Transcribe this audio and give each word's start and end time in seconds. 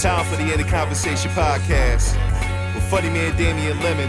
It's 0.00 0.06
time 0.06 0.24
for 0.24 0.36
the 0.36 0.50
In 0.50 0.56
the 0.56 0.64
Conversation 0.64 1.30
podcast 1.32 2.14
with 2.74 2.82
funny 2.84 3.10
man 3.10 3.36
Damien 3.36 3.78
Lemon 3.80 4.08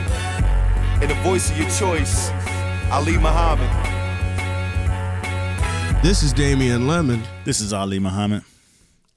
and 1.02 1.11
the 1.11 1.16
voice 1.16 1.52
of 1.52 1.57
your 1.57 1.70
choice, 1.70 2.29
Ali 2.89 3.17
Muhammad. 3.17 3.70
This 6.02 6.23
is 6.23 6.31
Damien 6.31 6.88
Lemon, 6.88 7.23
This 7.43 7.59
is 7.59 7.73
Ali 7.73 7.99
Muhammad, 7.99 8.45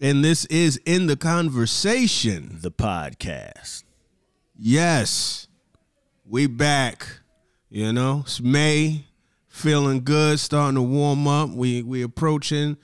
and 0.00 0.24
this 0.24 0.46
is 0.46 0.80
In 0.84 1.06
the 1.06 1.14
Conversation. 1.16 2.58
the 2.60 2.72
podcast. 2.72 3.84
Yes, 4.58 5.46
we 6.28 6.48
back. 6.48 7.06
You 7.70 7.92
know, 7.92 8.22
it's 8.24 8.40
May, 8.40 9.04
feeling 9.46 10.02
good, 10.02 10.40
starting 10.40 10.74
to 10.74 10.82
warm 10.82 11.28
up. 11.28 11.50
We 11.50 11.84
we 11.84 12.02
approaching 12.02 12.78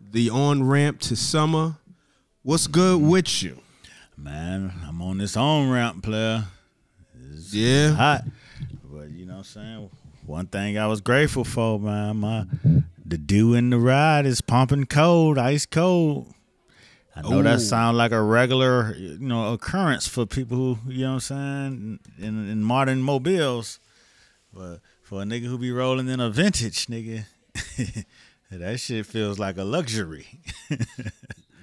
the 0.00 0.30
on 0.30 0.64
ramp 0.64 0.98
to 1.02 1.14
summer. 1.14 1.76
What's 2.42 2.68
good 2.68 2.98
mm. 2.98 3.10
with 3.10 3.42
you? 3.42 3.58
Man, 4.16 4.72
I'm 4.88 5.02
on 5.02 5.18
this 5.18 5.36
on 5.36 5.70
ramp 5.70 6.02
player. 6.02 6.44
It's 7.32 7.52
Yeah. 7.52 7.90
hot. 7.90 8.24
But 8.82 9.10
you 9.10 9.26
know 9.26 9.32
what 9.32 9.38
I'm 9.40 9.44
saying? 9.44 9.90
One 10.24 10.46
thing 10.46 10.78
I 10.78 10.86
was 10.86 11.02
grateful 11.02 11.44
for, 11.44 11.78
man, 11.78 12.16
my 12.16 12.46
the 13.04 13.18
dew 13.18 13.52
in 13.52 13.68
the 13.68 13.78
ride 13.78 14.24
is 14.24 14.40
pumping 14.40 14.86
cold, 14.86 15.36
ice 15.36 15.66
cold. 15.66 16.32
I 17.14 17.20
know 17.22 17.40
Ooh. 17.40 17.42
that 17.42 17.60
sounds 17.60 17.98
like 17.98 18.12
a 18.12 18.22
regular, 18.22 18.94
you 18.96 19.18
know, 19.18 19.52
occurrence 19.52 20.08
for 20.08 20.24
people 20.24 20.56
who, 20.56 20.78
you 20.90 21.02
know 21.02 21.14
what 21.14 21.14
I'm 21.14 21.20
saying, 21.20 21.98
in, 22.18 22.48
in 22.48 22.62
modern 22.62 23.02
mobiles. 23.02 23.80
But 24.54 24.78
for 25.02 25.20
a 25.20 25.24
nigga 25.24 25.44
who 25.44 25.58
be 25.58 25.72
rolling 25.72 26.08
in 26.08 26.20
a 26.20 26.30
vintage, 26.30 26.86
nigga, 26.86 27.26
that 28.50 28.80
shit 28.80 29.04
feels 29.04 29.38
like 29.38 29.58
a 29.58 29.64
luxury. 29.64 30.26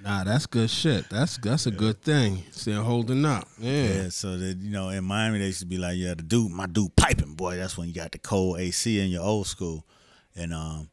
Nah, 0.07 0.23
that's 0.23 0.45
good 0.45 0.69
shit. 0.69 1.09
That's 1.09 1.37
that's 1.37 1.65
a 1.65 1.71
good 1.71 2.01
thing. 2.01 2.43
Still 2.51 2.83
holding 2.83 3.25
up. 3.25 3.47
Yeah. 3.59 3.83
Yeah, 3.83 4.09
so 4.09 4.37
that 4.37 4.57
you 4.57 4.71
know, 4.71 4.89
in 4.89 5.03
Miami 5.03 5.39
they 5.39 5.47
used 5.47 5.59
to 5.59 5.65
be 5.65 5.77
like, 5.77 5.97
yeah, 5.97 6.13
the 6.13 6.23
dude, 6.23 6.49
my 6.51 6.65
dude 6.65 6.95
piping, 6.95 7.33
boy. 7.33 7.57
That's 7.57 7.77
when 7.77 7.87
you 7.89 7.93
got 7.93 8.11
the 8.13 8.17
cold 8.19 8.59
AC 8.59 8.99
in 8.99 9.09
your 9.09 9.23
old 9.23 9.47
school, 9.47 9.85
and 10.35 10.53
um, 10.53 10.89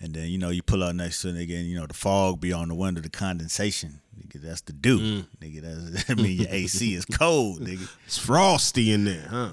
and 0.00 0.14
then 0.14 0.28
you 0.28 0.38
know 0.38 0.48
you 0.48 0.62
pull 0.62 0.82
up 0.82 0.94
next 0.94 1.20
to 1.22 1.28
it 1.28 1.38
again, 1.40 1.66
you 1.66 1.78
know 1.78 1.86
the 1.86 1.92
fog 1.94 2.40
be 2.40 2.52
on 2.52 2.68
the 2.68 2.74
window, 2.74 3.02
the 3.02 3.10
condensation, 3.10 4.00
nigga. 4.18 4.40
That's 4.40 4.62
the 4.62 4.72
dew, 4.72 5.24
nigga. 5.42 5.60
That's, 5.60 6.04
that 6.06 6.16
mean 6.16 6.38
your 6.40 6.48
AC 6.50 6.94
is 6.94 7.04
cold, 7.04 7.60
nigga. 7.60 7.86
It's 8.06 8.16
frosty 8.18 8.92
in 8.92 9.04
there, 9.04 9.26
huh? 9.28 9.50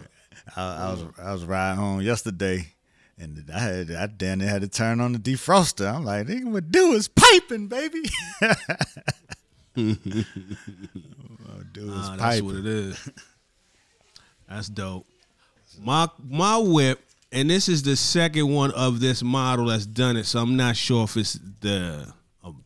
I, 0.55 0.61
I 0.61 0.91
was 0.91 1.03
I 1.21 1.33
was 1.33 1.43
riding 1.43 1.77
home 1.79 2.01
yesterday, 2.01 2.67
and 3.17 3.49
I 3.53 3.59
had 3.59 3.91
I 3.91 4.07
damn 4.07 4.39
near 4.39 4.49
had 4.49 4.61
to 4.61 4.67
turn 4.67 4.99
on 4.99 5.13
the 5.13 5.19
defroster. 5.19 5.93
I'm 5.93 6.03
like, 6.03 6.27
nigga, 6.27 6.43
my 6.43 6.59
dew 6.59 6.93
is 6.93 7.07
piping, 7.07 7.67
baby. 7.67 8.03
dew 9.75 9.97
is 11.93 12.09
Nah, 12.09 12.15
that's 12.17 12.41
what 12.41 12.55
it 12.55 12.65
is. 12.65 13.09
That's 14.49 14.69
dope. 14.69 15.05
My 15.81 16.09
my 16.23 16.57
whip, 16.57 17.01
and 17.31 17.49
this 17.49 17.67
is 17.67 17.83
the 17.83 17.95
second 17.95 18.49
one 18.53 18.71
of 18.71 18.99
this 18.99 19.23
model 19.23 19.67
that's 19.67 19.85
done 19.85 20.17
it. 20.17 20.25
So 20.25 20.39
I'm 20.39 20.55
not 20.55 20.75
sure 20.75 21.05
if 21.05 21.17
it's 21.17 21.39
the 21.61 22.13
um, 22.43 22.63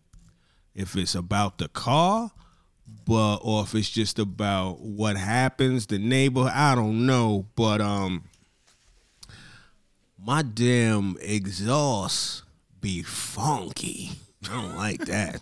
if 0.76 0.96
it's 0.96 1.16
about 1.16 1.58
the 1.58 1.70
car, 1.70 2.32
but 3.06 3.38
or 3.38 3.64
if 3.64 3.74
it's 3.76 3.90
just 3.90 4.20
about 4.20 4.82
what 4.82 5.16
happens, 5.18 5.88
the 5.88 5.98
neighbor. 6.00 6.52
I 6.54 6.76
don't 6.76 7.06
know, 7.06 7.48
but 7.56 7.82
um, 7.82 8.26
my 10.30 10.44
damn 10.44 11.18
exhaust 11.22 12.44
be 12.82 13.02
funky. 13.02 14.12
I 14.48 14.62
don't 14.62 14.76
like 14.76 15.00
that. 15.06 15.42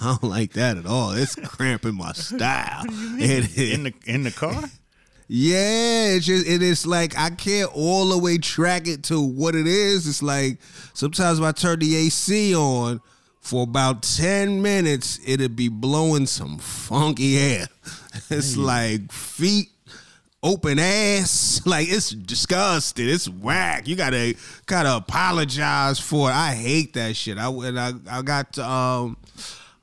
I 0.00 0.16
don't 0.20 0.30
like 0.30 0.52
that 0.52 0.76
at 0.76 0.86
all. 0.86 1.10
It's 1.10 1.34
cramping 1.34 1.96
my 1.96 2.12
style. 2.12 2.84
It 3.18 3.58
is. 3.58 3.72
in 3.72 3.82
the 3.82 3.94
in 4.06 4.22
the 4.22 4.30
car. 4.30 4.62
Yeah, 5.26 6.04
it's 6.14 6.26
just 6.26 6.46
it 6.46 6.62
is 6.62 6.86
like 6.86 7.18
I 7.18 7.30
can't 7.30 7.68
all 7.74 8.10
the 8.10 8.18
way 8.18 8.38
track 8.38 8.86
it 8.86 9.02
to 9.04 9.20
what 9.20 9.56
it 9.56 9.66
is. 9.66 10.06
It's 10.06 10.22
like 10.22 10.58
sometimes 10.94 11.40
if 11.40 11.44
I 11.44 11.50
turn 11.50 11.80
the 11.80 11.96
AC 11.96 12.54
on 12.54 13.00
for 13.40 13.64
about 13.64 14.04
ten 14.04 14.62
minutes, 14.62 15.18
it'll 15.26 15.48
be 15.48 15.66
blowing 15.66 16.26
some 16.26 16.58
funky 16.58 17.38
air. 17.38 17.66
It's 18.30 18.56
like 18.56 19.10
feet 19.10 19.71
open 20.42 20.78
ass. 20.78 21.60
Like 21.66 21.88
it's 21.88 22.10
disgusting. 22.10 23.08
It's 23.08 23.28
whack. 23.28 23.86
You 23.86 23.94
gotta 23.94 24.34
gotta 24.66 24.96
apologize 24.96 26.00
for 26.00 26.28
it. 26.28 26.34
I 26.34 26.54
hate 26.54 26.94
that 26.94 27.14
shit. 27.14 27.38
I 27.38 27.48
and 27.48 27.78
I 27.78 27.92
I 28.10 28.22
got 28.22 28.54
to, 28.54 28.68
um 28.68 29.16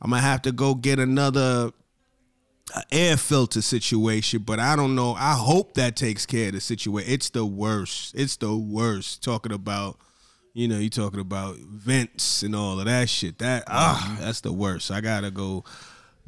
I'm 0.01 0.09
gonna 0.09 0.21
have 0.21 0.41
to 0.43 0.51
go 0.51 0.75
get 0.75 0.99
another 0.99 1.71
a 2.75 2.83
air 2.91 3.17
filter 3.17 3.61
situation, 3.61 4.43
but 4.43 4.59
I 4.59 4.75
don't 4.75 4.95
know. 4.95 5.13
I 5.13 5.33
hope 5.33 5.73
that 5.75 5.95
takes 5.95 6.25
care 6.25 6.47
of 6.47 6.53
the 6.53 6.61
situation. 6.61 7.11
It's 7.11 7.29
the 7.29 7.45
worst. 7.45 8.13
It's 8.15 8.35
the 8.35 8.55
worst. 8.55 9.23
Talking 9.23 9.53
about, 9.53 9.97
you 10.53 10.67
know, 10.67 10.77
you 10.77 10.89
talking 10.89 11.19
about 11.19 11.55
vents 11.57 12.43
and 12.43 12.55
all 12.55 12.79
of 12.79 12.85
that 12.85 13.09
shit. 13.09 13.39
That 13.39 13.63
ah, 13.67 14.17
that's 14.19 14.41
the 14.41 14.53
worst. 14.53 14.91
I 14.91 15.01
gotta 15.01 15.31
go 15.31 15.63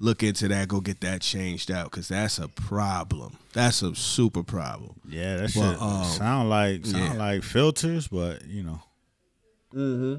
look 0.01 0.23
into 0.23 0.47
that. 0.49 0.67
Go 0.67 0.81
get 0.81 0.99
that 1.01 1.21
changed 1.21 1.71
out 1.71 1.91
because 1.91 2.07
that's 2.09 2.39
a 2.39 2.47
problem. 2.49 3.37
That's 3.53 3.81
a 3.81 3.95
super 3.95 4.43
problem. 4.43 4.99
Yeah, 5.07 5.37
that 5.37 5.55
Well, 5.55 5.71
shit 5.73 5.81
um, 5.81 6.03
sound 6.05 6.49
like 6.49 6.85
sound 6.85 7.13
yeah. 7.13 7.19
like 7.19 7.43
filters, 7.43 8.07
but 8.07 8.45
you 8.47 8.63
know. 8.63 8.81
Mm-hmm. 9.73 10.15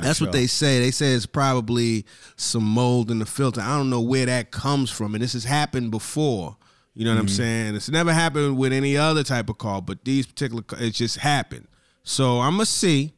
That's 0.00 0.20
what 0.20 0.32
they 0.32 0.48
say. 0.48 0.80
They 0.80 0.90
say 0.90 1.12
it's 1.12 1.26
probably 1.26 2.04
some 2.34 2.64
mold 2.64 3.08
in 3.10 3.20
the 3.20 3.26
filter. 3.26 3.60
I 3.60 3.76
don't 3.76 3.88
know 3.90 4.00
where 4.00 4.26
that 4.26 4.50
comes 4.50 4.90
from, 4.90 5.14
and 5.14 5.22
this 5.22 5.34
has 5.34 5.44
happened 5.44 5.92
before. 5.92 6.56
You 6.94 7.04
know 7.04 7.14
what 7.14 7.20
I'm 7.20 7.28
saying? 7.28 7.76
It's 7.76 7.88
never 7.88 8.12
happened 8.12 8.58
with 8.58 8.72
any 8.72 8.96
other 8.96 9.22
type 9.22 9.48
of 9.48 9.58
car, 9.58 9.80
but 9.80 10.04
these 10.04 10.26
particular 10.26 10.62
ca- 10.62 10.78
it 10.80 10.90
just 10.90 11.18
happened. 11.18 11.68
So 12.02 12.40
I'm 12.40 12.54
gonna 12.54 12.66
see. 12.66 13.12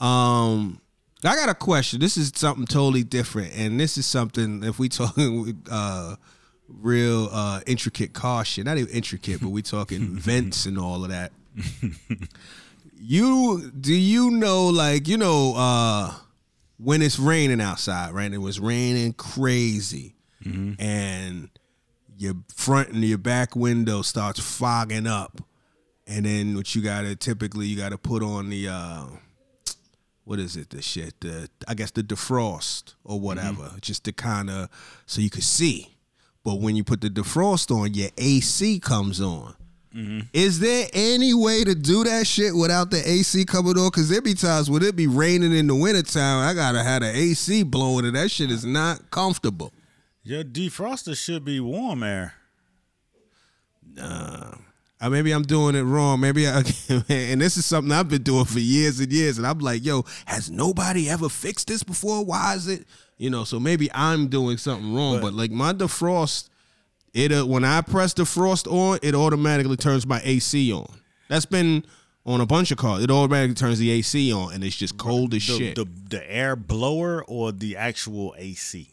Um, 0.00 0.80
I 1.26 1.36
got 1.36 1.48
a 1.48 1.54
question. 1.54 2.00
This 2.00 2.16
is 2.16 2.32
something 2.34 2.66
totally 2.66 3.02
different, 3.04 3.56
and 3.56 3.78
this 3.80 3.96
is 3.96 4.06
something 4.06 4.62
if 4.62 4.78
we 4.78 4.88
talking 4.88 5.62
uh, 5.70 6.16
real 6.68 7.28
uh, 7.32 7.60
intricate 7.66 8.12
caution, 8.12 8.64
not 8.64 8.78
even 8.78 8.92
intricate, 8.94 9.40
but 9.40 9.48
we 9.48 9.62
talking 9.62 10.16
vents 10.16 10.66
and 10.66 10.78
all 10.78 11.04
of 11.04 11.10
that. 11.10 11.32
You 12.96 13.70
do 13.78 13.94
you 13.94 14.30
know 14.30 14.68
like 14.68 15.08
you 15.08 15.18
know 15.18 15.54
uh 15.56 16.14
when 16.78 17.02
it's 17.02 17.18
raining 17.18 17.60
outside 17.60 18.12
right? 18.12 18.32
It 18.32 18.38
was 18.38 18.58
raining 18.58 19.12
crazy 19.12 20.14
and 20.78 21.48
your 22.16 22.34
front 22.54 22.90
and 22.90 23.04
your 23.04 23.18
back 23.18 23.54
window 23.56 24.02
starts 24.02 24.40
fogging 24.40 25.06
up 25.06 25.40
and 26.06 26.26
then 26.26 26.54
what 26.56 26.74
you 26.74 26.82
gotta 26.82 27.16
typically 27.16 27.66
you 27.66 27.76
gotta 27.76 27.98
put 27.98 28.22
on 28.22 28.50
the 28.50 28.68
uh 28.68 29.06
what 30.24 30.38
is 30.38 30.56
it 30.56 30.70
the 30.70 30.82
shit 30.82 31.18
the 31.20 31.48
i 31.68 31.74
guess 31.74 31.90
the 31.90 32.02
defrost 32.02 32.94
or 33.04 33.16
mm-hmm. 33.16 33.24
whatever 33.24 33.70
just 33.80 34.04
to 34.04 34.12
kind 34.12 34.50
of 34.50 34.68
so 35.06 35.20
you 35.20 35.30
could 35.30 35.44
see 35.44 35.94
but 36.42 36.60
when 36.60 36.76
you 36.76 36.84
put 36.84 37.00
the 37.00 37.08
defrost 37.08 37.70
on 37.74 37.94
your 37.94 38.10
ac 38.18 38.78
comes 38.80 39.20
on 39.20 39.54
mm-hmm. 39.94 40.20
is 40.32 40.60
there 40.60 40.88
any 40.92 41.34
way 41.34 41.64
to 41.64 41.74
do 41.74 42.04
that 42.04 42.26
shit 42.26 42.54
without 42.54 42.90
the 42.90 43.08
AC 43.08 43.44
coming 43.44 43.78
on? 43.78 43.90
Cause 43.90 44.08
there 44.08 44.20
be 44.20 44.34
times 44.34 44.70
when 44.70 44.82
it 44.82 44.96
be 44.96 45.06
raining 45.06 45.54
in 45.54 45.66
the 45.66 45.74
wintertime, 45.74 46.46
I 46.46 46.52
gotta 46.52 46.82
have 46.82 47.02
the 47.02 47.16
AC 47.16 47.62
blowing 47.62 48.04
and 48.04 48.16
that 48.16 48.30
shit 48.30 48.50
is 48.50 48.64
not 48.64 49.10
comfortable. 49.10 49.72
Your 50.22 50.42
defroster 50.42 51.16
should 51.16 51.44
be 51.44 51.60
warm 51.60 52.02
air. 52.02 52.34
Uh, 55.00 55.10
maybe 55.10 55.32
I'm 55.32 55.42
doing 55.42 55.74
it 55.74 55.82
wrong. 55.82 56.20
Maybe 56.20 56.46
I 56.48 56.58
and 57.08 57.40
this 57.40 57.56
is 57.56 57.66
something 57.66 57.92
I've 57.92 58.08
been 58.08 58.22
doing 58.22 58.44
for 58.46 58.58
years 58.60 59.00
and 59.00 59.12
years. 59.12 59.38
And 59.38 59.46
I'm 59.46 59.58
like, 59.58 59.84
yo, 59.84 60.04
has 60.26 60.50
nobody 60.50 61.10
ever 61.10 61.28
fixed 61.28 61.68
this 61.68 61.82
before? 61.82 62.24
Why 62.24 62.54
is 62.54 62.68
it? 62.68 62.86
You 63.18 63.30
know, 63.30 63.44
so 63.44 63.60
maybe 63.60 63.90
I'm 63.92 64.28
doing 64.28 64.56
something 64.56 64.94
wrong. 64.94 65.20
But, 65.20 65.34
like 65.34 65.50
my 65.50 65.72
defrost, 65.72 66.48
it 67.12 67.32
uh, 67.32 67.44
when 67.46 67.64
I 67.64 67.80
press 67.80 68.12
the 68.14 68.24
frost 68.24 68.66
on, 68.66 68.98
it 69.02 69.14
automatically 69.14 69.76
turns 69.76 70.06
my 70.06 70.20
AC 70.24 70.72
on. 70.72 70.86
That's 71.28 71.46
been 71.46 71.84
on 72.26 72.40
a 72.40 72.46
bunch 72.46 72.70
of 72.70 72.78
cars. 72.78 73.02
It 73.04 73.10
automatically 73.10 73.54
turns 73.54 73.78
the 73.78 73.90
AC 73.90 74.32
on, 74.32 74.52
and 74.54 74.64
it's 74.64 74.74
just 74.76 74.96
cold 74.96 75.34
as 75.34 75.46
The, 75.46 75.56
shit. 75.58 75.74
the 75.76 75.86
the 76.08 76.32
air 76.32 76.56
blower 76.56 77.22
or 77.24 77.52
the 77.52 77.76
actual 77.76 78.34
AC. 78.38 78.88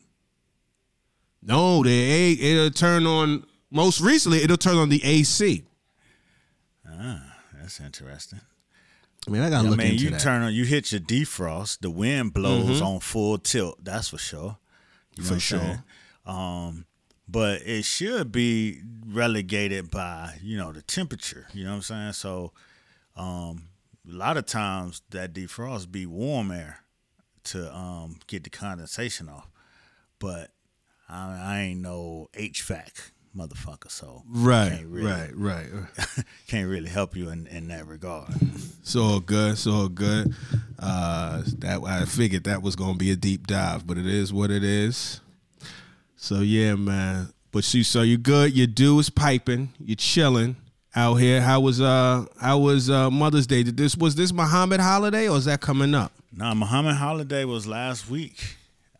no, 1.41 1.83
the 1.83 1.89
A 1.89 2.31
it'll 2.33 2.71
turn 2.71 3.05
on. 3.07 3.45
Most 3.71 4.01
recently, 4.01 4.43
it'll 4.43 4.57
turn 4.57 4.75
on 4.77 4.89
the 4.89 5.03
AC. 5.03 5.63
That's 7.59 7.79
interesting. 7.79 8.41
I 9.27 9.31
mean, 9.31 9.41
I 9.41 9.49
gotta 9.49 9.67
I 9.67 9.69
look 9.69 9.77
mean, 9.77 9.91
into 9.91 10.03
you 10.05 10.09
that. 10.11 10.19
turn 10.19 10.41
on, 10.41 10.53
you 10.53 10.65
hit 10.65 10.91
your 10.91 11.01
defrost, 11.01 11.79
the 11.81 11.91
wind 11.91 12.33
blows 12.33 12.81
on 12.81 12.99
full 12.99 13.37
tilt. 13.37 13.83
That's 13.83 14.09
for 14.09 14.17
sure. 14.17 14.57
You 15.15 15.23
know 15.23 15.29
For 15.29 15.39
sure. 15.39 15.83
Um, 16.25 16.85
but 17.27 17.61
it 17.61 17.85
should 17.85 18.31
be 18.31 18.81
relegated 19.05 19.91
by 19.91 20.37
you 20.41 20.57
know 20.57 20.71
the 20.71 20.81
temperature. 20.81 21.47
You 21.53 21.63
know 21.65 21.71
what 21.71 21.75
I'm 21.77 21.81
saying? 21.83 22.13
So, 22.13 22.51
um, 23.15 23.67
a 24.09 24.11
lot 24.11 24.37
of 24.37 24.45
times 24.45 25.01
that 25.11 25.33
defrost 25.33 25.91
be 25.91 26.05
warm 26.05 26.51
air 26.51 26.79
to 27.43 27.73
um 27.75 28.17
get 28.27 28.43
the 28.43 28.49
condensation 28.49 29.29
off. 29.29 29.49
But 30.19 30.51
I, 31.07 31.39
I 31.43 31.59
ain't 31.61 31.81
no 31.81 32.29
HVAC 32.33 33.11
motherfucker, 33.35 33.89
so 33.89 34.23
Right, 34.27 34.69
can't 34.71 34.87
really, 34.87 35.07
right, 35.11 35.31
right. 35.35 35.67
can't 36.47 36.67
really 36.69 36.89
help 36.89 37.15
you 37.15 37.29
in, 37.29 37.47
in 37.47 37.67
that 37.69 37.87
regard. 37.87 38.31
So 38.83 39.19
good. 39.19 39.57
so 39.57 39.87
good. 39.87 40.33
Uh, 40.79 41.43
that 41.59 41.81
I 41.85 42.05
figured 42.05 42.43
that 42.45 42.61
was 42.61 42.75
gonna 42.75 42.97
be 42.97 43.11
a 43.11 43.15
deep 43.15 43.47
dive, 43.47 43.85
but 43.87 43.97
it 43.97 44.05
is 44.07 44.33
what 44.33 44.51
it 44.51 44.63
is. 44.63 45.21
So 46.15 46.39
yeah, 46.41 46.75
man. 46.75 47.29
But 47.51 47.63
see, 47.63 47.83
so 47.83 48.01
you 48.01 48.17
good? 48.17 48.53
Your 48.55 48.67
dew 48.67 48.99
is 48.99 49.09
piping. 49.09 49.69
You're 49.79 49.95
chilling 49.97 50.55
out 50.95 51.15
here. 51.15 51.41
How 51.41 51.59
was 51.59 51.81
uh 51.81 52.25
how 52.39 52.59
was 52.59 52.89
uh 52.89 53.09
Mother's 53.09 53.47
Day? 53.47 53.63
Did 53.63 53.77
this 53.77 53.95
was 53.97 54.15
this 54.15 54.31
Muhammad 54.33 54.79
holiday 54.81 55.27
or 55.29 55.37
is 55.37 55.45
that 55.45 55.61
coming 55.61 55.93
up? 55.93 56.11
Nah, 56.33 56.53
Muhammad 56.53 56.95
holiday 56.95 57.43
was 57.45 57.67
last 57.67 58.09
week. 58.09 58.55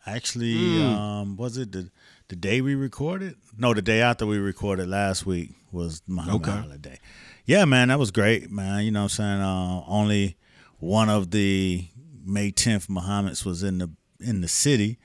Actually, 0.06 0.78
Hmm. 0.78 0.82
um, 0.94 1.36
was 1.36 1.56
it 1.56 1.72
the 1.72 1.88
the 2.32 2.36
day 2.36 2.62
we 2.62 2.74
recorded? 2.74 3.34
No, 3.58 3.74
the 3.74 3.82
day 3.82 4.00
after 4.00 4.24
we 4.24 4.38
recorded 4.38 4.88
last 4.88 5.26
week 5.26 5.50
was 5.70 6.00
Muhammad 6.06 6.48
Okay. 6.48 6.58
holiday. 6.60 6.98
Yeah, 7.44 7.66
man, 7.66 7.88
that 7.88 7.98
was 7.98 8.10
great, 8.10 8.50
man. 8.50 8.84
You 8.84 8.90
know 8.90 9.00
what 9.00 9.18
I'm 9.20 9.40
saying? 9.40 9.40
Uh, 9.42 9.82
only 9.86 10.36
one 10.78 11.10
of 11.10 11.30
the 11.30 11.86
May 12.24 12.50
10th 12.50 12.88
Muhammad's 12.88 13.44
was 13.44 13.62
in 13.62 13.76
the 13.78 13.90
in 14.18 14.40
the 14.40 14.48
city. 14.48 14.98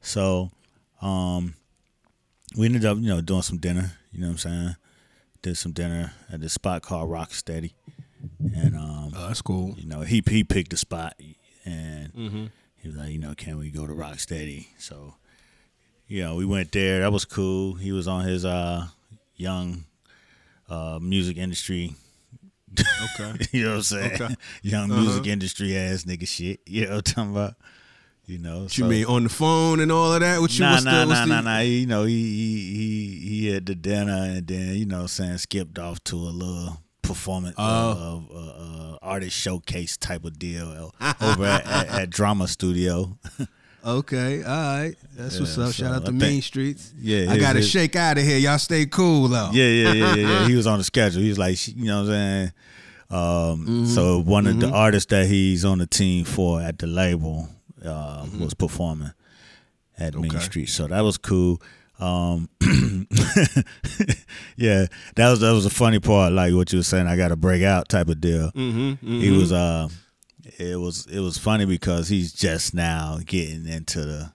So 0.00 0.50
um 1.00 1.54
we 2.56 2.66
ended 2.66 2.84
up, 2.84 2.98
you 2.98 3.06
know, 3.08 3.20
doing 3.20 3.42
some 3.42 3.58
dinner, 3.58 3.92
you 4.10 4.20
know 4.20 4.26
what 4.26 4.32
I'm 4.32 4.38
saying? 4.38 4.76
Did 5.42 5.56
some 5.56 5.72
dinner 5.72 6.12
at 6.32 6.40
this 6.40 6.52
spot 6.54 6.82
called 6.82 7.08
Rocksteady. 7.10 7.74
And 8.54 8.74
um 8.76 9.12
Oh, 9.14 9.28
that's 9.28 9.42
cool. 9.42 9.74
you 9.78 9.86
know, 9.86 10.00
he 10.00 10.20
he 10.28 10.42
picked 10.42 10.70
the 10.72 10.76
spot 10.76 11.14
and 11.64 12.12
Mm-hmm. 12.14 12.46
he 12.74 12.88
was 12.88 12.96
like, 12.96 13.10
you 13.12 13.18
know, 13.18 13.34
can 13.36 13.56
we 13.58 13.70
go 13.70 13.86
to 13.86 13.92
Rocksteady? 13.92 14.66
So, 14.78 15.14
you 16.08 16.22
know, 16.22 16.34
we 16.36 16.44
went 16.44 16.72
there. 16.72 17.00
That 17.00 17.12
was 17.12 17.24
cool. 17.24 17.74
He 17.74 17.92
was 17.92 18.06
on 18.08 18.24
his 18.24 18.44
uh 18.44 18.86
young 19.36 19.84
uh 20.68 20.98
music 21.00 21.36
industry. 21.38 21.94
Okay. 23.14 23.46
you 23.52 23.64
know 23.64 23.70
what 23.70 23.76
I'm 23.76 23.82
saying? 23.82 24.12
Okay. 24.22 24.34
young 24.62 24.90
Uh-huh. 24.90 25.00
music 25.02 25.26
industry 25.26 25.76
ass 25.76 26.04
nigga 26.04 26.26
shit. 26.26 26.60
You 26.66 26.86
know 26.86 26.96
what 26.96 27.08
I'm 27.08 27.14
talking 27.14 27.30
about? 27.32 27.54
You 28.24 28.38
know, 28.38 28.62
What 28.62 28.78
you 28.78 28.84
mean 28.84 29.04
on 29.06 29.24
the 29.24 29.28
phone 29.28 29.80
and 29.80 29.90
all 29.90 30.12
of 30.14 30.20
that? 30.20 30.40
What 30.40 30.52
you 30.56 30.60
Nah, 30.64 30.72
what's 30.74 30.84
nah, 30.84 31.00
the, 31.02 31.06
what's 31.08 31.20
nah, 31.20 31.26
the, 31.26 31.42
nah, 31.42 31.54
nah. 31.54 31.58
You 31.58 31.86
know, 31.86 32.04
he 32.04 32.22
he 32.22 32.74
he 32.74 33.28
he 33.28 33.46
had 33.48 33.66
the 33.66 33.74
dinner 33.74 34.12
and 34.12 34.46
then 34.46 34.76
you 34.76 34.86
know, 34.86 34.96
what 34.98 35.02
I'm 35.02 35.08
saying 35.08 35.38
skipped 35.38 35.78
off 35.78 36.02
to 36.04 36.16
a 36.16 36.30
little 36.30 36.78
performance 37.02 37.56
Oh. 37.58 37.90
of 37.90 38.30
uh, 38.30 38.92
uh, 38.94 38.98
artist 39.02 39.36
showcase 39.36 39.96
type 39.96 40.24
of 40.24 40.38
deal 40.38 40.92
over 41.20 41.44
at, 41.44 41.66
at, 41.66 41.88
at 41.88 42.10
Drama 42.10 42.46
Studio. 42.46 43.18
Okay, 43.84 44.42
all 44.44 44.48
right. 44.50 44.94
That's 45.16 45.40
what's 45.40 45.56
Yeah, 45.56 45.64
up. 45.64 45.72
Shout 45.74 45.92
out 45.94 46.04
to 46.04 46.10
I 46.10 46.14
Main 46.14 46.20
think- 46.20 46.44
Streets. 46.44 46.92
Yeah, 46.98 47.30
I 47.32 47.38
gotta 47.38 47.62
shake 47.62 47.96
out 47.96 48.16
of 48.18 48.24
here. 48.24 48.38
Y'all 48.38 48.58
stay 48.58 48.86
cool 48.86 49.28
though. 49.28 49.50
Yeah, 49.52 49.66
yeah, 49.66 49.92
yeah, 49.92 50.14
yeah, 50.14 50.28
yeah. 50.40 50.46
He 50.48 50.54
was 50.54 50.66
on 50.66 50.78
the 50.78 50.84
schedule. 50.84 51.20
He 51.22 51.28
was 51.28 51.38
like, 51.38 51.66
you 51.68 51.84
know 51.86 52.02
what 52.02 52.10
I'm 52.12 52.14
saying? 52.14 52.52
Um, 53.10 53.86
So 53.86 54.20
one 54.20 54.46
of 54.46 54.60
the 54.60 54.70
artists 54.70 55.10
that 55.10 55.26
he's 55.26 55.64
on 55.64 55.78
the 55.78 55.86
team 55.86 56.24
for 56.24 56.60
at 56.62 56.78
the 56.78 56.86
label 56.86 57.48
uh, 57.84 58.24
was 58.40 58.54
performing 58.54 59.10
at 59.98 60.14
Main 60.14 60.38
Street. 60.40 60.68
So 60.68 60.86
that 60.86 61.00
was 61.00 61.18
cool. 61.18 61.60
Um, 61.98 62.48
yeah, 64.56 64.86
that 65.16 65.30
was 65.30 65.40
that 65.40 65.52
was 65.52 65.66
a 65.66 65.70
funny 65.70 66.00
part, 66.00 66.32
like 66.32 66.54
what 66.54 66.72
you 66.72 66.78
were 66.78 66.82
saying. 66.84 67.06
I 67.06 67.16
got 67.16 67.28
to 67.28 67.36
break 67.36 67.62
out 67.62 67.88
type 67.88 68.08
of 68.08 68.20
deal. 68.20 68.50
Mm-hmm, 68.52 69.20
He 69.20 69.30
was 69.30 69.52
uh, 69.52 69.88
it 70.58 70.78
was 70.78 71.06
it 71.06 71.20
was 71.20 71.38
funny 71.38 71.64
because 71.64 72.08
he's 72.08 72.32
just 72.32 72.74
now 72.74 73.18
getting 73.24 73.66
into 73.66 74.04
the 74.04 74.32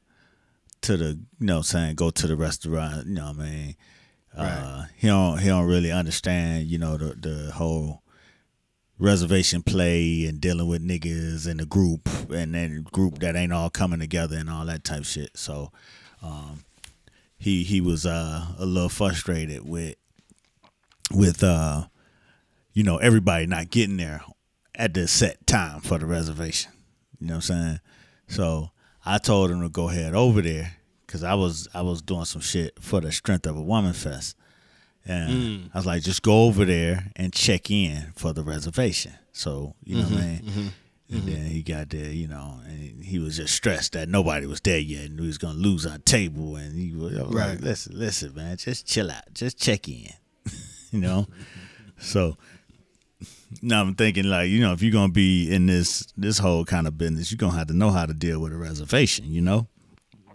to 0.81 0.97
the 0.97 1.19
you 1.39 1.47
know 1.47 1.61
saying 1.61 1.95
go 1.95 2.09
to 2.09 2.27
the 2.27 2.35
restaurant. 2.35 3.07
You 3.07 3.15
know 3.15 3.27
what 3.27 3.39
I 3.39 3.49
mean? 3.49 3.75
Uh, 4.35 4.85
he 4.95 5.07
don't 5.07 5.39
he 5.39 5.47
don't 5.47 5.65
really 5.67 5.91
understand 5.91 6.67
you 6.67 6.77
know 6.77 6.97
the 6.97 7.15
the 7.15 7.51
whole 7.53 8.03
reservation 8.99 9.61
play 9.61 10.25
and 10.25 10.41
dealing 10.41 10.67
with 10.67 10.87
niggas 10.87 11.47
in 11.47 11.57
the 11.57 11.65
group 11.65 12.09
and 12.31 12.53
then 12.53 12.83
group 12.91 13.19
that 13.19 13.35
ain't 13.35 13.53
all 13.53 13.69
coming 13.69 13.99
together 13.99 14.37
and 14.37 14.49
all 14.49 14.65
that 14.65 14.83
type 14.83 15.05
shit. 15.05 15.29
So 15.35 15.71
um, 16.21 16.63
he 17.37 17.63
he 17.63 17.81
was 17.81 18.05
uh, 18.05 18.45
a 18.57 18.65
little 18.65 18.89
frustrated 18.89 19.67
with 19.67 19.95
with 21.11 21.43
uh 21.43 21.87
you 22.73 22.83
know 22.83 22.97
everybody 22.97 23.45
not 23.45 23.69
getting 23.69 23.97
there 23.97 24.21
at 24.77 24.93
the 24.93 25.07
set 25.07 25.45
time 25.47 25.81
for 25.81 25.97
the 25.97 26.05
reservation. 26.05 26.71
You 27.19 27.27
know 27.27 27.33
what 27.33 27.49
I'm 27.49 27.57
saying? 27.57 27.79
So 28.27 28.69
I 29.05 29.17
told 29.17 29.51
him 29.51 29.61
to 29.61 29.69
go 29.69 29.89
ahead 29.89 30.13
over 30.13 30.41
there 30.41 30.77
because 31.05 31.23
I 31.23 31.33
was 31.33 31.67
I 31.73 31.81
was 31.81 32.01
doing 32.01 32.25
some 32.25 32.41
shit 32.41 32.81
for 32.81 33.01
the 33.01 33.11
Strength 33.11 33.47
of 33.47 33.57
a 33.57 33.61
Woman 33.61 33.93
Fest, 33.93 34.37
and 35.05 35.31
mm. 35.31 35.69
I 35.73 35.77
was 35.77 35.85
like, 35.85 36.03
just 36.03 36.21
go 36.21 36.43
over 36.43 36.63
there 36.63 37.11
and 37.15 37.33
check 37.33 37.71
in 37.71 38.13
for 38.15 38.33
the 38.33 38.43
reservation. 38.43 39.13
So 39.31 39.73
you 39.83 39.97
know 39.97 40.03
what 40.03 40.11
I 40.11 40.15
mm-hmm, 40.15 40.25
mean. 40.25 40.41
Mm-hmm, 40.41 40.67
and 41.09 41.21
mm-hmm. 41.21 41.31
then 41.31 41.45
he 41.45 41.63
got 41.63 41.89
there, 41.89 42.11
you 42.11 42.27
know, 42.27 42.59
and 42.65 43.03
he 43.03 43.17
was 43.17 43.37
just 43.37 43.55
stressed 43.55 43.93
that 43.93 44.09
nobody 44.09 44.45
was 44.45 44.59
there 44.61 44.79
yet, 44.79 45.05
and 45.05 45.19
he 45.19 45.25
was 45.25 45.37
gonna 45.37 45.57
lose 45.57 45.85
our 45.85 45.99
table. 45.99 46.57
And 46.57 46.77
he 46.77 46.93
was, 46.93 47.13
was 47.13 47.33
Right. 47.33 47.51
like, 47.51 47.61
"Listen, 47.61 47.97
listen, 47.97 48.35
man, 48.35 48.57
just 48.57 48.85
chill 48.85 49.09
out, 49.09 49.33
just 49.33 49.57
check 49.57 49.87
in," 49.87 50.11
you 50.91 50.99
know. 50.99 51.27
so 51.97 52.37
now 53.61 53.81
I'm 53.81 53.95
thinking 53.95 54.25
like, 54.25 54.49
you 54.49 54.59
know, 54.59 54.73
if 54.73 54.81
you're 54.81 54.91
gonna 54.91 55.11
be 55.11 55.51
in 55.51 55.65
this 55.67 56.07
this 56.17 56.37
whole 56.37 56.65
kind 56.65 56.87
of 56.87 56.97
business, 56.97 57.31
you're 57.31 57.37
gonna 57.37 57.57
have 57.57 57.67
to 57.67 57.73
know 57.73 57.91
how 57.91 58.05
to 58.05 58.13
deal 58.13 58.39
with 58.39 58.51
a 58.53 58.57
reservation, 58.57 59.25
you 59.31 59.41
know? 59.41 59.67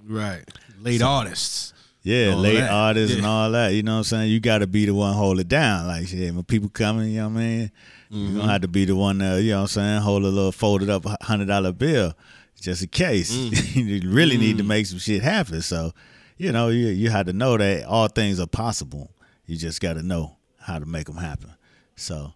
Right. 0.07 0.45
Late 0.81 1.03
artists. 1.03 1.73
Yeah, 2.03 2.35
late 2.35 2.57
that. 2.59 2.71
artists 2.71 3.17
and 3.17 3.25
all 3.25 3.53
that. 3.53 3.75
You 3.75 3.85
know 3.85 3.93
what 3.93 3.99
I'm 3.99 4.05
saying? 4.05 4.31
You 4.33 4.41
gotta 4.41 4.67
be 4.67 4.87
the 4.87 4.95
one 4.95 5.15
hold 5.15 5.39
it 5.39 5.49
down. 5.49 5.87
Like 5.87 6.09
shit, 6.09 6.35
when 6.35 6.43
people 6.45 6.69
coming, 6.69 7.11
you 7.11 7.19
know 7.21 7.29
what 7.29 7.39
I 7.39 7.43
mean? 7.43 7.61
You're 7.61 8.29
Mm-hmm. 8.29 8.37
gonna 8.41 8.53
have 8.53 8.61
to 8.63 8.69
be 8.69 8.85
the 8.85 8.95
one 8.97 9.19
that, 9.19 9.41
you 9.43 9.53
know 9.53 9.59
what 9.59 9.63
I'm 9.63 9.69
saying, 9.69 10.01
hold 10.03 10.25
a 10.25 10.29
little 10.29 10.53
folded 10.53 10.91
up 10.91 11.07
hundred 11.23 11.47
dollar 11.47 11.73
bill 11.73 12.13
just 12.61 12.83
in 12.83 12.89
case. 12.89 13.35
Mm. 13.35 14.03
you 14.05 14.11
really 14.11 14.37
need 14.37 14.59
to 14.59 14.65
make 14.65 14.85
some 14.87 14.99
shit 14.99 15.23
happen. 15.23 15.63
So, 15.63 15.93
you 16.37 16.53
know, 16.53 16.69
you 16.69 16.89
you 16.89 17.09
had 17.09 17.27
to 17.27 17.33
know 17.33 17.57
that 17.57 17.85
all 17.87 18.09
things 18.09 18.39
are 18.41 18.47
possible. 18.47 19.11
You 19.47 19.57
just 19.57 19.81
gotta 19.81 20.03
know 20.03 20.37
how 20.59 20.79
to 20.79 20.85
make 20.87 21.07
them 21.07 21.17
happen. 21.17 21.55
So, 21.97 22.35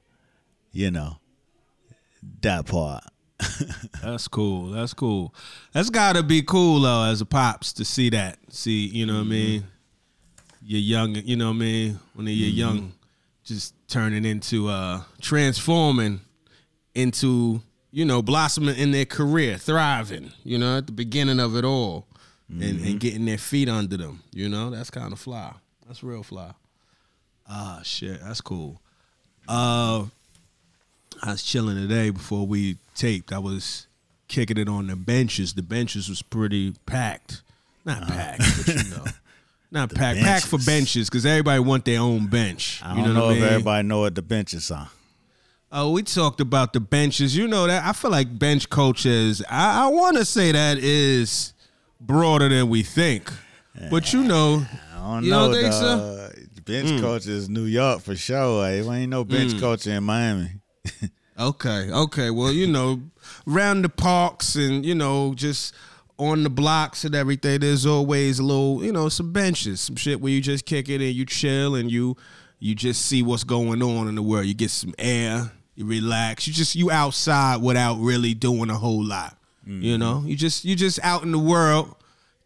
you 0.77 0.91
know, 0.91 1.17
that 2.43 2.67
part. 2.67 3.03
That's 4.03 4.29
cool. 4.29 4.67
That's 4.71 4.93
cool. 4.93 5.35
That's 5.73 5.89
gotta 5.89 6.23
be 6.23 6.43
cool 6.43 6.81
though, 6.81 7.05
as 7.05 7.21
a 7.23 7.27
pops 7.27 7.73
to 7.75 7.85
see 7.85 8.11
that. 8.11 8.39
See, 8.51 8.87
you 8.87 9.06
know 9.06 9.15
what 9.15 9.21
I 9.21 9.25
mean? 9.25 9.65
You're 10.63 10.81
young, 10.81 11.15
you 11.15 11.37
know 11.37 11.49
what 11.49 11.56
I 11.56 11.59
mean? 11.59 12.01
When 12.15 12.27
you're 12.27 12.49
young, 12.49 12.93
just 13.45 13.75
turning 13.89 14.25
into 14.25 14.69
uh 14.69 15.03
transforming 15.21 16.21
into, 16.95 17.63
you 17.91 18.05
know, 18.05 18.21
blossoming 18.21 18.77
in 18.77 18.91
their 18.91 19.05
career, 19.06 19.56
thriving, 19.56 20.33
you 20.45 20.59
know, 20.59 20.79
at 20.79 20.87
the 20.87 20.93
beginning 20.93 21.41
of 21.41 21.56
it 21.56 21.65
all. 21.65 22.06
And, 22.49 22.81
and 22.87 23.01
getting 23.01 23.25
their 23.25 23.39
feet 23.39 23.69
under 23.69 23.97
them, 23.97 24.23
you 24.33 24.49
know, 24.49 24.71
that's 24.71 24.89
kind 24.89 25.13
of 25.13 25.19
fly. 25.19 25.53
That's 25.85 26.05
real 26.05 26.23
fly. 26.23 26.53
Ah, 27.49 27.81
shit, 27.83 28.21
that's 28.21 28.41
cool. 28.41 28.81
Uh, 29.49 30.05
I 31.23 31.32
was 31.32 31.43
chilling 31.43 31.77
today 31.77 32.11
before 32.11 32.46
we 32.46 32.77
taped. 32.94 33.32
I 33.32 33.39
was 33.39 33.87
kicking 34.29 34.58
it 34.58 34.69
on 34.69 34.87
the 34.87 34.96
benches. 34.96 35.55
The 35.55 35.63
benches 35.63 36.08
was 36.08 36.23
pretty 36.23 36.75
packed. 36.87 37.43
Not 37.85 38.03
uh-huh. 38.03 38.13
packed, 38.13 38.43
but 38.67 38.85
you 38.85 38.91
know. 38.91 39.05
Not 39.70 39.94
packed. 39.94 40.20
Packed 40.20 40.46
for 40.46 40.58
benches. 40.58 40.67
benches 40.67 41.11
because 41.11 41.27
everybody 41.27 41.61
want 41.61 41.85
their 41.85 42.01
own 42.01 42.29
bench. 42.29 42.81
I 42.85 42.96
you 42.96 43.05
don't 43.05 43.15
know, 43.15 43.20
know, 43.20 43.29
I 43.29 43.32
if 43.32 43.41
mean? 43.41 43.49
everybody 43.49 43.89
know 43.89 44.01
what 44.01 44.15
the 44.15 44.23
benches 44.23 44.70
are. 44.70 44.89
Oh, 45.73 45.91
we 45.91 46.03
talked 46.05 46.41
about 46.41 46.73
the 46.73 46.81
benches. 46.81 47.37
You 47.37 47.49
know 47.49 47.67
that 47.67 47.85
I 47.85 47.93
feel 47.93 48.11
like 48.11 48.39
bench 48.39 48.70
coaches. 48.70 49.43
I, 49.51 49.85
I 49.85 49.87
want 49.89 50.17
to 50.17 50.25
say 50.25 50.53
that 50.53 50.79
is 50.79 51.53
broader 52.01 52.49
than 52.49 52.69
we 52.69 52.85
think, 52.85 53.31
but 53.91 54.13
you 54.13 54.23
eh, 54.23 54.27
know, 54.27 54.67
I 54.94 55.15
don't 55.15 55.25
You 55.25 55.31
know. 55.31 55.53
don't 55.53 55.63
think 55.63 55.73
so? 55.73 56.31
Bench 56.65 56.91
hmm. 56.91 57.01
coach 57.01 57.27
is 57.27 57.49
New 57.49 57.65
York 57.65 58.01
for 58.01 58.17
sure. 58.17 58.67
eh? 58.67 58.82
There 58.82 58.93
ain't 58.93 59.11
no 59.11 59.25
bench 59.25 59.53
hmm. 59.53 59.61
coach 59.61 59.87
in 59.87 60.03
Miami. 60.03 60.51
Okay, 61.38 61.90
okay. 61.90 62.31
Well, 62.31 62.50
you 62.50 62.66
know, 62.66 63.02
around 63.46 63.82
the 63.82 63.90
parks 63.90 64.56
and 64.56 64.86
you 64.86 64.94
know, 64.94 65.34
just 65.34 65.74
on 66.19 66.43
the 66.43 66.50
blocks 66.50 67.05
and 67.05 67.14
everything, 67.14 67.60
there's 67.60 67.84
always 67.84 68.38
a 68.38 68.43
little, 68.43 68.82
you 68.82 68.90
know, 68.90 69.10
some 69.10 69.32
benches, 69.32 69.82
some 69.82 69.96
shit 69.96 70.20
where 70.20 70.32
you 70.32 70.40
just 70.40 70.64
kick 70.64 70.88
it 70.88 71.02
and 71.02 71.12
you 71.12 71.26
chill 71.26 71.74
and 71.74 71.90
you 71.90 72.16
you 72.58 72.74
just 72.74 73.05
see 73.05 73.22
what's 73.22 73.44
going 73.44 73.82
on 73.82 74.08
in 74.08 74.14
the 74.14 74.22
world. 74.22 74.46
You 74.46 74.55
get 74.55 74.70
some 74.70 74.94
air, 74.98 75.52
you 75.74 75.84
relax. 75.84 76.46
You 76.46 76.55
just 76.55 76.74
you 76.74 76.90
outside 76.90 77.60
without 77.60 77.96
really 77.96 78.32
doing 78.32 78.70
a 78.70 78.76
whole 78.76 79.05
lot. 79.05 79.36
You 79.66 79.72
mm-hmm. 79.72 80.00
know, 80.00 80.22
you 80.24 80.36
just 80.36 80.64
you 80.64 80.74
just 80.74 80.98
out 81.02 81.22
in 81.22 81.32
the 81.32 81.38
world 81.38 81.96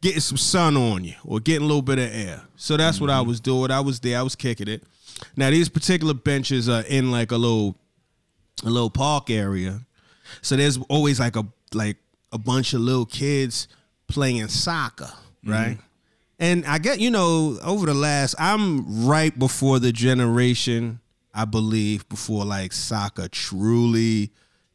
getting 0.00 0.20
some 0.20 0.38
sun 0.38 0.76
on 0.76 1.04
you 1.04 1.14
or 1.25 1.38
getting 1.38 1.62
a 1.62 1.66
little 1.66 1.82
bit 1.82 1.99
of 1.99 2.12
air. 2.12 2.42
So 2.56 2.76
that's 2.76 3.00
what 3.00 3.11
I 3.11 3.18
mm-hmm. 3.18 3.28
was 3.28 3.40
doing. 3.40 3.70
I 3.70 3.80
was 3.80 4.00
there. 4.00 4.18
I 4.18 4.23
was 4.23 4.35
kicking 4.35 4.66
it. 4.66 4.82
Now 5.37 5.50
these 5.50 5.68
particular 5.68 6.14
benches 6.14 6.68
are 6.68 6.82
in 6.82 7.11
like 7.12 7.30
a 7.30 7.37
little 7.37 7.76
a 8.64 8.71
little 8.71 8.90
park 8.90 9.30
area. 9.30 9.80
So 10.42 10.57
there's 10.57 10.78
always 10.88 11.21
like 11.21 11.37
a 11.37 11.47
like 11.73 11.97
a 12.33 12.38
bunch 12.38 12.75
of 12.75 12.80
little 12.80 13.07
kids 13.07 13.69
playing 14.09 14.49
soccer, 14.49 15.04
mm-hmm. 15.04 15.50
right? 15.50 15.78
And 16.38 16.64
I 16.64 16.78
get, 16.78 17.00
you 17.00 17.11
know, 17.11 17.59
over 17.62 17.85
the 17.87 17.95
last, 17.95 18.35
I'm 18.38 19.07
right 19.07 19.38
before 19.38 19.78
the 19.78 19.92
generation, 19.92 21.00
I 21.35 21.45
believe, 21.45 22.09
before 22.09 22.47
like 22.47 22.73
soccer 22.73 23.28
truly 23.28 24.33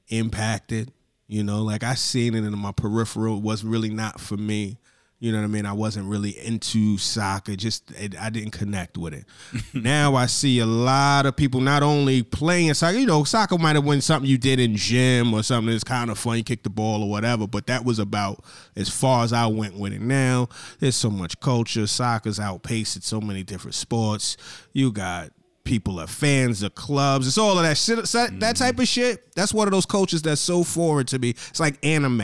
impacted. 0.09 0.91
You 1.27 1.43
know, 1.43 1.63
like 1.63 1.83
I 1.83 1.95
seen 1.95 2.35
it 2.35 2.43
in 2.43 2.57
my 2.57 2.71
peripheral. 2.71 3.37
It 3.37 3.43
was 3.43 3.63
really 3.63 3.89
not 3.89 4.19
for 4.19 4.37
me. 4.37 4.77
You 5.25 5.31
know 5.31 5.39
what 5.39 5.45
I 5.45 5.47
mean? 5.47 5.65
I 5.65 5.73
wasn't 5.73 6.07
really 6.07 6.37
into 6.37 6.99
soccer. 6.99 7.55
Just 7.55 7.89
it, 7.99 8.15
I 8.15 8.29
didn't 8.29 8.51
connect 8.51 8.95
with 8.95 9.15
it. 9.15 9.25
now 9.73 10.13
I 10.13 10.27
see 10.27 10.59
a 10.59 10.67
lot 10.67 11.25
of 11.25 11.35
people 11.35 11.61
not 11.61 11.81
only 11.81 12.21
playing 12.21 12.71
soccer. 12.75 12.99
You 12.99 13.07
know, 13.07 13.23
soccer 13.23 13.57
might 13.57 13.75
have 13.75 13.85
been 13.85 14.01
something 14.01 14.29
you 14.29 14.37
did 14.37 14.59
in 14.59 14.75
gym 14.75 15.33
or 15.33 15.41
something 15.41 15.71
that's 15.71 15.83
kind 15.83 16.11
of 16.11 16.19
fun. 16.19 16.37
You 16.37 16.43
kick 16.43 16.61
the 16.61 16.69
ball 16.69 17.01
or 17.01 17.09
whatever. 17.09 17.47
But 17.47 17.65
that 17.65 17.83
was 17.83 17.97
about 17.97 18.45
as 18.75 18.87
far 18.87 19.23
as 19.23 19.33
I 19.33 19.47
went 19.47 19.75
with 19.75 19.93
it. 19.93 20.01
Now 20.01 20.47
there's 20.77 20.95
so 20.95 21.09
much 21.09 21.39
culture. 21.39 21.87
Soccer's 21.87 22.39
outpaced 22.39 23.01
so 23.01 23.19
many 23.19 23.41
different 23.41 23.73
sports. 23.73 24.37
You 24.73 24.91
got 24.91 25.31
people 25.63 25.99
are 25.99 26.05
fans 26.05 26.61
of 26.61 26.75
clubs. 26.75 27.25
It's 27.27 27.39
all 27.39 27.57
of 27.57 27.63
that 27.63 27.79
shit. 27.79 27.97
That 27.97 28.29
mm-hmm. 28.29 28.51
type 28.51 28.77
of 28.77 28.87
shit. 28.87 29.33
That's 29.33 29.55
one 29.55 29.67
of 29.67 29.71
those 29.71 29.87
cultures 29.87 30.21
that's 30.21 30.39
so 30.39 30.63
foreign 30.63 31.07
to 31.07 31.17
me. 31.17 31.31
It's 31.31 31.59
like 31.59 31.83
anime. 31.83 32.21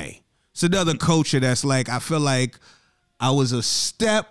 It's 0.52 0.62
another 0.62 0.96
culture 0.96 1.40
that's 1.40 1.66
like 1.66 1.90
I 1.90 1.98
feel 1.98 2.20
like 2.20 2.60
I 3.22 3.30
was 3.30 3.52
a 3.52 3.62
step 3.62 4.28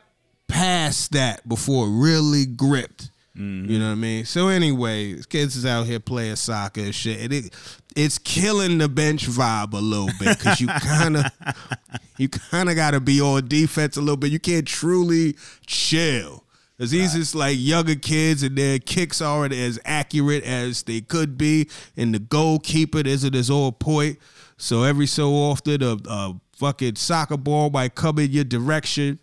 past 0.49 1.12
that 1.12 1.49
before 1.49 1.87
it 1.87 1.90
really 1.92 2.44
gripped. 2.44 3.11
Mm-hmm. 3.37 3.70
You 3.70 3.78
know 3.78 3.87
what 3.87 3.92
I 3.92 3.94
mean? 3.94 4.25
So 4.25 4.49
anyway, 4.49 5.14
kids 5.28 5.54
is 5.54 5.64
out 5.64 5.87
here 5.87 6.00
playing 6.00 6.37
soccer 6.37 6.80
and 6.80 6.94
shit. 6.94 7.20
And 7.20 7.32
it 7.32 7.54
it's 7.97 8.18
killing 8.18 8.78
the 8.78 8.88
bench 8.88 9.26
vibe 9.28 9.73
a 9.73 9.76
little 9.76 10.11
bit 10.18 10.38
because 10.38 10.61
you 10.61 10.66
kind 10.80 11.16
of 11.16 11.25
you 12.18 12.28
kind 12.28 12.68
of 12.68 12.75
got 12.75 12.90
to 12.90 13.00
be 13.00 13.20
on 13.20 13.47
defense 13.47 13.97
a 13.97 14.00
little 14.00 14.16
bit. 14.16 14.32
You 14.32 14.40
can't 14.40 14.66
truly 14.66 15.37
chill. 15.64 16.44
Cause 16.78 16.92
these 16.92 17.14
is 17.14 17.35
like 17.35 17.56
younger 17.59 17.94
kids 17.94 18.42
and 18.42 18.56
their 18.56 18.78
kicks 18.78 19.20
aren't 19.20 19.52
as 19.52 19.78
accurate 19.85 20.44
as 20.44 20.82
they 20.85 21.02
could 21.02 21.37
be, 21.37 21.68
and 21.94 22.14
the 22.14 22.18
goalkeeper 22.18 23.00
isn't 23.00 23.35
as 23.35 23.50
on 23.50 23.73
point. 23.73 24.18
So 24.56 24.82
every 24.85 25.06
so 25.06 25.32
often, 25.32 25.82
a, 25.82 25.99
a 26.09 26.40
fucking 26.60 26.94
soccer 26.96 27.36
ball 27.38 27.70
might 27.70 27.94
come 27.94 28.18
in 28.18 28.30
your 28.30 28.44
direction, 28.44 29.18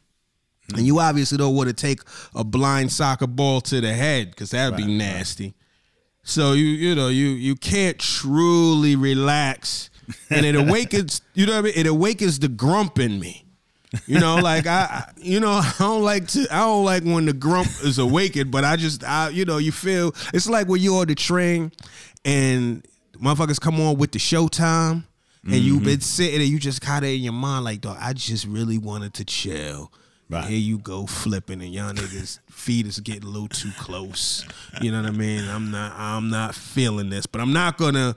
and 0.76 0.86
you 0.86 1.00
obviously 1.00 1.38
don't 1.38 1.56
want 1.56 1.70
to 1.70 1.74
take 1.74 2.02
a 2.36 2.44
blind 2.44 2.92
soccer 2.92 3.28
ball 3.28 3.62
to 3.62 3.80
the 3.80 3.94
head 3.94 4.32
because 4.32 4.50
that'd 4.52 4.76
be 4.76 4.86
nasty. 4.98 5.54
So 6.24 6.52
you 6.54 6.66
you 6.66 6.96
know 6.96 7.08
you 7.08 7.28
you 7.28 7.56
can't 7.56 7.98
truly 8.00 8.96
relax, 8.98 9.90
and 10.30 10.46
it 10.46 10.56
awakens 10.56 11.22
you 11.36 11.46
know 11.46 11.54
what 11.54 11.60
I 11.60 11.62
mean. 11.62 11.74
It 11.76 11.88
awakens 11.88 12.40
the 12.40 12.50
grump 12.50 13.00
in 13.00 13.20
me. 13.20 13.46
You 14.06 14.20
know, 14.20 14.36
like 14.36 14.68
I, 14.68 14.82
I- 14.92 15.12
you 15.16 15.40
know, 15.40 15.52
I 15.64 15.74
don't 15.80 16.04
like 16.04 16.28
to, 16.30 16.46
I 16.52 16.60
don't 16.60 16.84
like 16.84 17.04
when 17.04 17.26
the 17.26 17.32
grump 17.34 17.70
is 17.84 17.98
awakened, 18.00 18.52
but 18.52 18.66
I 18.66 18.76
just, 18.76 19.02
I, 19.06 19.30
you 19.30 19.46
know, 19.46 19.60
you 19.60 19.72
feel 19.72 20.14
it's 20.34 20.50
like 20.50 20.68
when 20.68 20.82
you're 20.82 21.00
on 21.00 21.08
the 21.08 21.16
train 21.16 21.72
and 22.26 22.86
motherfuckers 23.16 23.62
come 23.62 23.80
on 23.80 23.98
with 23.98 24.12
the 24.12 24.20
showtime, 24.20 25.06
and 25.54 25.62
you've 25.62 25.78
mm-hmm. 25.78 25.86
been 25.86 26.02
sitting 26.02 26.42
and 26.42 26.50
you 26.50 26.60
just 26.60 26.82
caught 26.82 27.04
it 27.04 27.16
in 27.16 27.22
your 27.22 27.34
mind 27.34 27.66
like, 27.66 27.82
dog, 27.82 27.98
I 28.00 28.14
just 28.14 28.46
really 28.46 28.78
wanted 28.78 29.14
to 29.16 29.26
chill. 29.26 29.92
Right. 30.30 30.44
Here 30.44 30.58
you 30.58 30.78
go 30.78 31.06
flipping, 31.06 31.62
and 31.62 31.74
y'all 31.74 31.94
niggas 31.94 32.40
feet 32.50 32.86
is 32.86 33.00
getting 33.00 33.24
a 33.24 33.28
little 33.28 33.48
too 33.48 33.72
close. 33.78 34.46
You 34.82 34.92
know 34.92 35.02
what 35.02 35.08
I 35.08 35.14
mean? 35.14 35.48
I'm 35.48 35.72
not, 35.72 35.94
I'm 35.96 36.30
not 36.30 36.54
feeling 36.54 37.10
this, 37.10 37.26
but 37.26 37.40
I'm 37.40 37.54
not 37.54 37.78
gonna 37.78 38.14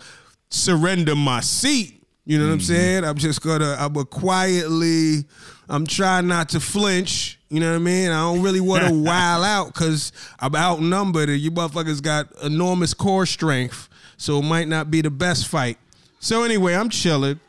surrender 0.50 1.14
my 1.14 1.40
seat. 1.40 2.02
You 2.26 2.38
know 2.38 2.46
what 2.46 2.52
I'm 2.54 2.58
mm-hmm. 2.58 2.75
saying? 2.75 3.04
I'm 3.04 3.16
just 3.16 3.42
gonna, 3.42 3.76
I'm 3.78 3.92
gonna 3.92 4.06
quietly, 4.06 5.25
I'm 5.68 5.87
trying 5.87 6.26
not 6.26 6.49
to 6.50 6.60
flinch. 6.60 7.38
You 7.49 7.60
know 7.60 7.70
what 7.70 7.76
I 7.76 7.78
mean? 7.78 8.10
I 8.10 8.20
don't 8.22 8.42
really 8.42 8.60
want 8.60 8.88
to 8.88 8.92
wild 9.04 9.44
out 9.44 9.66
because 9.66 10.12
I'm 10.40 10.56
outnumbered 10.56 11.28
and 11.28 11.38
you 11.38 11.52
motherfuckers 11.52 12.02
got 12.02 12.26
enormous 12.42 12.92
core 12.92 13.26
strength. 13.26 13.88
So 14.16 14.38
it 14.40 14.44
might 14.44 14.68
not 14.68 14.90
be 14.90 15.00
the 15.00 15.10
best 15.10 15.46
fight. 15.46 15.78
So 16.20 16.44
anyway, 16.44 16.74
I'm 16.74 16.90
chilling. 16.90 17.40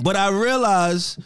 But 0.00 0.16
I 0.16 0.30
realize 0.30 1.18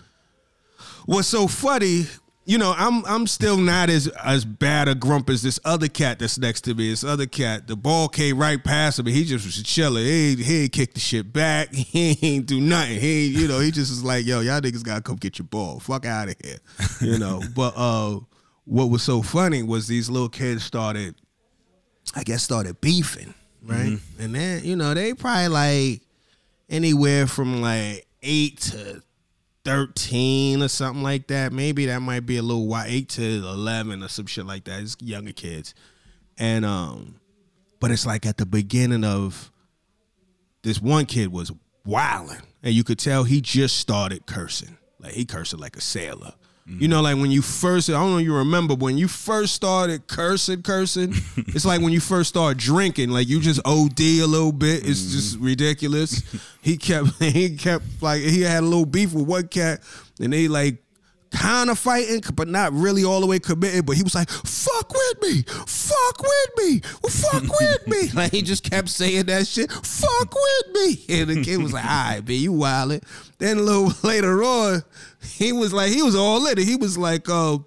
what's 1.05 1.29
so 1.29 1.47
funny, 1.47 2.07
you 2.45 2.57
know, 2.57 2.75
I'm 2.77 3.05
I'm 3.05 3.27
still 3.27 3.59
not 3.59 3.91
as 3.91 4.09
as 4.09 4.45
bad 4.45 4.89
a 4.89 4.95
grump 4.95 5.29
as 5.29 5.43
this 5.43 5.61
other 5.65 5.89
cat 5.89 6.19
that's 6.19 6.39
next 6.39 6.63
to 6.63 6.75
me. 6.75 6.89
This 6.89 7.05
other 7.05 7.27
cat, 7.27 7.69
the 7.69 7.77
ball 7.77 8.09
came 8.09 8.39
right 8.39 8.63
past 8.63 8.99
him, 8.99 9.07
and 9.07 9.15
he 9.15 9.25
just 9.25 9.45
was 9.45 9.63
chilling. 9.63 10.05
He 10.05 10.37
he 10.37 10.63
ain't 10.65 10.73
kick 10.73 10.95
the 10.95 11.01
shit 11.01 11.33
back. 11.33 11.69
He 11.93 12.19
ain't 12.23 12.47
do 12.47 12.61
nothing. 12.61 12.99
He 12.99 13.27
you 13.27 13.47
know, 13.47 13.61
he 13.61 13.71
just 13.71 13.91
was 13.91 14.03
like, 14.03 14.25
yo, 14.25 14.41
y'all 14.41 14.61
niggas 14.61 14.83
gotta 14.83 15.03
come 15.03 15.17
get 15.17 15.39
your 15.39 15.47
ball. 15.47 15.79
Fuck 15.79 16.07
out 16.07 16.29
of 16.29 16.37
here. 16.43 16.59
You 17.01 17.19
know. 17.19 17.43
but 17.55 17.75
uh 17.77 18.19
what 18.65 18.87
was 18.87 19.03
so 19.03 19.23
funny 19.23 19.63
was 19.63 19.89
these 19.89 20.09
little 20.09 20.29
kids 20.29 20.65
started, 20.65 21.17
I 22.15 22.23
guess 22.23 22.43
started 22.43 22.81
beefing, 22.81 23.35
right? 23.63 23.99
And 24.19 24.35
then, 24.35 24.65
you 24.65 24.77
know, 24.77 24.95
they 24.95 25.15
probably 25.15 25.49
like 25.49 26.03
anywhere 26.69 27.27
from 27.27 27.61
like 27.61 28.07
eight 28.23 28.61
to 28.61 29.03
13 29.65 30.63
or 30.63 30.69
something 30.69 31.03
like 31.03 31.29
that. 31.29 31.53
Maybe 31.53 31.87
that 31.87 32.01
might 32.01 32.27
be 32.27 32.37
a 32.37 32.43
little 32.43 32.67
while, 32.67 32.85
8 32.87 33.09
to 33.11 33.23
11 33.23 34.03
or 34.03 34.09
some 34.09 34.27
shit 34.27 34.47
like 34.47 34.65
that. 34.65 34.81
It's 34.81 34.97
younger 35.01 35.33
kids. 35.33 35.75
And 36.39 36.65
um 36.65 37.17
but 37.81 37.91
it's 37.91 38.07
like 38.07 38.27
at 38.27 38.37
the 38.37 38.47
beginning 38.47 39.05
of 39.05 39.51
this 40.63 40.81
one 40.81 41.07
kid 41.07 41.33
was 41.33 41.51
wilding 41.85 42.43
and 42.63 42.73
you 42.73 42.85
could 42.85 42.99
tell 42.99 43.25
he 43.25 43.41
just 43.41 43.79
started 43.79 44.27
cursing. 44.27 44.79
Like 44.99 45.15
he 45.15 45.25
cursing 45.25 45.59
like 45.59 45.77
a 45.77 45.81
sailor. 45.81 46.35
You 46.65 46.87
know, 46.87 47.03
like 47.03 47.17
when 47.17 47.33
you 47.33 47.43
first, 47.43 47.91
I 47.91 47.95
don't 47.95 48.13
know 48.13 48.19
if 48.19 48.25
you 48.25 48.37
remember, 48.37 48.77
but 48.77 48.85
when 48.85 48.97
you 48.97 49.09
first 49.09 49.55
started 49.55 50.07
cursing, 50.07 50.63
cursing, 50.63 51.13
it's 51.37 51.65
like 51.65 51.81
when 51.81 51.93
you 51.93 51.99
first 51.99 52.29
start 52.29 52.57
drinking, 52.57 53.11
like 53.11 53.29
you 53.29 53.41
just 53.41 53.61
OD 53.65 54.01
a 54.01 54.25
little 54.25 54.53
bit. 54.53 54.87
It's 54.87 55.01
mm-hmm. 55.01 55.13
just 55.13 55.39
ridiculous. 55.39 56.23
He 56.61 56.77
kept, 56.77 57.09
he 57.23 57.57
kept 57.57 57.85
like, 58.01 58.23
he 58.23 58.43
had 58.43 58.63
a 58.63 58.67
little 58.67 58.87
beef 58.87 59.13
with 59.13 59.27
one 59.27 59.49
cat 59.49 59.81
and 60.21 60.33
they 60.33 60.47
like 60.47 60.77
kind 61.33 61.71
of 61.71 61.79
fighting, 61.79 62.23
but 62.35 62.49
not 62.49 62.73
really 62.73 63.05
all 63.05 63.21
the 63.21 63.27
way 63.27 63.39
committed. 63.39 63.87
But 63.87 63.97
he 63.97 64.03
was 64.03 64.15
like, 64.15 64.31
"Fuck 64.31 64.93
with 64.93 65.23
me, 65.23 65.43
fuck 65.67 66.23
with 66.23 66.51
me, 66.59 66.81
fuck 67.09 67.43
with 67.43 67.87
me." 67.87 68.11
Like 68.15 68.33
he 68.33 68.43
just 68.43 68.69
kept 68.69 68.89
saying 68.89 69.27
that 69.27 69.47
shit. 69.47 69.73
Fuck 69.73 70.35
with 70.35 70.75
me, 70.75 71.05
and 71.21 71.31
the 71.31 71.43
kid 71.43 71.63
was 71.63 71.73
like, 71.73 71.85
"All 71.85 71.91
right, 71.91 72.27
man, 72.29 72.39
you 72.39 72.53
wildin'." 72.53 73.03
Then 73.39 73.59
a 73.59 73.63
little 73.63 73.93
later 74.09 74.43
on, 74.43 74.83
he 75.23 75.53
was 75.53 75.73
like, 75.73 75.93
he 75.93 76.03
was 76.03 76.15
all 76.15 76.47
in 76.47 76.59
it. 76.59 76.65
He 76.65 76.77
was 76.77 76.99
like, 76.99 77.29
"Uh." 77.29 77.59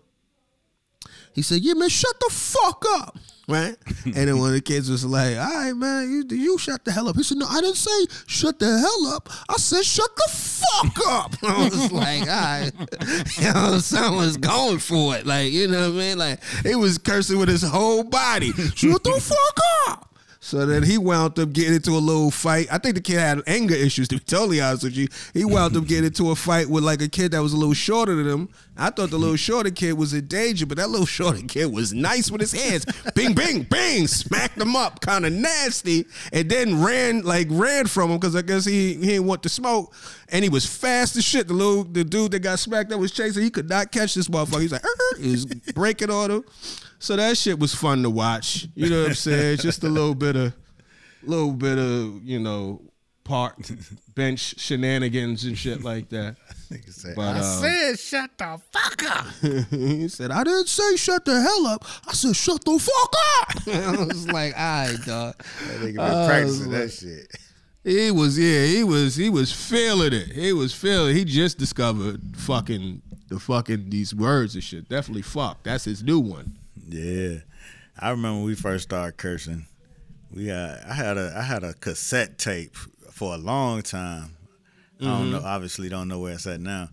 He 1.33 1.41
said, 1.41 1.61
"Yeah, 1.61 1.73
man, 1.73 1.89
shut 1.89 2.17
the 2.19 2.29
fuck 2.31 2.85
up." 2.97 3.17
Right, 3.47 3.75
and 4.05 4.13
then 4.13 4.39
one 4.39 4.49
of 4.49 4.55
the 4.55 4.61
kids 4.61 4.89
was 4.89 5.05
like, 5.05 5.37
"All 5.37 5.45
right, 5.45 5.73
man, 5.73 6.09
you 6.09 6.35
you 6.35 6.57
shut 6.57 6.83
the 6.83 6.91
hell 6.91 7.07
up." 7.07 7.15
He 7.15 7.21
said, 7.23 7.37
"No, 7.37 7.45
I 7.47 7.61
didn't 7.61 7.75
say 7.75 8.05
shut 8.25 8.57
the 8.57 8.79
hell 8.79 9.13
up. 9.13 9.29
I 9.47 9.57
said 9.57 9.83
shut 9.85 10.09
the 10.15 10.29
fuck 10.31 11.07
up." 11.07 11.35
I 11.43 11.69
was 11.69 11.91
like, 11.91 12.21
"All 12.21 12.27
right, 12.27 12.71
you 13.37 13.53
know, 13.53 13.77
someone's 13.79 14.37
going 14.37 14.79
for 14.79 15.15
it." 15.15 15.27
Like, 15.27 15.51
you 15.51 15.67
know 15.67 15.91
what 15.91 15.95
I 15.95 16.07
mean? 16.07 16.17
Like, 16.17 16.43
he 16.63 16.73
was 16.73 16.97
cursing 16.97 17.37
with 17.37 17.49
his 17.49 17.61
whole 17.61 18.03
body. 18.03 18.51
Shut 18.51 19.03
the 19.03 19.21
fuck 19.21 19.59
up. 19.89 20.14
So 20.45 20.63
then 20.67 20.83
he 20.83 20.99
wound 20.99 21.39
up 21.39 21.53
getting 21.53 21.73
into 21.73 21.89
a 21.89 21.97
little 21.97 22.29
fight. 22.29 22.67
I 22.71 22.77
think 22.77 22.93
the 22.93 23.01
kid 23.01 23.17
had 23.17 23.41
anger 23.47 23.73
issues, 23.73 24.07
to 24.09 24.17
be 24.17 24.19
totally 24.19 24.61
honest 24.61 24.83
with 24.83 24.95
you. 24.95 25.07
He 25.33 25.43
wound 25.43 25.75
up 25.75 25.87
getting 25.87 26.05
into 26.05 26.29
a 26.29 26.35
fight 26.35 26.69
with 26.69 26.83
like 26.83 27.01
a 27.01 27.07
kid 27.07 27.31
that 27.31 27.41
was 27.41 27.51
a 27.51 27.57
little 27.57 27.73
shorter 27.73 28.13
than 28.13 28.27
him. 28.27 28.49
I 28.77 28.91
thought 28.91 29.09
the 29.09 29.17
little 29.17 29.37
shorter 29.37 29.71
kid 29.71 29.93
was 29.93 30.13
in 30.13 30.27
danger, 30.27 30.67
but 30.67 30.77
that 30.77 30.91
little 30.91 31.07
shorter 31.07 31.41
kid 31.47 31.73
was 31.73 31.93
nice 31.95 32.29
with 32.29 32.41
his 32.41 32.51
hands. 32.51 32.85
bing, 33.15 33.33
bing, 33.33 33.63
bing, 33.63 34.05
smacked 34.05 34.61
him 34.61 34.75
up, 34.75 35.01
kind 35.01 35.25
of 35.25 35.33
nasty, 35.33 36.05
and 36.31 36.47
then 36.47 36.79
ran 36.83 37.23
like 37.23 37.47
ran 37.49 37.87
from 37.87 38.11
him 38.11 38.19
because 38.19 38.35
I 38.35 38.43
guess 38.43 38.65
he 38.65 38.93
he 38.93 39.07
didn't 39.07 39.25
want 39.25 39.41
to 39.43 39.49
smoke. 39.49 39.95
And 40.29 40.43
he 40.43 40.49
was 40.49 40.67
fast 40.67 41.15
as 41.15 41.23
shit. 41.23 41.47
The 41.47 41.55
little 41.55 41.83
the 41.83 42.03
dude 42.03 42.29
that 42.33 42.41
got 42.41 42.59
smacked 42.59 42.91
that 42.91 42.99
was 42.99 43.11
chasing, 43.11 43.41
he 43.41 43.49
could 43.49 43.67
not 43.67 43.91
catch 43.91 44.13
this 44.13 44.27
motherfucker. 44.27 44.61
He's 44.61 44.73
like, 44.73 44.85
"Er, 44.85 44.89
er," 44.89 45.17
he 45.19 45.31
was 45.31 45.45
breaking 45.45 46.11
on 46.11 46.29
him. 46.29 46.43
So 47.05 47.15
that 47.17 47.37
shit 47.37 47.59
was 47.59 47.75
fun 47.75 48.01
to 48.01 48.09
watch. 48.09 48.67
You 48.73 48.89
know 48.89 49.01
what 49.01 49.09
I'm 49.09 49.13
saying? 49.13 49.57
Just 49.61 49.83
a 49.83 49.87
little 49.87 50.15
bit 50.15 50.35
of, 50.35 50.53
little 51.21 51.51
bit 51.51 51.77
of, 51.77 52.23
you 52.23 52.39
know, 52.39 52.81
park 53.23 53.57
bench 54.15 54.59
shenanigans 54.59 55.45
and 55.45 55.55
shit 55.55 55.83
like 55.83 56.09
that. 56.09 56.35
But 57.15 57.35
I 57.35 57.39
uh, 57.41 57.43
said, 57.43 57.99
shut 57.99 58.31
the 58.39 58.59
fuck 58.71 59.03
up. 59.03 59.25
he 59.69 60.07
said, 60.07 60.31
I 60.31 60.43
didn't 60.43 60.67
say 60.67 60.95
shut 60.95 61.25
the 61.25 61.39
hell 61.39 61.67
up. 61.67 61.85
I 62.07 62.13
said 62.13 62.35
shut 62.35 62.65
the 62.65 62.79
fuck 62.79 63.13
up. 63.39 63.67
I 64.01 64.03
was 64.03 64.27
like, 64.27 64.55
all 64.57 64.87
right, 64.87 64.97
dog. 65.05 65.35
That 65.37 65.81
nigga 65.81 65.95
been 65.97 65.99
Oh, 65.99 66.27
practicing 66.27 66.71
Lord. 66.71 66.81
that 66.81 66.91
shit. 66.91 67.37
He 67.83 68.09
was, 68.09 68.39
yeah, 68.39 68.65
he 68.65 68.83
was, 68.83 69.15
he 69.15 69.29
was 69.29 69.51
feeling 69.51 70.11
it. 70.11 70.31
He 70.31 70.53
was 70.53 70.73
feeling. 70.73 71.15
He 71.15 71.23
just 71.23 71.59
discovered 71.59 72.35
fucking 72.35 73.03
the 73.27 73.39
fucking 73.39 73.91
these 73.91 74.15
words 74.15 74.55
and 74.55 74.63
shit. 74.63 74.89
Definitely 74.89 75.21
fuck. 75.21 75.61
That's 75.61 75.83
his 75.83 76.01
new 76.01 76.19
one. 76.19 76.57
Yeah, 76.87 77.39
I 77.99 78.11
remember 78.11 78.37
when 78.39 78.45
we 78.45 78.55
first 78.55 78.83
started 78.85 79.17
cursing. 79.17 79.65
We 80.31 80.51
uh, 80.51 80.77
I 80.87 80.93
had 80.93 81.17
a 81.17 81.33
I 81.35 81.41
had 81.41 81.63
a 81.63 81.73
cassette 81.73 82.37
tape 82.37 82.75
for 83.11 83.33
a 83.33 83.37
long 83.37 83.81
time. 83.81 84.35
I 85.01 85.05
don't 85.05 85.31
know. 85.31 85.41
Obviously, 85.43 85.89
don't 85.89 86.07
know 86.07 86.19
where 86.19 86.33
it's 86.33 86.47
at 86.47 86.61
now. 86.61 86.89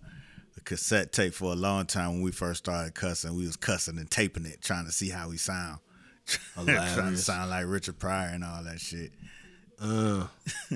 A 0.57 0.61
cassette 0.61 1.11
tape 1.11 1.33
for 1.33 1.51
a 1.53 1.55
long 1.55 1.85
time 1.85 2.13
when 2.13 2.21
we 2.21 2.31
first 2.31 2.59
started 2.65 2.93
cussing. 2.95 3.35
We 3.35 3.45
was 3.45 3.55
cussing 3.55 3.97
and 3.97 4.09
taping 4.09 4.45
it, 4.45 4.61
trying 4.61 4.85
to 4.85 4.91
see 4.91 5.09
how 5.09 5.29
we 5.29 5.37
sound. 5.37 5.79
trying 6.55 7.11
to 7.11 7.17
sound 7.17 7.49
like 7.49 7.65
Richard 7.67 7.99
Pryor 7.99 8.29
and 8.29 8.43
all 8.43 8.63
that 8.63 8.79
shit. 8.79 9.11
Uh, 9.81 10.27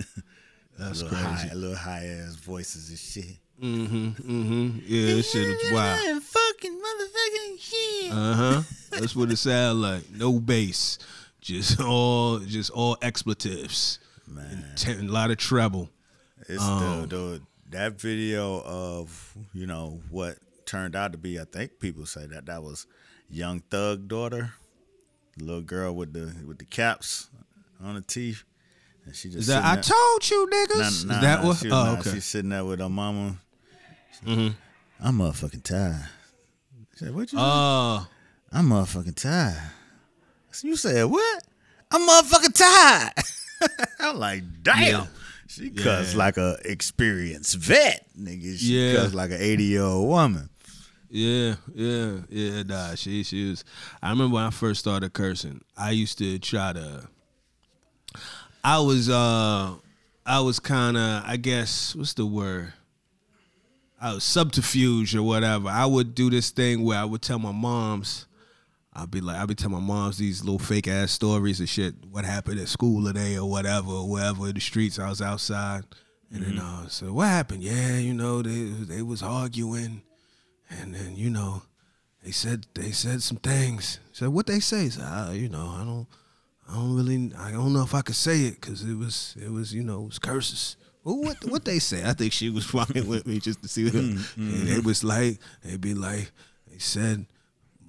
that's 0.77 1.01
a 1.01 1.05
little 1.05 1.09
crazy. 1.09 1.23
high, 1.23 1.49
a 1.51 1.55
little 1.55 1.75
high 1.75 2.05
ass 2.05 2.35
voices 2.35 2.89
and 2.89 2.99
shit. 2.99 3.37
Mm-hmm. 3.61 4.07
Mm-hmm. 4.31 4.79
Yeah, 4.85 5.05
this 5.15 5.31
shit 5.31 5.47
is 5.47 5.71
wild. 5.71 6.23
fucking 6.23 6.79
motherfucking 6.79 7.59
shit. 7.59 8.11
Uh 8.11 8.33
huh. 8.33 8.61
That's 8.99 9.15
what 9.15 9.31
it 9.31 9.37
sound 9.37 9.81
like. 9.81 10.09
No 10.11 10.39
bass, 10.39 10.99
just 11.41 11.79
all, 11.81 12.39
just 12.39 12.69
all 12.71 12.97
expletives. 13.01 13.99
Man, 14.27 14.65
a 14.87 14.93
lot 15.03 15.31
of 15.31 15.37
treble. 15.37 15.89
it's 16.49 16.61
Um, 16.61 17.01
the, 17.03 17.15
the 17.15 17.41
that 17.69 17.99
video 17.99 18.61
of 18.65 19.35
you 19.53 19.65
know 19.67 20.01
what 20.09 20.37
turned 20.65 20.95
out 20.95 21.11
to 21.13 21.17
be. 21.17 21.39
I 21.39 21.45
think 21.45 21.79
people 21.79 22.05
say 22.05 22.25
that 22.27 22.45
that 22.47 22.61
was 22.63 22.87
Young 23.29 23.61
Thug 23.69 24.07
daughter, 24.07 24.53
the 25.37 25.43
little 25.45 25.61
girl 25.61 25.93
with 25.95 26.13
the 26.13 26.33
with 26.45 26.57
the 26.59 26.65
caps 26.65 27.29
on 27.81 27.95
the 27.95 28.01
teeth, 28.01 28.43
and 29.05 29.15
she 29.15 29.29
just 29.29 29.39
Is 29.41 29.47
that 29.47 29.63
I 29.63 29.75
there- 29.75 29.83
told 29.83 30.29
you 30.29 30.47
niggas? 30.51 31.05
Nah, 31.05 31.15
is 31.15 31.21
that 31.21 31.41
nah, 31.41 31.47
what? 31.47 31.57
she 31.57 31.67
Oh, 31.67 31.69
nah, 31.71 31.99
okay. 31.99 32.11
She's 32.13 32.25
sitting 32.25 32.49
there 32.49 32.65
with 32.65 32.79
her 32.79 32.89
mama. 32.89 33.37
Mm-hmm. 34.25 34.55
I'm 35.05 35.17
motherfucking 35.19 35.63
tired. 35.63 36.09
She 36.97 37.05
said, 37.05 37.15
"What 37.15 37.31
you?" 37.31 37.39
Uh, 37.39 38.03
I'm 38.57 38.69
motherfucking 38.69 39.15
tired. 39.21 39.61
You 40.63 40.75
said 40.75 41.03
what? 41.05 41.43
I'm 41.91 42.07
motherfucking 42.07 42.53
tired. 42.55 43.13
I'm 43.99 44.17
like, 44.17 44.43
damn. 44.63 44.81
Yeah. 44.81 45.05
She 45.47 45.69
cuss 45.69 46.13
Yeah. 46.13 46.17
like 46.17 46.37
a 46.37 46.57
experienced 46.65 47.55
vet, 47.57 48.07
nigga. 48.19 48.57
She 48.57 48.79
Yeah. 48.93 48.95
cuss 48.95 49.13
like 49.13 49.29
an 49.29 49.37
80 49.39 49.63
year 49.63 49.83
old 49.83 50.07
woman. 50.09 50.49
Yeah, 51.09 51.55
yeah, 51.73 52.17
yeah. 52.29 52.63
Nah, 52.63 52.95
she 52.95 53.23
she 53.23 53.49
was. 53.51 53.63
I 54.01 54.09
remember 54.09 54.33
when 54.35 54.43
I 54.43 54.49
first 54.49 54.79
started 54.79 55.13
cursing. 55.13 55.61
I 55.77 55.91
used 55.91 56.17
to 56.17 56.37
try 56.39 56.73
to. 56.73 57.07
I 58.63 58.79
was 58.79 59.07
uh, 59.07 59.75
I 60.25 60.39
was 60.41 60.59
kind 60.59 60.97
of 60.97 61.23
I 61.25 61.37
guess 61.37 61.95
what's 61.95 62.13
the 62.15 62.25
word? 62.25 62.73
I 64.01 64.15
was 64.15 64.23
subterfuge 64.25 65.15
or 65.15 65.23
whatever. 65.23 65.69
I 65.69 65.85
would 65.85 66.13
do 66.15 66.29
this 66.31 66.49
thing 66.49 66.83
where 66.83 66.97
I 66.99 67.05
would 67.05 67.21
tell 67.21 67.39
my 67.39 67.53
moms. 67.53 68.25
I'd 68.97 69.11
be 69.11 69.21
like, 69.21 69.37
I'd 69.37 69.47
be 69.47 69.53
telling 69.55 69.75
my 69.75 69.79
moms 69.79 70.17
these 70.17 70.43
little 70.43 70.57
fake 70.57 70.87
ass 70.87 71.11
stories 71.11 71.59
and 71.59 71.69
shit. 71.69 71.93
What 72.09 72.25
happened 72.25 72.59
at 72.59 72.67
school 72.67 73.05
today 73.05 73.37
or 73.37 73.47
whatever, 73.47 73.91
or 73.91 74.09
wherever 74.09 74.47
in 74.47 74.55
the 74.55 74.59
streets. 74.59 74.97
I 74.97 75.07
was 75.07 75.21
outside, 75.21 75.83
and 76.31 76.43
then 76.43 76.53
mm-hmm. 76.53 76.85
uh, 76.85 76.87
so 76.87 77.13
what 77.13 77.27
happened? 77.27 77.61
Yeah, 77.61 77.97
you 77.97 78.15
know 78.15 78.41
they 78.41 78.63
they 78.95 79.01
was 79.03 79.21
arguing. 79.21 80.01
And 80.69 80.93
then 80.95 81.15
you 81.15 81.29
know, 81.29 81.61
they 82.23 82.31
said 82.31 82.65
they 82.73 82.91
said 82.91 83.21
some 83.21 83.37
things. 83.37 83.99
Said 84.11 84.29
what 84.29 84.47
they 84.47 84.59
say. 84.59 84.89
So 84.89 85.01
I, 85.01 85.27
ah, 85.29 85.31
you 85.31 85.47
know, 85.47 85.75
I 85.77 85.83
don't, 85.85 86.07
I 86.67 86.73
don't 86.73 86.95
really, 86.95 87.31
I 87.37 87.51
don't 87.51 87.73
know 87.73 87.83
if 87.83 87.93
I 87.93 88.01
could 88.01 88.15
say 88.15 88.41
it 88.41 88.59
because 88.59 88.83
it 88.83 88.95
was, 88.95 89.35
it 89.39 89.51
was, 89.51 89.73
you 89.73 89.83
know, 89.83 90.03
it 90.03 90.07
was 90.07 90.19
curses. 90.19 90.75
Well, 91.03 91.17
what 91.21 91.37
what 91.45 91.65
they 91.65 91.79
say? 91.79 92.03
I 92.03 92.13
think 92.13 92.33
she 92.33 92.49
was 92.49 92.65
fucking 92.71 93.07
with 93.07 93.27
me 93.27 93.39
just 93.39 93.61
to 93.61 93.69
see. 93.69 93.85
What, 93.85 93.93
mm-hmm. 93.93 94.41
And 94.41 94.69
it 94.69 94.83
was 94.83 95.03
like 95.03 95.39
they'd 95.63 95.79
be 95.79 95.93
like, 95.93 96.31
they 96.67 96.79
said. 96.79 97.27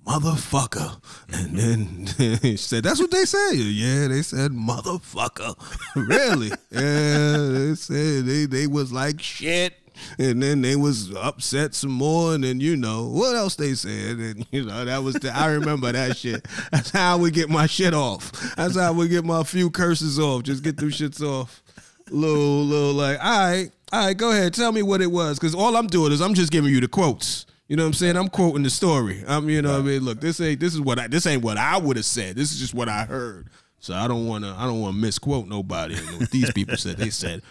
Motherfucker, 0.08 1.00
and 1.34 1.58
then 1.58 2.38
she 2.40 2.56
said, 2.56 2.84
"That's 2.84 3.00
what 3.00 3.10
they 3.10 3.24
say." 3.24 3.56
Yeah, 3.56 4.08
they 4.08 4.22
said, 4.22 4.52
"Motherfucker." 4.52 5.54
really? 6.08 6.48
Yeah, 6.70 7.36
they 7.36 7.74
said 7.74 8.24
they 8.24 8.46
they 8.46 8.66
was 8.66 8.90
like 8.90 9.20
shit 9.20 9.74
and 10.18 10.42
then 10.42 10.62
they 10.62 10.76
was 10.76 11.14
upset 11.14 11.74
some 11.74 11.90
more, 11.90 12.34
and 12.34 12.44
then 12.44 12.60
you 12.60 12.76
know 12.76 13.06
what 13.06 13.36
else 13.36 13.56
they 13.56 13.74
said, 13.74 14.16
and 14.18 14.46
you 14.50 14.64
know 14.64 14.84
that 14.84 15.02
was 15.02 15.14
the, 15.16 15.34
I 15.34 15.46
remember 15.46 15.90
that 15.92 16.16
shit. 16.16 16.46
That's 16.70 16.90
how 16.90 17.18
would 17.18 17.34
get 17.34 17.48
my 17.48 17.66
shit 17.66 17.94
off. 17.94 18.32
That's 18.56 18.76
how 18.76 18.92
would 18.94 19.10
get 19.10 19.24
my 19.24 19.42
few 19.42 19.70
curses 19.70 20.18
off. 20.18 20.42
Just 20.42 20.62
get 20.62 20.76
them 20.76 20.90
shits 20.90 21.20
off. 21.20 21.62
Little, 22.10 22.64
little 22.64 22.94
like, 22.94 23.18
all 23.22 23.50
right, 23.50 23.70
all 23.92 24.06
right, 24.06 24.16
go 24.16 24.30
ahead, 24.30 24.54
tell 24.54 24.72
me 24.72 24.82
what 24.82 25.02
it 25.02 25.10
was, 25.10 25.38
because 25.38 25.54
all 25.54 25.76
I'm 25.76 25.86
doing 25.86 26.12
is 26.12 26.20
I'm 26.20 26.34
just 26.34 26.50
giving 26.50 26.72
you 26.72 26.80
the 26.80 26.88
quotes. 26.88 27.44
You 27.68 27.76
know 27.76 27.82
what 27.84 27.88
I'm 27.88 27.92
saying? 27.94 28.16
I'm 28.16 28.28
quoting 28.28 28.62
the 28.62 28.70
story. 28.70 29.22
I'm, 29.28 29.48
you 29.50 29.60
know, 29.62 29.72
what 29.72 29.80
I 29.80 29.82
mean, 29.84 30.00
look, 30.02 30.20
this 30.20 30.40
ain't 30.40 30.58
this 30.58 30.74
is 30.74 30.80
what 30.80 30.98
I 30.98 31.06
this 31.06 31.26
ain't 31.26 31.42
what 31.42 31.58
I 31.58 31.76
would 31.76 31.96
have 31.96 32.06
said. 32.06 32.34
This 32.34 32.50
is 32.52 32.58
just 32.58 32.74
what 32.74 32.88
I 32.88 33.04
heard. 33.04 33.48
So 33.78 33.94
I 33.94 34.08
don't 34.08 34.26
want 34.26 34.44
to 34.44 34.50
I 34.56 34.64
don't 34.64 34.80
want 34.80 34.94
to 34.96 35.00
misquote 35.00 35.46
nobody. 35.46 35.94
You 35.94 36.06
know, 36.06 36.18
what 36.18 36.30
these 36.30 36.50
people 36.52 36.76
said 36.76 36.96
they 36.96 37.10
said, 37.10 37.42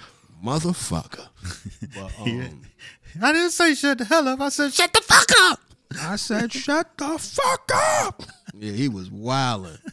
motherfucker. 0.44 1.28
But, 1.94 2.12
um, 2.20 2.62
I 3.22 3.32
didn't 3.32 3.52
say 3.52 3.74
shut 3.76 4.00
the 4.00 4.06
hell 4.06 4.28
up. 4.28 4.42
I 4.42 4.50
said 4.50 4.74
shut 4.74 4.92
the 4.92 5.02
fuck 5.02 5.32
up. 5.44 5.60
I 6.02 6.18
said, 6.18 6.52
"Shut 6.52 6.98
the 6.98 7.18
fuck 7.18 7.72
up." 7.74 8.24
Yeah, 8.54 8.74
he 8.74 8.90
was 8.90 9.10
wilding. 9.10 9.78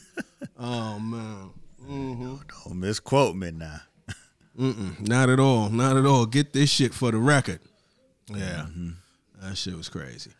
Oh 0.56 0.98
man, 1.00 1.50
Don't 1.88 2.80
misquote 2.80 3.34
me 3.34 3.50
now. 3.50 3.80
not 4.56 5.28
at 5.28 5.40
all, 5.40 5.68
not 5.68 5.96
at 5.96 6.06
all. 6.06 6.26
Get 6.26 6.52
this 6.52 6.70
shit 6.70 6.94
for 6.94 7.10
the 7.10 7.18
record. 7.18 7.58
Yeah, 8.28 8.66
that 9.44 9.56
shit 9.56 9.76
was 9.76 9.88
crazy. 9.88 10.30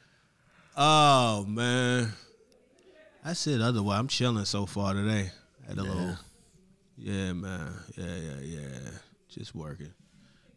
Oh 0.77 1.45
man, 1.47 2.12
that's 3.25 3.47
it. 3.47 3.61
Otherwise, 3.61 4.01
I'm 4.01 4.09
chilling 4.09 4.45
so 4.45 4.67
far 4.67 4.95
today. 4.95 5.31
Had 5.67 5.79
a 5.79 5.83
little, 5.83 6.17
yeah, 6.99 7.33
man, 7.33 7.73
yeah, 7.97 8.17
yeah, 8.17 8.40
yeah. 8.43 8.90
Just 9.29 9.55
working, 9.55 9.93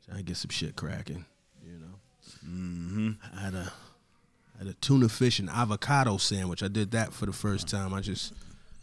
trying 0.05 0.17
to 0.17 0.23
get 0.23 0.37
some 0.37 0.49
shit 0.49 0.75
cracking. 0.75 1.25
You 1.65 1.79
know, 1.79 1.99
mm-hmm. 2.45 3.11
I 3.35 3.41
had 3.41 3.53
a 3.53 3.71
I 4.55 4.63
had 4.63 4.67
a 4.67 4.73
tuna 4.73 5.07
fish 5.09 5.39
and 5.39 5.49
avocado 5.49 6.17
sandwich. 6.17 6.63
I 6.63 6.67
did 6.67 6.91
that 6.91 7.13
for 7.13 7.25
the 7.27 7.33
first 7.33 7.67
time. 7.67 7.93
I 7.93 8.01
just, 8.01 8.33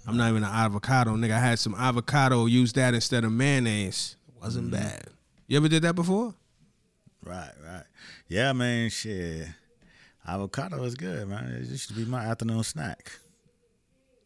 I'm 0.06 0.16
not 0.16 0.30
even 0.30 0.44
an 0.44 0.50
avocado 0.50 1.10
nigga. 1.16 1.32
I 1.32 1.40
had 1.40 1.58
some 1.58 1.74
avocado, 1.74 2.46
used 2.46 2.76
that 2.76 2.94
instead 2.94 3.24
of 3.24 3.32
mayonnaise. 3.32 4.16
Wasn't 4.40 4.70
bad. 4.70 5.08
You 5.48 5.56
ever 5.56 5.68
did 5.68 5.82
that 5.82 5.94
before? 5.94 6.34
Right, 7.24 7.52
right. 7.64 7.84
Yeah, 8.28 8.52
man, 8.52 8.90
shit. 8.90 9.46
Avocado 10.26 10.82
is 10.84 10.94
good, 10.94 11.28
man. 11.28 11.66
It 11.70 11.78
should 11.78 11.96
be 11.96 12.04
my 12.04 12.24
afternoon 12.24 12.62
snack. 12.62 13.12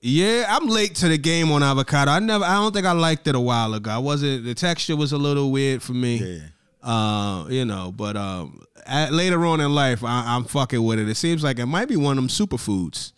Yeah, 0.01 0.47
I'm 0.49 0.69
late 0.69 0.95
to 0.97 1.09
the 1.09 1.19
game 1.19 1.51
on 1.51 1.63
avocado. 1.63 2.13
I 2.13 2.21
never, 2.21 2.45
I 2.45 2.55
don't 2.55 2.73
think 2.73 2.87
I 2.87 2.93
liked 2.93 3.27
it 3.27 3.35
a 3.35 3.41
while 3.41 3.75
ago. 3.75 3.91
I 3.91 3.99
wasn't. 3.99 4.45
The 4.45 4.55
texture 4.55 4.95
was 4.97 5.13
a 5.13 5.19
little 5.19 5.51
weird 5.51 5.83
for 5.83 5.93
me. 5.93 6.17
Yeah. 6.17 6.39
Uh, 6.81 7.47
you 7.49 7.65
know, 7.65 7.91
but 7.91 8.17
um, 8.17 8.63
at, 8.87 9.13
later 9.13 9.45
on 9.45 9.61
in 9.61 9.75
life, 9.75 10.05
I, 10.05 10.37
I'm 10.37 10.45
fucking 10.45 10.83
with 10.83 11.01
it. 11.01 11.09
It 11.09 11.17
seems 11.17 11.43
like 11.43 11.59
it 11.59 11.67
might 11.67 11.89
be 11.89 11.97
one 11.97 12.17
of 12.17 12.23
them 12.23 12.29
superfoods. 12.29 13.13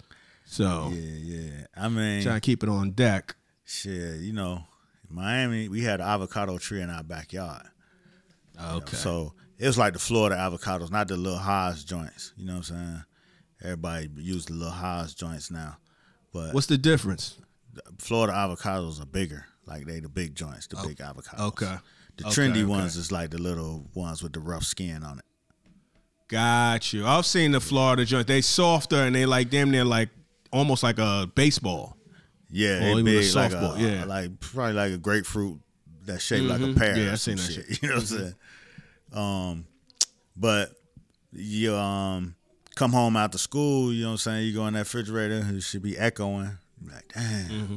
So 0.47 0.91
Yeah, 0.93 1.37
yeah. 1.37 1.51
I 1.77 1.89
mean, 1.89 2.23
trying 2.23 2.37
to 2.37 2.41
keep 2.41 2.63
it 2.63 2.69
on 2.71 2.93
deck. 2.93 3.37
shit, 3.65 4.21
you 4.21 4.33
know, 4.33 4.65
Miami, 5.11 5.69
we 5.69 5.83
had 5.83 6.01
an 6.01 6.07
avocado 6.07 6.57
tree 6.57 6.81
in 6.81 6.89
our 6.89 7.03
backyard. 7.03 7.67
Okay. 8.59 8.97
So 8.97 9.35
it 9.61 9.67
was 9.67 9.77
like 9.77 9.93
the 9.93 9.99
Florida 9.99 10.37
avocados, 10.37 10.91
not 10.91 11.07
the 11.09 11.17
little 11.19 11.39
Hass 11.39 11.85
joints. 11.85 12.33
You 12.37 12.47
know 12.47 12.55
what 12.55 12.71
I'm 12.71 12.77
saying? 12.77 13.05
Everybody 13.63 14.09
use 14.17 14.47
the 14.47 14.55
little 14.55 14.73
Hass 14.73 15.13
joints 15.13 15.51
now. 15.51 15.77
But 16.33 16.55
What's 16.55 16.67
the 16.67 16.79
difference? 16.79 17.39
Florida 17.99 18.33
avocados 18.33 19.03
are 19.03 19.07
bigger. 19.07 19.45
Like 19.67 19.85
they 19.85 20.01
the 20.01 20.09
big 20.09 20.35
joints, 20.35 20.67
the 20.67 20.79
oh, 20.79 20.89
big 20.89 20.97
avocados. 20.97 21.41
okay. 21.49 21.77
The 22.17 22.27
Okay, 22.27 22.35
trendy 22.35 22.51
okay. 22.51 22.65
ones 22.65 22.97
is 22.97 23.13
like 23.13 23.31
the 23.31 23.39
little 23.39 23.89
ones 23.95 24.23
with 24.23 24.33
the 24.33 24.41
rough 24.41 24.65
skin 24.65 25.03
on 25.03 25.19
it. 25.19 25.25
Got 26.29 26.93
you. 26.93 27.07
I've 27.07 27.27
seen 27.27 27.53
the 27.53 27.61
Florida 27.61 28.05
joint. 28.05 28.27
They 28.27 28.41
softer 28.41 28.97
and 28.97 29.15
they 29.15 29.27
like 29.27 29.51
damn 29.51 29.71
near 29.71 29.85
like 29.85 30.09
almost 30.53 30.83
like 30.83 30.99
a 30.99 31.31
baseball. 31.35 31.97
Yeah, 32.49 32.77
Or 32.77 32.81
they 32.81 32.91
even 32.93 33.01
a 33.01 33.21
big 33.21 33.35
like 33.35 33.53
a, 33.53 33.55
softball, 33.55 33.79
yeah. 33.79 34.05
like 34.07 34.41
probably 34.41 34.73
like 34.73 34.93
a 34.93 34.99
grapefruit 34.99 35.61
that's 36.05 36.25
shaped 36.25 36.47
like 36.47 36.61
a 36.61 36.65
mm-hmm. 36.65 36.79
pear. 36.79 36.97
Yeah, 36.97 37.13
I 37.13 37.15
seen 37.17 37.37
that 37.37 37.43
shit. 37.43 37.67
shit. 37.67 37.83
You 37.83 37.89
know 37.91 37.97
what 37.97 38.01
I'm 38.03 38.07
mm-hmm. 38.09 38.17
saying? 38.23 38.35
Um, 39.13 39.67
but 40.37 40.71
you 41.33 41.75
um 41.75 42.35
come 42.75 42.93
home 42.93 43.17
after 43.17 43.39
school. 43.39 43.93
You 43.93 44.03
know 44.03 44.09
what 44.09 44.13
I'm 44.13 44.19
saying? 44.19 44.47
You 44.47 44.55
go 44.55 44.67
in 44.67 44.75
that 44.75 44.81
refrigerator. 44.81 45.45
It 45.53 45.63
should 45.63 45.83
be 45.83 45.99
echoing. 45.99 46.59
Like, 46.83 47.13
damn. 47.15 47.49
Mm-hmm. 47.51 47.75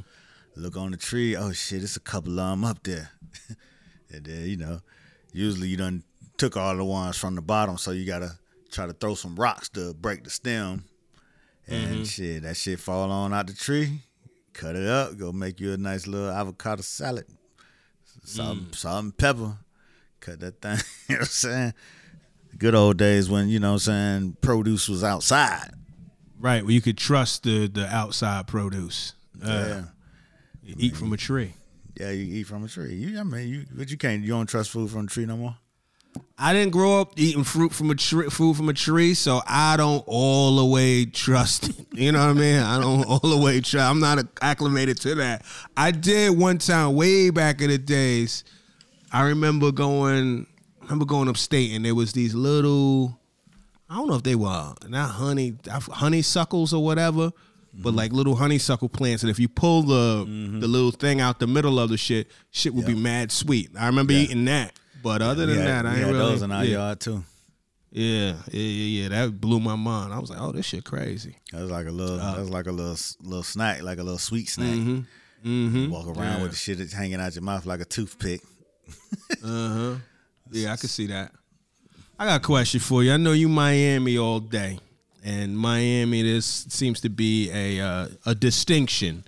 Look 0.55 0.77
on 0.77 0.91
the 0.91 0.97
tree. 0.97 1.35
Oh 1.35 1.51
shit, 1.51 1.83
it's 1.83 1.95
a 1.97 1.99
couple 1.99 2.39
of 2.39 2.49
them 2.51 2.63
up 2.63 2.83
there. 2.83 3.09
and 4.11 4.23
then 4.25 4.45
you 4.47 4.57
know, 4.57 4.81
usually 5.31 5.67
you 5.67 5.77
done 5.77 6.03
took 6.37 6.55
all 6.57 6.75
the 6.75 6.83
ones 6.85 7.17
from 7.17 7.35
the 7.35 7.41
bottom, 7.41 7.77
so 7.77 7.91
you 7.91 8.05
gotta 8.05 8.31
try 8.71 8.85
to 8.85 8.93
throw 8.93 9.15
some 9.15 9.35
rocks 9.35 9.69
to 9.69 9.93
break 9.93 10.23
the 10.23 10.29
stem. 10.29 10.83
And 11.67 11.95
Mm-hmm. 11.95 12.03
shit, 12.03 12.43
that 12.43 12.57
shit 12.57 12.79
fall 12.79 13.09
on 13.09 13.33
out 13.33 13.47
the 13.47 13.53
tree. 13.53 14.01
Cut 14.53 14.75
it 14.75 14.85
up. 14.87 15.17
Go 15.17 15.31
make 15.31 15.59
you 15.59 15.73
a 15.73 15.77
nice 15.77 16.05
little 16.07 16.29
avocado 16.29 16.81
salad. 16.81 17.25
Salt, 18.25 18.57
Mm. 18.57 18.75
salt 18.75 19.03
and 19.03 19.17
pepper. 19.17 19.57
Cut 20.23 20.39
that 20.39 20.61
thing. 20.61 20.77
you 21.09 21.15
know 21.15 21.19
what 21.19 21.21
I'm 21.21 21.25
saying? 21.25 21.73
Good 22.57 22.75
old 22.75 22.95
days 22.95 23.29
when, 23.29 23.49
you 23.49 23.59
know 23.59 23.73
what 23.73 23.87
I'm 23.87 24.31
saying, 24.31 24.37
produce 24.39 24.87
was 24.87 25.03
outside. 25.03 25.71
Right, 26.39 26.63
where 26.63 26.71
you 26.71 26.79
could 26.79 26.97
trust 26.97 27.43
the 27.43 27.67
the 27.67 27.87
outside 27.87 28.47
produce. 28.47 29.15
Uh, 29.43 29.47
yeah. 29.47 29.83
you 30.63 30.75
eat 30.77 30.95
from 30.95 31.11
a 31.11 31.17
tree. 31.17 31.53
Yeah, 31.99 32.11
you 32.11 32.39
eat 32.39 32.43
from 32.43 32.63
a 32.63 32.69
tree. 32.69 32.95
You, 32.95 33.19
I 33.19 33.23
mean, 33.23 33.47
you, 33.49 33.65
but 33.73 33.91
you 33.91 33.97
can't, 33.97 34.21
you 34.23 34.29
don't 34.29 34.47
trust 34.47 34.69
food 34.71 34.89
from 34.89 35.05
a 35.05 35.07
tree 35.07 35.25
no 35.25 35.35
more? 35.35 35.57
I 36.37 36.53
didn't 36.53 36.71
grow 36.71 37.01
up 37.01 37.13
eating 37.17 37.43
fruit 37.43 37.73
from 37.73 37.91
a 37.91 37.95
tree, 37.95 38.29
food 38.29 38.55
from 38.55 38.69
a 38.69 38.73
tree, 38.73 39.15
so 39.15 39.41
I 39.45 39.75
don't 39.75 40.03
all 40.07 40.55
the 40.55 40.65
way 40.65 41.05
trust 41.05 41.69
it. 41.69 41.75
You 41.93 42.11
know 42.11 42.19
what 42.19 42.37
I 42.37 42.39
mean? 42.39 42.59
I 42.59 42.79
don't 42.79 43.03
all 43.05 43.19
the 43.19 43.37
way 43.37 43.59
trust. 43.59 43.89
I'm 43.89 43.99
not 43.99 44.25
acclimated 44.41 44.99
to 45.01 45.15
that. 45.15 45.45
I 45.75 45.91
did 45.91 46.37
one 46.37 46.59
time, 46.59 46.95
way 46.95 47.29
back 47.29 47.61
in 47.61 47.69
the 47.69 47.77
days. 47.77 48.43
I 49.13 49.21
remember 49.23 49.71
going. 49.71 50.47
I 50.81 50.85
remember 50.85 51.05
going 51.05 51.29
upstate, 51.29 51.71
and 51.71 51.85
there 51.85 51.95
was 51.95 52.11
these 52.13 52.33
little. 52.33 53.19
I 53.89 53.95
don't 53.95 54.07
know 54.07 54.15
if 54.15 54.23
they 54.23 54.35
were 54.35 54.73
not 54.87 55.11
honey 55.11 55.55
honeysuckles 55.69 56.73
or 56.73 56.83
whatever, 56.83 57.31
but 57.73 57.93
like 57.93 58.11
little 58.11 58.35
honeysuckle 58.35 58.89
plants. 58.89 59.23
And 59.23 59.29
if 59.29 59.39
you 59.39 59.47
pull 59.47 59.83
the 59.83 60.25
the 60.59 60.67
little 60.67 60.91
thing 60.91 61.21
out 61.21 61.39
the 61.39 61.47
middle 61.47 61.79
of 61.79 61.89
the 61.89 61.97
shit, 61.97 62.31
shit 62.51 62.73
would 62.73 62.87
be 62.87 62.95
mad 62.95 63.31
sweet. 63.31 63.69
I 63.79 63.85
remember 63.85 64.13
eating 64.13 64.45
that. 64.45 64.73
But 65.03 65.21
other 65.21 65.45
than 65.45 65.57
had- 65.57 65.67
that, 65.67 65.85
I 65.85 65.95
ain't 65.97 66.07
really. 66.07 66.17
those 66.17 66.41
in 66.41 66.51
our 66.51 66.63
yeah, 66.63 66.71
yard 66.71 66.99
too. 67.01 67.23
yeah, 67.91 68.35
yeah, 68.51 68.61
yeah, 68.61 69.01
yeah. 69.01 69.09
That 69.09 69.39
blew 69.39 69.59
my 69.59 69.75
mind. 69.75 70.13
I 70.13 70.19
was 70.19 70.29
like, 70.29 70.41
oh, 70.41 70.53
this 70.53 70.65
shit 70.65 70.85
crazy. 70.85 71.35
That 71.51 71.61
was 71.61 71.71
like 71.71 71.87
a 71.87 71.91
little. 71.91 72.19
Uh, 72.19 72.33
that 72.33 72.39
was 72.39 72.49
like 72.49 72.67
a 72.67 72.71
little 72.71 72.97
little 73.21 73.43
snack, 73.43 73.83
like 73.83 73.99
a 73.99 74.03
little 74.03 74.17
sweet 74.17 74.49
snack. 74.49 75.05
Mm-hmm. 75.45 75.91
Walk 75.91 76.07
around 76.07 76.41
with 76.41 76.51
the 76.51 76.57
shit 76.57 76.77
that's 76.77 76.93
hanging 76.93 77.19
out 77.19 77.35
your 77.35 77.43
mouth 77.43 77.65
like 77.65 77.81
a 77.81 77.85
toothpick. 77.85 78.41
Uh 79.43 79.69
huh. 79.69 79.95
Yeah, 80.51 80.73
I 80.73 80.75
can 80.77 80.89
see 80.89 81.07
that. 81.07 81.31
I 82.17 82.25
got 82.25 82.41
a 82.41 82.43
question 82.43 82.79
for 82.79 83.03
you. 83.03 83.11
I 83.11 83.17
know 83.17 83.31
you 83.31 83.49
Miami 83.49 84.17
all 84.17 84.39
day, 84.39 84.79
and 85.23 85.57
Miami 85.57 86.21
this 86.21 86.65
seems 86.69 87.01
to 87.01 87.09
be 87.09 87.49
a 87.51 87.79
uh, 87.81 88.07
a 88.25 88.35
distinction 88.35 89.23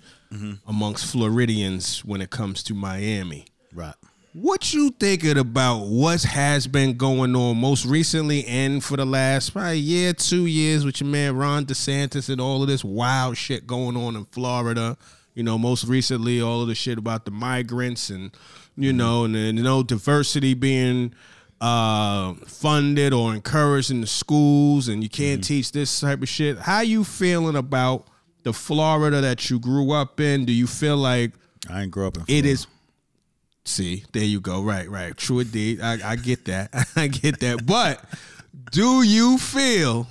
amongst 0.67 1.11
Floridians 1.11 2.03
when 2.03 2.21
it 2.21 2.29
comes 2.29 2.63
to 2.63 2.73
Miami. 2.73 3.45
Right. 3.73 3.95
What 4.33 4.73
you 4.73 4.89
thinking 4.89 5.37
about 5.37 5.85
what 5.85 6.23
has 6.23 6.67
been 6.67 6.97
going 6.97 7.35
on 7.37 7.57
most 7.57 7.85
recently 7.85 8.45
and 8.45 8.83
for 8.83 8.97
the 8.97 9.05
last 9.05 9.51
probably 9.53 9.79
year, 9.79 10.11
two 10.11 10.45
years 10.45 10.83
with 10.83 10.99
your 10.99 11.09
man 11.09 11.37
Ron 11.37 11.65
DeSantis 11.65 12.27
and 12.27 12.41
all 12.41 12.61
of 12.61 12.67
this 12.67 12.83
wild 12.83 13.37
shit 13.37 13.65
going 13.65 13.95
on 13.95 14.17
in 14.17 14.25
Florida? 14.25 14.97
You 15.35 15.43
know, 15.43 15.57
most 15.57 15.85
recently 15.85 16.41
all 16.41 16.61
of 16.61 16.67
the 16.67 16.75
shit 16.75 16.97
about 16.97 17.23
the 17.23 17.31
migrants 17.31 18.09
and 18.09 18.31
you 18.77 18.93
know, 18.93 19.25
and 19.25 19.35
then 19.35 19.57
you 19.57 19.63
know 19.63 19.83
diversity 19.83 20.53
being 20.53 21.13
uh 21.61 22.33
funded 22.45 23.13
or 23.13 23.33
encouraged 23.33 23.89
in 23.89 24.01
the 24.01 24.07
schools 24.07 24.89
and 24.89 25.01
you 25.01 25.07
can't 25.09 25.41
teach 25.43 25.71
this 25.71 25.99
type 25.99 26.21
of 26.21 26.27
shit. 26.29 26.59
How 26.59 26.81
you 26.81 27.03
feeling 27.03 27.55
about 27.55 28.07
the 28.43 28.53
Florida 28.53 29.21
that 29.21 29.49
you 29.49 29.59
grew 29.59 29.91
up 29.91 30.19
in? 30.19 30.45
Do 30.45 30.51
you 30.53 30.67
feel 30.67 30.97
like 30.97 31.31
I 31.69 31.83
ain't 31.83 31.91
grow 31.91 32.07
up 32.07 32.17
in. 32.17 32.23
it 32.23 32.25
Florida. 32.27 32.49
is. 32.49 32.67
See, 33.65 34.03
there 34.13 34.23
you 34.23 34.39
go. 34.41 34.61
Right, 34.61 34.87
right. 34.89 35.15
True 35.17 35.39
indeed. 35.39 35.81
I, 35.81 36.11
I 36.11 36.15
get 36.17 36.45
that. 36.45 36.69
I 36.95 37.07
get 37.07 37.39
that. 37.39 37.65
But 37.65 38.03
do 38.71 39.01
you 39.01 39.37
feel 39.37 40.07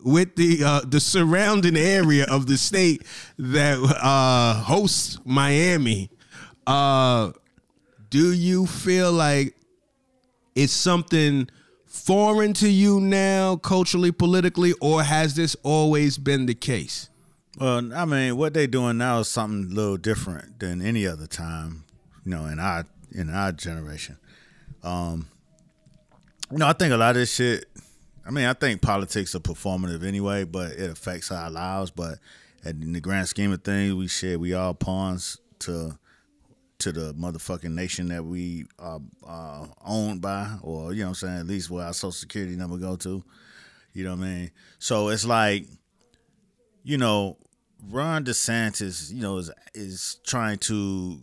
with 0.00 0.36
the 0.36 0.62
uh, 0.64 0.80
the 0.86 1.00
surrounding 1.00 1.76
area 1.76 2.26
of 2.28 2.46
the 2.46 2.58
state 2.58 3.02
that 3.38 3.78
uh, 3.78 4.62
hosts 4.62 5.18
Miami? 5.24 6.10
Uh, 6.66 7.32
do 8.12 8.34
you 8.34 8.66
feel 8.66 9.10
like 9.10 9.56
it's 10.54 10.74
something 10.74 11.48
foreign 11.86 12.52
to 12.52 12.68
you 12.68 13.00
now, 13.00 13.56
culturally, 13.56 14.12
politically, 14.12 14.74
or 14.82 15.02
has 15.02 15.34
this 15.34 15.56
always 15.62 16.18
been 16.18 16.44
the 16.44 16.54
case? 16.54 17.08
Well, 17.58 17.90
I 17.94 18.04
mean, 18.04 18.36
what 18.36 18.52
they're 18.52 18.66
doing 18.66 18.98
now 18.98 19.20
is 19.20 19.28
something 19.28 19.72
a 19.72 19.74
little 19.74 19.96
different 19.96 20.60
than 20.60 20.82
any 20.82 21.06
other 21.06 21.26
time, 21.26 21.84
you 22.26 22.32
know, 22.32 22.44
in 22.44 22.60
our 22.60 22.84
in 23.12 23.30
our 23.30 23.50
generation. 23.50 24.18
Um, 24.82 25.26
you 26.50 26.58
know, 26.58 26.68
I 26.68 26.74
think 26.74 26.92
a 26.92 26.98
lot 26.98 27.10
of 27.10 27.16
this 27.16 27.34
shit. 27.34 27.64
I 28.26 28.30
mean, 28.30 28.44
I 28.44 28.52
think 28.52 28.82
politics 28.82 29.34
are 29.34 29.40
performative 29.40 30.04
anyway, 30.04 30.44
but 30.44 30.72
it 30.72 30.90
affects 30.90 31.32
our 31.32 31.50
lives. 31.50 31.90
But 31.90 32.18
in 32.62 32.92
the 32.92 33.00
grand 33.00 33.28
scheme 33.28 33.52
of 33.52 33.62
things, 33.62 33.94
we 33.94 34.06
share 34.06 34.38
we 34.38 34.52
all 34.52 34.74
pawns 34.74 35.38
to 35.60 35.98
to 36.82 36.92
the 36.92 37.14
motherfucking 37.14 37.72
nation 37.72 38.08
that 38.08 38.24
we 38.24 38.66
are 38.78 39.00
uh, 39.26 39.66
owned 39.84 40.20
by, 40.20 40.56
or 40.62 40.92
you 40.92 41.02
know, 41.02 41.08
I'm 41.08 41.14
saying 41.14 41.38
at 41.38 41.46
least 41.46 41.70
where 41.70 41.86
our 41.86 41.92
social 41.92 42.12
security 42.12 42.56
number 42.56 42.76
go 42.76 42.96
to. 42.96 43.22
You 43.92 44.04
know 44.04 44.14
what 44.14 44.24
I 44.24 44.28
mean? 44.28 44.50
So 44.78 45.08
it's 45.08 45.24
like 45.24 45.66
you 46.84 46.98
know, 46.98 47.38
Ron 47.88 48.24
DeSantis, 48.24 49.12
you 49.12 49.22
know, 49.22 49.38
is 49.38 49.50
is 49.74 50.18
trying 50.26 50.58
to 50.58 51.20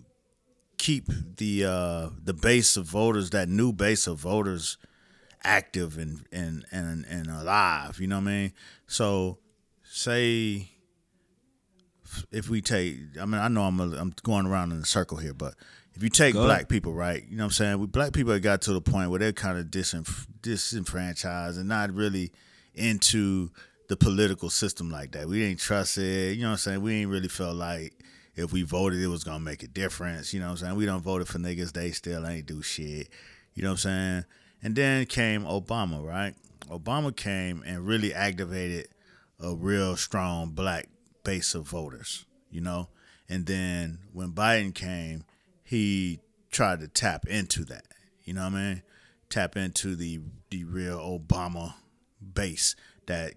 keep 0.78 1.08
the 1.38 1.66
uh 1.66 2.10
the 2.24 2.34
base 2.34 2.78
of 2.78 2.86
voters, 2.86 3.30
that 3.32 3.50
new 3.50 3.74
base 3.74 4.08
of 4.08 4.18
voters 4.20 4.78
active 5.44 5.98
and 5.98 6.26
and 6.32 6.66
and 6.72 7.06
and 7.06 7.28
alive, 7.28 8.00
you 8.00 8.08
know 8.08 8.18
what 8.18 8.28
I 8.30 8.32
mean? 8.32 8.54
So 8.88 9.40
say 9.84 10.70
if 12.32 12.50
we 12.50 12.62
take 12.62 12.98
I 13.20 13.26
mean 13.26 13.42
I 13.42 13.48
know 13.48 13.64
I'm 13.64 13.80
a, 13.80 13.96
I'm 13.98 14.14
going 14.24 14.46
around 14.46 14.72
in 14.72 14.80
a 14.80 14.86
circle 14.86 15.18
here, 15.18 15.34
but 15.34 15.56
if 15.96 16.04
you 16.04 16.10
take 16.10 16.34
Go 16.34 16.46
black 16.46 16.60
ahead. 16.60 16.70
people, 16.70 16.94
right? 16.94 17.24
You 17.30 17.38
know 17.38 17.44
what 17.44 17.48
I'm 17.48 17.52
saying? 17.52 17.80
We 17.80 17.88
black 17.88 18.14
people 18.14 18.34
have 18.34 18.42
got 18.42 18.62
to 18.64 18.74
the 18.74 18.82
point 18.82 19.10
where 19.10 19.20
they're 19.20 19.34
kind 19.34 19.58
of 19.58 19.66
disenf- 19.68 20.28
disenfranchised 20.42 21.58
and 21.58 21.68
not 21.68 21.94
really 21.94 22.32
into 22.74 23.50
the 23.90 23.98
political 23.98 24.50
system 24.50 24.90
like 24.92 25.12
that. 25.12 25.28
We 25.28 25.44
ain't 25.44 25.60
trust 25.60 25.98
it. 25.98 26.36
You 26.36 26.44
know 26.44 26.50
what 26.50 26.54
I'm 26.54 26.58
saying? 26.60 26.82
We 26.82 26.94
ain't 27.02 27.10
really 27.10 27.28
felt 27.28 27.56
like 27.56 27.94
if 28.36 28.54
we 28.54 28.62
voted 28.62 29.02
it 29.02 29.08
was 29.08 29.24
gonna 29.24 29.40
make 29.40 29.64
a 29.64 29.68
difference. 29.68 30.34
You 30.34 30.40
know 30.40 30.48
what 30.48 30.52
I'm 30.52 30.58
saying? 30.58 30.76
We 30.76 30.86
don't 30.86 31.02
voted 31.02 31.28
for 31.28 31.40
niggas, 31.40 31.74
they 31.74 31.92
still 31.92 32.26
ain't 32.26 32.46
do 32.46 32.62
shit. 32.62 33.10
You 33.54 33.64
know 33.64 33.70
what 33.70 33.74
I'm 33.74 33.78
saying? 33.78 34.26
And 34.64 34.76
then 34.76 35.06
came 35.06 35.44
Obama, 35.44 36.06
right? 36.06 36.36
Obama 36.70 37.16
came 37.16 37.64
and 37.66 37.86
really 37.86 38.14
activated 38.14 38.88
a 39.40 39.56
real 39.56 39.96
strong 39.98 40.52
black 40.52 40.88
base 41.30 41.54
of 41.54 41.68
voters, 41.68 42.26
you 42.50 42.60
know? 42.60 42.90
And 43.30 43.46
then 43.46 44.00
when 44.14 44.32
Biden 44.32 44.74
came, 44.74 45.26
he 45.64 46.22
tried 46.50 46.80
to 46.80 46.88
tap 46.88 47.28
into 47.28 47.64
that. 47.66 47.86
You 48.24 48.34
know 48.34 48.46
what 48.46 48.54
I 48.54 48.74
mean? 48.74 48.84
Tap 49.30 49.56
into 49.56 49.96
the 49.96 50.22
the 50.50 50.64
real 50.64 50.98
Obama 50.98 51.76
base 52.34 52.76
that 53.06 53.36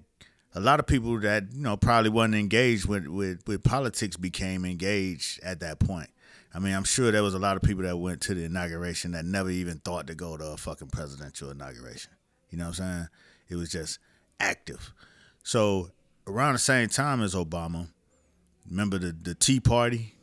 a 0.55 0.61
lot 0.61 0.81
of 0.81 0.87
people 0.87 1.21
that 1.21 1.53
you 1.53 1.61
know 1.61 1.77
probably 1.77 2.09
wasn't 2.09 2.37
engaged 2.37 2.87
with, 2.87 3.07
with 3.09 3.47
with 3.47 3.63
politics 3.63 4.17
became 4.17 4.65
engaged 4.65 5.43
at 5.43 5.61
that 5.61 5.79
point. 5.79 6.09
I 6.55 6.61
mean, 6.61 6.73
I'm 6.75 6.85
sure 6.85 7.11
there 7.11 7.23
was 7.23 7.35
a 7.35 7.39
lot 7.39 7.57
of 7.57 7.63
people 7.63 7.83
that 7.83 7.99
went 7.99 8.23
to 8.23 8.35
the 8.35 8.45
inauguration 8.45 9.11
that 9.13 9.27
never 9.27 9.51
even 9.51 9.81
thought 9.81 10.07
to 10.07 10.15
go 10.15 10.39
to 10.39 10.45
a 10.45 10.57
fucking 10.57 10.89
presidential 10.89 11.51
inauguration. 11.51 12.13
You 12.49 12.57
know 12.57 12.69
what 12.69 12.81
I'm 12.81 12.97
saying? 12.97 13.09
It 13.51 13.57
was 13.57 13.71
just 13.71 13.99
active. 14.41 14.95
So 15.43 15.91
around 16.27 16.55
the 16.55 16.59
same 16.59 16.89
time 16.89 17.23
as 17.23 17.35
Obama, 17.35 17.89
remember 18.69 18.99
the 18.99 19.13
the 19.13 19.35
Tea 19.35 19.61
Party 19.61 20.15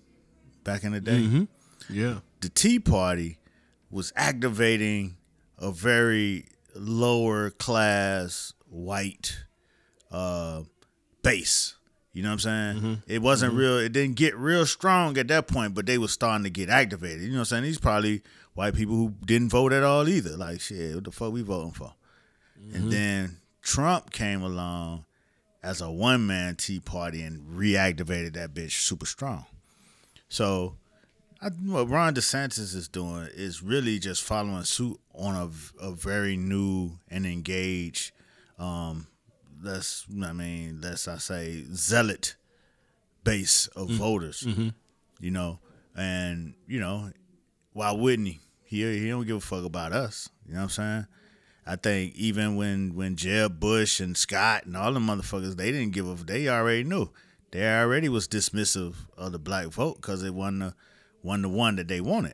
back 0.63 0.83
in 0.83 0.91
the 0.91 1.01
day? 1.01 1.19
Mm-hmm. 1.19 1.43
Yeah. 1.91 2.19
the 2.41 2.49
Tea 2.49 2.79
Party 2.79 3.39
was 3.89 4.13
activating 4.15 5.17
a 5.57 5.71
very 5.71 6.45
lower 6.75 7.49
class 7.49 8.53
white 8.69 9.45
uh, 10.12 10.63
base. 11.23 11.75
You 12.13 12.23
know 12.23 12.29
what 12.29 12.33
I'm 12.33 12.39
saying? 12.39 12.75
Mm-hmm. 12.77 12.93
It 13.07 13.21
wasn't 13.21 13.53
mm-hmm. 13.53 13.62
real. 13.62 13.77
It 13.79 13.91
didn't 13.91 14.15
get 14.15 14.35
real 14.35 14.65
strong 14.65 15.17
at 15.17 15.27
that 15.29 15.47
point, 15.47 15.73
but 15.73 15.85
they 15.85 15.97
was 15.97 16.12
starting 16.12 16.43
to 16.43 16.49
get 16.49 16.69
activated. 16.69 17.21
You 17.21 17.29
know 17.29 17.35
what 17.35 17.39
I'm 17.39 17.45
saying? 17.45 17.63
These 17.63 17.79
probably 17.79 18.21
white 18.53 18.75
people 18.75 18.95
who 18.95 19.13
didn't 19.25 19.49
vote 19.49 19.73
at 19.73 19.83
all 19.83 20.07
either. 20.07 20.35
Like 20.38 20.62
shit, 20.62 20.95
what 20.95 21.03
the 21.03 21.12
fuck 21.12 21.31
we 21.31 21.41
voting 21.41 21.71
for? 21.71 21.93
And 22.73 22.91
then 22.91 23.38
Trump 23.62 24.12
came 24.12 24.41
along 24.41 25.05
as 25.62 25.82
a 25.82 25.91
one 25.91 26.26
man 26.26 26.56
Tea 26.56 26.80
Party 26.80 27.22
and 27.22 27.41
reactivated 27.48 28.34
that 28.34 28.54
bitch 28.54 28.72
super 28.72 29.06
strong. 29.06 29.45
So 30.30 30.76
I, 31.41 31.50
what 31.50 31.89
Ron 31.89 32.13
DeSantis 32.15 32.76
is 32.76 32.88
doing 32.88 33.28
is 33.34 33.63
really 33.63 34.00
just 34.00 34.24
following 34.24 34.63
suit 34.63 35.00
on 35.13 35.36
a, 35.36 35.86
a 35.86 35.91
very 35.91 36.38
new 36.38 36.91
and 37.10 37.26
engaged, 37.26 38.12
um, 38.58 39.08
let's 39.62 40.06
I 40.24 40.34
mean, 40.34 40.80
let's 40.82 41.08
I 41.08 41.17
say 41.17 41.65
zealot 41.74 42.36
base 43.24 43.67
of 43.67 43.89
voters, 43.89 44.45
you 45.19 45.32
know, 45.32 45.60
and 45.95 46.54
you 46.67 46.80
know, 46.80 47.12
why 47.74 47.91
wouldn't 47.91 48.28
he? 48.28 48.39
He 48.63 49.00
he 49.00 49.10
don't 49.10 49.26
give 49.26 49.38
a 49.38 49.41
fuck 49.41 49.65
about 49.65 49.91
us. 49.91 50.30
You 50.45 50.54
know 50.54 50.60
what 50.60 50.63
I'm 50.63 50.69
saying? 50.69 51.08
I 51.69 51.75
think 51.75 52.15
even 52.15 52.55
when 52.55 52.95
when 52.95 53.15
Jeb 53.15 53.60
Bush 53.60 53.99
and 53.99 54.17
Scott 54.17 54.65
and 54.65 54.75
all 54.75 54.91
the 54.91 54.99
motherfuckers, 54.99 55.55
they 55.55 55.71
didn't 55.71 55.91
give 55.91 56.08
a. 56.10 56.15
They 56.15 56.49
already 56.49 56.84
knew. 56.84 57.12
They 57.51 57.63
already 57.79 58.10
was 58.10 58.27
dismissive 58.27 58.95
of 59.15 59.34
the 59.34 59.38
black 59.38 59.67
vote 59.67 59.97
because 59.97 60.23
it 60.23 60.34
wasn't 60.34 60.62
the 60.62 60.73
wasn't 61.21 61.43
the 61.43 61.49
one 61.49 61.75
that 61.75 61.88
they 61.88 62.01
wanted. 62.01 62.34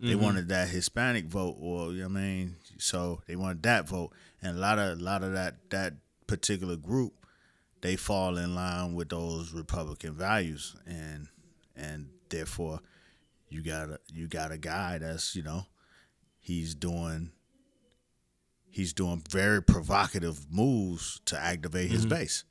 They 0.00 0.10
mm-hmm. 0.10 0.22
wanted 0.22 0.48
that 0.50 0.68
Hispanic 0.68 1.24
vote, 1.24 1.56
or 1.58 1.90
you 1.90 2.02
know 2.02 2.08
what 2.08 2.18
I 2.18 2.22
mean. 2.22 2.56
So 2.78 3.20
they 3.26 3.34
wanted 3.34 3.64
that 3.64 3.88
vote, 3.88 4.12
and 4.40 4.56
a 4.56 4.60
lot 4.60 4.78
of 4.78 5.00
a 5.00 5.02
lot 5.02 5.24
of 5.24 5.32
that 5.32 5.56
that 5.70 5.94
particular 6.28 6.76
group, 6.76 7.14
they 7.80 7.96
fall 7.96 8.36
in 8.36 8.54
line 8.54 8.94
with 8.94 9.08
those 9.08 9.52
Republican 9.52 10.14
values, 10.14 10.76
and 10.86 11.26
and 11.74 12.10
therefore, 12.28 12.78
you 13.48 13.64
got 13.64 13.90
a 13.90 13.98
you 14.12 14.28
got 14.28 14.52
a 14.52 14.58
guy 14.58 14.98
that's 14.98 15.34
you 15.34 15.42
know, 15.42 15.66
he's 16.38 16.76
doing 16.76 17.32
he's 18.76 18.92
doing 18.92 19.22
very 19.30 19.62
provocative 19.62 20.52
moves 20.52 21.22
to 21.24 21.38
activate 21.38 21.90
his 21.90 22.02
mm-hmm. 22.02 22.10
base. 22.10 22.44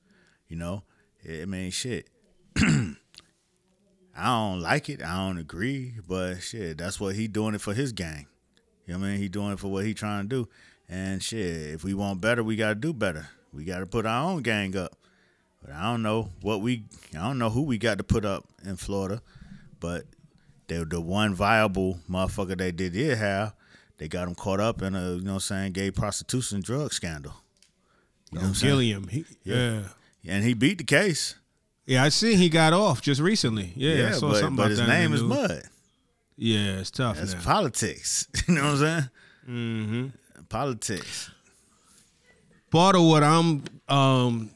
You 0.47 0.57
know, 0.57 0.81
I 1.23 1.45
mean, 1.45 1.69
shit. 1.69 2.09
I 2.57 2.95
don't 4.17 4.59
like 4.59 4.89
it. 4.89 5.03
I 5.03 5.27
don't 5.27 5.37
agree, 5.37 5.93
but 6.07 6.39
shit, 6.39 6.79
that's 6.79 6.99
what 6.99 7.15
he 7.15 7.27
doing 7.27 7.53
it 7.53 7.61
for 7.61 7.75
his 7.75 7.91
gang. 7.91 8.25
You 8.87 8.93
know 8.93 9.01
what 9.01 9.05
I 9.05 9.09
mean? 9.11 9.19
He 9.19 9.29
doing 9.29 9.51
it 9.51 9.59
for 9.59 9.67
what 9.67 9.85
he 9.85 9.93
trying 9.93 10.23
to 10.23 10.27
do. 10.27 10.49
And 10.89 11.21
shit, 11.21 11.73
if 11.73 11.83
we 11.83 11.93
want 11.93 12.21
better, 12.21 12.43
we 12.43 12.55
got 12.55 12.69
to 12.69 12.75
do 12.75 12.91
better. 12.91 13.29
We 13.53 13.63
got 13.63 13.79
to 13.79 13.85
put 13.85 14.07
our 14.07 14.31
own 14.31 14.41
gang 14.41 14.75
up. 14.75 14.95
But 15.61 15.75
I 15.75 15.83
don't 15.83 16.01
know 16.01 16.31
what 16.41 16.61
we, 16.61 16.85
I 17.13 17.19
don't 17.19 17.37
know 17.37 17.51
who 17.51 17.63
we 17.63 17.77
got 17.77 17.99
to 17.99 18.03
put 18.03 18.25
up 18.25 18.45
in 18.63 18.77
Florida. 18.77 19.21
But 19.79 20.05
they 20.67 20.83
the 20.83 21.01
one 21.01 21.35
viable 21.35 21.99
motherfucker 22.09 22.57
they 22.57 22.71
did 22.71 22.93
did 22.93 23.17
have. 23.19 23.53
They 23.97 24.07
got 24.07 24.27
him 24.27 24.35
caught 24.35 24.59
up 24.59 24.81
in 24.81 24.95
a, 24.95 25.13
you 25.13 25.21
know 25.21 25.31
what 25.31 25.33
I'm 25.35 25.39
saying, 25.39 25.71
gay 25.73 25.91
prostitution 25.91 26.61
drug 26.61 26.93
scandal. 26.93 27.33
You 28.31 28.39
know 28.39 28.41
what 28.41 28.47
I'm 28.49 28.55
saying? 28.55 28.79
Gillum. 28.79 29.07
He, 29.07 29.25
yeah. 29.43 29.83
And 30.27 30.43
he 30.43 30.53
beat 30.53 30.79
the 30.79 30.83
case. 30.83 31.35
Yeah, 31.85 32.03
I 32.03 32.09
see 32.09 32.35
he 32.35 32.49
got 32.49 32.73
off 32.73 33.01
just 33.01 33.21
recently. 33.21 33.71
Yeah, 33.75 34.09
I 34.09 34.11
saw 34.11 34.29
but, 34.29 34.39
something 34.39 34.55
but 34.55 34.61
about 34.63 34.69
his 34.71 34.79
that 34.79 34.87
name 34.87 35.13
is. 35.13 35.21
Mud. 35.21 35.63
Yeah, 36.35 36.79
it's 36.79 36.91
tough. 36.91 37.17
That's 37.17 37.33
now. 37.33 37.41
politics. 37.41 38.27
You 38.47 38.55
know 38.55 38.63
what 38.63 38.71
I'm 38.71 38.77
saying? 38.77 39.09
mm-hmm. 39.49 40.43
Politics. 40.49 41.31
Part 42.71 42.95
of 42.95 43.03
what 43.03 43.23
I'm, 43.23 43.63
um, 43.87 44.51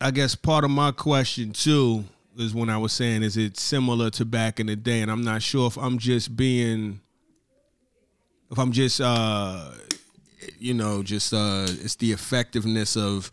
I 0.00 0.10
guess, 0.10 0.34
part 0.34 0.64
of 0.64 0.70
my 0.70 0.90
question 0.90 1.52
too 1.52 2.04
is 2.36 2.54
when 2.54 2.68
I 2.68 2.78
was 2.78 2.92
saying, 2.92 3.22
is 3.22 3.36
it 3.36 3.56
similar 3.56 4.10
to 4.10 4.24
back 4.24 4.58
in 4.58 4.66
the 4.66 4.76
day? 4.76 5.00
And 5.00 5.10
I'm 5.10 5.22
not 5.22 5.42
sure 5.42 5.66
if 5.66 5.76
I'm 5.76 5.98
just 5.98 6.36
being, 6.36 7.00
if 8.50 8.58
I'm 8.58 8.72
just, 8.72 9.00
uh, 9.00 9.70
you 10.58 10.74
know, 10.74 11.02
just 11.02 11.32
uh, 11.32 11.66
it's 11.68 11.96
the 11.96 12.12
effectiveness 12.12 12.96
of 12.96 13.30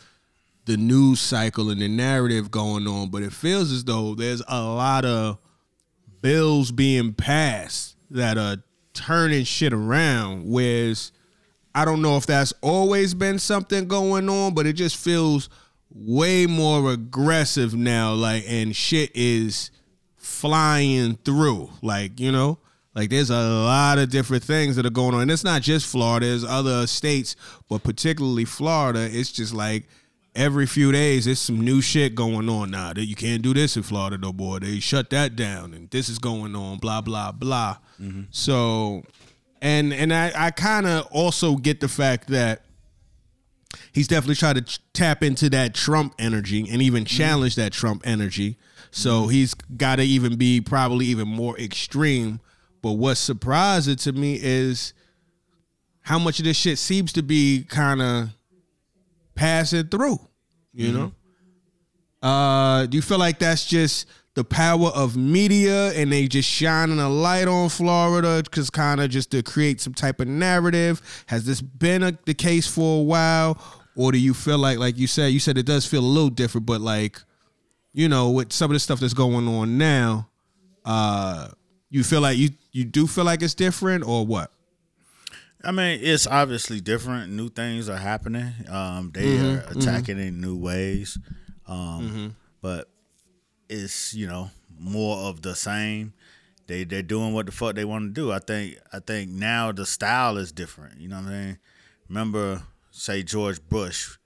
the 0.66 0.78
news 0.78 1.20
cycle 1.20 1.70
and 1.70 1.82
the 1.82 1.88
narrative 1.88 2.50
going 2.52 2.88
on. 2.88 3.10
But 3.10 3.24
it 3.24 3.34
feels 3.34 3.72
as 3.72 3.84
though 3.84 4.16
there's 4.16 4.42
a 4.48 4.62
lot 4.62 5.06
of 5.06 5.38
bills 6.22 6.72
being 6.72 7.14
passed 7.14 7.96
that 8.10 8.38
are 8.38 8.58
turning 8.94 9.44
shit 9.44 9.74
around. 9.74 10.46
Whereas 10.46 11.12
I 11.76 11.86
don't 11.86 12.02
know 12.02 12.18
if 12.18 12.26
that's 12.26 12.54
always 12.62 13.14
been 13.14 13.40
something 13.40 13.88
going 13.88 14.30
on, 14.30 14.54
but 14.54 14.66
it 14.66 14.74
just 14.74 14.98
feels 14.98 15.50
way 15.90 16.46
more 16.48 16.92
aggressive 16.92 17.76
now. 17.76 18.14
Like, 18.14 18.46
and 18.48 18.76
shit 18.76 19.12
is 19.14 19.72
flying 20.16 21.16
through. 21.18 21.70
Like, 21.82 22.20
you 22.20 22.32
know, 22.32 22.60
like 22.96 23.10
there's 23.10 23.30
a 23.30 23.42
lot 23.42 23.98
of 23.98 24.10
different 24.10 24.44
things 24.44 24.76
that 24.76 24.86
are 24.86 24.92
going 24.92 25.16
on. 25.16 25.22
And 25.22 25.32
it's 25.32 25.44
not 25.44 25.62
just 25.62 25.88
Florida, 25.88 26.28
there's 26.28 26.44
other 26.44 26.86
states, 26.88 27.36
but 27.70 27.84
particularly 27.84 28.46
Florida, 28.46 29.08
it's 29.12 29.32
just 29.32 29.54
like 29.54 29.86
every 30.36 30.66
few 30.66 30.92
days 30.92 31.26
there's 31.26 31.40
some 31.40 31.62
new 31.62 31.82
shit 31.82 32.16
going 32.16 32.50
on 32.50 32.72
now. 32.72 32.94
That 32.94 33.06
you 33.06 33.16
can't 33.16 33.42
do 33.42 33.54
this 33.54 33.76
in 33.78 33.84
Florida 33.84 34.18
no 34.18 34.32
more. 34.32 34.60
They 34.60 34.80
shut 34.80 35.10
that 35.10 35.36
down 35.36 35.74
and 35.74 35.90
this 35.90 36.10
is 36.10 36.20
going 36.20 36.56
on, 36.56 36.78
blah, 36.78 37.02
blah, 37.02 37.32
blah. 37.32 37.78
Mm-hmm. 38.00 38.24
So 38.32 39.04
and 39.62 39.94
and 39.94 40.14
I, 40.14 40.32
I 40.36 40.52
kind 40.52 40.86
of 40.86 41.08
also 41.12 41.56
get 41.56 41.80
the 41.80 41.88
fact 41.88 42.28
that 42.28 42.64
he's 43.94 44.08
definitely 44.08 44.36
tried 44.36 44.56
to 44.58 44.62
ch- 44.62 44.80
tap 44.94 45.24
into 45.24 45.50
that 45.52 45.74
Trump 45.74 46.14
energy 46.20 46.68
and 46.70 46.82
even 46.82 47.06
mm-hmm. 47.06 47.18
challenge 47.18 47.56
that 47.56 47.72
Trump 47.72 48.02
energy. 48.06 48.58
So 48.92 49.22
mm-hmm. 49.22 49.32
he's 49.32 49.54
got 49.54 49.96
to 49.96 50.04
even 50.04 50.36
be 50.36 50.62
probably 50.62 51.06
even 51.08 51.28
more 51.28 51.58
extreme. 51.58 52.42
But 52.84 52.92
what's 52.94 53.22
surprising 53.22 53.96
to 53.96 54.12
me 54.12 54.38
is 54.40 54.94
how 56.02 56.20
much 56.20 56.40
of 56.40 56.46
this 56.46 56.58
shit 56.58 56.78
seems 56.78 57.14
to 57.14 57.24
be 57.24 57.66
kind 57.68 58.02
of 58.02 58.30
passing 59.36 59.88
through. 59.88 60.20
You 60.74 60.92
know, 60.92 61.12
uh, 62.22 62.86
do 62.88 62.98
you 62.98 63.02
feel 63.02 63.20
like 63.20 63.40
that's 63.40 63.66
just 63.66 64.08
the 64.34 64.44
power 64.44 64.88
of 64.90 65.16
media 65.16 65.94
and 65.94 66.12
they 66.12 66.28
just 66.28 66.50
shining 66.50 67.00
a 67.00 67.08
light 67.08 67.48
on 67.48 67.70
Florida 67.70 68.42
because 68.44 68.70
kind 68.70 69.00
of 69.00 69.10
just 69.10 69.32
to 69.32 69.42
create 69.44 69.80
some 69.80 69.94
type 69.94 70.20
of 70.20 70.28
narrative? 70.28 71.02
Has 71.28 71.46
this 71.46 71.62
been 71.62 72.04
a, 72.04 72.18
the 72.26 72.34
case 72.34 72.68
for 72.68 73.00
a 73.00 73.04
while, 73.04 73.58
or 73.96 74.12
do 74.12 74.18
you 74.18 74.34
feel 74.34 74.58
like, 74.58 74.78
like 74.78 74.98
you 74.98 75.08
said, 75.08 75.28
you 75.28 75.40
said 75.40 75.58
it 75.58 75.66
does 75.66 75.86
feel 75.86 76.02
a 76.02 76.06
little 76.06 76.30
different, 76.30 76.66
but 76.66 76.82
like, 76.82 77.22
you 77.94 78.10
know, 78.10 78.32
with 78.32 78.52
some 78.52 78.72
of 78.72 78.74
the 78.74 78.80
stuff 78.80 79.00
that's 79.00 79.14
going 79.14 79.48
on 79.48 79.78
now, 79.78 80.28
uh, 80.84 81.48
you 81.90 82.04
feel 82.04 82.20
like 82.20 82.38
you 82.38 82.50
you 82.74 82.86
do 82.86 83.08
feel 83.08 83.24
like 83.26 83.42
it's 83.42 83.56
different, 83.56 84.06
or 84.06 84.26
what? 84.26 84.52
I 85.64 85.72
mean, 85.72 86.00
it's 86.04 86.28
obviously 86.28 86.82
different. 86.82 87.32
New 87.32 87.50
things 87.50 87.88
are 87.90 87.98
happening. 87.98 88.54
Um, 88.70 89.12
they 89.14 89.38
Mm-hmm, 89.38 89.70
are 89.70 89.72
attacking 89.72 90.20
in 90.20 90.42
new 90.42 90.58
ways. 90.58 91.18
Um, 91.68 92.36
But 92.62 92.90
it's 93.70 94.14
you 94.14 94.28
know 94.28 94.52
more 94.78 95.18
of 95.30 95.42
the 95.42 95.56
same. 95.56 96.14
They 96.68 96.84
they're 96.86 97.02
doing 97.04 97.34
what 97.34 97.46
the 97.46 97.52
fuck 97.52 97.76
they 97.76 97.86
want 97.86 98.14
to 98.16 98.22
do. 98.22 98.32
I 98.32 98.40
think 98.40 98.78
I 98.92 99.00
think 99.00 99.32
now 99.32 99.72
the 99.72 99.86
style 99.86 100.38
is 100.38 100.52
different. 100.52 101.00
You 101.00 101.10
know 101.10 101.18
what 101.22 101.32
I 101.34 101.40
mean? 101.46 101.60
Remember, 102.10 102.64
say 102.92 103.24
George 103.24 103.60
Bush, 103.70 104.18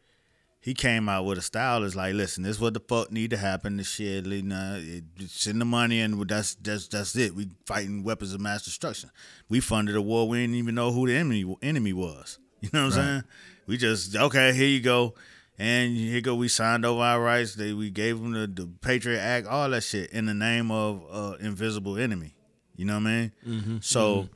he 0.68 0.74
came 0.74 1.08
out 1.08 1.24
with 1.24 1.38
a 1.38 1.42
style 1.42 1.80
that's 1.80 1.96
like, 1.96 2.14
listen, 2.14 2.44
this 2.44 2.58
is 2.58 2.62
what 2.62 2.74
the 2.74 2.82
fuck 2.82 3.10
need 3.10 3.30
to 3.30 3.38
happen. 3.38 3.78
This 3.78 3.88
shit, 3.88 4.26
you 4.26 4.42
know, 4.42 4.78
it, 4.78 5.06
send 5.30 5.62
the 5.62 5.66
money 5.66 6.02
and 6.02 6.28
that's 6.28 6.56
that's 6.56 6.90
that's 6.90 7.16
it. 7.16 7.34
We 7.34 7.48
fighting 7.66 8.04
weapons 8.04 8.34
of 8.34 8.42
mass 8.42 8.66
destruction. 8.66 9.10
We 9.48 9.62
funded 9.62 9.96
a 9.96 10.02
war 10.02 10.28
we 10.28 10.40
didn't 10.40 10.56
even 10.56 10.76
know 10.76 10.92
who 10.92 11.08
the 11.08 11.16
enemy 11.16 11.56
enemy 11.62 11.94
was. 11.94 12.40
You 12.60 12.70
know 12.74 12.86
what 12.88 12.98
I'm 12.98 13.02
saying? 13.04 13.24
We 13.66 13.78
just 13.78 14.14
okay, 14.14 14.52
here 14.52 14.68
you 14.68 14.82
go. 14.82 15.14
And 15.58 15.96
here 15.96 16.20
go, 16.20 16.36
we 16.36 16.50
signed 16.50 16.86
over 16.86 17.02
our 17.02 17.22
rights. 17.22 17.56
They 17.56 17.72
we 17.72 17.90
gave 17.90 18.20
them 18.20 18.34
the, 18.34 18.48
the 18.48 18.68
Patriot 18.82 19.22
Act, 19.22 19.48
all 19.48 19.70
that 19.70 19.84
shit 19.84 20.10
in 20.10 20.26
the 20.26 20.34
name 20.34 20.70
of 20.70 21.02
uh, 21.10 21.38
invisible 21.40 21.98
enemy. 21.98 22.36
You 22.76 22.84
know 22.84 22.96
what 22.96 23.08
I 23.08 23.32
mean? 23.46 23.80
So, 23.82 24.28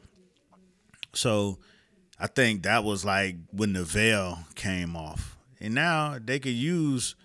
so 1.14 1.58
I 2.18 2.28
think 2.28 2.64
that 2.64 2.86
was 2.86 3.04
like 3.04 3.36
when 3.52 3.74
the 3.74 3.84
veil 3.84 4.40
came 4.56 4.96
off, 4.96 5.36
and 5.62 5.76
now 5.76 6.18
they 6.24 6.40
could 6.40 6.54
use 6.54 7.16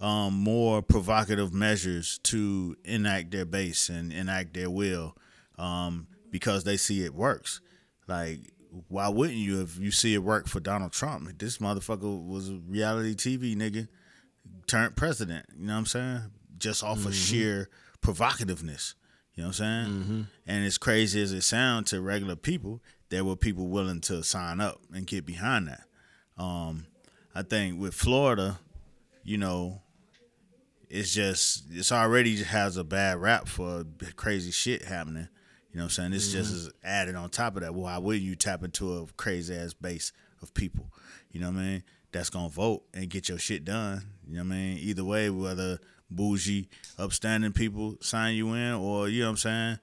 um, 0.00 0.34
more 0.34 0.82
provocative 0.82 1.52
measures 1.52 2.18
to 2.24 2.76
enact 2.84 3.30
their 3.30 3.44
base 3.44 3.88
and 3.88 4.12
enact 4.12 4.54
their 4.54 4.70
will 4.70 5.16
um, 5.58 6.06
because 6.30 6.64
they 6.64 6.76
see 6.76 7.04
it 7.04 7.14
works. 7.14 7.60
Like, 8.06 8.38
why 8.88 9.08
wouldn't 9.08 9.38
you 9.38 9.62
if 9.62 9.78
you 9.78 9.90
see 9.90 10.14
it 10.14 10.18
work 10.18 10.46
for 10.46 10.60
Donald 10.60 10.92
Trump? 10.92 11.38
This 11.38 11.58
motherfucker 11.58 12.26
was 12.26 12.50
a 12.50 12.60
reality 12.68 13.14
TV 13.14 13.56
nigga 13.56 13.88
turned 14.66 14.94
president. 14.94 15.46
You 15.58 15.66
know 15.66 15.72
what 15.72 15.78
I'm 15.80 15.86
saying? 15.86 16.20
Just 16.58 16.84
off 16.84 17.04
of 17.06 17.14
sheer 17.14 17.70
provocativeness. 18.02 18.94
You 19.34 19.42
know 19.42 19.48
what 19.48 19.60
I'm 19.60 19.84
saying? 19.84 20.26
And 20.46 20.66
as 20.66 20.78
crazy 20.78 21.22
as 21.22 21.32
it 21.32 21.42
sounds 21.42 21.90
to 21.90 22.00
regular 22.00 22.36
people, 22.36 22.82
there 23.08 23.24
were 23.24 23.36
people 23.36 23.68
willing 23.68 24.00
to 24.02 24.22
sign 24.22 24.60
up 24.60 24.80
and 24.92 25.06
get 25.06 25.24
behind 25.24 25.68
that. 25.68 25.84
Um, 26.36 26.86
I 27.38 27.42
think 27.42 27.80
with 27.80 27.94
Florida, 27.94 28.58
you 29.22 29.38
know, 29.38 29.80
it's 30.90 31.14
just 31.14 31.66
it's 31.70 31.92
already 31.92 32.42
has 32.42 32.76
a 32.76 32.82
bad 32.82 33.18
rap 33.18 33.46
for 33.46 33.84
crazy 34.16 34.50
shit 34.50 34.82
happening. 34.82 35.28
You 35.70 35.78
know 35.78 35.84
what 35.84 35.84
I'm 35.84 35.90
saying? 35.90 36.10
This 36.10 36.32
just 36.32 36.50
mm-hmm. 36.50 36.66
is 36.66 36.70
added 36.82 37.14
on 37.14 37.30
top 37.30 37.54
of 37.54 37.62
that. 37.62 37.74
Well, 37.74 37.84
why 37.84 37.98
wouldn't 37.98 38.24
you 38.24 38.34
tap 38.34 38.64
into 38.64 38.92
a 38.92 39.06
crazy 39.16 39.54
ass 39.54 39.72
base 39.72 40.10
of 40.42 40.52
people? 40.52 40.90
You 41.30 41.40
know 41.40 41.50
what 41.50 41.60
I 41.60 41.62
mean? 41.62 41.82
That's 42.10 42.28
gonna 42.28 42.48
vote 42.48 42.82
and 42.92 43.08
get 43.08 43.28
your 43.28 43.38
shit 43.38 43.64
done. 43.64 44.02
You 44.26 44.38
know 44.38 44.40
what 44.42 44.54
I 44.54 44.56
mean? 44.56 44.78
Either 44.78 45.04
way, 45.04 45.30
whether 45.30 45.78
bougie, 46.10 46.68
upstanding 46.98 47.52
people 47.52 47.98
sign 48.00 48.34
you 48.34 48.52
in 48.54 48.72
or 48.72 49.08
you 49.08 49.20
know 49.20 49.26
what 49.26 49.30
I'm 49.30 49.36
saying, 49.36 49.78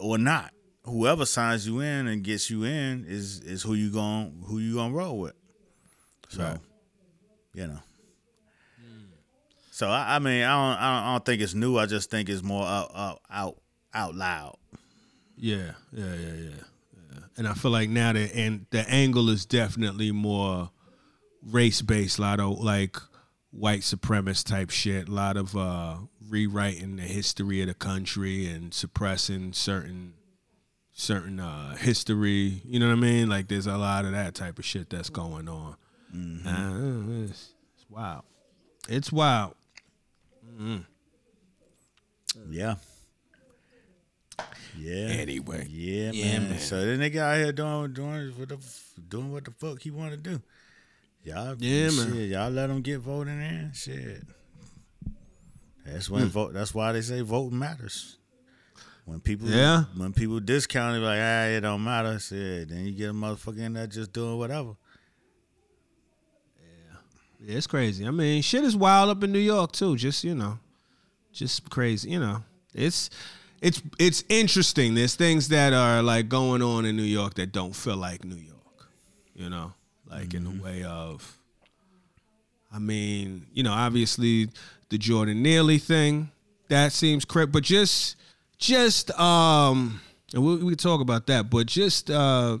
or 0.00 0.16
not. 0.16 0.54
Whoever 0.84 1.26
signs 1.26 1.66
you 1.66 1.80
in 1.80 2.06
and 2.06 2.24
gets 2.24 2.48
you 2.48 2.64
in 2.64 3.04
is 3.06 3.40
is 3.40 3.62
who 3.62 3.74
you 3.74 3.90
going 3.90 4.42
who 4.46 4.56
you 4.56 4.76
gonna 4.76 4.94
roll 4.94 5.18
with. 5.18 5.34
So, 6.28 6.42
Right. 6.42 6.58
you 7.54 7.66
know. 7.66 7.78
So 9.70 9.88
I, 9.88 10.16
I 10.16 10.18
mean, 10.20 10.42
I 10.42 10.52
don't, 10.52 10.82
I 10.82 10.94
don't, 10.94 11.04
I 11.08 11.12
don't 11.12 11.24
think 11.26 11.42
it's 11.42 11.54
new. 11.54 11.76
I 11.76 11.84
just 11.86 12.10
think 12.10 12.28
it's 12.28 12.42
more 12.42 12.64
out, 12.66 12.90
out, 12.94 13.20
out, 13.30 13.56
out 13.92 14.14
loud. 14.14 14.56
Yeah, 15.36 15.72
yeah, 15.92 16.14
yeah, 16.14 16.32
yeah, 16.34 16.50
yeah. 17.12 17.18
And 17.36 17.46
I 17.46 17.52
feel 17.52 17.70
like 17.70 17.90
now 17.90 18.14
that 18.14 18.34
and 18.34 18.64
the 18.70 18.88
angle 18.88 19.28
is 19.28 19.44
definitely 19.44 20.10
more 20.12 20.70
race 21.42 21.82
based, 21.82 22.18
a 22.18 22.22
lot 22.22 22.40
of 22.40 22.58
like 22.58 22.96
white 23.50 23.80
supremacist 23.80 24.44
type 24.46 24.70
shit, 24.70 25.08
a 25.08 25.12
lot 25.12 25.36
of 25.36 25.54
uh 25.54 25.96
rewriting 26.26 26.96
the 26.96 27.02
history 27.02 27.60
of 27.60 27.68
the 27.68 27.74
country 27.74 28.46
and 28.46 28.72
suppressing 28.72 29.52
certain 29.52 30.14
certain 30.94 31.38
uh 31.38 31.76
history. 31.76 32.62
You 32.64 32.80
know 32.80 32.86
what 32.88 32.96
I 32.96 33.00
mean? 33.00 33.28
Like 33.28 33.48
there's 33.48 33.66
a 33.66 33.76
lot 33.76 34.06
of 34.06 34.12
that 34.12 34.34
type 34.34 34.58
of 34.58 34.64
shit 34.64 34.88
that's 34.88 35.10
going 35.10 35.46
on. 35.50 35.76
Uh, 36.46 37.24
it's, 37.24 37.50
it's 37.76 37.86
wild. 37.90 38.22
It's 38.88 39.12
wild. 39.12 39.54
Yeah. 42.50 42.76
Yeah. 44.78 44.94
Anyway. 45.08 45.66
Yeah, 45.70 46.10
Yeah, 46.12 46.38
man. 46.38 46.50
man. 46.50 46.58
So 46.58 46.84
the 46.84 46.92
nigga 47.02 47.18
out 47.18 47.36
here 47.38 47.52
doing 47.52 47.92
doing 47.92 48.28
what 48.36 48.48
the 48.48 48.58
doing 49.08 49.32
what 49.32 49.44
the 49.44 49.50
fuck 49.50 49.80
he 49.82 49.90
want 49.90 50.10
to 50.12 50.16
do. 50.16 50.40
Y'all, 51.24 51.56
Yeah, 51.58 51.88
shit, 51.90 52.08
man. 52.08 52.28
Y'all 52.30 52.50
let 52.50 52.70
him 52.70 52.82
get 52.82 52.98
voting 53.00 53.40
in. 53.40 53.72
Shit. 53.74 54.22
That's 55.84 56.08
when 56.10 56.22
Hmm. 56.24 56.28
vote. 56.28 56.52
That's 56.52 56.74
why 56.74 56.92
they 56.92 57.00
say 57.02 57.20
voting 57.22 57.58
matters. 57.58 58.16
When 59.04 59.20
people, 59.20 59.48
Yeah. 59.48 59.84
when 59.96 60.12
people 60.12 60.40
discount 60.40 60.96
it, 60.96 61.00
like 61.00 61.20
ah, 61.20 61.44
it 61.46 61.60
don't 61.60 61.82
matter. 61.84 62.18
Shit, 62.18 62.68
then 62.68 62.86
you 62.86 62.92
get 62.92 63.10
a 63.10 63.12
motherfucker 63.12 63.58
in 63.58 63.72
there 63.74 63.86
just 63.86 64.12
doing 64.12 64.36
whatever. 64.36 64.74
Yeah, 67.40 67.56
it's 67.56 67.66
crazy. 67.66 68.06
I 68.06 68.10
mean, 68.10 68.42
shit 68.42 68.64
is 68.64 68.76
wild 68.76 69.10
up 69.10 69.22
in 69.22 69.32
New 69.32 69.38
York 69.38 69.72
too. 69.72 69.96
Just 69.96 70.24
you 70.24 70.34
know, 70.34 70.58
just 71.32 71.68
crazy. 71.70 72.10
You 72.10 72.20
know, 72.20 72.42
it's 72.74 73.10
it's 73.60 73.82
it's 73.98 74.24
interesting. 74.28 74.94
There's 74.94 75.14
things 75.14 75.48
that 75.48 75.72
are 75.72 76.02
like 76.02 76.28
going 76.28 76.62
on 76.62 76.84
in 76.84 76.96
New 76.96 77.02
York 77.02 77.34
that 77.34 77.52
don't 77.52 77.74
feel 77.74 77.96
like 77.96 78.24
New 78.24 78.36
York. 78.36 78.88
You 79.34 79.50
know, 79.50 79.72
like 80.08 80.34
in 80.34 80.44
the 80.44 80.62
way 80.62 80.84
of. 80.84 81.36
I 82.72 82.78
mean, 82.78 83.46
you 83.54 83.62
know, 83.62 83.72
obviously 83.72 84.50
the 84.90 84.98
Jordan 84.98 85.42
Neely 85.42 85.78
thing 85.78 86.30
that 86.68 86.92
seems 86.92 87.24
correct, 87.24 87.52
but 87.52 87.62
just 87.62 88.16
just 88.58 89.10
um, 89.18 90.00
and 90.34 90.44
we, 90.44 90.56
we 90.56 90.76
talk 90.76 91.00
about 91.00 91.26
that, 91.28 91.50
but 91.50 91.66
just 91.66 92.10
uh 92.10 92.58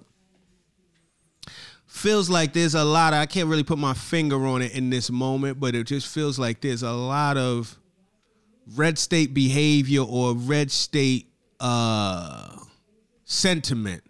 feels 1.96 2.28
like 2.28 2.52
there's 2.52 2.74
a 2.74 2.84
lot 2.84 3.12
of, 3.12 3.20
I 3.20 3.26
can't 3.26 3.48
really 3.48 3.64
put 3.64 3.78
my 3.78 3.94
finger 3.94 4.44
on 4.46 4.62
it 4.62 4.72
in 4.72 4.90
this 4.90 5.10
moment, 5.10 5.58
but 5.58 5.74
it 5.74 5.84
just 5.84 6.06
feels 6.06 6.38
like 6.38 6.60
there's 6.60 6.82
a 6.82 6.92
lot 6.92 7.36
of 7.36 7.76
red 8.74 8.98
state 8.98 9.32
behavior 9.34 10.02
or 10.02 10.34
red 10.34 10.70
state 10.70 11.28
uh, 11.60 12.56
sentiment 13.24 14.02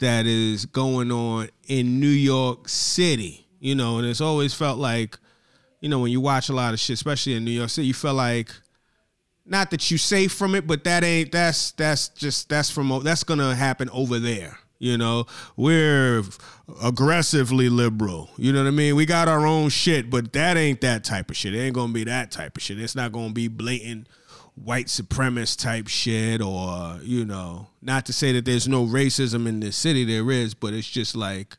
that 0.00 0.26
is 0.26 0.66
going 0.66 1.10
on 1.12 1.48
in 1.66 2.00
New 2.00 2.08
York 2.08 2.68
City. 2.68 3.46
You 3.60 3.74
know, 3.74 3.98
and 3.98 4.06
it's 4.06 4.20
always 4.22 4.54
felt 4.54 4.78
like, 4.78 5.18
you 5.80 5.88
know, 5.88 5.98
when 6.00 6.10
you 6.10 6.20
watch 6.20 6.48
a 6.48 6.54
lot 6.54 6.72
of 6.72 6.80
shit, 6.80 6.94
especially 6.94 7.34
in 7.34 7.44
New 7.44 7.50
York 7.50 7.68
City, 7.70 7.86
you 7.88 7.94
feel 7.94 8.14
like 8.14 8.50
not 9.44 9.70
that 9.70 9.90
you 9.90 9.98
safe 9.98 10.32
from 10.32 10.54
it, 10.54 10.66
but 10.66 10.84
that 10.84 11.04
ain't 11.04 11.30
that's 11.30 11.72
that's 11.72 12.08
just 12.08 12.48
that's 12.48 12.70
from 12.70 13.02
that's 13.04 13.22
gonna 13.22 13.54
happen 13.54 13.90
over 13.90 14.18
there. 14.18 14.58
You 14.80 14.96
know, 14.96 15.26
we're 15.56 16.22
aggressively 16.82 17.68
liberal. 17.68 18.30
You 18.38 18.50
know 18.54 18.62
what 18.62 18.68
I 18.68 18.72
mean? 18.72 18.96
We 18.96 19.04
got 19.04 19.28
our 19.28 19.46
own 19.46 19.68
shit, 19.68 20.08
but 20.08 20.32
that 20.32 20.56
ain't 20.56 20.80
that 20.80 21.04
type 21.04 21.30
of 21.30 21.36
shit. 21.36 21.54
It 21.54 21.58
ain't 21.58 21.74
gonna 21.74 21.92
be 21.92 22.04
that 22.04 22.30
type 22.30 22.56
of 22.56 22.62
shit. 22.62 22.80
It's 22.80 22.96
not 22.96 23.12
gonna 23.12 23.34
be 23.34 23.46
blatant 23.46 24.08
white 24.54 24.86
supremacist 24.86 25.60
type 25.60 25.86
shit, 25.86 26.40
or 26.40 26.98
you 27.02 27.26
know, 27.26 27.68
not 27.82 28.06
to 28.06 28.14
say 28.14 28.32
that 28.32 28.46
there's 28.46 28.66
no 28.66 28.86
racism 28.86 29.46
in 29.46 29.60
this 29.60 29.76
city. 29.76 30.06
There 30.06 30.30
is, 30.30 30.54
but 30.54 30.72
it's 30.72 30.88
just 30.88 31.14
like 31.14 31.58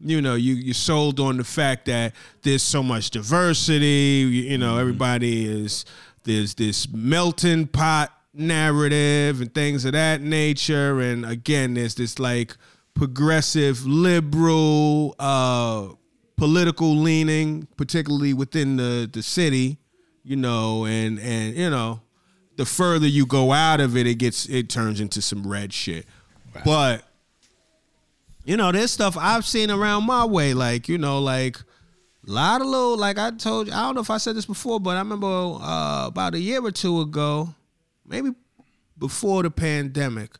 you 0.00 0.22
know 0.22 0.34
you 0.34 0.54
you 0.54 0.72
sold 0.72 1.20
on 1.20 1.36
the 1.36 1.44
fact 1.44 1.84
that 1.84 2.14
there's 2.42 2.62
so 2.62 2.82
much 2.82 3.10
diversity 3.10 3.86
you, 3.86 4.26
you 4.26 4.58
know 4.58 4.72
mm-hmm. 4.72 4.80
everybody 4.80 5.46
is 5.46 5.84
there's 6.24 6.54
this 6.54 6.88
melting 6.92 7.66
pot 7.66 8.10
narrative 8.34 9.40
and 9.40 9.54
things 9.54 9.84
of 9.84 9.92
that 9.92 10.20
nature. 10.20 11.00
And 11.00 11.24
again 11.24 11.74
there's 11.74 11.94
this 11.94 12.18
like 12.18 12.56
progressive 12.94 13.86
liberal 13.86 15.14
uh 15.18 15.88
political 16.36 16.94
leaning 16.94 17.66
particularly 17.76 18.34
within 18.34 18.76
the 18.76 19.08
the 19.10 19.22
city 19.22 19.78
you 20.24 20.36
know 20.36 20.84
and 20.84 21.18
and 21.20 21.56
you 21.56 21.70
know 21.70 22.02
the 22.56 22.66
further 22.66 23.06
you 23.06 23.24
go 23.24 23.52
out 23.52 23.80
of 23.80 23.96
it 23.96 24.06
it 24.06 24.16
gets 24.16 24.46
it 24.48 24.68
turns 24.68 25.00
into 25.00 25.22
some 25.22 25.46
red 25.46 25.72
shit. 25.72 26.06
But 26.64 27.02
you 28.44 28.56
know, 28.56 28.72
there's 28.72 28.90
stuff 28.90 29.16
I've 29.18 29.44
seen 29.44 29.70
around 29.70 30.04
my 30.04 30.24
way, 30.24 30.54
like 30.54 30.88
you 30.88 30.98
know, 30.98 31.18
like 31.18 31.58
a 31.58 32.30
lot 32.30 32.60
of 32.60 32.66
little, 32.66 32.96
like 32.96 33.18
I 33.18 33.30
told 33.30 33.68
you, 33.68 33.72
I 33.72 33.82
don't 33.82 33.94
know 33.94 34.00
if 34.00 34.10
I 34.10 34.18
said 34.18 34.36
this 34.36 34.46
before, 34.46 34.80
but 34.80 34.96
I 34.96 35.00
remember 35.00 35.26
uh, 35.26 36.06
about 36.06 36.34
a 36.34 36.38
year 36.38 36.64
or 36.64 36.70
two 36.70 37.00
ago, 37.00 37.54
maybe 38.12 38.30
before 38.98 39.42
the 39.42 39.50
pandemic, 39.50 40.30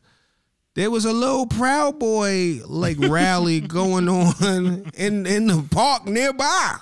there 0.75 0.89
was 0.89 1.05
a 1.05 1.11
little 1.11 1.45
Proud 1.45 1.99
Boy 1.99 2.61
like 2.65 2.97
rally 2.99 3.59
going 3.79 4.07
on 4.07 4.91
in 4.95 5.25
in 5.25 5.47
the 5.47 5.65
park 5.69 6.07
nearby. 6.07 6.77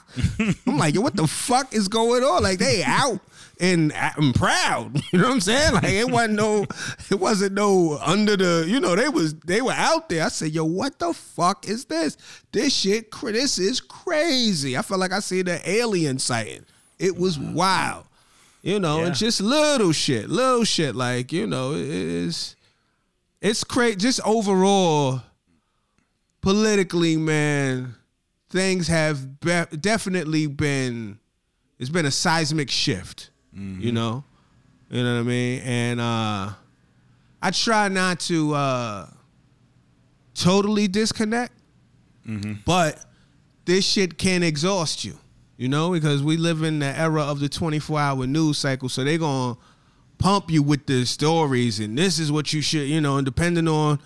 I'm 0.67 0.77
like, 0.77 0.93
yo, 0.93 1.01
what 1.01 1.15
the 1.15 1.27
fuck 1.27 1.73
is 1.73 1.87
going 1.87 2.23
on? 2.23 2.43
Like 2.43 2.59
they 2.59 2.83
out 2.83 3.19
and 3.59 3.93
I'm 3.93 4.33
proud. 4.33 5.01
You 5.11 5.19
know 5.19 5.27
what 5.27 5.33
I'm 5.33 5.41
saying? 5.41 5.73
Like 5.73 5.89
it 5.89 6.09
wasn't 6.09 6.35
no, 6.35 6.65
it 7.09 7.19
wasn't 7.19 7.53
no 7.53 7.97
under 8.01 8.37
the, 8.37 8.65
you 8.67 8.79
know, 8.79 8.95
they 8.95 9.09
was 9.09 9.33
they 9.35 9.61
were 9.61 9.73
out 9.73 10.07
there. 10.07 10.25
I 10.25 10.29
said, 10.29 10.51
yo, 10.51 10.63
what 10.63 10.99
the 10.99 11.13
fuck 11.13 11.67
is 11.67 11.85
this? 11.85 12.17
This 12.51 12.73
shit, 12.73 13.11
this 13.11 13.59
is 13.59 13.81
crazy. 13.81 14.77
I 14.77 14.81
felt 14.81 15.01
like 15.01 15.11
I 15.11 15.19
seen 15.19 15.47
an 15.49 15.59
alien 15.65 16.17
sighting. 16.17 16.65
It 16.97 17.17
was 17.17 17.37
wild. 17.37 18.05
You 18.63 18.79
know, 18.79 18.99
Yeah. 18.99 19.07
and 19.07 19.15
just 19.15 19.41
little 19.41 19.91
shit, 19.91 20.29
little 20.29 20.63
shit. 20.63 20.95
Like 20.95 21.31
you 21.31 21.47
know, 21.47 21.73
it 21.73 21.81
is. 21.87 22.55
It's 23.41 23.63
crazy. 23.63 23.95
Just 23.95 24.19
overall, 24.23 25.21
politically, 26.41 27.17
man, 27.17 27.95
things 28.49 28.87
have 28.87 29.39
be- 29.39 29.77
definitely 29.79 30.47
been. 30.47 31.17
It's 31.79 31.89
been 31.89 32.05
a 32.05 32.11
seismic 32.11 32.69
shift. 32.69 33.31
You 33.53 33.91
know, 33.91 34.23
you 34.89 35.03
know 35.03 35.15
what 35.15 35.19
I 35.21 35.23
mean. 35.23 35.61
And 35.63 35.99
uh 35.99 36.53
I 37.41 37.51
try 37.51 37.87
not 37.89 38.19
to 38.21 38.53
uh 38.53 39.07
totally 40.35 40.87
disconnect, 40.87 41.51
but 42.65 43.03
this 43.65 43.85
shit 43.85 44.17
can 44.17 44.41
exhaust 44.43 45.03
you. 45.03 45.17
You 45.61 45.69
know, 45.69 45.91
because 45.91 46.23
we 46.23 46.37
live 46.37 46.63
in 46.63 46.79
the 46.79 46.87
era 46.87 47.21
of 47.21 47.39
the 47.39 47.47
24 47.47 47.99
hour 47.99 48.25
news 48.25 48.57
cycle, 48.57 48.89
so 48.89 49.03
they're 49.03 49.19
gonna 49.19 49.55
pump 50.17 50.49
you 50.49 50.63
with 50.63 50.87
the 50.87 51.05
stories 51.05 51.79
and 51.79 51.95
this 51.95 52.17
is 52.17 52.31
what 52.31 52.51
you 52.51 52.63
should, 52.63 52.87
you 52.87 52.99
know, 52.99 53.17
and 53.17 53.25
depending 53.25 53.67
on 53.67 53.99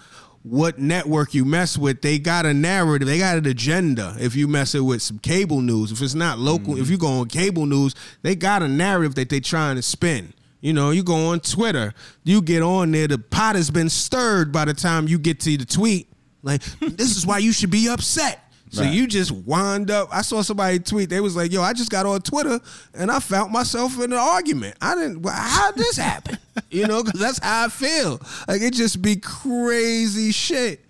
what 0.44 0.80
network 0.80 1.34
you 1.34 1.46
mess 1.46 1.78
with, 1.78 2.02
they 2.02 2.20
got 2.20 2.46
a 2.46 2.54
narrative, 2.54 3.08
they 3.08 3.20
got 3.20 3.38
an 3.38 3.46
agenda. 3.46 4.18
If 4.20 4.36
you 4.36 4.50
mess 4.50 4.76
it 4.76 4.82
with 4.82 5.02
some 5.02 5.18
cable 5.20 5.62
news, 5.62 5.94
if 5.94 6.02
it's 6.02 6.14
not 6.14 6.40
local, 6.40 6.74
if 6.74 6.84
mm-hmm. 6.84 6.92
you 6.92 6.98
go 6.98 7.08
on 7.08 7.30
cable 7.30 7.66
news, 7.66 7.96
they 8.22 8.36
got 8.36 8.62
a 8.62 8.68
narrative 8.68 9.16
that 9.16 9.30
they're 9.30 9.40
trying 9.40 9.78
to 9.78 9.82
spin. 9.82 10.34
You 10.60 10.74
know, 10.74 10.92
you 10.92 11.04
go 11.04 11.28
on 11.28 11.40
Twitter, 11.40 11.94
you 12.26 12.42
get 12.42 12.64
on 12.64 12.92
there, 12.92 13.08
the 13.08 13.18
pot 13.18 13.56
has 13.56 13.72
been 13.72 13.88
stirred 13.88 14.52
by 14.52 14.66
the 14.66 14.74
time 14.74 15.08
you 15.08 15.18
get 15.18 15.40
to 15.40 15.56
the 15.56 15.64
tweet. 15.64 16.10
Like, 16.44 16.62
this 16.82 17.16
is 17.16 17.26
why 17.26 17.38
you 17.38 17.54
should 17.54 17.72
be 17.72 17.88
upset. 17.88 18.45
So 18.76 18.84
Right. 18.84 18.94
you 18.94 19.08
just 19.08 19.32
wind 19.32 19.90
up. 19.90 20.10
I 20.12 20.22
saw 20.22 20.42
somebody 20.42 20.80
tweet. 20.80 21.10
They 21.10 21.22
was 21.22 21.34
like, 21.36 21.52
"Yo, 21.54 21.62
I 21.62 21.72
just 21.72 21.90
got 21.90 22.06
on 22.06 22.22
Twitter 22.22 22.60
and 22.94 23.10
I 23.10 23.20
found 23.20 23.54
myself 23.54 23.96
in 23.98 24.12
an 24.12 24.20
argument. 24.20 24.76
I 24.82 24.96
didn't. 24.96 25.22
well, 25.22 25.34
How 25.34 25.72
did 25.72 25.80
this 25.80 25.96
happen? 25.96 26.38
you 26.70 26.86
know, 26.86 27.02
because 27.02 27.20
that's 27.20 27.40
how 27.40 27.66
I 27.66 27.68
feel. 27.70 28.20
Like 28.50 28.62
it 28.62 28.74
just 28.74 29.02
be 29.02 29.16
crazy 29.16 30.32
shit. 30.34 30.84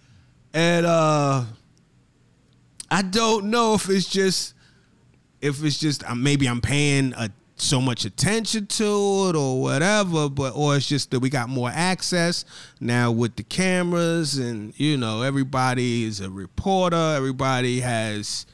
And 0.54 0.86
uh 0.88 1.44
I 2.90 3.02
don't 3.04 3.46
know 3.52 3.76
if 3.76 3.88
it's 3.90 4.08
just 4.08 4.54
if 5.42 5.64
it's 5.64 5.78
just 5.78 6.04
uh, 6.10 6.16
maybe 6.16 6.48
I'm 6.48 6.62
paying 6.62 7.14
a, 7.16 7.30
so 7.56 7.80
much 7.80 8.06
attention 8.06 8.68
to 8.68 9.30
it 9.30 9.36
or 9.36 9.62
whatever, 9.62 10.30
but 10.30 10.54
or 10.56 10.76
it's 10.76 10.88
just 10.88 11.12
that 11.12 11.20
we 11.20 11.30
got 11.30 11.50
more 11.50 11.72
access 11.74 12.44
now 12.80 13.12
with 13.12 13.36
the 13.36 13.44
cameras 13.44 14.38
and 14.38 14.78
you 14.78 14.98
know 14.98 15.22
everybody 15.22 16.04
is 16.04 16.20
a 16.20 16.30
reporter, 16.30 17.14
everybody 17.16 17.80
has 17.80 18.46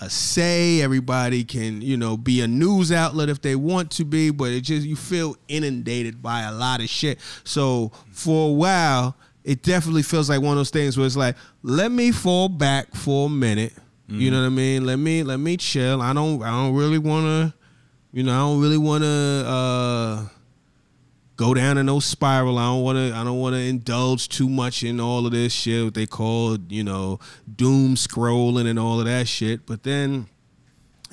a 0.00 0.08
say, 0.10 0.80
everybody 0.82 1.44
can 1.44 1.82
you 1.82 1.96
know 1.96 2.16
be 2.16 2.40
a 2.40 2.48
news 2.48 2.92
outlet 2.92 3.28
if 3.28 3.42
they 3.42 3.56
want 3.56 3.90
to 3.92 4.04
be, 4.04 4.30
but 4.30 4.50
it 4.50 4.62
just 4.62 4.86
you 4.86 4.96
feel 4.96 5.36
inundated 5.48 6.22
by 6.22 6.42
a 6.42 6.52
lot 6.52 6.80
of 6.80 6.88
shit. 6.88 7.18
So 7.42 7.90
for 8.10 8.50
a 8.50 8.52
while, 8.52 9.16
it 9.42 9.62
definitely 9.62 10.02
feels 10.02 10.30
like 10.30 10.40
one 10.40 10.52
of 10.52 10.58
those 10.58 10.70
things 10.70 10.96
where 10.96 11.06
it's 11.06 11.16
like, 11.16 11.36
let 11.62 11.90
me 11.90 12.12
fall 12.12 12.48
back 12.48 12.94
for 12.94 13.26
a 13.26 13.30
minute. 13.30 13.74
You 14.06 14.14
mm-hmm. 14.14 14.34
know 14.34 14.40
what 14.40 14.46
I 14.46 14.50
mean? 14.50 14.86
Let 14.86 14.98
me 14.98 15.22
let 15.22 15.38
me 15.38 15.56
chill. 15.56 16.02
I 16.02 16.12
don't 16.12 16.42
I 16.42 16.50
don't 16.50 16.74
really 16.74 16.98
want 16.98 17.24
to, 17.26 17.54
you 18.14 18.22
know, 18.22 18.32
I 18.32 18.38
don't 18.38 18.60
really 18.60 18.78
want 18.78 19.02
to 19.02 19.44
uh, 19.44 20.28
go 21.34 21.52
down 21.52 21.78
in 21.78 21.86
no 21.86 21.98
spiral. 21.98 22.58
I 22.58 22.66
don't 22.66 22.82
want 22.84 22.96
to 22.96 23.12
I 23.12 23.24
don't 23.24 23.40
want 23.40 23.56
to 23.56 23.60
indulge 23.60 24.28
too 24.28 24.48
much 24.48 24.84
in 24.84 25.00
all 25.00 25.26
of 25.26 25.32
this 25.32 25.52
shit. 25.52 25.84
What 25.84 25.94
they 25.94 26.06
call 26.06 26.56
you 26.68 26.84
know 26.84 27.18
doom 27.56 27.96
scrolling 27.96 28.68
and 28.68 28.78
all 28.78 29.00
of 29.00 29.06
that 29.06 29.26
shit. 29.26 29.66
But 29.66 29.82
then 29.82 30.28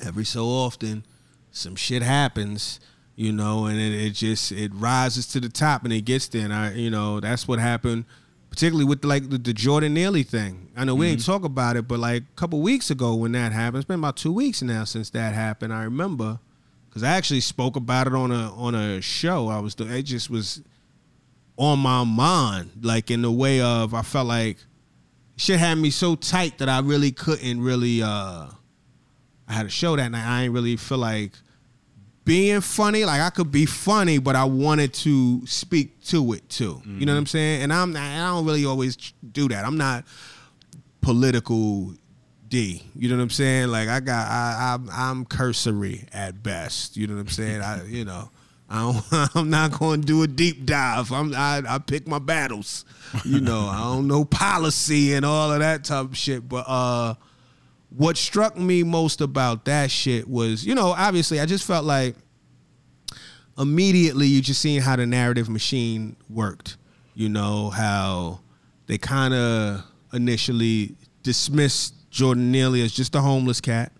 every 0.04 0.24
so 0.24 0.46
often, 0.46 1.04
some 1.50 1.74
shit 1.74 2.02
happens. 2.02 2.78
You 3.16 3.32
know, 3.32 3.66
and 3.66 3.80
it, 3.80 3.92
it 3.92 4.10
just 4.10 4.52
it 4.52 4.70
rises 4.72 5.26
to 5.28 5.40
the 5.40 5.48
top 5.48 5.82
and 5.82 5.92
it 5.92 6.02
gets 6.02 6.28
there. 6.28 6.44
And 6.44 6.54
I, 6.54 6.72
you 6.72 6.88
know, 6.88 7.18
that's 7.18 7.48
what 7.48 7.58
happened 7.58 8.04
particularly 8.48 8.84
with 8.84 9.02
like 9.02 9.30
the, 9.30 9.38
the 9.38 9.52
Jordan 9.52 9.94
Neely 9.94 10.22
thing. 10.22 10.70
I 10.76 10.84
know 10.84 10.94
we 10.94 11.08
ain't 11.08 11.24
talk 11.24 11.42
about 11.42 11.76
it, 11.76 11.88
but 11.88 11.98
like 11.98 12.22
a 12.22 12.36
couple 12.36 12.60
weeks 12.60 12.90
ago 12.90 13.14
when 13.14 13.32
that 13.32 13.50
happened, 13.50 13.78
it's 13.78 13.88
been 13.88 13.98
about 13.98 14.16
two 14.16 14.32
weeks 14.32 14.60
now 14.60 14.84
since 14.84 15.08
that 15.10 15.32
happened. 15.32 15.72
I 15.72 15.84
remember 15.84 16.38
because 16.92 17.02
I 17.02 17.08
actually 17.16 17.40
spoke 17.40 17.76
about 17.76 18.06
it 18.06 18.12
on 18.12 18.30
a 18.30 18.52
on 18.54 18.74
a 18.74 19.00
show. 19.00 19.48
I 19.48 19.60
was 19.60 19.74
doing. 19.74 19.92
It 19.92 20.02
just 20.02 20.28
was 20.28 20.60
on 21.56 21.78
my 21.78 22.04
mind, 22.04 22.70
like 22.82 23.10
in 23.10 23.22
the 23.22 23.32
way 23.32 23.62
of 23.62 23.94
I 23.94 24.02
felt 24.02 24.26
like 24.26 24.58
shit 25.36 25.58
had 25.58 25.76
me 25.76 25.88
so 25.88 26.14
tight 26.16 26.58
that 26.58 26.68
I 26.68 26.80
really 26.80 27.10
couldn't 27.12 27.62
really. 27.62 28.02
uh 28.02 28.46
I 29.48 29.52
had 29.54 29.66
a 29.66 29.70
show 29.70 29.96
that 29.96 30.10
night. 30.10 30.26
I 30.26 30.44
ain't 30.44 30.52
really 30.52 30.76
feel 30.76 30.98
like 30.98 31.32
being 32.24 32.60
funny. 32.60 33.04
Like 33.06 33.22
I 33.22 33.30
could 33.30 33.50
be 33.50 33.64
funny, 33.66 34.18
but 34.18 34.36
I 34.36 34.44
wanted 34.44 34.92
to 34.94 35.46
speak 35.46 36.02
to 36.04 36.34
it 36.34 36.48
too. 36.50 36.82
You 36.86 37.06
know 37.06 37.12
what 37.14 37.18
I'm 37.18 37.26
saying? 37.26 37.62
And 37.62 37.72
I'm 37.72 37.96
I 37.96 38.18
don't 38.18 38.44
really 38.44 38.66
always 38.66 38.96
do 39.32 39.48
that. 39.48 39.64
I'm 39.64 39.78
not 39.78 40.04
political 41.00 41.94
D. 42.52 42.82
You 42.94 43.08
know 43.08 43.16
what 43.16 43.22
I'm 43.22 43.30
saying? 43.30 43.68
Like 43.68 43.88
I 43.88 44.00
got 44.00 44.28
I 44.28 44.74
I'm, 44.74 44.90
I'm 44.92 45.24
cursory 45.24 46.04
at 46.12 46.42
best. 46.42 46.98
You 46.98 47.06
know 47.06 47.14
what 47.14 47.20
I'm 47.20 47.28
saying? 47.28 47.62
I 47.62 47.82
you 47.86 48.04
know. 48.04 48.28
I 48.68 49.28
I'm 49.34 49.48
not 49.48 49.78
going 49.78 50.02
to 50.02 50.06
do 50.06 50.22
a 50.22 50.26
deep 50.26 50.66
dive. 50.66 51.12
I'm, 51.12 51.34
I, 51.34 51.62
I 51.66 51.78
pick 51.78 52.06
my 52.06 52.18
battles. 52.18 52.84
You 53.24 53.40
know, 53.40 53.66
I 53.66 53.80
don't 53.80 54.06
know 54.06 54.26
policy 54.26 55.14
and 55.14 55.24
all 55.24 55.50
of 55.50 55.60
that 55.60 55.84
type 55.84 56.04
of 56.04 56.16
shit. 56.16 56.46
But 56.46 56.66
uh, 56.68 57.14
what 57.88 58.18
struck 58.18 58.56
me 58.58 58.82
most 58.82 59.22
about 59.22 59.64
that 59.64 59.90
shit 59.90 60.28
was, 60.28 60.64
you 60.64 60.74
know, 60.74 60.88
obviously 60.88 61.40
I 61.40 61.46
just 61.46 61.66
felt 61.66 61.86
like 61.86 62.16
immediately 63.58 64.26
you 64.26 64.42
just 64.42 64.60
seeing 64.60 64.82
how 64.82 64.96
the 64.96 65.06
narrative 65.06 65.48
machine 65.48 66.16
worked. 66.28 66.76
You 67.14 67.30
know, 67.30 67.70
how 67.70 68.40
they 68.86 68.98
kind 68.98 69.32
of 69.32 69.84
initially 70.12 70.96
dismissed 71.22 71.94
Jordan 72.12 72.52
Neely 72.52 72.82
as 72.82 72.92
just 72.92 73.14
a 73.16 73.20
homeless 73.20 73.60
cat. 73.60 73.90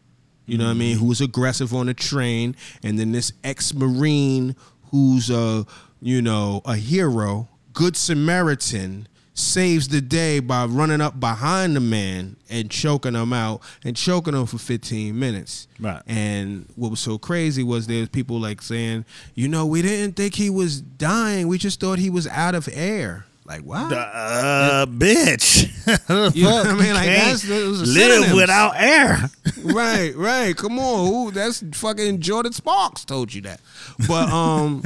You 0.47 0.59
know 0.59 0.67
what 0.67 0.73
I 0.73 0.75
mean? 0.75 0.99
Who 0.99 1.07
was 1.07 1.21
aggressive 1.21 1.75
on 1.75 1.87
the 1.87 1.95
train, 1.95 2.55
and 2.83 2.99
then 2.99 3.13
this 3.13 3.33
ex-marine 3.43 4.55
who's 4.91 5.31
a 5.31 5.65
you 6.01 6.21
know 6.21 6.61
a 6.65 6.77
hero, 6.77 7.49
good 7.73 7.97
Samaritan, 7.97 9.09
saves 9.35 9.89
the 9.89 10.01
day 10.01 10.41
by 10.41 10.67
running 10.67 11.01
up 11.01 11.19
behind 11.19 11.75
the 11.75 11.81
man 11.81 12.37
and 12.51 12.71
choking 12.71 13.15
him 13.15 13.33
out 13.33 13.63
and 13.85 13.97
choking 13.97 14.35
him 14.35 14.47
for 14.47 14.59
15 14.59 15.19
minutes. 15.19 15.69
Right. 15.81 16.03
And 16.07 16.67
what 16.77 16.91
was 16.91 17.01
so 17.01 17.19
crazy 17.19 17.63
was 17.63 17.87
there's 17.87 18.09
people 18.09 18.39
like 18.39 18.61
saying, 18.61 19.05
you 19.35 19.49
know, 19.49 19.65
we 19.65 19.81
didn't 19.81 20.17
think 20.17 20.35
he 20.35 20.51
was 20.51 20.81
dying. 20.81 21.49
We 21.49 21.57
just 21.57 21.81
thought 21.81 21.99
he 21.99 22.11
was 22.11 22.27
out 22.27 22.55
of 22.55 22.69
air. 22.73 23.27
Like, 23.53 23.65
what? 23.65 23.93
Uh, 23.93 24.87
bitch. 24.89 25.69
You 26.35 26.45
know 26.45 26.51
what 26.55 26.67
I 26.69 26.73
mean? 26.75 26.95
Like, 26.95 27.07
that's- 27.07 27.43
those 27.43 27.83
are 27.83 27.87
live 27.87 27.97
synonyms. 28.13 28.35
without 28.35 28.75
air. 28.77 29.31
right, 29.63 30.15
right. 30.17 30.57
Come 30.57 30.79
on, 30.79 31.07
Who? 31.07 31.31
that's 31.33 31.63
fucking 31.75 32.21
Jordin 32.21 32.55
Sparks 32.55 33.05
told 33.05 33.35
you 33.35 33.43
that. 33.43 33.61
But 34.09 34.29
um, 34.31 34.85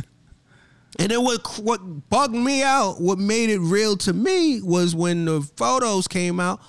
and 0.98 1.10
then 1.10 1.22
what 1.22 1.46
what 1.60 2.08
bugged 2.10 2.34
me 2.34 2.62
out, 2.62 3.00
what 3.00 3.18
made 3.18 3.50
it 3.50 3.60
real 3.60 3.96
to 3.98 4.12
me 4.12 4.60
was 4.62 4.96
when 4.96 5.26
the 5.26 5.42
photos 5.56 6.08
came 6.08 6.40
out. 6.40 6.60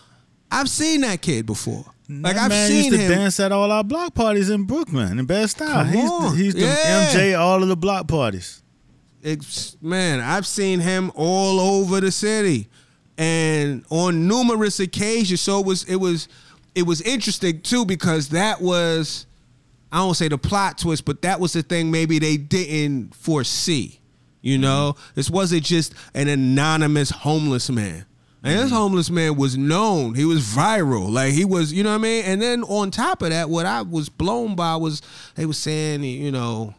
I've 0.51 0.69
seen 0.69 1.01
that 1.01 1.21
kid 1.21 1.45
before. 1.45 1.85
Like 2.09 2.35
That 2.35 2.43
I've 2.43 2.49
man 2.49 2.67
seen 2.69 2.85
used 2.85 2.91
to 2.91 2.97
him. 2.97 3.11
dance 3.11 3.39
at 3.39 3.51
all 3.51 3.71
our 3.71 3.83
block 3.83 4.13
parties 4.13 4.49
in 4.49 4.63
Brooklyn 4.65 5.19
in 5.19 5.25
Bed-Stuy. 5.25 5.87
He's 5.91 6.03
the, 6.09 6.29
he's 6.37 6.53
the 6.53 6.59
Yeah. 6.61 7.07
MJ 7.11 7.39
all 7.39 7.61
of 7.63 7.69
the 7.69 7.75
block 7.77 8.07
parties. 8.07 8.61
It's, 9.27 9.75
man, 9.81 10.21
I've 10.21 10.47
seen 10.47 10.79
him 10.79 11.11
all 11.13 11.59
over 11.59 11.99
the 11.99 12.11
city, 12.11 12.69
and 13.17 13.83
on 13.89 14.25
numerous 14.25 14.79
occasions. 14.79 15.41
So 15.41 15.59
it 15.59 15.65
was 15.65 15.83
it 15.83 15.97
was 15.97 16.29
it 16.75 16.83
was 16.83 17.01
interesting 17.01 17.61
too 17.61 17.85
because 17.85 18.29
that 18.29 18.61
was 18.61 19.25
I 19.91 19.97
don't 19.97 20.15
say 20.15 20.29
the 20.29 20.37
plot 20.37 20.77
twist, 20.77 21.03
but 21.03 21.21
that 21.23 21.41
was 21.41 21.51
the 21.51 21.61
thing 21.61 21.91
maybe 21.91 22.19
they 22.19 22.37
didn't 22.37 23.15
foresee. 23.15 23.99
You 24.41 24.55
mm-hmm. 24.55 24.61
know, 24.61 24.95
this 25.13 25.29
wasn't 25.29 25.63
just 25.63 25.93
an 26.13 26.29
anonymous 26.29 27.09
homeless 27.09 27.69
man. 27.69 28.05
And 28.43 28.59
this 28.59 28.67
mm-hmm. 28.67 28.75
homeless 28.75 29.09
man 29.09 29.35
was 29.35 29.57
known. 29.57 30.13
He 30.13 30.23
was 30.23 30.41
viral. 30.41 31.09
Like 31.09 31.33
he 31.33 31.43
was, 31.43 31.73
you 31.73 31.83
know 31.83 31.89
what 31.89 31.95
I 31.95 32.03
mean? 32.03 32.23
And 32.23 32.41
then 32.41 32.63
on 32.63 32.91
top 32.91 33.21
of 33.23 33.31
that, 33.31 33.49
what 33.49 33.65
I 33.65 33.81
was 33.81 34.07
blown 34.07 34.55
by 34.55 34.77
was 34.77 35.01
they 35.35 35.45
were 35.45 35.53
saying, 35.53 36.03
you 36.03 36.31
know, 36.31 36.73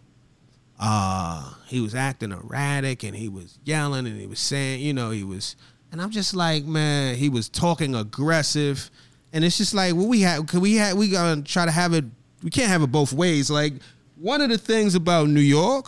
uh, 0.79 1.53
he 1.67 1.81
was 1.81 1.95
acting 1.95 2.33
erratic 2.33 3.03
and 3.03 3.17
he 3.17 3.29
was 3.29 3.59
yelling 3.65 4.07
and 4.07 4.21
he 4.21 4.27
was 4.27 4.39
saying, 4.39 4.81
you 4.81 4.93
know, 4.93 5.11
he 5.11 5.25
was, 5.25 5.57
and 5.91 6.01
I'm 6.01 6.11
just 6.11 6.35
like, 6.35 6.65
man, 6.65 7.17
he 7.17 7.29
was 7.29 7.49
talking 7.49 7.95
aggressive, 7.95 8.91
and 9.33 9.45
it's 9.45 9.59
just 9.59 9.75
like, 9.75 9.95
well, 9.95 10.07
we 10.07 10.21
have, 10.23 10.47
could 10.47 10.63
we 10.63 10.77
have, 10.77 10.97
we 10.97 11.11
gonna 11.11 11.43
try 11.43 11.65
to 11.65 11.71
have 11.71 11.93
it, 11.95 12.05
we 12.43 12.51
can't 12.51 12.69
have 12.69 12.83
it 12.83 12.93
both 12.93 13.13
ways. 13.13 13.51
Like 13.51 13.75
one 14.17 14.41
of 14.41 14.51
the 14.51 14.59
things 14.59 14.95
about 14.95 15.29
New 15.29 15.41
York 15.41 15.87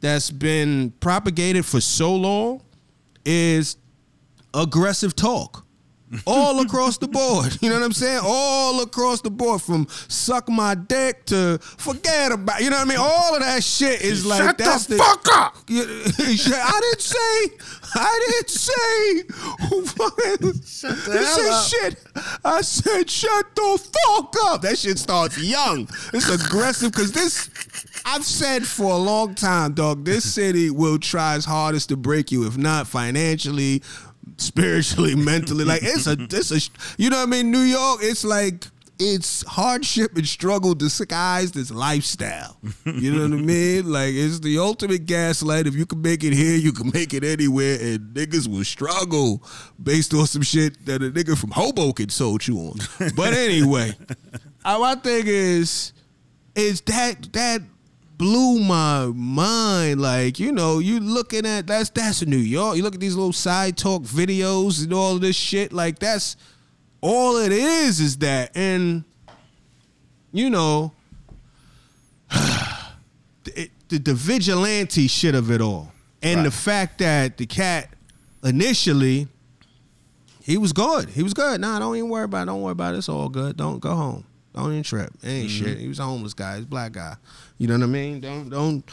that's 0.00 0.30
been 0.30 0.92
propagated 1.00 1.64
for 1.66 1.80
so 1.80 2.14
long 2.14 2.62
is 3.24 3.76
aggressive 4.54 5.14
talk. 5.14 5.66
All 6.26 6.60
across 6.60 6.98
the 6.98 7.06
board. 7.06 7.56
You 7.60 7.68
know 7.68 7.76
what 7.76 7.84
I'm 7.84 7.92
saying? 7.92 8.20
All 8.24 8.82
across 8.82 9.20
the 9.20 9.30
board 9.30 9.62
from 9.62 9.86
suck 10.08 10.48
my 10.48 10.74
dick 10.74 11.24
to 11.26 11.58
forget 11.60 12.32
about 12.32 12.60
you 12.62 12.70
know 12.70 12.76
what 12.78 12.86
I 12.86 12.88
mean? 12.88 12.98
All 12.98 13.34
of 13.34 13.40
that 13.42 13.62
shit 13.62 14.02
is 14.02 14.26
like 14.26 14.42
Shut 14.42 14.58
that's 14.58 14.86
the 14.86 14.96
fuck 14.96 15.26
up! 15.32 15.56
Yeah, 15.68 15.84
I 15.84 16.80
didn't 16.80 17.00
say 17.00 17.66
I 17.94 18.26
didn't 18.28 18.50
say 18.50 19.22
Shut 20.64 21.04
the 21.04 21.24
hell 21.24 21.52
up. 21.52 21.66
shit. 21.68 21.96
I 22.44 22.60
said 22.62 23.08
shut 23.10 23.54
the 23.54 23.78
fuck 24.06 24.34
up. 24.46 24.62
That 24.62 24.78
shit 24.78 24.98
starts 24.98 25.38
young. 25.38 25.88
It's 26.12 26.28
aggressive 26.28 26.92
because 26.92 27.12
this 27.12 27.48
I've 28.04 28.24
said 28.24 28.66
for 28.66 28.92
a 28.92 28.96
long 28.96 29.34
time, 29.34 29.74
dog, 29.74 30.04
this 30.04 30.24
city 30.34 30.70
will 30.70 30.98
try 30.98 31.36
its 31.36 31.44
hardest 31.44 31.90
to 31.90 31.96
break 31.96 32.32
you, 32.32 32.46
if 32.46 32.56
not 32.56 32.86
financially, 32.86 33.82
spiritually, 34.40 35.14
mentally. 35.30 35.64
Like 35.64 35.82
it's 35.82 36.06
a 36.06 36.16
it's 36.18 36.50
a 36.50 36.70
you 36.98 37.10
know 37.10 37.18
what 37.18 37.28
I 37.28 37.30
mean? 37.30 37.50
New 37.50 37.60
York, 37.60 38.00
it's 38.02 38.24
like 38.24 38.66
it's 38.98 39.42
hardship 39.46 40.14
and 40.16 40.26
struggle 40.28 40.74
disguised 40.74 41.56
as 41.56 41.70
lifestyle. 41.70 42.58
You 42.84 43.12
know 43.12 43.22
what 43.22 43.38
I 43.38 43.42
mean? 43.42 43.60
Like 43.90 44.12
it's 44.14 44.40
the 44.40 44.58
ultimate 44.58 45.06
gaslight. 45.06 45.66
If 45.66 45.74
you 45.74 45.86
can 45.86 46.02
make 46.02 46.22
it 46.22 46.32
here, 46.34 46.56
you 46.56 46.72
can 46.72 46.90
make 46.92 47.14
it 47.14 47.24
anywhere, 47.24 47.78
and 47.80 48.14
niggas 48.14 48.46
will 48.46 48.64
struggle 48.64 49.42
based 49.82 50.12
on 50.12 50.26
some 50.26 50.42
shit 50.42 50.84
that 50.86 51.02
a 51.02 51.10
nigga 51.10 51.36
from 51.36 51.50
Hoboken 51.50 52.10
sold 52.10 52.46
you 52.46 52.58
on. 52.58 52.78
But 53.16 53.32
anyway, 53.32 53.96
uh, 54.64 54.78
my 54.78 54.94
thing 54.96 55.24
is, 55.26 55.92
is 56.54 56.82
that 56.82 57.32
that 57.32 57.62
blew 58.20 58.60
my 58.60 59.06
mind. 59.06 59.98
Like, 59.98 60.38
you 60.38 60.52
know, 60.52 60.78
you 60.78 61.00
looking 61.00 61.46
at 61.46 61.66
that's 61.66 61.88
that's 61.88 62.24
New 62.26 62.36
York. 62.36 62.76
You 62.76 62.82
look 62.82 62.94
at 62.94 63.00
these 63.00 63.16
little 63.16 63.32
SideTalk 63.32 64.06
videos 64.06 64.84
and 64.84 64.92
all 64.92 65.14
of 65.14 65.22
this 65.22 65.36
shit. 65.36 65.72
Like 65.72 65.98
that's 65.98 66.36
all 67.00 67.38
it 67.38 67.50
is 67.50 67.98
is 67.98 68.18
that. 68.18 68.54
And 68.54 69.04
you 70.32 70.50
know, 70.50 70.92
it, 73.46 73.70
the, 73.88 73.98
the 73.98 74.14
vigilante 74.14 75.08
shit 75.08 75.34
of 75.34 75.50
it 75.50 75.62
all. 75.62 75.90
And 76.22 76.44
the 76.44 76.50
fact 76.50 76.98
that 76.98 77.38
the 77.38 77.46
cat 77.46 77.88
initially 78.44 79.28
he 80.42 80.58
was 80.58 80.74
good. 80.74 81.08
He 81.08 81.22
was 81.22 81.32
good. 81.32 81.60
Nah, 81.62 81.78
don't 81.78 81.96
even 81.96 82.10
worry 82.10 82.24
about 82.24 82.42
it. 82.42 82.46
Don't 82.46 82.60
worry 82.60 82.72
about 82.72 82.94
it. 82.94 82.98
It's 82.98 83.08
all 83.08 83.30
good. 83.30 83.56
Don't 83.56 83.78
go 83.78 83.94
home. 83.94 84.24
Don't 84.54 84.72
even 84.72 84.82
trip. 84.82 85.12
It 85.22 85.28
ain't 85.28 85.50
shit. 85.50 85.78
He 85.78 85.88
was 85.88 85.98
a 86.00 86.04
homeless 86.04 86.34
guy. 86.34 86.56
He's 86.56 86.64
a 86.64 86.68
black 86.68 86.92
guy. 86.92 87.16
You 87.58 87.68
know 87.68 87.74
what 87.74 87.84
I 87.84 87.86
mean? 87.86 88.20
Don't 88.20 88.48
don't 88.50 88.84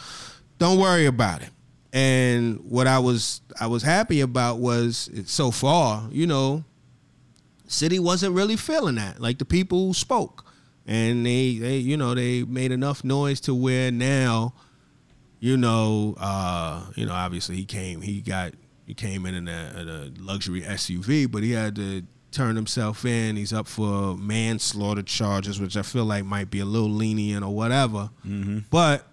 don't 0.58 0.78
worry 0.78 1.06
about 1.06 1.42
it. 1.42 1.50
And 1.92 2.60
what 2.68 2.86
I 2.86 2.98
was 2.98 3.40
I 3.58 3.66
was 3.66 3.82
happy 3.82 4.20
about 4.20 4.58
was 4.58 5.10
so 5.26 5.50
far, 5.50 6.08
you 6.12 6.26
know, 6.26 6.64
city 7.66 7.98
wasn't 7.98 8.34
really 8.34 8.56
feeling 8.56 8.96
that. 8.96 9.20
Like 9.20 9.38
the 9.38 9.44
people 9.44 9.94
spoke, 9.94 10.44
and 10.86 11.24
they 11.26 11.56
they 11.56 11.78
you 11.78 11.96
know 11.96 12.14
they 12.14 12.44
made 12.44 12.72
enough 12.72 13.02
noise 13.02 13.40
to 13.42 13.54
where 13.54 13.90
now, 13.90 14.54
you 15.40 15.56
know, 15.56 16.14
uh, 16.18 16.84
you 16.94 17.06
know, 17.06 17.12
obviously 17.14 17.56
he 17.56 17.64
came 17.64 18.00
he 18.02 18.20
got 18.20 18.52
he 18.86 18.94
came 18.94 19.26
in 19.26 19.34
in 19.34 19.48
a, 19.48 19.74
in 19.76 19.88
a 19.88 20.12
luxury 20.18 20.62
SUV, 20.62 21.30
but 21.30 21.42
he 21.42 21.52
had 21.52 21.74
to 21.76 22.02
turn 22.30 22.56
himself 22.56 23.04
in. 23.04 23.36
He's 23.36 23.52
up 23.52 23.66
for 23.66 24.16
manslaughter 24.16 25.02
charges, 25.02 25.60
which 25.60 25.76
I 25.76 25.82
feel 25.82 26.04
like 26.04 26.24
might 26.24 26.50
be 26.50 26.60
a 26.60 26.64
little 26.64 26.90
lenient 26.90 27.44
or 27.44 27.54
whatever. 27.54 28.10
But 28.70 29.06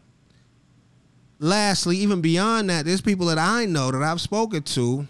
lastly, 1.39 1.97
even 1.97 2.21
beyond 2.21 2.69
that, 2.69 2.85
there's 2.85 3.01
people 3.01 3.27
that 3.27 3.37
I 3.37 3.65
know 3.65 3.91
that 3.91 4.01
I've 4.01 4.21
spoken 4.21 4.63
to, 4.63 5.07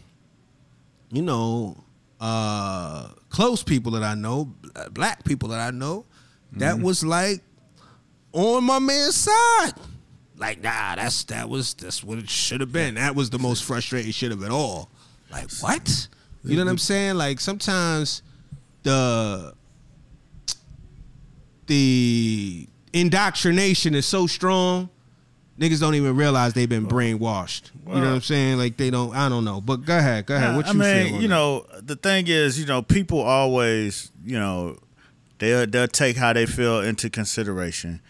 you 1.11 1.21
know, 1.21 1.77
uh, 2.19 3.09
close 3.29 3.63
people 3.63 3.91
that 3.93 4.03
I 4.03 4.15
know, 4.15 4.53
uh, 4.75 4.89
black 4.89 5.23
people 5.25 5.49
that 5.49 5.59
I 5.59 5.71
know, 5.71 6.05
that 6.53 6.79
was 6.79 7.03
like 7.03 7.41
on 8.31 8.63
my 8.63 8.79
man's 8.79 9.15
side. 9.15 9.73
Like, 10.37 10.61
nah, 10.61 10.95
that's 10.95 11.23
that 11.25 11.49
was 11.49 11.73
that's 11.75 12.03
what 12.03 12.17
it 12.17 12.29
should 12.29 12.59
have 12.61 12.71
been. 12.71 12.95
That 12.95 13.15
was 13.15 13.29
the 13.29 13.39
most 13.39 13.63
frustrating 13.63 14.11
shit 14.11 14.31
of 14.31 14.43
it 14.43 14.51
all. 14.51 14.89
Like, 15.31 15.49
what? 15.59 16.07
You 16.45 16.57
know 16.57 16.65
what 16.65 16.71
I'm 16.71 16.77
saying? 16.77 17.15
Like 17.15 17.39
sometimes 17.39 18.21
the 18.83 19.53
the 21.67 22.67
indoctrination 22.93 23.95
is 23.95 24.05
so 24.05 24.27
strong 24.27 24.89
Niggas 25.59 25.79
don't 25.79 25.95
even 25.95 26.17
realize 26.17 26.53
they've 26.53 26.67
been 26.67 26.85
brainwashed. 26.85 27.71
you 27.87 27.93
know 27.93 28.01
what 28.01 28.07
I'm 28.07 28.21
saying? 28.21 28.57
Like 28.57 28.75
they 28.75 28.89
don't. 28.89 29.15
I 29.15 29.29
don't 29.29 29.45
know. 29.45 29.61
But 29.61 29.85
go 29.85 29.97
ahead. 29.97 30.25
Go 30.25 30.35
ahead. 30.35 30.53
What 30.53 30.65
I 30.67 30.71
you 30.73 30.79
mean, 30.79 31.07
feel? 31.07 31.15
you 31.15 31.21
that? 31.21 31.27
know, 31.29 31.65
the 31.81 31.95
thing 31.95 32.25
is, 32.27 32.59
you 32.59 32.65
know, 32.65 32.81
people 32.81 33.21
always, 33.21 34.11
you 34.25 34.37
know, 34.37 34.77
they'll 35.39 35.65
they'll 35.65 35.87
take 35.87 36.17
how 36.17 36.33
they 36.33 36.45
feel 36.45 36.81
into 36.81 37.09
consideration, 37.09 38.01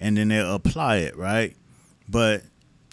and 0.00 0.16
then 0.16 0.28
they'll 0.28 0.54
apply 0.54 0.96
it, 0.98 1.14
right? 1.14 1.54
But 2.08 2.44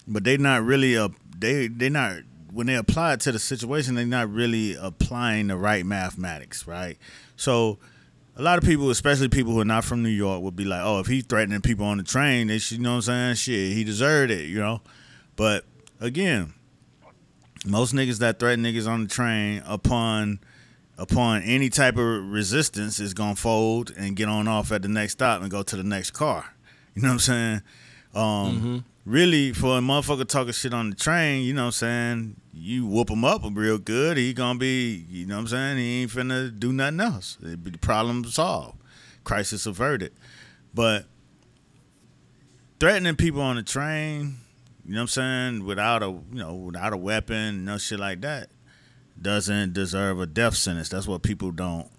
but 0.05 0.25
they 0.25 0.35
not 0.35 0.65
really 0.65 0.97
uh, 0.97 1.07
they 1.37 1.69
they 1.69 1.87
not 1.87 2.17
when 2.51 2.67
they 2.67 2.75
apply 2.75 3.13
it 3.13 3.21
to 3.21 3.31
the 3.31 3.39
situation, 3.39 3.95
they're 3.95 4.05
not 4.05 4.31
really 4.31 4.75
applying 4.75 5.47
the 5.47 5.57
right 5.57 5.85
mathematics, 5.85 6.67
right? 6.67 6.97
So. 7.35 7.79
A 8.37 8.41
lot 8.41 8.57
of 8.57 8.63
people, 8.63 8.89
especially 8.89 9.27
people 9.27 9.51
who 9.51 9.59
are 9.59 9.65
not 9.65 9.83
from 9.83 10.01
New 10.03 10.09
York, 10.09 10.41
would 10.41 10.55
be 10.55 10.63
like, 10.63 10.79
"Oh, 10.81 10.99
if 11.01 11.07
he 11.07 11.19
threatening 11.19 11.59
people 11.59 11.85
on 11.85 11.97
the 11.97 12.03
train, 12.03 12.47
they 12.47 12.59
should, 12.59 12.77
you 12.77 12.83
know 12.83 12.91
what 12.91 13.09
I'm 13.09 13.35
saying? 13.35 13.35
Shit, 13.35 13.73
he 13.73 13.83
deserved 13.83 14.31
it, 14.31 14.47
you 14.47 14.57
know." 14.57 14.81
But 15.35 15.65
again, 15.99 16.53
most 17.65 17.93
niggas 17.93 18.19
that 18.19 18.39
threaten 18.39 18.63
niggas 18.63 18.87
on 18.87 19.03
the 19.03 19.09
train 19.09 19.61
upon 19.65 20.39
upon 20.97 21.41
any 21.43 21.69
type 21.69 21.97
of 21.97 22.31
resistance 22.31 22.99
is 23.01 23.13
gonna 23.13 23.35
fold 23.35 23.91
and 23.97 24.15
get 24.15 24.29
on 24.29 24.47
off 24.47 24.71
at 24.71 24.81
the 24.81 24.87
next 24.87 25.13
stop 25.13 25.41
and 25.41 25.51
go 25.51 25.61
to 25.61 25.75
the 25.75 25.83
next 25.83 26.11
car. 26.11 26.53
You 26.95 27.01
know 27.03 27.09
what 27.09 27.13
I'm 27.13 27.19
saying? 27.19 27.61
Um, 28.13 28.85
Really, 29.03 29.51
for 29.51 29.79
a 29.79 29.81
motherfucker 29.81 30.27
talking 30.27 30.53
shit 30.53 30.73
on 30.73 30.91
the 30.91 30.95
train, 30.95 31.43
you 31.43 31.53
know 31.53 31.63
what 31.63 31.67
I'm 31.67 31.71
saying? 31.71 32.35
You 32.53 32.85
whoop 32.85 33.09
him 33.09 33.25
up 33.25 33.41
real 33.51 33.79
good, 33.79 34.17
he 34.17 34.31
gonna 34.31 34.59
be, 34.59 35.05
you 35.09 35.25
know 35.25 35.35
what 35.35 35.41
I'm 35.41 35.47
saying? 35.47 35.77
He 35.77 36.01
ain't 36.03 36.11
finna 36.11 36.57
do 36.57 36.71
nothing 36.71 36.99
else. 36.99 37.37
It'd 37.41 37.63
be 37.63 37.71
the 37.71 37.79
problem 37.79 38.23
solved, 38.25 38.77
crisis 39.23 39.65
averted. 39.65 40.13
But 40.73 41.05
threatening 42.79 43.15
people 43.15 43.41
on 43.41 43.55
the 43.55 43.63
train, 43.63 44.37
you 44.85 44.93
know 44.93 44.99
what 44.99 45.01
I'm 45.01 45.07
saying, 45.07 45.65
without 45.65 46.03
a 46.03 46.07
you 46.07 46.25
know 46.31 46.53
without 46.53 46.93
a 46.93 46.97
weapon, 46.97 47.65
no 47.65 47.79
shit 47.79 47.99
like 47.99 48.21
that, 48.21 48.49
doesn't 49.19 49.73
deserve 49.73 50.19
a 50.19 50.27
death 50.27 50.55
sentence. 50.55 50.89
That's 50.89 51.07
what 51.07 51.23
people 51.23 51.51
don't 51.51 51.89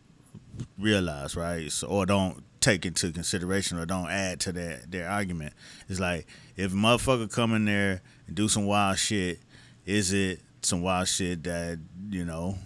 realize, 0.79 1.35
right? 1.35 1.71
So, 1.73 1.89
or 1.89 2.07
don't 2.07 2.45
take 2.63 2.87
into 2.87 3.13
consideration 3.13 3.79
or 3.79 3.87
don't 3.87 4.11
add 4.11 4.41
to 4.41 4.53
their 4.53 4.83
their 4.89 5.09
argument. 5.09 5.53
It's 5.89 6.01
like 6.01 6.27
if 6.57 6.73
a 6.73 6.77
motherfucker 6.77 7.31
come 7.33 7.55
in 7.55 7.65
there 7.65 8.03
and 8.27 8.37
do 8.37 8.49
some 8.49 8.67
wild 8.67 8.99
shit, 8.99 9.41
is 9.85 10.13
it 10.13 10.41
some 10.63 10.83
wild 10.83 11.09
shit 11.09 11.43
that 11.45 11.79
you 12.09 12.25
know 12.25 12.57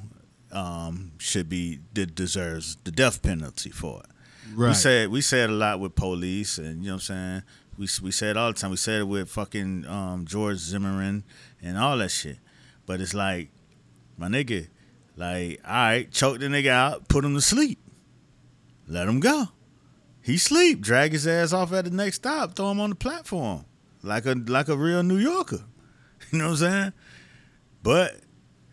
um, 0.52 1.12
should 1.18 1.48
be 1.48 1.80
that 1.94 2.14
deserves 2.14 2.76
the 2.84 2.90
death 2.90 3.22
penalty 3.22 3.70
for 3.70 4.00
it? 4.00 4.10
We 4.68 4.74
said 4.74 5.08
we 5.08 5.20
say 5.20 5.42
it 5.42 5.50
a 5.50 5.52
lot 5.52 5.80
with 5.80 5.94
police, 5.94 6.58
and 6.58 6.82
you 6.82 6.88
know 6.88 6.94
what 6.94 7.10
I'm 7.10 7.40
saying. 7.40 7.42
We 7.78 7.88
we 8.02 8.10
say 8.10 8.30
it 8.30 8.36
all 8.36 8.52
the 8.52 8.58
time. 8.58 8.70
We 8.70 8.76
said 8.76 9.00
it 9.00 9.04
with 9.08 9.28
fucking 9.28 9.86
um, 9.86 10.24
George 10.24 10.58
Zimmerman 10.58 11.24
and 11.62 11.76
all 11.76 11.98
that 11.98 12.10
shit. 12.10 12.38
But 12.86 13.00
it's 13.00 13.14
like, 13.14 13.50
my 14.16 14.28
nigga, 14.28 14.68
like, 15.16 15.60
all 15.66 15.72
right, 15.74 16.10
choke 16.10 16.38
the 16.38 16.46
nigga 16.46 16.68
out, 16.68 17.08
put 17.08 17.24
him 17.24 17.34
to 17.34 17.40
sleep, 17.40 17.78
let 18.86 19.08
him 19.08 19.18
go. 19.20 19.48
He 20.26 20.38
sleep, 20.38 20.80
drag 20.80 21.12
his 21.12 21.24
ass 21.24 21.52
off 21.52 21.72
at 21.72 21.84
the 21.84 21.92
next 21.92 22.16
stop, 22.16 22.56
throw 22.56 22.72
him 22.72 22.80
on 22.80 22.90
the 22.90 22.96
platform, 22.96 23.64
like 24.02 24.26
a 24.26 24.32
like 24.32 24.66
a 24.66 24.76
real 24.76 25.04
New 25.04 25.18
Yorker. 25.18 25.62
You 26.32 26.38
know 26.40 26.46
what 26.46 26.50
I'm 26.50 26.56
saying? 26.56 26.92
But 27.84 28.16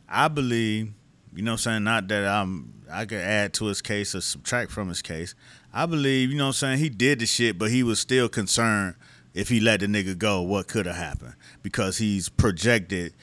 I 0.09 0.29
believe, 0.29 0.91
you 1.35 1.43
know 1.43 1.51
what 1.51 1.53
I'm 1.53 1.57
saying, 1.59 1.83
not 1.83 2.07
that 2.07 2.25
I'm 2.25 2.81
I 2.91 3.05
could 3.05 3.19
add 3.19 3.53
to 3.55 3.65
his 3.65 3.83
case 3.83 4.15
or 4.15 4.21
subtract 4.21 4.71
from 4.71 4.89
his 4.89 5.03
case. 5.03 5.35
I 5.71 5.85
believe, 5.85 6.31
you 6.31 6.37
know 6.39 6.45
what 6.45 6.47
I'm 6.47 6.53
saying, 6.53 6.79
he 6.79 6.89
did 6.89 7.19
the 7.19 7.27
shit, 7.27 7.59
but 7.59 7.69
he 7.69 7.83
was 7.83 7.99
still 7.99 8.29
concerned 8.29 8.95
if 9.35 9.49
he 9.49 9.59
let 9.59 9.81
the 9.81 9.85
nigga 9.85 10.17
go, 10.17 10.41
what 10.41 10.67
could 10.67 10.87
have 10.87 10.95
happened. 10.95 11.35
Because 11.61 11.99
he's 11.99 12.29
projected, 12.29 13.13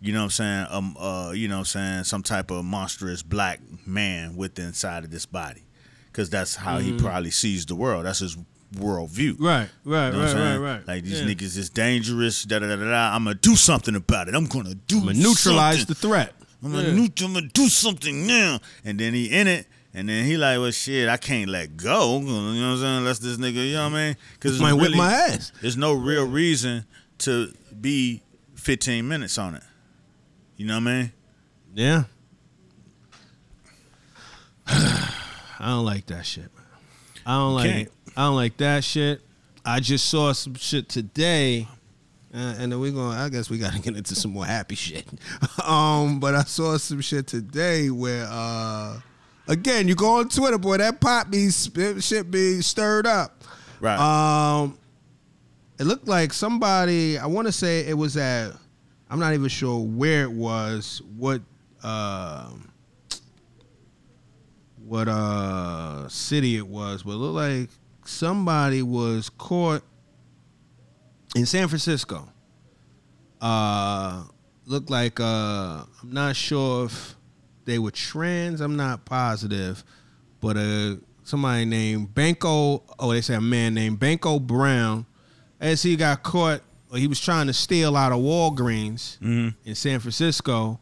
you 0.00 0.12
know 0.12 0.20
what 0.20 0.24
I'm 0.26 0.30
saying, 0.30 0.66
um 0.70 0.96
uh, 1.00 1.32
you 1.34 1.48
know 1.48 1.56
what 1.56 1.74
I'm 1.74 2.04
saying, 2.04 2.04
some 2.04 2.22
type 2.22 2.52
of 2.52 2.64
monstrous 2.64 3.24
black 3.24 3.60
man 3.84 4.36
with 4.36 4.56
inside 4.60 5.02
of 5.02 5.10
this 5.10 5.26
body. 5.26 5.64
Cause 6.12 6.28
that's 6.28 6.54
how 6.54 6.78
he 6.78 6.92
mm. 6.92 7.00
probably 7.00 7.30
sees 7.30 7.64
the 7.64 7.74
world. 7.74 8.04
That's 8.04 8.18
his 8.18 8.36
worldview. 8.74 9.36
Right, 9.38 9.68
right, 9.84 10.06
You 10.08 10.12
know 10.12 10.24
right, 10.24 10.34
right, 10.34 10.56
right. 10.56 10.88
Like 10.88 11.04
these 11.04 11.20
Yeah. 11.20 11.26
niggas 11.26 11.56
is 11.56 11.70
dangerous. 11.70 12.44
Da 12.44 12.58
da 12.58 12.68
da 12.68 12.76
da. 12.76 13.14
I'm 13.14 13.24
gonna 13.24 13.34
do 13.34 13.56
something 13.56 13.94
about 13.94 14.28
it. 14.28 14.34
I'm 14.34 14.46
gonna 14.46 14.74
do. 14.74 14.98
I'ma 14.98 15.12
neutralize 15.12 15.78
something. 15.78 15.94
the 15.94 15.94
threat. 15.94 16.34
I'm 16.62 16.72
gonna, 16.72 16.90
Yeah. 16.90 17.06
I'm 17.24 17.32
gonna 17.32 17.48
do 17.48 17.68
something 17.68 18.26
now. 18.26 18.60
And 18.84 18.98
then 18.98 19.14
he 19.14 19.26
in 19.30 19.46
it, 19.46 19.66
and 19.94 20.08
then 20.08 20.24
he 20.24 20.36
like, 20.36 20.58
well, 20.58 20.70
shit, 20.70 21.08
I 21.08 21.16
can't 21.16 21.50
let 21.50 21.76
go. 21.76 22.18
You 22.20 22.26
know 22.26 22.32
what 22.34 22.40
I'm 22.40 22.78
saying? 22.78 22.96
Unless 22.98 23.18
this 23.18 23.36
nigga, 23.36 23.66
you 23.66 23.74
know 23.74 23.88
what 23.88 23.94
I 23.96 24.06
mean? 24.06 24.16
Because 24.34 24.60
Might 24.60 24.74
whip 24.74 24.94
my 24.94 25.12
ass. 25.12 25.52
There's 25.60 25.76
no 25.76 25.92
real 25.92 26.26
reason 26.26 26.84
to 27.18 27.52
be 27.80 28.22
15 28.54 29.06
minutes 29.06 29.38
on 29.38 29.54
it. 29.54 29.62
You 30.56 30.66
know 30.66 30.74
what 30.74 30.88
I 30.88 30.92
mean? 30.92 31.12
Yeah. 31.74 32.04
I 35.62 35.68
don't 35.68 35.84
like 35.84 36.06
that 36.06 36.26
shit, 36.26 36.50
man. 36.56 36.66
I 37.24 37.36
don't 37.36 37.54
like 37.54 37.70
can't. 37.70 37.88
I 38.16 38.24
don't 38.24 38.34
like 38.34 38.56
that 38.56 38.82
shit. 38.82 39.20
I 39.64 39.78
just 39.78 40.08
saw 40.08 40.32
some 40.32 40.56
shit 40.56 40.88
today, 40.88 41.68
uh, 42.34 42.56
and 42.58 42.72
then 42.72 42.80
we're 42.80 42.90
going. 42.90 43.16
I 43.16 43.28
guess 43.28 43.48
we 43.48 43.58
got 43.58 43.72
to 43.72 43.78
get 43.80 43.96
into 43.96 44.16
some 44.16 44.32
more 44.32 44.44
happy 44.44 44.74
shit. 44.74 45.06
um, 45.64 46.18
but 46.18 46.34
I 46.34 46.42
saw 46.42 46.76
some 46.78 47.00
shit 47.00 47.28
today 47.28 47.90
where, 47.90 48.26
uh, 48.28 48.98
again, 49.46 49.86
you 49.86 49.94
go 49.94 50.18
on 50.18 50.28
Twitter, 50.28 50.58
boy, 50.58 50.78
that 50.78 51.00
pot 51.00 51.30
be 51.30 51.48
shit 51.50 52.28
be 52.28 52.60
stirred 52.60 53.06
up. 53.06 53.44
Right. 53.80 53.98
Um, 53.98 54.76
it 55.78 55.84
looked 55.84 56.08
like 56.08 56.32
somebody. 56.32 57.18
I 57.18 57.26
want 57.26 57.46
to 57.46 57.52
say 57.52 57.86
it 57.86 57.94
was 57.94 58.16
at. 58.16 58.50
I'm 59.08 59.20
not 59.20 59.32
even 59.32 59.48
sure 59.48 59.78
where 59.78 60.24
it 60.24 60.32
was. 60.32 61.02
What. 61.16 61.40
Um, 61.84 62.71
what 64.92 65.08
uh 65.08 66.06
city 66.06 66.58
it 66.58 66.68
was, 66.68 67.02
but 67.02 67.12
it 67.12 67.14
looked 67.14 67.34
like 67.36 67.70
somebody 68.04 68.82
was 68.82 69.30
caught 69.30 69.82
in 71.34 71.46
San 71.46 71.66
Francisco. 71.66 72.28
Uh 73.40 74.24
looked 74.66 74.90
like 74.90 75.18
uh 75.18 75.84
I'm 76.02 76.12
not 76.12 76.36
sure 76.36 76.84
if 76.84 77.16
they 77.64 77.78
were 77.78 77.90
trans, 77.90 78.60
I'm 78.60 78.76
not 78.76 79.06
positive, 79.06 79.82
but 80.42 80.58
uh 80.58 80.96
somebody 81.22 81.64
named 81.64 82.14
Banko 82.14 82.82
oh 82.98 83.12
they 83.12 83.22
say 83.22 83.36
a 83.36 83.40
man 83.40 83.72
named 83.72 83.98
Banko 83.98 84.38
Brown 84.40 85.06
as 85.58 85.82
he 85.82 85.96
got 85.96 86.22
caught 86.22 86.60
or 86.90 86.98
he 86.98 87.06
was 87.06 87.18
trying 87.18 87.46
to 87.46 87.54
steal 87.54 87.96
out 87.96 88.12
of 88.12 88.18
Walgreens 88.18 89.16
in 89.64 89.74
San 89.74 90.00
Francisco 90.00 90.78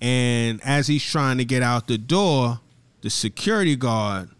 and 0.00 0.58
as 0.64 0.86
he's 0.86 1.04
trying 1.04 1.36
to 1.36 1.44
get 1.44 1.62
out 1.62 1.86
the 1.86 1.98
door, 1.98 2.60
the 3.06 3.10
security 3.10 3.76
guard 3.76 4.30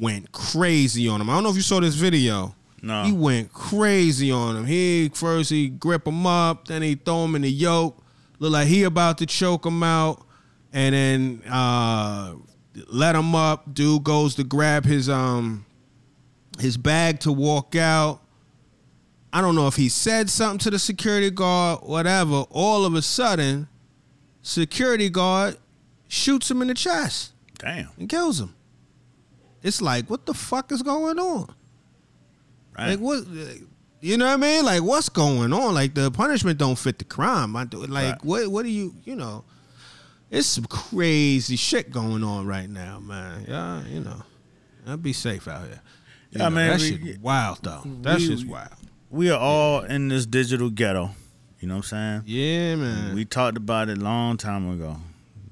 went 0.00 0.30
crazy 0.30 1.08
on 1.08 1.20
him. 1.20 1.28
I 1.28 1.34
don't 1.34 1.42
know 1.42 1.50
if 1.50 1.56
you 1.56 1.62
saw 1.62 1.80
this 1.80 1.96
video. 1.96 2.54
No. 2.80 3.02
He 3.02 3.10
went 3.10 3.52
crazy 3.52 4.30
on 4.30 4.56
him. 4.56 4.64
He 4.64 5.10
first 5.12 5.50
he 5.50 5.70
grip 5.70 6.06
him 6.06 6.24
up, 6.24 6.68
then 6.68 6.82
he 6.82 6.94
throw 6.94 7.24
him 7.24 7.34
in 7.34 7.42
the 7.42 7.50
yoke. 7.50 8.00
Look 8.38 8.52
like 8.52 8.68
he 8.68 8.84
about 8.84 9.18
to 9.18 9.26
choke 9.26 9.66
him 9.66 9.82
out, 9.82 10.24
and 10.72 10.94
then 10.94 11.42
uh, 11.50 12.34
let 12.86 13.16
him 13.16 13.34
up. 13.34 13.74
Dude 13.74 14.04
goes 14.04 14.36
to 14.36 14.44
grab 14.44 14.84
his 14.84 15.08
um 15.08 15.66
his 16.60 16.76
bag 16.76 17.18
to 17.20 17.32
walk 17.32 17.74
out. 17.74 18.20
I 19.32 19.40
don't 19.40 19.56
know 19.56 19.66
if 19.66 19.74
he 19.74 19.88
said 19.88 20.30
something 20.30 20.60
to 20.60 20.70
the 20.70 20.78
security 20.78 21.30
guard, 21.30 21.80
whatever. 21.82 22.44
All 22.50 22.84
of 22.84 22.94
a 22.94 23.02
sudden, 23.02 23.66
security 24.42 25.10
guard 25.10 25.56
shoots 26.06 26.48
him 26.48 26.62
in 26.62 26.68
the 26.68 26.74
chest 26.74 27.32
Damn. 27.64 27.88
and 27.98 28.08
kills 28.08 28.40
him. 28.40 28.54
It's 29.62 29.80
like, 29.80 30.10
what 30.10 30.26
the 30.26 30.34
fuck 30.34 30.70
is 30.72 30.82
going 30.82 31.18
on? 31.18 31.54
Right. 32.76 32.90
Like 32.90 32.98
what? 33.00 33.24
You 34.00 34.18
know 34.18 34.26
what 34.26 34.34
I 34.34 34.36
mean? 34.36 34.64
Like 34.64 34.82
what's 34.82 35.08
going 35.08 35.52
on? 35.52 35.72
Like 35.74 35.94
the 35.94 36.10
punishment 36.10 36.58
don't 36.58 36.76
fit 36.78 36.98
the 36.98 37.04
crime. 37.04 37.56
I 37.56 37.64
do 37.64 37.78
like 37.86 38.12
Right. 38.12 38.24
what? 38.24 38.48
What 38.48 38.64
do 38.64 38.70
you? 38.70 38.94
You 39.04 39.16
know, 39.16 39.44
it's 40.30 40.46
some 40.46 40.64
crazy 40.66 41.56
shit 41.56 41.90
going 41.90 42.22
on 42.22 42.46
right 42.46 42.68
now, 42.68 42.98
man. 43.00 43.46
Yeah, 43.48 43.86
you 43.86 44.00
know, 44.00 44.22
I'd 44.86 45.02
be 45.02 45.12
safe 45.14 45.48
out 45.48 45.62
here. 45.66 45.80
You 46.30 46.40
Yeah, 46.40 46.48
know, 46.48 46.54
man, 46.56 46.70
that 46.70 46.80
we- 46.80 46.88
shit 47.06 47.20
wild 47.22 47.60
though. 47.62 47.82
That 48.02 48.18
we- 48.18 48.26
shit's 48.26 48.44
wild. 48.44 48.72
we 49.08 49.30
are 49.30 49.38
all 49.38 49.80
in 49.84 50.08
this 50.08 50.26
digital 50.26 50.68
ghetto. 50.68 51.12
You 51.60 51.68
know 51.68 51.76
what 51.76 51.92
I'm 51.92 52.22
saying? 52.22 52.22
Yeah, 52.26 52.74
man. 52.76 53.14
We 53.14 53.24
talked 53.24 53.56
about 53.56 53.88
it 53.88 53.96
long 53.96 54.36
time 54.36 54.68
ago, 54.68 54.98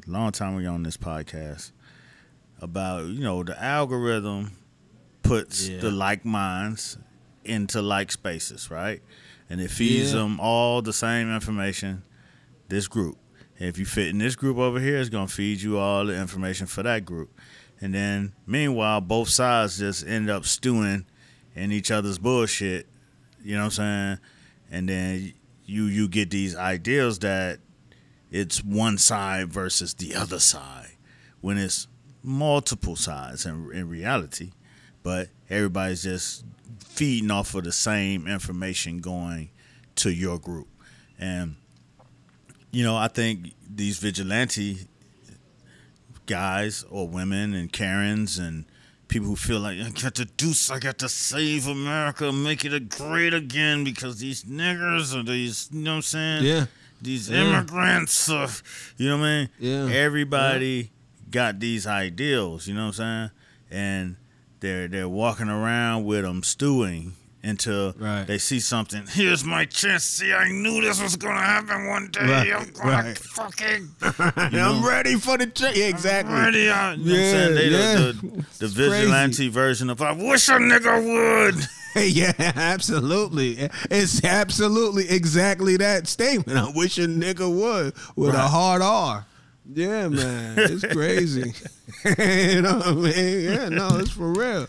long 0.07 0.31
time 0.33 0.59
ago 0.59 0.75
on 0.75 0.83
this 0.83 0.99
podcast 0.99 1.71
about 2.63 3.07
you 3.07 3.21
know 3.21 3.43
the 3.43 3.63
algorithm 3.63 4.53
puts 5.23 5.69
Yeah. 5.69 5.81
the 5.81 5.91
like 5.91 6.25
minds 6.25 6.97
into 7.45 7.83
like 7.83 8.11
spaces, 8.13 8.71
right? 8.71 9.03
And 9.51 9.61
it 9.61 9.71
feeds 9.71 10.13
Yeah. 10.13 10.21
them 10.21 10.41
all 10.41 10.81
the 10.81 10.93
same 10.93 11.31
information. 11.35 12.03
This 12.69 12.89
group, 12.89 13.19
if 13.59 13.79
you 13.79 13.85
fit 13.85 14.09
in 14.09 14.19
this 14.19 14.37
group 14.37 14.57
over 14.57 14.81
here, 14.81 14.97
it's 14.99 15.11
gonna 15.11 15.29
feed 15.29 15.61
you 15.61 15.77
all 15.79 16.07
the 16.07 16.17
information 16.17 16.67
for 16.67 16.83
that 16.85 17.05
group. 17.05 17.39
And 17.81 17.93
then 17.93 18.33
meanwhile, 18.47 19.01
both 19.01 19.29
sides 19.29 19.79
just 19.79 20.07
end 20.07 20.31
up 20.31 20.47
stewing 20.47 21.05
in 21.55 21.73
each 21.73 21.91
other's 21.91 22.19
bullshit. 22.19 22.87
You 23.45 23.55
know 23.57 23.65
what 23.65 23.79
I'm 23.81 24.17
saying? 24.17 24.19
and 24.71 24.89
then 24.89 25.35
you 25.67 25.85
you 25.85 26.09
get 26.09 26.31
these 26.31 26.57
ideals 26.57 27.19
that 27.19 27.59
it's 28.31 28.65
one 28.65 28.97
side 28.97 29.53
versus 29.53 29.93
the 29.95 30.15
other 30.15 30.39
side 30.41 30.93
when 31.43 31.59
it's 31.59 31.87
multiple 32.23 32.97
sides 32.97 33.45
in, 33.47 33.71
in 33.73 33.89
reality 33.89 34.51
but 35.03 35.29
everybody's 35.51 36.03
just 36.05 36.45
feeding 36.79 37.31
off 37.31 37.55
of 37.55 37.65
the 37.65 37.73
same 37.73 38.27
information 38.29 39.01
going 39.01 39.49
to 39.97 40.11
your 40.11 40.39
group 40.39 40.69
and 41.19 41.57
you 42.71 42.85
know 42.85 42.97
i 42.97 43.09
think 43.09 43.53
these 43.69 43.99
vigilante 43.99 44.87
guys 46.27 46.85
or 46.91 47.09
women 47.09 47.55
and 47.55 47.73
karens 47.73 48.39
and 48.39 48.65
people 49.09 49.29
who 49.29 49.37
feel 49.37 49.61
like 49.61 49.77
I 49.79 49.91
got 49.91 50.15
to 50.15 50.25
do, 50.25 50.53
I 50.73 50.79
got 50.79 50.97
to 51.01 51.09
save 51.09 51.67
America, 51.67 52.33
make 52.33 52.65
it 52.65 52.73
a 52.73 52.81
great 52.81 53.35
again 53.35 53.85
because 53.85 54.21
these 54.21 54.45
niggers 54.45 55.15
or 55.15 55.23
these, 55.23 55.69
you 55.71 55.81
know 55.83 55.91
what 55.91 55.97
I'm 55.97 56.03
saying? 56.03 56.45
Yeah. 56.45 56.67
These 57.03 57.29
Yeah. 57.29 57.43
immigrants, 57.43 58.29
you 58.97 59.09
know 59.11 59.19
what 59.19 59.25
I 59.27 59.39
mean? 59.41 59.49
Yeah. 59.59 59.89
Everybody 59.93 60.92
got 61.33 61.59
these 61.59 61.87
ideals, 61.87 62.69
you 62.69 62.75
know 62.75 62.87
what 62.87 63.01
I'm 63.01 63.31
saying? 63.71 63.81
And 63.83 64.17
they're 64.61 64.87
they're 64.87 65.09
walking 65.09 65.49
around 65.49 66.05
with 66.05 66.23
them 66.23 66.43
stewing 66.45 67.15
until 67.45 67.93
Right. 67.99 68.25
they 68.25 68.39
see 68.39 68.61
something. 68.61 69.03
Here's 69.09 69.43
my 69.45 69.65
chance. 69.65 70.05
See, 70.05 70.33
I 70.33 70.49
knew 70.49 70.81
this 70.81 71.03
was 71.03 71.17
gonna 71.17 71.41
happen 71.41 71.89
one 71.89 72.09
day. 72.13 72.21
Right, 72.21 72.53
I'm 72.55 72.71
gonna 72.71 72.91
right. 73.09 73.19
fucking 73.19 73.89
I'm 74.57 74.85
ready 74.87 75.17
for 75.17 75.37
the 75.37 75.47
tra- 75.47 75.73
yeah, 75.75 75.87
exactly. 75.87 76.35
ready. 76.35 76.69
uh, 76.69 76.93
You 76.93 76.99
know 76.99 77.13
what 77.13 77.19
I'm 77.19 77.25
Yeah, 77.25 77.31
saying? 77.33 77.55
They 77.57 77.69
yeah. 77.69 77.95
the, 77.97 78.13
the, 78.59 78.67
the 78.67 78.69
vigilante 78.69 79.49
version 79.49 79.91
of 79.91 80.01
I 80.01 80.13
wish 80.13 80.49
a 80.49 80.53
nigga 80.53 81.03
would. 81.03 81.67
yeah, 82.15 82.33
absolutely. 82.39 83.69
It's 83.91 84.25
absolutely 84.25 85.11
exactly 85.11 85.77
that 85.79 86.07
statement. 86.07 86.57
I 86.59 86.71
wish 86.75 86.97
a 86.99 87.07
nigga 87.09 87.53
would 87.53 87.95
with 88.17 88.35
a 88.35 88.49
hard 88.49 88.83
R. 88.83 89.27
Yeah, 89.75 90.09
man. 90.09 90.55
It's 90.59 90.87
crazy. 90.87 91.53
you 92.05 92.63
know 92.63 92.77
what 92.77 92.87
I 92.87 92.93
mean? 92.93 93.45
Yeah, 93.45 93.69
no, 93.69 93.89
it's 93.99 94.11
for 94.11 94.33
real. 94.33 94.67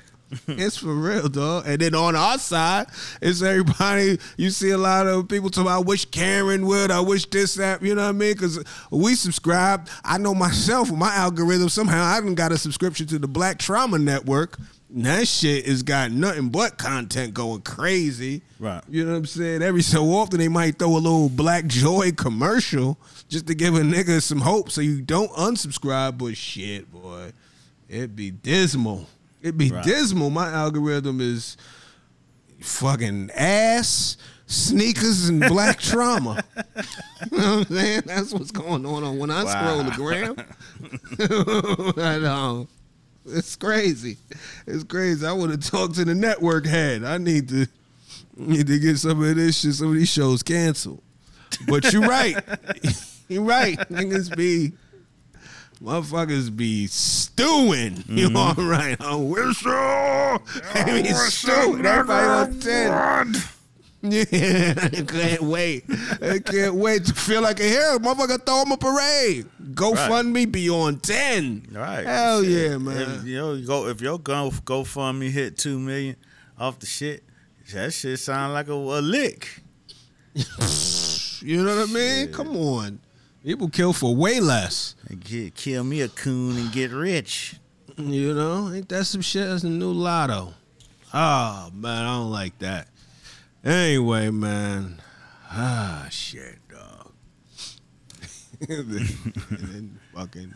It's 0.48 0.78
for 0.78 0.94
real, 0.94 1.28
dog. 1.30 1.66
And 1.68 1.80
then 1.80 1.96
on 1.96 2.16
our 2.16 2.38
side, 2.38 2.88
it's 3.22 3.42
everybody. 3.42 4.20
You 4.38 4.50
see 4.50 4.72
a 4.72 4.78
lot 4.78 5.08
of 5.08 5.28
people 5.28 5.50
talking 5.50 5.68
about, 5.68 5.82
I 5.82 5.84
wish 5.84 6.06
Karen 6.06 6.66
would, 6.66 6.92
I 6.92 7.00
wish 7.02 7.26
this, 7.28 7.56
that, 7.56 7.82
you 7.82 7.96
know 7.96 8.04
what 8.04 8.10
I 8.10 8.14
mean? 8.14 8.34
Because 8.34 8.64
we 8.90 9.16
subscribe. 9.16 9.88
I 10.04 10.18
know 10.18 10.34
myself, 10.34 10.92
my 10.92 11.14
algorithm, 11.14 11.70
somehow 11.70 12.04
I 12.04 12.20
done 12.20 12.36
got 12.36 12.52
a 12.52 12.58
subscription 12.58 13.08
to 13.08 13.20
the 13.20 13.28
Black 13.28 13.60
Trauma 13.60 14.00
Network. 14.00 14.58
And 14.94 15.06
that 15.06 15.28
shit 15.28 15.66
has 15.66 15.82
got 15.82 16.12
nothing 16.12 16.50
but 16.50 16.78
content 16.78 17.34
going 17.34 17.62
crazy. 17.62 18.44
Right. 18.60 18.84
You 18.88 19.06
know 19.06 19.12
what 19.12 19.18
I'm 19.18 19.26
saying? 19.26 19.62
Every 19.64 19.82
so 19.82 20.06
often 20.06 20.40
they 20.40 20.50
might 20.50 20.78
throw 20.78 20.92
a 20.92 20.98
little 21.00 21.30
Black 21.30 21.66
Joy 21.66 22.12
commercial 22.12 22.98
just 23.34 23.48
to 23.48 23.56
give 23.56 23.76
a 23.76 23.82
nigga 23.82 24.22
some 24.22 24.40
hope 24.40 24.70
so 24.72 24.80
you 24.80 25.02
don't 25.02 25.32
unsubscribe. 25.32 26.18
But 26.18 26.38
shit, 26.38 26.90
boy, 26.92 27.32
it'd 27.90 28.16
be 28.16 28.32
dismal. 28.32 29.08
It'd 29.42 29.58
be 29.58 29.72
Right. 29.72 29.84
dismal. 29.84 30.30
My 30.30 30.48
algorithm 30.50 31.20
is 31.20 31.58
fucking 32.62 33.32
ass, 33.36 34.16
sneakers, 34.48 35.28
and 35.28 35.42
black 35.42 35.80
trauma. 35.82 36.44
you 37.32 37.38
know 37.38 37.58
what 37.58 37.70
I'm 37.70 37.76
saying? 37.76 38.04
That's 38.06 38.32
what's 38.34 38.52
going 38.52 38.86
on 38.86 39.18
when 39.18 39.32
I 39.32 39.44
scroll 39.46 39.84
the 39.84 39.92
gram. 39.92 40.36
I 42.06 42.20
know. 42.20 42.68
It's 43.26 43.56
crazy. 43.56 44.18
It's 44.68 44.84
crazy. 44.84 45.26
I 45.26 45.32
want 45.32 45.60
to 45.60 45.72
talk 45.72 45.94
to 45.94 46.06
the 46.06 46.14
network 46.16 46.66
head. 46.66 47.04
I 47.04 47.18
need 47.18 47.50
to 47.50 47.68
need 48.36 48.68
to 48.68 48.80
get 48.80 48.98
some 48.98 49.22
of 49.24 49.36
this 49.36 49.60
shit, 49.60 49.74
some 49.74 49.88
of 49.90 49.94
these 49.96 50.10
shows 50.10 50.44
canceled. 50.44 51.02
But 51.68 51.92
you're 51.94 52.02
right. 52.08 52.36
You're 53.34 53.44
right. 53.44 53.78
Niggas 53.90 54.36
be 54.36 54.74
motherfuckers 55.82 56.56
be 56.56 56.88
stewing. 56.88 58.04
You 58.14 58.30
mm-hmm. 58.30 58.38
all 58.38 58.66
right? 58.70 59.00
I 59.02 59.16
wish 59.16 59.58
so. 59.58 59.72
I 59.72 60.84
mean, 60.86 61.06
stewing. 61.14 61.86
Everybody 61.86 62.28
on 62.28 62.60
ten. 62.60 63.36
Yeah, 64.06 64.74
I 64.78 64.90
can't 64.90 65.44
wait. 65.44 65.86
I 66.22 66.40
can't 66.40 66.76
wait 66.76 67.06
to 67.06 67.14
feel 67.14 67.42
like 67.42 67.62
a 67.62 67.64
hero. 67.64 68.00
Motherfucker, 68.00 68.46
throw 68.46 68.64
him 68.64 68.74
a 68.74 68.78
parade. 68.78 69.46
GoFundMe 69.72 70.52
be 70.52 70.70
on 70.70 71.00
10. 71.00 71.70
Right. 71.72 72.06
Hell 72.06 72.44
Shit. 72.44 72.72
yeah, 72.72 72.78
man. 72.80 73.02
If, 73.02 73.24
you 73.24 73.38
know, 73.38 73.62
go 73.62 73.88
if 73.88 74.02
your 74.02 74.20
go 74.20 74.50
GoFundMe 74.50 75.30
hit 75.32 75.58
two 75.58 75.80
million 75.80 76.18
off 76.60 76.80
the 76.80 76.86
shit, 76.86 77.24
that 77.74 77.94
shit 77.94 78.20
sound 78.20 78.52
like 78.52 78.68
a, 78.68 78.74
a 78.74 79.00
lick. 79.00 79.62
You 81.42 81.64
know 81.64 81.76
what 81.76 81.90
I 81.90 81.94
mean? 81.94 82.32
Come 82.34 82.58
on. 82.58 83.00
People 83.44 83.68
kill 83.68 83.92
for 83.92 84.16
way 84.16 84.40
less. 84.40 84.96
Get, 85.20 85.56
kill 85.56 85.84
me 85.84 86.00
a 86.02 86.08
coon 86.08 86.58
and 86.58 86.72
get 86.72 86.92
rich. 86.92 87.56
You 87.98 88.34
know? 88.34 88.72
Ain't 88.72 88.88
that 88.90 89.04
some 89.06 89.22
shit? 89.22 89.48
That's 89.48 89.64
a 89.64 89.70
new 89.70 89.92
lotto. 89.92 90.54
Oh, 91.14 91.70
man, 91.74 92.06
I 92.06 92.16
don't 92.18 92.32
like 92.32 92.58
that. 92.60 92.88
Anyway, 93.64 94.30
man. 94.30 95.02
Ah, 95.52 96.08
shit, 96.10 96.58
dog. 96.70 97.12
and 98.70 98.92
then 98.92 100.00
fucking 100.16 100.54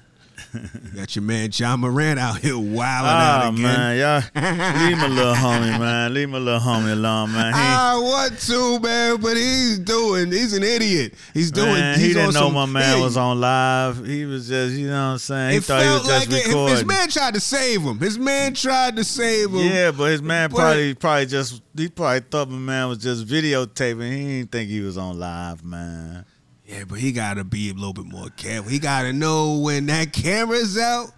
got 0.96 1.16
your 1.16 1.24
man 1.24 1.50
Ja 1.54 1.76
Morant 1.78 2.20
out 2.20 2.38
here 2.40 2.58
wilding 2.58 2.78
ah, 2.82 3.38
out 3.40 3.46
Oh 3.46 3.50
again. 3.50 3.62
man, 3.64 3.98
y'all 3.98 4.22
leave 4.88 4.98
my 4.98 5.08
little 5.08 5.34
homie, 5.34 5.80
man. 5.80 6.14
Leave 6.14 6.30
my 6.30 6.38
little 6.38 6.60
homie 6.60 6.94
alone, 6.94 7.32
man. 7.34 7.54
He, 7.54 7.60
I 7.60 7.96
want 7.98 8.40
to, 8.40 8.80
man, 8.80 9.18
but 9.22 9.36
he's 9.38 9.80
doing. 9.80 10.32
He's 10.32 10.54
an 10.54 10.64
idiot. 10.64 11.14
He's 11.34 11.52
doing. 11.52 11.74
man, 11.74 11.98
he's 12.00 12.08
he 12.10 12.14
didn't 12.14 12.34
know 12.34 12.42
some- 12.42 12.54
my 12.54 12.66
man 12.66 13.00
was 13.02 13.18
on 13.18 13.40
live. 13.40 14.06
He 14.06 14.26
was 14.26 14.48
just, 14.48 14.76
you 14.76 14.88
know 14.88 14.94
what 14.94 15.12
I'm 15.14 15.18
saying. 15.18 15.54
He 15.54 15.60
thought 15.60 15.84
he 15.84 15.90
was 15.90 16.08
like 16.08 16.30
just 16.30 16.46
it, 16.46 16.48
recording. 16.48 16.76
his 16.78 16.86
man 16.86 17.10
tried 17.10 17.34
to 17.34 17.40
save 17.40 17.82
him. 17.82 18.00
His 18.00 18.18
man 18.18 18.54
tried 18.54 18.96
to 18.96 19.04
save 19.04 19.50
him. 19.52 19.58
Yeah, 19.60 19.92
but 19.92 20.12
his 20.12 20.22
man 20.22 20.50
But- 20.50 20.58
probably 20.58 20.94
probably 20.94 21.26
just 21.26 21.62
he 21.76 21.90
probably 21.90 22.22
thought 22.22 22.50
my 22.50 22.58
man 22.58 22.88
was 22.90 22.98
just 23.00 23.26
videotaping. 23.28 24.12
He 24.12 24.24
didn't 24.40 24.52
think 24.52 24.70
he 24.70 24.80
was 24.82 24.98
on 24.98 25.20
live, 25.20 25.64
man. 25.64 26.26
Yeah, 26.68 26.84
but 26.88 27.00
he 27.00 27.12
gotta 27.14 27.44
be 27.46 27.70
a 27.70 27.74
little 27.74 27.94
bit 27.94 28.06
more 28.06 28.30
careful. 28.32 28.70
He 28.70 28.78
gotta 28.78 29.14
know 29.14 29.60
when 29.60 29.86
that 29.86 30.12
camera's 30.12 30.78
out. 30.78 31.12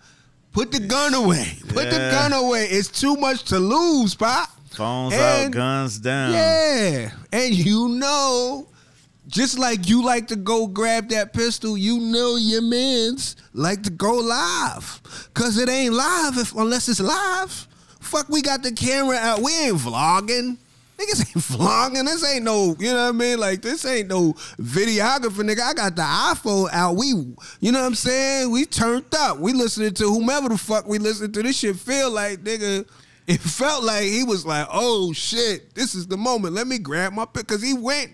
Put 0.52 0.72
the 0.72 0.80
gun 0.80 1.14
away. 1.16 1.58
Put 1.70 1.90
the 1.90 2.10
gun 2.12 2.34
away. 2.34 2.66
It's 2.66 2.88
too 2.88 3.16
much 3.16 3.44
to 3.46 3.60
lose, 3.60 4.14
Pop. 4.16 4.50
Phones 4.72 5.14
And- 5.14 5.48
out, 5.48 5.52
guns 5.52 5.98
down. 6.00 6.34
Yeah. 6.34 7.12
And 7.34 7.54
you 7.56 7.90
know, 7.90 8.68
just 9.28 9.58
like 9.58 9.90
you 9.90 10.04
like 10.04 10.28
to 10.28 10.36
go 10.36 10.68
grab 10.68 11.10
that 11.10 11.34
pistol, 11.34 11.78
you 11.78 12.00
know 12.00 12.36
your 12.36 12.62
mans 12.62 13.36
like 13.54 13.84
to 13.84 13.90
go 13.90 14.14
live. 14.14 15.02
Cause 15.34 15.58
it 15.58 15.68
ain't 15.70 15.94
live 15.96 16.38
if 16.38 16.56
unless 16.56 16.88
it's 16.90 17.00
live. 17.00 17.68
Fuck, 18.00 18.30
we 18.30 18.42
got 18.42 18.62
the 18.64 18.72
camera 18.72 19.18
out. 19.18 19.42
We 19.42 19.52
ain't 19.58 19.78
vlogging. 19.78 20.58
Niggas 21.00 21.20
ain't 21.20 21.38
vlogging. 21.60 22.06
This 22.06 22.26
ain't 22.30 22.44
no, 22.44 22.76
you 22.80 22.92
know 22.92 23.04
what 23.06 23.10
I 23.10 23.12
mean? 23.14 23.40
Like 23.40 23.62
this 23.62 23.86
ain't 23.86 24.10
no 24.10 24.34
videographer, 24.60 25.44
nigga. 25.44 25.62
I 25.62 25.74
got 25.74 25.96
the 25.96 26.02
iPhone 26.02 26.70
out. 26.74 26.96
We, 26.98 27.08
you 27.60 27.72
know 27.72 27.80
what 27.80 27.86
I'm 27.88 27.96
saying? 27.96 28.52
We 28.52 28.66
turned 28.66 29.06
up. 29.16 29.40
We 29.40 29.54
listening 29.54 29.94
to 29.96 30.04
whomever 30.06 30.50
the 30.50 30.58
fuck 30.58 30.88
we 30.88 30.98
listening 31.00 31.32
to. 31.32 31.44
This 31.44 31.58
shit 31.58 31.76
feel 31.78 32.12
like, 32.12 32.40
nigga. 32.44 32.88
It 33.28 33.40
felt 33.42 33.84
like 33.84 34.06
he 34.06 34.24
was 34.24 34.44
like, 34.44 34.68
oh 34.72 35.14
shit, 35.14 35.76
this 35.76 35.94
is 35.94 36.08
the 36.08 36.18
moment. 36.18 36.56
Let 36.56 36.66
me 36.66 36.80
grab 36.80 37.14
my 37.14 37.26
pick. 37.26 37.46
Cause 37.46 37.62
he 37.62 37.76
went. 37.76 38.12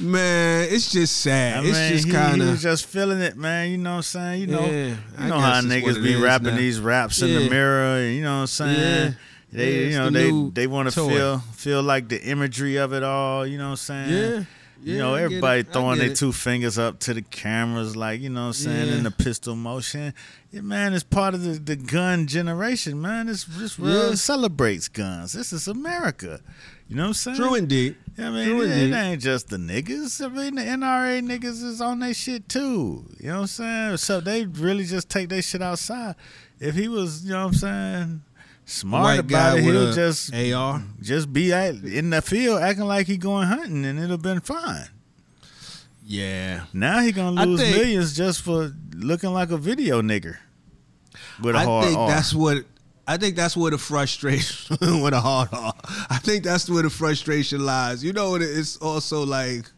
Man, 0.00 0.68
it's 0.70 0.90
just 0.90 1.16
sad. 1.22 1.64
I 1.64 1.68
it's 1.68 1.78
mean, 1.78 1.92
just 1.92 2.10
kind 2.10 2.42
of 2.42 2.58
just 2.58 2.84
feeling 2.86 3.20
it, 3.20 3.36
man. 3.36 3.70
You 3.70 3.78
know 3.78 3.90
what 3.92 3.96
I'm 3.96 4.02
saying? 4.02 4.40
You 4.42 4.46
know, 4.48 4.60
Yeah, 4.66 4.96
you 5.20 5.28
know 5.28 5.38
how 5.38 5.56
it's 5.58 5.66
niggas 5.66 6.02
be 6.02 6.16
rapping 6.16 6.48
now. 6.48 6.56
these 6.56 6.80
raps 6.80 7.22
in 7.22 7.32
the 7.32 7.48
mirror. 7.48 8.02
You 8.02 8.22
know 8.22 8.34
what 8.34 8.40
I'm 8.40 8.46
saying? 8.48 8.78
Yeah. 9.12 9.12
They, 9.56 9.84
Yeah, 9.84 9.88
you 9.88 9.98
know, 9.98 10.10
the 10.10 10.50
they 10.52 10.60
they 10.62 10.66
want 10.66 10.88
to 10.90 10.94
feel 10.94 11.38
feel 11.54 11.82
like 11.82 12.08
the 12.08 12.22
imagery 12.22 12.76
of 12.76 12.92
it 12.92 13.02
all. 13.02 13.46
You 13.46 13.58
know 13.58 13.64
what 13.70 13.70
I'm 13.70 13.76
saying? 13.76 14.10
Yeah. 14.10 14.44
You 14.82 14.98
know, 14.98 15.14
everybody 15.14 15.62
throwing 15.62 15.98
their 15.98 16.10
it. 16.10 16.16
two 16.16 16.30
fingers 16.32 16.78
up 16.78 17.00
to 17.00 17.14
the 17.14 17.22
cameras, 17.22 17.96
like 17.96 18.20
you 18.20 18.28
know 18.28 18.42
what 18.42 18.46
I'm 18.48 18.52
saying, 18.52 18.88
Yeah. 18.88 18.96
in 18.98 19.02
the 19.04 19.10
pistol 19.10 19.56
motion. 19.56 20.12
Yeah, 20.52 20.60
man, 20.60 20.92
it's 20.92 21.02
part 21.02 21.34
of 21.34 21.42
the, 21.42 21.52
the 21.58 21.74
gun 21.76 22.26
generation, 22.26 23.00
man. 23.00 23.28
It's 23.28 23.44
this 23.44 23.78
Yeah. 23.78 24.14
celebrates 24.14 24.88
guns. 24.88 25.32
This 25.32 25.52
is 25.52 25.66
America. 25.66 26.40
You 26.88 26.96
know 26.96 27.02
what 27.04 27.08
I'm 27.08 27.14
saying? 27.14 27.36
true 27.38 27.54
indeed. 27.54 27.96
I 28.18 28.30
mean, 28.30 28.48
True 28.48 28.60
it, 28.62 28.70
indeed. 28.70 28.92
it 28.92 28.96
ain't 28.96 29.22
just 29.22 29.48
the 29.48 29.56
niggas. 29.56 30.24
I 30.24 30.28
mean, 30.28 30.54
the 30.54 30.62
NRA 30.62 31.20
niggas 31.20 31.64
is 31.64 31.80
on 31.80 31.98
their 32.00 32.14
shit 32.14 32.48
too. 32.48 33.06
You 33.18 33.28
know 33.28 33.34
what 33.34 33.40
I'm 33.40 33.46
saying? 33.48 33.96
So 33.96 34.20
they 34.20 34.44
really 34.44 34.84
just 34.84 35.08
take 35.08 35.30
their 35.30 35.42
shit 35.42 35.62
outside. 35.62 36.14
If 36.60 36.74
he 36.76 36.86
was, 36.86 37.24
you 37.24 37.32
know 37.32 37.46
what 37.46 37.46
I'm 37.48 37.54
saying, 37.54 38.22
smart 38.66 39.20
about 39.20 39.30
guy 39.30 39.58
it, 39.58 39.62
he'll 39.64 39.92
just 39.92 40.34
AR. 40.34 40.82
just 41.00 41.32
be 41.32 41.52
at, 41.52 41.76
in 41.76 42.10
the 42.10 42.20
field 42.20 42.60
acting 42.60 42.84
like 42.84 43.06
he 43.06 43.16
going 43.16 43.46
hunting, 43.48 43.84
and 43.86 43.98
it'll 43.98 44.18
been 44.18 44.40
fine. 44.40 44.88
Yeah. 46.04 46.64
Now 46.72 47.00
he 47.00 47.12
gonna 47.12 47.44
lose 47.46 47.60
think- 47.60 47.76
millions 47.76 48.16
just 48.16 48.42
for 48.42 48.72
looking 48.94 49.30
like 49.32 49.50
a 49.50 49.56
video 49.58 50.02
nigger 50.02 50.36
with 51.42 51.54
a 51.56 51.58
I 51.58 51.64
hard 51.64 51.84
think 51.86 51.98
R. 51.98 52.08
that's 52.08 52.34
what 52.34 52.58
I 53.08 53.16
think 53.16 53.36
that's 53.36 53.56
where 53.56 53.70
the 53.70 53.78
frustration 53.78 54.76
with 55.02 55.14
a 55.14 55.20
hard 55.20 55.48
R. 55.52 55.72
I 56.10 56.18
think 56.18 56.44
that's 56.44 56.68
where 56.68 56.82
the 56.82 56.90
frustration 56.90 57.64
lies. 57.64 58.02
You 58.04 58.12
know, 58.12 58.34
it's 58.36 58.76
also 58.76 59.24
like 59.24 59.70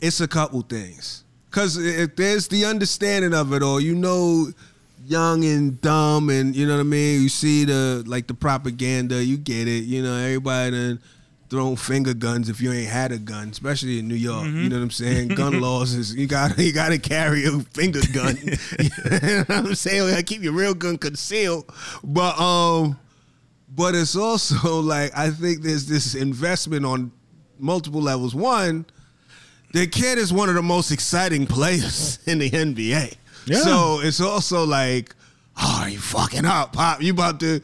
it's 0.00 0.20
a 0.20 0.28
couple 0.28 0.60
things. 0.62 1.24
Cause 1.50 1.76
if 1.78 2.14
there's 2.14 2.46
the 2.48 2.64
understanding 2.66 3.34
of 3.34 3.52
it 3.52 3.62
all, 3.62 3.80
you 3.80 3.94
know 3.94 4.48
young 5.08 5.44
and 5.44 5.80
dumb 5.80 6.30
and 6.30 6.54
you 6.54 6.66
know 6.66 6.74
what 6.74 6.80
I 6.80 6.84
mean, 6.84 7.22
you 7.22 7.28
see 7.28 7.64
the 7.64 8.04
like 8.06 8.26
the 8.26 8.34
propaganda, 8.34 9.22
you 9.24 9.36
get 9.36 9.66
it, 9.66 9.84
you 9.84 10.02
know, 10.02 10.14
everybody 10.14 10.70
done 10.72 11.00
thrown 11.48 11.76
finger 11.76 12.12
guns 12.12 12.50
if 12.50 12.60
you 12.60 12.70
ain't 12.72 12.90
had 12.90 13.10
a 13.10 13.18
gun, 13.18 13.48
especially 13.48 13.98
in 13.98 14.08
New 14.08 14.14
York. 14.14 14.44
Mm-hmm. 14.44 14.58
You 14.68 14.68
know 14.70 14.76
what 14.76 14.82
I'm 14.82 14.90
saying? 14.90 15.28
Gun 15.28 15.60
laws 15.60 15.94
is 15.94 16.14
you 16.14 16.26
got 16.26 16.58
you 16.58 16.72
got 16.72 16.90
to 16.90 16.98
carry 16.98 17.44
a 17.46 17.52
finger 17.52 18.00
gun. 18.12 18.36
you 18.36 18.50
know 19.18 19.44
what 19.46 19.50
I'm 19.50 19.74
saying? 19.74 20.10
Gotta 20.10 20.22
keep 20.22 20.42
your 20.42 20.52
real 20.52 20.74
gun 20.74 20.98
concealed. 20.98 21.72
But 22.04 22.38
um, 22.38 22.98
but 23.74 23.94
it's 23.94 24.16
also 24.16 24.80
like 24.82 25.16
I 25.16 25.30
think 25.30 25.62
there's 25.62 25.86
this 25.86 26.14
investment 26.14 26.84
on 26.84 27.12
multiple 27.58 28.02
levels. 28.02 28.34
One, 28.34 28.84
the 29.72 29.86
kid 29.86 30.18
is 30.18 30.32
one 30.32 30.48
of 30.48 30.54
the 30.54 30.62
most 30.62 30.90
exciting 30.90 31.46
players 31.46 32.18
in 32.26 32.38
the 32.38 32.50
NBA. 32.50 33.16
Yeah. 33.48 33.58
So 33.58 34.00
it's 34.00 34.20
also 34.20 34.64
like, 34.64 35.14
oh, 35.60 35.86
you 35.90 35.98
fucking 35.98 36.44
up, 36.44 36.72
pop. 36.72 37.02
You 37.02 37.12
about 37.12 37.40
to 37.40 37.60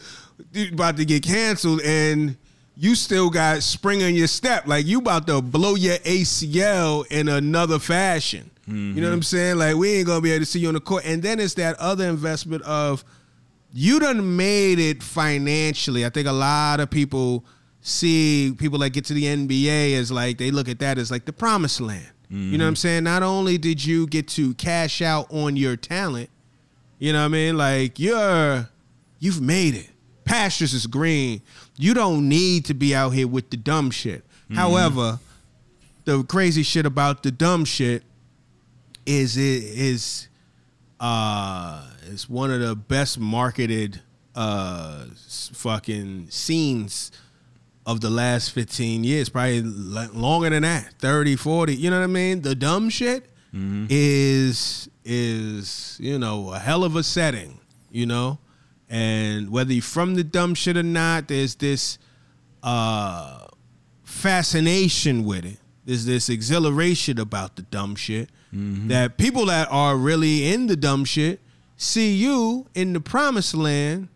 you 0.53 0.73
about 0.73 0.97
to 0.97 1.05
get 1.05 1.23
canceled 1.23 1.81
and 1.83 2.37
you 2.77 2.95
still 2.95 3.31
got 3.31 3.63
spring 3.63 4.01
in 4.01 4.15
your 4.15 4.27
step. 4.27 4.67
Like 4.67 4.87
you 4.87 4.99
about 4.99 5.27
to 5.29 5.41
blow 5.41 5.75
your 5.77 5.97
ACL 5.99 7.07
in 7.11 7.29
another 7.29 7.79
fashion. 7.79 8.51
Mm-hmm. 8.69 8.97
You 8.97 9.03
know 9.03 9.09
what 9.09 9.15
I'm 9.15 9.23
saying? 9.23 9.57
Like 9.57 9.77
we 9.77 9.97
ain't 9.97 10.07
gonna 10.07 10.21
be 10.21 10.33
able 10.33 10.45
to 10.45 10.51
see 10.51 10.61
you 10.61 10.69
on 10.69 10.75
the 10.75 10.81
court. 10.81 11.05
And 11.05 11.23
then 11.23 11.39
it's 11.39 11.55
that 11.55 11.79
other 11.79 12.09
investment 12.09 12.63
of 12.63 13.05
you 13.73 14.01
done 14.01 14.37
made 14.37 14.79
it 14.79 15.03
financially. 15.03 16.05
I 16.05 16.09
think 16.09 16.29
a 16.29 16.33
lot 16.33 16.81
of 16.81 16.91
people 16.91 17.45
see 17.81 18.55
people 18.57 18.79
that 18.79 18.91
get 18.91 19.05
to 19.07 19.15
the 19.15 19.25
NBA 19.25 19.95
as 19.95 20.11
like 20.11 20.39
they 20.39 20.51
look 20.51 20.69
at 20.69 20.79
that 20.79 20.97
as 20.97 21.11
like 21.11 21.27
the 21.27 21.33
promised 21.33 21.81
land. 21.81 22.11
Mm-hmm. 22.35 22.53
You 22.53 22.59
know 22.59 22.65
what 22.65 22.69
I'm 22.69 22.77
saying? 22.77 23.05
Not 23.05 23.23
only 23.23 23.59
did 23.59 23.85
you 23.85 24.07
get 24.07 24.27
to 24.29 24.55
cash 24.55 25.01
out 25.01 25.33
on 25.33 25.57
your 25.57 25.77
talent, 25.77 26.31
you 26.99 27.13
know 27.13 27.21
what 27.21 27.27
I 27.27 27.29
mean? 27.29 27.57
Like 27.57 27.99
you're 27.99 28.69
you've 29.21 29.41
made 29.41 29.75
it. 29.75 29.91
Pastures 30.25 30.73
is 30.73 30.87
green 30.87 31.43
you 31.77 31.95
don't 31.95 32.29
need 32.29 32.65
to 32.67 32.75
be 32.75 32.95
out 32.95 33.11
here 33.11 33.27
with 33.27 33.51
the 33.51 33.57
dumb 33.57 33.91
shit. 33.91 34.25
Mm-hmm. 34.45 34.55
However, 34.55 35.19
the 36.05 36.23
crazy 36.25 36.63
shit 36.63 36.87
about 36.87 37.23
the 37.23 37.31
dumb 37.31 37.65
shit 37.65 38.03
is 39.07 39.37
it 39.37 39.65
is 39.65 40.29
uh 41.01 41.87
it's 42.07 42.29
one 42.29 42.51
of 42.51 42.61
the 42.61 42.75
best 42.75 43.19
marketed 43.19 44.01
uh 44.35 45.05
fucking 45.53 46.29
scenes 46.31 47.11
of 47.87 48.01
the 48.01 48.11
last 48.11 48.51
15 48.53 49.05
years 49.05 49.29
probably 49.29 49.63
longer 49.63 50.51
than 50.51 50.63
that 50.63 50.95
30 51.01 51.37
40 51.37 51.77
you 51.77 51.91
know 51.91 51.99
what 51.99 52.05
i 52.05 52.07
mean 52.07 52.41
the 52.41 52.55
dumb 52.55 52.89
shit 52.89 53.25
mm-hmm. 53.55 53.87
is 53.91 54.89
is 55.05 55.99
you 56.01 56.19
know 56.19 56.53
a 56.53 56.59
hell 56.59 56.83
of 56.83 56.97
a 56.97 57.03
setting 57.03 57.61
you 57.91 58.07
know 58.07 58.39
and 58.89 59.51
whether 59.51 59.73
you're 59.73 59.83
from 59.83 60.15
the 60.15 60.25
dumb 60.25 60.55
shit 60.55 60.77
or 60.77 60.83
not, 60.83 61.29
there's 61.29 61.55
this 61.57 61.99
uh, 62.63 63.47
fascination 64.05 65.25
with 65.25 65.45
it. 65.45 65.59
There's 65.85 66.07
this 66.07 66.29
exhilaration 66.29 67.19
about 67.19 67.57
the 67.57 67.63
dumb 67.63 67.97
shit 67.97 68.31
mm-hmm. 68.55 68.89
that 68.89 69.19
people 69.19 69.47
that 69.47 69.69
are 69.71 69.97
really 69.97 70.53
in 70.53 70.67
the 70.67 70.77
dumb 70.77 71.05
shit 71.05 71.41
see 71.77 72.15
you 72.15 72.67
in 72.75 72.93
the 72.93 73.01
promised 73.01 73.55
land, 73.55 74.09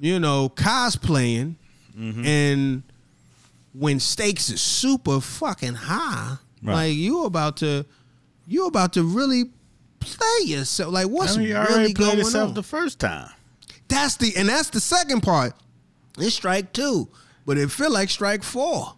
you 0.00 0.20
know, 0.20 0.48
cosplaying, 0.50 1.56
mm-hmm. 1.98 2.24
and 2.24 2.82
when 3.72 4.00
stakes 4.00 4.50
is 4.50 4.60
super 4.60 5.20
fucking 5.20 5.74
high, 5.74 6.36
right. 6.62 6.74
like 6.74 6.94
you 6.94 7.24
about 7.24 7.58
to, 7.58 7.84
you 8.46 8.66
about 8.66 8.94
to 8.94 9.02
really 9.02 9.50
play 10.00 10.38
yourself. 10.44 10.92
Like 10.92 11.06
what's 11.06 11.36
I 11.36 11.40
mean, 11.40 11.48
you 11.48 11.58
really 11.58 11.92
going 11.92 12.36
on? 12.36 12.54
The 12.54 12.62
first 12.62 13.00
time. 13.00 13.30
That's 13.88 14.16
the 14.16 14.32
and 14.36 14.48
that's 14.48 14.70
the 14.70 14.80
second 14.80 15.22
part. 15.22 15.54
It's 16.18 16.34
strike 16.34 16.72
two, 16.72 17.08
but 17.46 17.58
it 17.58 17.70
feel 17.70 17.92
like 17.92 18.10
strike 18.10 18.42
four. 18.42 18.94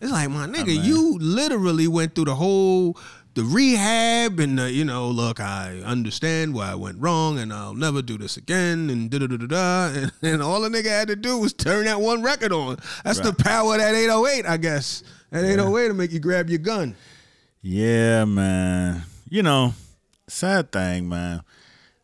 It's 0.00 0.12
like 0.12 0.28
my 0.28 0.46
nigga, 0.46 0.76
oh, 0.78 0.82
you 0.82 1.18
literally 1.18 1.88
went 1.88 2.14
through 2.14 2.26
the 2.26 2.34
whole 2.34 2.98
the 3.34 3.42
rehab 3.42 4.38
and 4.38 4.58
the, 4.58 4.70
you 4.70 4.84
know, 4.84 5.08
look, 5.08 5.40
I 5.40 5.80
understand 5.84 6.54
why 6.54 6.70
I 6.70 6.74
went 6.76 7.00
wrong 7.00 7.38
and 7.38 7.52
I'll 7.52 7.74
never 7.74 8.00
do 8.00 8.16
this 8.16 8.36
again 8.36 8.88
and 8.90 9.10
da 9.10 9.18
da 9.18 9.26
da 9.26 9.36
da 9.36 9.46
da. 9.46 9.84
And, 9.94 10.12
and 10.22 10.42
all 10.42 10.60
the 10.60 10.68
nigga 10.68 10.86
had 10.86 11.08
to 11.08 11.16
do 11.16 11.38
was 11.38 11.52
turn 11.52 11.86
that 11.86 12.00
one 12.00 12.22
record 12.22 12.52
on. 12.52 12.76
That's 13.04 13.18
right. 13.18 13.36
the 13.36 13.44
power 13.44 13.74
of 13.74 13.80
that 13.80 13.94
808, 13.94 14.46
I 14.46 14.56
guess. 14.56 15.02
That 15.30 15.44
808 15.44 15.88
to 15.88 15.94
make 15.94 16.12
you 16.12 16.20
grab 16.20 16.48
your 16.48 16.58
gun. 16.58 16.94
Yeah, 17.60 18.24
man. 18.24 19.02
You 19.28 19.42
know, 19.42 19.74
sad 20.28 20.70
thing, 20.70 21.08
man, 21.08 21.42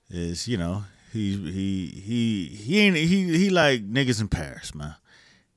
is, 0.09 0.49
you 0.49 0.57
know, 0.57 0.85
he 1.13 1.37
he 1.37 1.87
he 1.87 2.47
he 2.57 2.79
ain't 2.81 2.97
he 2.97 3.37
he 3.39 3.51
like 3.51 3.89
niggas 3.89 4.21
in 4.21 4.29
Paris, 4.29 4.75
man. 4.75 4.95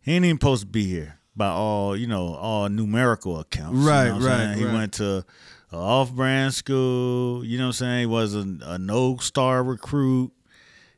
He 0.02 0.14
ain't 0.14 0.26
even 0.26 0.38
supposed 0.38 0.62
to 0.62 0.68
be 0.68 0.86
here 0.86 1.20
by 1.36 1.48
all 1.48 1.96
you 1.96 2.08
know 2.08 2.34
all 2.34 2.70
numerical 2.70 3.40
accounts. 3.40 3.78
Right, 3.78 4.08
you 4.08 4.20
know 4.20 4.28
right, 4.28 4.48
right. 4.48 4.58
He 4.58 4.66
went 4.66 4.94
to 4.94 5.26
an 5.74 5.80
off-brand 5.80 6.54
school. 6.54 7.44
You 7.44 7.58
know 7.58 7.66
what 7.66 7.68
I'm 7.70 7.74
saying? 7.74 8.00
He 8.02 8.06
was 8.06 8.36
a, 8.36 8.46
a 8.64 8.78
no-star 8.78 9.64
recruit. 9.64 10.32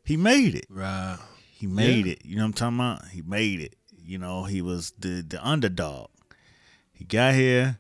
He 0.04 0.18
made 0.18 0.56
it. 0.56 0.66
Right. 0.70 1.18
He 1.52 1.68
made 1.68 2.06
yeah. 2.06 2.14
it. 2.14 2.26
You 2.26 2.36
know 2.36 2.44
what 2.44 2.48
I'm 2.48 2.54
talking 2.54 2.80
about? 2.80 3.08
He 3.10 3.22
made 3.22 3.62
it. 3.62 3.76
You 3.98 4.20
know, 4.20 4.44
he 4.44 4.62
was 4.62 4.94
the 5.00 5.26
the 5.28 5.44
underdog. 5.46 6.10
He 6.94 7.06
got 7.06 7.34
here. 7.34 7.80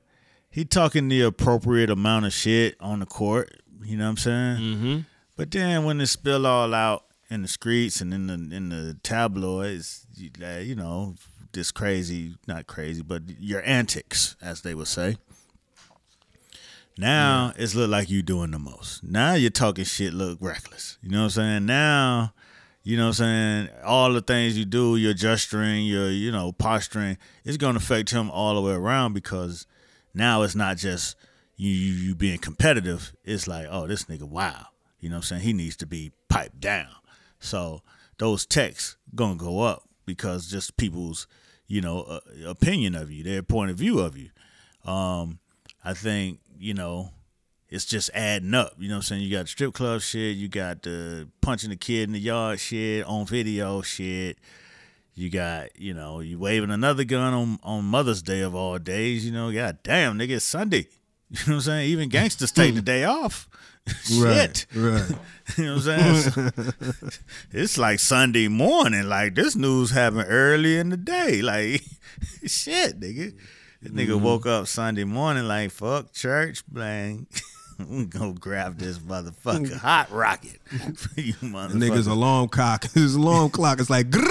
He 0.49 0.65
talking 0.65 1.07
the 1.07 1.21
appropriate 1.21 1.89
amount 1.89 2.25
of 2.25 2.33
shit 2.33 2.77
on 2.79 2.99
the 2.99 3.05
court. 3.05 3.51
You 3.83 3.97
know 3.97 4.05
what 4.05 4.11
I'm 4.11 4.17
saying? 4.17 4.57
Mm-hmm. 4.57 4.99
But 5.35 5.51
then 5.51 5.83
when 5.83 6.01
it 6.01 6.07
spill 6.07 6.47
all 6.47 6.73
out 6.73 7.03
in 7.29 7.41
the 7.43 7.47
streets 7.47 8.01
and 8.01 8.13
in 8.13 8.27
the 8.27 8.55
in 8.55 8.69
the 8.69 8.97
tabloids, 9.03 10.07
you 10.17 10.75
know, 10.75 11.15
this 11.51 11.71
crazy, 11.71 12.35
not 12.47 12.65
crazy, 12.65 13.03
but 13.03 13.23
your 13.39 13.61
antics, 13.65 14.35
as 14.41 14.61
they 14.61 14.73
would 14.73 14.87
say. 14.87 15.17
Now 16.97 17.53
yeah. 17.55 17.63
it's 17.63 17.75
look 17.75 17.89
like 17.89 18.09
you 18.09 18.21
doing 18.21 18.51
the 18.51 18.59
most. 18.59 19.03
Now 19.03 19.33
you're 19.33 19.49
talking 19.49 19.83
shit 19.83 20.13
look 20.13 20.37
reckless. 20.41 20.97
You 21.01 21.09
know 21.09 21.19
what 21.19 21.23
I'm 21.23 21.29
saying? 21.31 21.65
Now, 21.65 22.33
you 22.83 22.97
know 22.97 23.05
what 23.05 23.19
I'm 23.19 23.67
saying, 23.67 23.69
all 23.83 24.13
the 24.13 24.21
things 24.21 24.57
you 24.57 24.63
do, 24.63 24.95
your 24.95 25.13
gesturing, 25.13 25.85
your, 25.85 26.09
you 26.09 26.31
know, 26.31 26.51
posturing, 26.51 27.17
it's 27.43 27.57
gonna 27.57 27.77
affect 27.77 28.11
him 28.11 28.31
all 28.31 28.55
the 28.55 28.61
way 28.61 28.73
around 28.73 29.13
because 29.13 29.67
now 30.13 30.43
it's 30.43 30.55
not 30.55 30.77
just 30.77 31.15
you 31.57 31.71
you 31.71 32.15
being 32.15 32.37
competitive. 32.37 33.13
It's 33.23 33.47
like, 33.47 33.67
oh, 33.69 33.87
this 33.87 34.05
nigga 34.05 34.23
wow. 34.23 34.67
You 34.99 35.09
know 35.09 35.17
what 35.17 35.31
I'm 35.31 35.39
saying? 35.39 35.41
He 35.41 35.53
needs 35.53 35.75
to 35.77 35.85
be 35.85 36.11
piped 36.29 36.59
down. 36.59 36.87
So 37.39 37.81
those 38.17 38.45
techs 38.45 38.97
gonna 39.13 39.35
go 39.35 39.61
up 39.61 39.83
because 40.05 40.49
just 40.49 40.77
people's, 40.77 41.27
you 41.67 41.81
know, 41.81 42.03
uh, 42.03 42.19
opinion 42.45 42.95
of 42.95 43.11
you, 43.11 43.23
their 43.23 43.43
point 43.43 43.71
of 43.71 43.77
view 43.77 43.99
of 43.99 44.17
you. 44.17 44.29
Um, 44.89 45.39
I 45.83 45.93
think 45.93 46.39
you 46.57 46.73
know 46.73 47.11
it's 47.69 47.85
just 47.85 48.09
adding 48.13 48.53
up. 48.53 48.73
You 48.77 48.87
know 48.87 48.95
what 48.95 48.99
I'm 48.99 49.03
saying? 49.03 49.21
You 49.23 49.35
got 49.35 49.47
strip 49.47 49.73
club 49.73 50.01
shit, 50.01 50.37
you 50.37 50.47
got 50.47 50.83
the 50.83 51.27
punching 51.41 51.69
the 51.69 51.75
kid 51.75 52.03
in 52.03 52.13
the 52.13 52.19
yard 52.19 52.59
shit, 52.59 53.05
on 53.05 53.25
video 53.25 53.81
shit. 53.81 54.37
You 55.13 55.29
got, 55.29 55.79
you 55.79 55.93
know, 55.93 56.19
you 56.19 56.37
waving 56.37 56.71
another 56.71 57.05
gun 57.05 57.33
on, 57.33 57.59
on 57.63 57.85
Mother's 57.85 58.21
Day 58.21 58.41
of 58.41 58.53
all 58.53 58.77
days, 58.77 59.25
you 59.25 59.31
know, 59.31 59.51
god 59.51 59.79
damn, 59.81 60.19
nigga, 60.19 60.31
it's 60.31 60.45
Sunday. 60.45 60.87
You 61.31 61.39
know 61.47 61.53
what 61.53 61.55
I'm 61.55 61.61
saying? 61.61 61.89
Even 61.89 62.09
gangsters 62.09 62.51
take 62.51 62.75
the 62.75 62.83
day 62.83 63.03
off. 63.03 63.49
Shit. 64.03 64.21
Right. 64.21 64.65
right. 64.75 65.11
you 65.57 65.65
know 65.65 65.75
what 65.75 65.89
I'm 65.89 66.15
saying? 66.17 66.51
it's 67.51 67.79
like 67.79 67.99
Sunday 67.99 68.47
morning. 68.47 69.09
Like 69.09 69.33
this 69.33 69.55
news 69.55 69.89
happened 69.89 70.27
early 70.29 70.77
in 70.77 70.89
the 70.89 70.97
day. 70.97 71.41
Like 71.41 71.81
shit, 72.45 72.99
nigga. 72.99 73.33
This 73.85 73.93
nigga 73.93 74.15
mm-hmm. 74.15 74.23
woke 74.23 74.47
up 74.47 74.67
Sunday 74.67 75.03
morning 75.03 75.47
like 75.47 75.69
fuck 75.69 76.11
church, 76.11 76.63
bang. 76.67 77.27
we 77.87 78.05
go 78.05 78.33
grab 78.33 78.79
this 78.79 78.97
motherfucker 78.97 79.73
hot 79.77 80.09
rocket. 80.11 80.59
you 81.15 81.33
Nigga's 81.33 82.07
alarm 82.07 82.47
cock. 82.47 82.89
His 82.93 83.13
alarm 83.13 83.51
clock 83.51 83.79
is 83.79 83.89
like. 83.89 84.07
you 84.13 84.21
know 84.21 84.27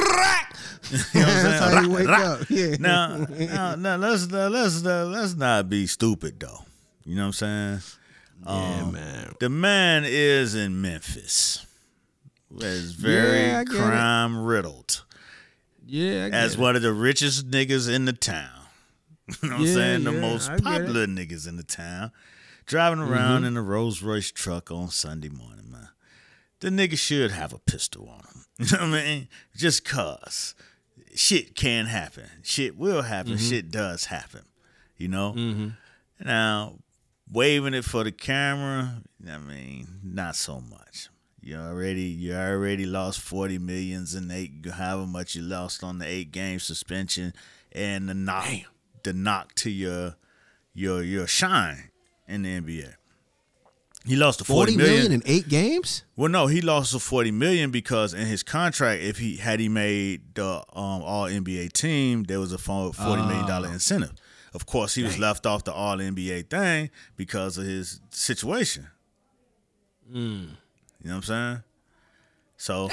That's 1.13 1.73
how 1.73 1.83
you 1.83 1.91
wake 1.91 2.09
up. 2.09 2.51
Yeah. 2.51 2.77
Now, 2.81 3.17
now, 3.17 3.75
now 3.77 3.97
let's 3.97 4.33
uh, 4.33 4.51
let's 4.51 4.85
uh, 4.85 5.07
let's 5.07 5.37
not 5.37 5.71
be 5.71 5.87
stupid 5.87 6.41
though. 6.41 6.65
You 7.05 7.15
know 7.15 7.29
what 7.29 7.43
I'm 7.43 7.81
saying? 7.81 7.81
Yeah, 8.45 8.83
um, 8.83 8.93
man. 8.93 9.35
The 9.39 9.51
man 9.51 10.03
is 10.05 10.57
in 10.57 10.83
Memphis. 10.83 11.65
Is 12.59 12.93
very 12.93 13.47
yeah, 13.47 13.65
crime 13.65 14.37
riddled. 14.37 15.05
Yeah, 15.87 16.29
as 16.33 16.55
it. 16.55 16.61
one 16.61 16.75
of 16.75 16.83
the 16.83 16.93
richest 16.93 17.49
niggas 17.49 17.93
in 17.93 18.05
the 18.05 18.13
town. 18.13 18.54
you 19.43 19.49
know 19.49 19.57
what 19.57 19.65
yeah, 19.65 19.69
I'm 19.69 19.75
saying? 19.75 20.05
The 20.05 20.13
yeah, 20.13 20.21
most 20.21 20.49
popular 20.63 21.07
niggas 21.07 21.49
in 21.49 21.57
the 21.57 21.63
town. 21.63 22.13
Driving 22.67 23.01
around 23.01 23.39
mm-hmm. 23.39 23.47
in 23.47 23.57
a 23.57 23.63
Rolls 23.63 24.03
Royce 24.03 24.31
truck 24.31 24.71
on 24.71 24.89
Sunday 24.89 25.29
morning, 25.29 25.71
man. 25.71 25.89
the 26.61 26.71
nigga 26.71 26.97
should 26.97 27.31
have 27.31 27.53
a 27.53 27.59
pistol 27.59 28.09
on 28.09 28.21
him. 28.21 28.45
You 28.59 28.77
know 28.77 28.91
what 28.91 29.01
I 29.01 29.05
mean? 29.05 29.29
Just 29.57 29.85
cause 29.85 30.55
shit 31.15 31.57
can 31.57 31.87
happen. 31.87 32.25
Shit 32.43 32.79
will 32.79 33.03
happen. 33.03 33.37
Shit 33.37 33.71
does 33.71 34.07
happen. 34.07 34.43
You 34.97 35.09
know? 35.09 35.33
Mm-hmm. 35.37 35.69
Now, 36.25 36.77
waving 37.31 37.75
it 37.75 37.85
for 37.85 38.05
the 38.05 38.13
camera, 38.13 39.03
I 39.29 39.39
mean, 39.39 39.89
not 40.05 40.37
so 40.37 40.61
much. 40.61 41.09
You 41.41 41.57
already 41.57 42.03
you 42.03 42.35
already 42.35 42.87
lost 42.87 43.21
forty 43.21 43.59
millions 43.59 44.15
in 44.15 44.31
eight 44.31 44.65
however 44.73 45.07
much 45.07 45.35
you 45.35 45.43
lost 45.43 45.85
on 45.85 45.99
the 45.99 46.07
eight 46.07 46.33
game 46.33 46.59
suspension 46.59 47.35
and 47.71 48.09
the 48.09 48.15
knock 48.15 48.49
the 49.05 49.13
knock 49.13 49.55
to 49.57 49.71
your 49.71 50.17
your 50.75 51.03
your 51.03 51.27
shine 51.27 51.91
in 52.27 52.43
the 52.43 52.61
NBA. 52.61 52.95
He 54.07 54.17
lost 54.17 54.39
the 54.39 54.45
Forty 54.45 54.77
million. 54.77 54.95
million 54.97 55.13
in 55.13 55.23
eight 55.25 55.49
games. 55.49 56.05
Well, 56.15 56.31
no, 56.31 56.47
he 56.47 56.61
lost 56.61 56.93
the 56.93 56.99
forty 56.99 57.31
million 57.31 57.71
because 57.71 58.13
in 58.13 58.27
his 58.27 58.43
contract, 58.43 59.03
if 59.03 59.17
he 59.19 59.37
had 59.37 59.61
he 59.61 59.69
made 59.71 60.35
the 60.35 60.57
um, 60.75 61.03
All 61.03 61.27
NBA 61.27 61.73
team, 61.73 62.25
there 62.25 62.39
was 62.39 62.53
a 62.53 62.59
forty 62.59 62.93
million 62.93 63.47
dollar 63.47 63.69
incentive. 63.69 64.13
Of 64.53 64.67
course, 64.67 64.95
he 64.95 65.03
was 65.03 65.19
left 65.19 65.47
off 65.47 65.65
the 65.65 65.73
All 65.73 65.97
NBA 65.97 66.51
thing 66.51 66.91
because 67.17 67.57
of 67.59 67.65
his 67.65 68.01
situation. 68.11 68.89
You 70.13 70.21
know 71.11 71.17
what 71.17 71.17
I'm 71.17 71.23
saying? 71.23 71.63
So, 72.57 72.89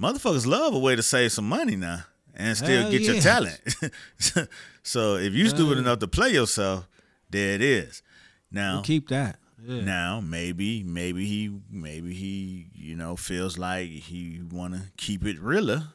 motherfuckers 0.00 0.46
love 0.46 0.74
a 0.74 0.78
way 0.78 0.96
to 0.96 1.02
save 1.02 1.30
some 1.32 1.48
money 1.48 1.76
now 1.76 2.04
and 2.34 2.56
still 2.56 2.82
Hell 2.82 2.90
get 2.90 3.02
your 3.02 3.20
talent. 3.20 3.60
so, 4.84 5.16
if 5.16 5.32
you 5.32 5.48
stupid 5.48 5.78
enough 5.78 5.98
to 6.00 6.08
play 6.08 6.30
yourself, 6.30 6.86
there 7.30 7.54
it 7.54 7.62
is. 7.62 8.02
Now, 8.50 8.82
keep 8.82 9.08
that. 9.08 9.38
Yeah. 9.66 9.80
now 9.80 10.20
maybe 10.20 10.82
maybe 10.82 11.24
he 11.24 11.50
maybe 11.70 12.12
he 12.12 12.66
you 12.74 12.94
know 12.94 13.16
feels 13.16 13.56
like 13.56 13.88
he 13.88 14.42
want 14.52 14.74
to 14.74 14.82
keep 14.98 15.24
it 15.24 15.40
realer. 15.40 15.88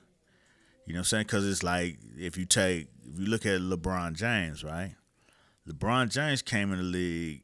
You 0.88 0.94
know 0.94 0.98
what 0.98 1.02
I'm 1.02 1.04
saying? 1.04 1.24
Because 1.26 1.48
it's 1.48 1.62
like 1.62 2.00
if 2.18 2.36
you 2.36 2.46
take 2.46 2.88
if 3.14 3.20
you 3.20 3.28
look 3.28 3.46
at 3.46 3.62
LeBron 3.62 4.14
James, 4.16 4.64
right? 4.64 4.96
LeBron 5.68 6.10
James 6.10 6.42
came 6.42 6.72
in 6.72 6.80
the 6.80 6.84
league 6.84 7.44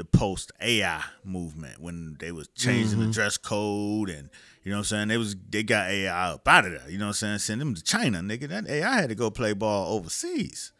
the 0.00 0.04
post 0.18 0.50
AI 0.62 1.04
movement 1.24 1.78
when 1.78 2.16
they 2.20 2.32
was 2.32 2.48
changing 2.54 2.98
Mm-hmm. 2.98 3.08
the 3.08 3.12
dress 3.12 3.36
code 3.36 4.08
and 4.08 4.30
you 4.64 4.70
know 4.70 4.78
what 4.78 4.80
I'm 4.80 4.84
saying 4.84 5.08
they 5.08 5.18
was 5.18 5.36
they 5.50 5.62
got 5.62 5.90
AI 5.90 6.30
up 6.30 6.48
out 6.48 6.64
of 6.64 6.72
there. 6.72 6.90
You 6.90 6.96
know 6.96 7.04
what 7.06 7.22
I'm 7.22 7.38
saying? 7.38 7.38
Send 7.40 7.60
them 7.60 7.74
to 7.74 7.82
China, 7.82 8.20
nigga. 8.20 8.48
That 8.48 8.66
AI 8.66 8.94
had 9.02 9.10
to 9.10 9.14
go 9.14 9.30
play 9.30 9.52
ball 9.52 9.92
overseas. 9.94 10.72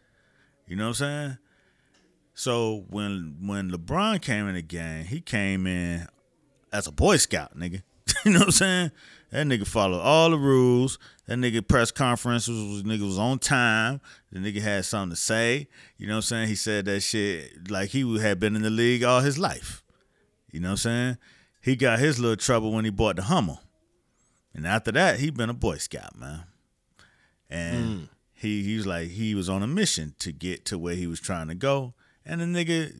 You 0.66 0.77
know 0.77 0.85
what 0.85 0.89
I'm 0.89 0.95
saying? 0.95 1.39
So 2.35 2.85
when 2.89 3.37
when 3.43 3.71
LeBron 3.71 4.23
came 4.23 4.49
in 4.49 4.55
the 4.55 4.62
game, 4.62 5.05
he 5.05 5.21
came 5.21 5.66
in 5.66 6.07
as 6.73 6.87
a 6.87 6.93
Boy 6.93 7.18
Scout, 7.18 7.59
nigga. 7.59 7.83
you 8.25 8.33
know 8.33 8.39
what 8.41 8.47
I'm 8.47 8.53
saying? 8.53 8.91
That 9.33 9.47
nigga 9.47 9.66
followed 9.66 10.01
all 10.01 10.31
the 10.31 10.39
rules. 10.39 10.99
That 11.31 11.39
nigga 11.39 11.66
press 11.66 11.93
conference 11.93 12.49
was, 12.49 12.59
was 12.59 12.83
nigga 12.83 13.03
was 13.03 13.16
on 13.16 13.39
time. 13.39 14.01
The 14.33 14.41
nigga 14.41 14.61
had 14.61 14.85
something 14.85 15.11
to 15.11 15.16
say. 15.16 15.68
You 15.97 16.09
know 16.09 16.14
what 16.14 16.16
I'm 16.16 16.22
saying? 16.22 16.49
He 16.49 16.57
said 16.57 16.87
that 16.87 17.03
shit 17.03 17.70
like 17.70 17.91
he 17.91 18.18
had 18.18 18.41
been 18.41 18.57
in 18.57 18.62
the 18.62 18.70
league 18.70 19.05
all 19.05 19.20
his 19.20 19.39
life. 19.39 19.85
You 20.51 20.59
know 20.59 20.70
what 20.70 20.72
I'm 20.72 20.76
saying? 20.78 21.18
He 21.61 21.76
got 21.76 22.01
his 22.01 22.18
little 22.18 22.35
trouble 22.37 22.72
when 22.72 22.85
he 22.85 22.91
bought 22.91 23.14
the 23.14 23.22
Hummer. 23.22 23.59
And 24.53 24.66
after 24.66 24.91
that, 24.91 25.20
he 25.20 25.31
been 25.31 25.51
a 25.51 25.55
Boy 25.55 25.76
Scout, 25.76 26.18
man. 26.18 26.47
And 27.49 27.87
mm. 27.87 28.09
he 28.35 28.64
he 28.64 28.76
was 28.76 28.89
like 28.89 29.11
he 29.11 29.37
was 29.37 29.49
on 29.49 29.62
a 29.62 29.68
mission 29.68 30.16
to 30.18 30.33
get 30.33 30.64
to 30.64 30.78
where 30.78 30.97
he 30.97 31.07
was 31.07 31.20
trying 31.20 31.47
to 31.47 31.55
go. 31.55 31.95
And 32.26 32.41
the 32.41 32.47
nigga 32.47 32.93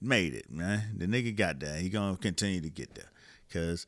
made 0.00 0.32
it, 0.32 0.50
man. 0.50 0.94
The 0.96 1.04
nigga 1.04 1.36
got 1.36 1.60
there. 1.60 1.76
He 1.76 1.90
gonna 1.90 2.16
continue 2.16 2.62
to 2.62 2.70
get 2.70 2.94
there. 2.94 3.10
Cause, 3.52 3.86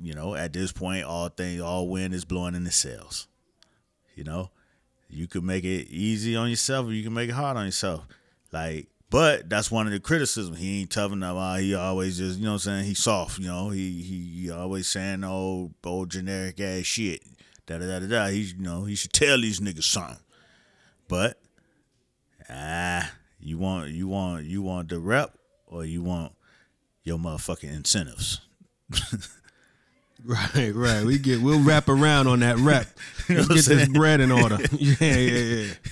you 0.00 0.14
know, 0.14 0.34
at 0.34 0.52
this 0.52 0.72
point, 0.72 1.04
all 1.04 1.28
things 1.28 1.60
all 1.60 1.88
wind 1.88 2.14
is 2.14 2.24
blowing 2.24 2.54
in 2.54 2.64
the 2.64 2.70
sails. 2.70 3.26
You 4.14 4.24
know? 4.24 4.50
You 5.08 5.26
can 5.26 5.46
make 5.46 5.64
it 5.64 5.88
easy 5.88 6.34
on 6.36 6.50
yourself 6.50 6.86
or 6.86 6.92
you 6.92 7.04
can 7.04 7.14
make 7.14 7.28
it 7.28 7.34
hard 7.34 7.56
on 7.56 7.66
yourself. 7.66 8.06
Like 8.52 8.88
but 9.08 9.48
that's 9.48 9.70
one 9.70 9.86
of 9.86 9.92
the 9.92 10.00
criticisms. 10.00 10.58
He 10.58 10.80
ain't 10.80 10.90
tough 10.90 11.12
enough. 11.12 11.36
Uh, 11.36 11.54
he 11.54 11.74
always 11.74 12.18
just, 12.18 12.38
you 12.38 12.44
know 12.44 12.52
what 12.52 12.66
I'm 12.66 12.80
saying? 12.80 12.84
He's 12.84 12.98
soft, 12.98 13.38
you 13.38 13.46
know. 13.46 13.70
He 13.70 14.02
he, 14.02 14.42
he 14.42 14.50
always 14.50 14.88
saying 14.88 15.22
old 15.22 15.74
old 15.84 16.10
generic 16.10 16.60
ass 16.60 16.84
shit. 16.84 17.22
Da 17.66 17.78
da 17.78 17.86
da 17.86 18.00
da 18.00 18.06
da. 18.06 18.26
He's 18.26 18.54
you 18.54 18.62
know, 18.62 18.84
he 18.84 18.94
should 18.96 19.12
tell 19.12 19.40
these 19.40 19.60
niggas 19.60 19.84
something. 19.84 20.18
But 21.08 21.40
ah, 22.50 23.12
you 23.38 23.58
want 23.58 23.90
you 23.90 24.08
want 24.08 24.44
you 24.44 24.62
want 24.62 24.88
the 24.88 24.98
rep 24.98 25.38
or 25.66 25.84
you 25.84 26.02
want 26.02 26.32
your 27.04 27.18
motherfucking 27.18 27.72
incentives. 27.72 28.40
Right, 30.26 30.72
right. 30.74 31.04
We 31.04 31.18
get 31.18 31.40
we'll 31.40 31.62
wrap 31.62 31.88
around 31.88 32.26
on 32.26 32.40
that 32.40 32.56
rep. 32.58 32.86
You 33.28 33.36
know 33.38 33.44
get 33.46 33.64
this 33.64 33.88
bread 33.88 34.20
in 34.20 34.30
order. 34.30 34.56
yeah, 34.72 34.96
yeah, 35.00 35.38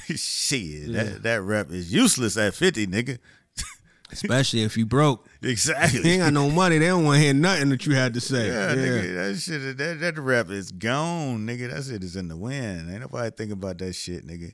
yeah. 0.07 0.15
Shit, 0.17 0.93
that 0.93 1.23
that 1.25 1.43
rep 1.43 1.71
is 1.73 1.93
useless 1.93 2.37
at 2.37 2.55
50, 2.55 2.87
nigga. 2.87 3.19
Especially 4.13 4.63
if 4.63 4.77
you 4.77 4.87
broke. 4.87 5.27
You 5.41 5.51
Exactly. 5.51 6.09
ain't 6.09 6.21
got 6.23 6.33
no 6.33 6.49
money. 6.49 6.79
They 6.79 6.87
don't 6.87 7.05
want 7.05 7.17
to 7.17 7.23
hear 7.23 7.35
nothing 7.35 7.71
that 7.71 7.87
you 7.87 7.95
had 7.97 8.15
to 8.15 8.21
say. 8.21 8.47
Yeah, 8.49 8.71
Yeah, 8.71 8.77
nigga, 8.77 9.15
that 9.33 9.39
shit, 9.41 9.79
that, 9.79 10.01
that 10.01 10.19
rap 10.21 10.51
is 10.51 10.71
gone, 10.71 11.45
nigga. 11.47 11.73
That 11.75 11.83
shit 11.85 12.05
is 12.05 12.15
in 12.15 12.29
the 12.29 12.37
wind. 12.37 12.89
Ain't 12.89 13.01
nobody 13.01 13.31
think 13.37 13.51
about 13.51 13.79
that 13.79 13.95
shit, 13.95 14.25
nigga. 14.25 14.53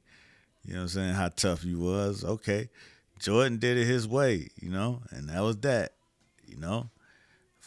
You 0.65 0.73
know 0.73 0.77
what 0.77 0.83
I'm 0.83 0.89
saying? 0.89 1.15
How 1.15 1.29
tough 1.29 1.65
you 1.65 1.79
was. 1.81 2.25
Okay. 2.25 2.71
Jordan 3.19 3.59
did 3.59 3.77
it 3.77 3.85
his 3.87 4.09
way, 4.09 4.49
you 4.57 4.71
know, 4.71 5.03
and 5.11 5.29
that 5.29 5.41
was 5.43 5.59
that, 5.59 5.93
you 6.47 6.57
know. 6.57 6.89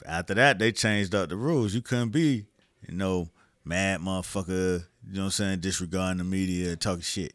After 0.06 0.34
that, 0.36 0.60
they 0.60 0.72
changed 0.72 1.16
up 1.16 1.30
the 1.30 1.36
rules. 1.36 1.74
You 1.74 1.82
couldn't 1.82 2.10
be, 2.10 2.45
you 2.88 2.95
know, 2.95 3.30
mad 3.64 4.01
motherfucker, 4.01 4.86
you 5.08 5.14
know 5.14 5.22
what 5.22 5.26
I'm 5.26 5.32
saying, 5.32 5.60
disregarding 5.60 6.18
the 6.18 6.24
media, 6.24 6.76
talking 6.76 7.01
shit. 7.01 7.34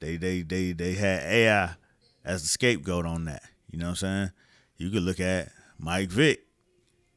They 0.00 0.16
they 0.16 0.42
they 0.42 0.72
they 0.72 0.94
had 0.94 1.22
AI 1.24 1.74
as 2.24 2.42
the 2.42 2.48
scapegoat 2.48 3.04
on 3.06 3.24
that. 3.24 3.42
You 3.70 3.78
know 3.78 3.86
what 3.86 3.90
I'm 3.90 3.96
saying? 3.96 4.30
You 4.76 4.90
could 4.90 5.02
look 5.02 5.20
at 5.20 5.50
Mike 5.78 6.10
Vick. 6.10 6.44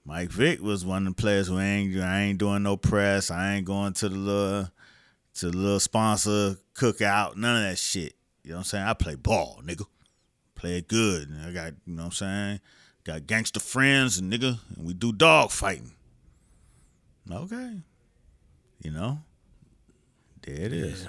Mike 0.04 0.32
Vick 0.32 0.62
was 0.62 0.84
one 0.84 1.06
of 1.06 1.16
the 1.16 1.22
players 1.22 1.48
who 1.48 1.60
ain't 1.60 1.96
I 1.98 2.22
ain't 2.22 2.40
doing 2.40 2.64
no 2.64 2.76
press. 2.76 3.30
I 3.30 3.54
ain't 3.54 3.66
going 3.66 3.94
to 3.94 4.10
the 4.10 4.16
little 4.16 4.72
to 5.36 5.52
the 5.52 5.58
little 5.58 5.80
sponsor 5.80 6.58
cookout. 6.74 7.36
None 7.36 7.64
of 7.64 7.70
that 7.70 7.78
shit. 7.78 8.16
You 8.44 8.52
know 8.52 8.58
what 8.58 8.60
I'm 8.60 8.66
saying? 8.66 8.86
I 8.86 8.94
play 8.94 9.16
ball, 9.16 9.62
nigga. 9.64 9.86
Play 10.56 10.78
it 10.78 10.88
good. 10.88 11.30
And 11.30 11.46
I 11.46 11.52
got 11.52 11.74
you 11.86 11.94
know 11.94 12.04
what 12.04 12.06
I'm 12.08 12.12
saying. 12.12 12.60
Got 13.04 13.26
gangster 13.28 13.60
friends 13.60 14.18
and 14.20 14.32
nigga, 14.32 14.60
and 14.78 14.86
we 14.86 14.94
do 14.94 15.12
dog 15.12 15.52
fighting. 15.52 15.92
Okay. 17.32 17.80
You 18.84 18.92
know, 18.92 19.20
there 20.44 20.56
it 20.56 20.74
is. 20.74 21.08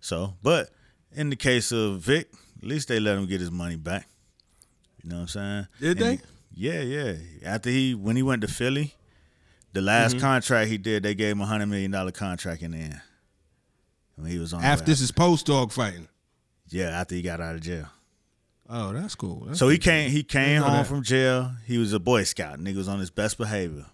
So, 0.00 0.34
but 0.42 0.70
in 1.12 1.30
the 1.30 1.36
case 1.36 1.72
of 1.72 2.00
Vick, 2.00 2.30
at 2.62 2.64
least 2.68 2.88
they 2.88 3.00
let 3.00 3.18
him 3.18 3.26
get 3.26 3.40
his 3.40 3.50
money 3.50 3.76
back. 3.76 4.08
You 5.02 5.10
know 5.10 5.16
what 5.16 5.20
I'm 5.22 5.28
saying? 5.28 5.66
Did 5.80 6.00
And 6.02 6.18
they? 6.18 6.24
yeah, 6.54 6.80
yeah. 6.82 7.14
After 7.44 7.70
he 7.70 7.94
when 7.94 8.16
he 8.16 8.22
went 8.22 8.42
to 8.42 8.48
Philly, 8.48 8.94
the 9.72 9.80
last 9.82 10.12
Mm-hmm. 10.16 10.20
contract 10.20 10.70
he 10.70 10.78
did, 10.78 11.02
they 11.02 11.14
gave 11.14 11.32
him 11.32 11.40
a 11.40 11.46
hundred 11.46 11.66
million 11.66 11.90
dollar 11.90 12.12
contract 12.12 12.62
in 12.62 12.72
the 12.72 12.78
end. 12.78 13.00
When 14.16 14.30
he 14.30 14.38
was 14.38 14.52
on 14.52 14.62
After 14.64 14.84
this 14.86 15.00
is 15.00 15.10
post 15.12 15.46
dog 15.46 15.72
fighting. 15.72 16.08
yeah, 16.68 16.88
after 17.00 17.14
he 17.14 17.22
got 17.22 17.40
out 17.40 17.54
of 17.54 17.60
jail. 17.62 17.86
Oh, 18.68 18.92
that's 18.92 19.14
cool. 19.14 19.44
That's 19.46 19.58
So 19.58 19.68
he 19.68 19.78
came 19.78 20.10
he 20.10 20.22
came 20.22 20.60
home 20.62 20.72
that. 20.72 20.86
from 20.86 21.02
jail. 21.02 21.52
He 21.66 21.78
was 21.78 21.92
a 21.92 21.98
Boy 21.98 22.24
Scout. 22.24 22.58
Nigga 22.58 22.76
was 22.76 22.88
on 22.88 22.98
his 22.98 23.10
best 23.10 23.38
behavior. 23.38 23.86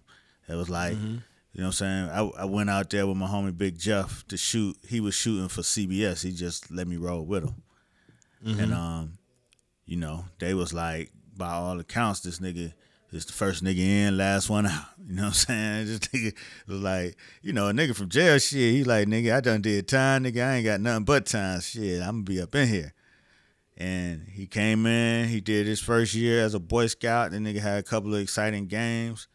It 0.48 0.54
was 0.56 0.68
like, 0.68 0.94
Mm-hmm. 0.94 1.16
you 1.52 1.60
know 1.60 1.66
what 1.66 1.66
I'm 1.66 1.72
saying? 1.72 2.10
I, 2.10 2.42
I 2.42 2.44
went 2.44 2.68
out 2.70 2.90
there 2.90 3.06
with 3.06 3.16
my 3.16 3.26
homie 3.28 3.56
Big 3.56 3.78
Jeff 3.78 4.26
to 4.28 4.36
shoot. 4.36 4.76
He 4.86 5.00
was 5.00 5.14
shooting 5.14 5.48
for 5.48 5.62
CBS. 5.62 6.22
He 6.24 6.32
just 6.32 6.70
let 6.70 6.88
me 6.88 6.96
roll 6.96 7.24
with 7.24 7.44
him. 7.44 7.62
Mm-hmm. 8.44 8.60
And 8.60 8.74
um, 8.74 9.18
you 9.86 9.96
know, 9.96 10.24
they 10.40 10.54
was 10.54 10.74
like, 10.74 11.10
by 11.36 11.52
all 11.52 11.78
accounts, 11.80 12.20
this 12.20 12.38
nigga 12.40 12.72
is 13.12 13.26
the 13.26 13.32
first 13.32 13.62
nigga 13.62 13.78
in, 13.78 14.16
last 14.16 14.50
one 14.50 14.66
out. 14.66 14.86
You 15.06 15.16
know 15.16 15.22
what 15.24 15.28
I'm 15.28 15.32
saying? 15.34 15.86
This 15.86 15.98
nigga 16.00 16.34
was 16.66 16.80
like, 16.80 17.16
you 17.42 17.52
know, 17.52 17.68
a 17.68 17.72
nigga 17.72 17.94
from 17.94 18.08
jail 18.08 18.38
shit. 18.38 18.72
He 18.74 18.84
like, 18.84 19.06
nigga, 19.06 19.34
I 19.36 19.40
done 19.40 19.60
did 19.62 19.86
time, 19.86 20.24
nigga. 20.24 20.42
I 20.44 20.54
ain't 20.56 20.64
got 20.64 20.80
nothing 20.80 21.04
but 21.04 21.26
time. 21.26 21.60
Shit, 21.60 22.00
I'm 22.00 22.08
gonna 22.08 22.22
be 22.24 22.40
up 22.40 22.54
in 22.54 22.66
here. 22.68 22.92
And 23.76 24.28
he 24.28 24.46
came 24.46 24.86
in, 24.86 25.28
he 25.28 25.40
did 25.40 25.66
his 25.66 25.80
first 25.80 26.14
year 26.14 26.40
as 26.40 26.54
a 26.54 26.60
Boy 26.60 26.86
Scout. 26.86 27.32
The 27.32 27.38
nigga 27.38 27.58
had 27.58 27.78
a 27.78 27.82
couple 27.82 28.14
of 28.14 28.20
exciting 28.20 28.66
games. 28.66 29.26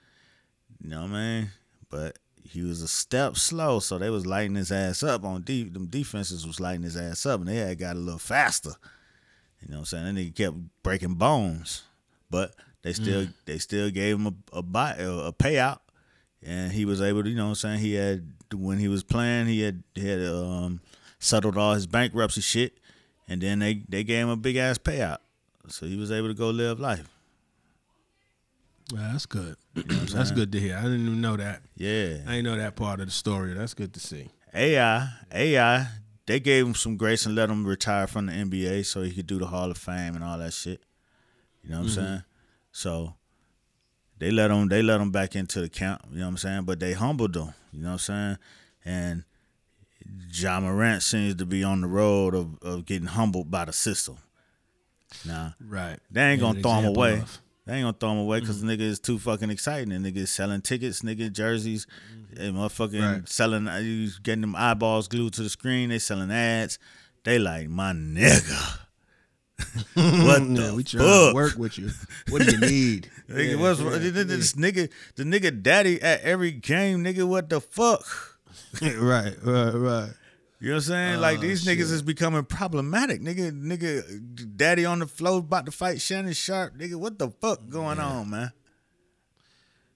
You 0.82 0.90
know 0.90 1.02
what 1.02 1.12
I 1.12 1.14
mean? 1.14 1.50
But 1.90 2.20
he 2.42 2.62
was 2.62 2.82
a 2.82 2.88
step 2.88 3.36
slow, 3.36 3.80
so 3.80 3.98
they 3.98 4.10
was 4.10 4.26
lighting 4.26 4.56
his 4.56 4.72
ass 4.72 5.04
up 5.04 5.24
on 5.24 5.42
deep. 5.42 5.74
Them 5.74 5.88
defenses 5.88 6.48
was 6.48 6.60
lighting 6.60 6.84
his 6.84 6.96
ass 6.98 7.26
up, 7.26 7.42
and 7.42 7.50
they 7.50 7.58
had 7.58 7.78
got 7.78 7.96
a 7.96 8.00
little 8.00 8.20
faster. 8.20 8.74
You 9.62 9.70
know 9.70 9.78
what 9.78 9.80
I'm 9.80 9.86
saying? 9.86 10.16
That 10.16 10.22
nigga 10.22 10.36
kept 10.36 10.58
breaking 10.84 11.16
bones, 11.16 11.84
but 12.30 12.56
they 12.82 12.94
still 12.94 13.28
they 13.46 13.58
still 13.58 13.90
gave 13.90 14.16
him 14.16 14.28
a 14.28 14.34
a, 14.58 14.64
buy, 14.64 14.96
a 14.98 15.34
payout, 15.34 15.80
and 16.42 16.72
he 16.72 16.86
was 16.86 17.02
able 17.02 17.24
to. 17.24 17.30
You 17.30 17.36
know 17.36 17.44
what 17.44 17.50
I'm 17.50 17.56
saying? 17.56 17.80
He 17.80 17.94
had 17.94 18.32
when 18.54 18.80
he 18.80 18.88
was 18.88 19.04
playing, 19.04 19.48
he 19.48 19.62
had 19.62 19.84
he 19.94 20.08
had 20.08 20.26
um, 20.26 20.80
settled 21.20 21.58
all 21.58 21.74
his 21.74 21.88
bankruptcy 21.88 22.42
shit, 22.42 22.79
and 23.30 23.40
then 23.42 23.60
they 23.60 23.84
they 23.88 24.04
gave 24.04 24.26
him 24.26 24.30
a 24.30 24.36
big 24.36 24.58
ass 24.58 24.78
payout, 24.78 25.20
so 25.68 25.86
he 25.86 25.96
was 25.96 26.12
able 26.12 26.28
to 26.28 26.34
go 26.34 26.50
live 26.50 26.80
life. 26.80 27.08
Well, 28.92 29.08
that's 29.12 29.26
good. 29.26 29.56
that's 29.76 30.32
good 30.32 30.52
to 30.52 30.60
hear. 30.60 30.76
I 30.76 30.82
didn't 30.82 31.06
even 31.06 31.22
know 31.22 31.38
that. 31.38 31.62
Yeah. 31.76 32.18
I 32.26 32.32
didn't 32.32 32.46
know 32.46 32.58
that 32.58 32.76
part 32.76 33.00
of 33.00 33.06
the 33.06 33.12
story. 33.12 33.54
That's 33.54 33.76
good 33.76 33.94
to 33.94 34.00
see. 34.00 34.30
AI, 34.54 35.08
AI, 35.32 35.88
they 36.26 36.40
gave 36.40 36.66
him 36.66 36.74
some 36.74 36.98
grace 36.98 37.28
and 37.28 37.36
let 37.36 37.52
him 37.52 37.68
retire 37.68 38.08
from 38.08 38.26
the 38.26 38.32
NBA 38.32 38.86
so 38.86 39.04
he 39.04 39.12
could 39.12 39.28
do 39.28 39.38
the 39.38 39.46
Hall 39.46 39.70
of 39.70 39.78
Fame 39.78 40.16
and 40.16 40.24
all 40.24 40.40
that 40.40 40.54
shit. 40.54 40.82
You 41.64 41.70
know 41.70 41.78
what 41.78 41.84
I'm 41.84 41.90
mm-hmm. 41.90 42.06
saying? 42.06 42.24
So 42.72 43.14
they 44.18 44.32
let 44.32 44.50
him 44.50 44.68
they 44.70 44.82
let 44.82 45.02
him 45.02 45.12
back 45.12 45.36
into 45.36 45.62
the 45.62 45.70
camp, 45.70 46.02
you 46.12 46.20
know 46.20 46.26
what 46.26 46.30
I'm 46.30 46.38
saying? 46.38 46.64
But 46.64 46.80
they 46.80 46.94
humbled 46.94 47.36
him, 47.36 47.54
you 47.72 47.82
know 47.82 47.90
what 47.90 47.94
I'm 47.94 48.00
saying? 48.00 48.38
And 48.86 49.24
Ja 50.32 50.60
Morant 50.60 51.02
seems 51.04 51.36
to 51.36 51.46
be 51.46 51.64
on 51.64 51.82
the 51.82 51.88
road 51.88 52.36
of, 52.36 52.58
of 52.62 52.86
getting 52.86 53.08
humbled 53.08 53.50
by 53.52 53.66
the 53.66 53.74
system. 53.74 54.18
Nah, 55.26 55.52
Right. 55.60 56.00
they 56.12 56.22
ain't 56.22 56.42
gonna 56.42 56.62
throw 56.62 56.74
him 56.80 56.86
away. 56.86 57.14
of- 57.14 57.20
Mm-hmm. 57.20 57.36
They 57.66 57.76
ain't 57.76 57.84
gonna 57.84 57.98
throw 58.00 58.12
him 58.14 58.18
away 58.20 58.40
because 58.40 58.62
the 58.62 58.68
nigga 58.68 58.82
is 58.82 59.00
too 59.00 59.20
fucking 59.20 59.52
exciting. 59.52 59.92
And 59.92 60.04
nigga 60.04 60.18
is 60.18 60.32
selling 60.32 60.62
tickets, 60.62 61.04
nigga 61.04 61.32
jerseys, 61.32 61.86
and 62.36 62.56
motherfucking 62.56 62.94
Mm-hmm. 62.94 63.14
Right. 63.20 63.30
selling. 63.30 63.68
uh, 63.68 63.78
you 63.78 64.10
getting 64.24 64.42
them 64.42 64.56
eyeballs 64.56 65.08
glued 65.08 65.34
to 65.34 65.44
the 65.44 65.50
screen. 65.50 65.90
They 65.90 66.00
selling 66.00 66.32
ads. 66.32 66.80
They 67.26 67.38
like 67.38 67.70
my 67.70 67.92
nigga. 67.92 68.80
what 69.94 69.96
the 70.56 70.62
Yeah, 70.62 70.74
we 70.74 70.84
trying 70.84 71.04
fuck? 71.04 71.30
to 71.30 71.36
work 71.36 71.58
with 71.58 71.78
you. 71.78 71.92
What 72.30 72.42
do 72.44 72.52
you 72.52 72.60
need? 72.60 73.12
Nigga, 73.30 73.50
Yeah, 73.52 73.56
what's 73.58 73.80
yeah, 73.82 74.24
this 74.24 74.54
nigga? 74.54 74.90
The 75.16 75.24
nigga 75.24 75.62
daddy 75.62 76.02
at 76.02 76.22
every 76.22 76.52
game, 76.52 77.04
nigga. 77.04 77.28
What 77.28 77.50
the 77.50 77.62
fuck? 77.62 78.39
Yeah. 78.82 78.94
right, 78.98 79.36
right, 79.44 79.72
right. 79.74 80.10
You 80.62 80.70
know 80.70 80.74
what 80.76 80.76
I'm 80.76 80.82
saying? 80.82 81.22
like 81.22 81.38
Oh, 81.38 81.42
these 81.42 81.64
niggas 81.66 81.78
shit. 81.78 81.92
is 81.92 82.02
becoming 82.02 82.44
problematic. 82.44 83.22
Nigga, 83.22 83.52
nigga, 83.52 84.58
daddy 84.58 84.86
on 84.86 85.00
the 85.00 85.08
floor 85.08 85.40
about 85.40 85.66
to 85.68 85.72
fight 85.72 86.02
Shannon 86.02 86.34
Sharpe. 86.34 86.78
Nigga, 86.78 86.96
what 86.96 87.18
the 87.18 87.30
fuck 87.30 87.70
going 87.70 88.00
on, 88.00 88.30
man? 88.30 88.52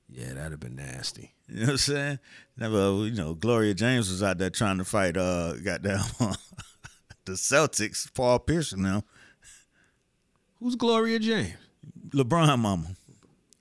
Yeah, 0.09 0.33
that'd 0.33 0.51
have 0.51 0.59
been 0.59 0.75
nasty. 0.75 1.33
You 1.49 1.55
know 1.55 1.61
what 1.63 1.69
I'm 1.71 1.77
saying? 1.77 2.19
Never, 2.57 2.77
you 3.05 3.15
know, 3.15 3.33
Gloria 3.33 3.73
James 3.73 4.09
was 4.09 4.23
out 4.23 4.37
there 4.37 4.49
trying 4.49 4.77
to 4.77 4.85
fight 4.85 5.17
uh 5.17 5.53
goddamn 5.57 5.99
the 7.25 7.33
Celtics, 7.33 8.11
Paul 8.13 8.39
Pierce 8.39 8.73
now. 8.75 9.03
Who's 10.59 10.75
Gloria 10.75 11.19
James? 11.19 11.55
LeBron 12.09 12.57
mama. 12.59 12.95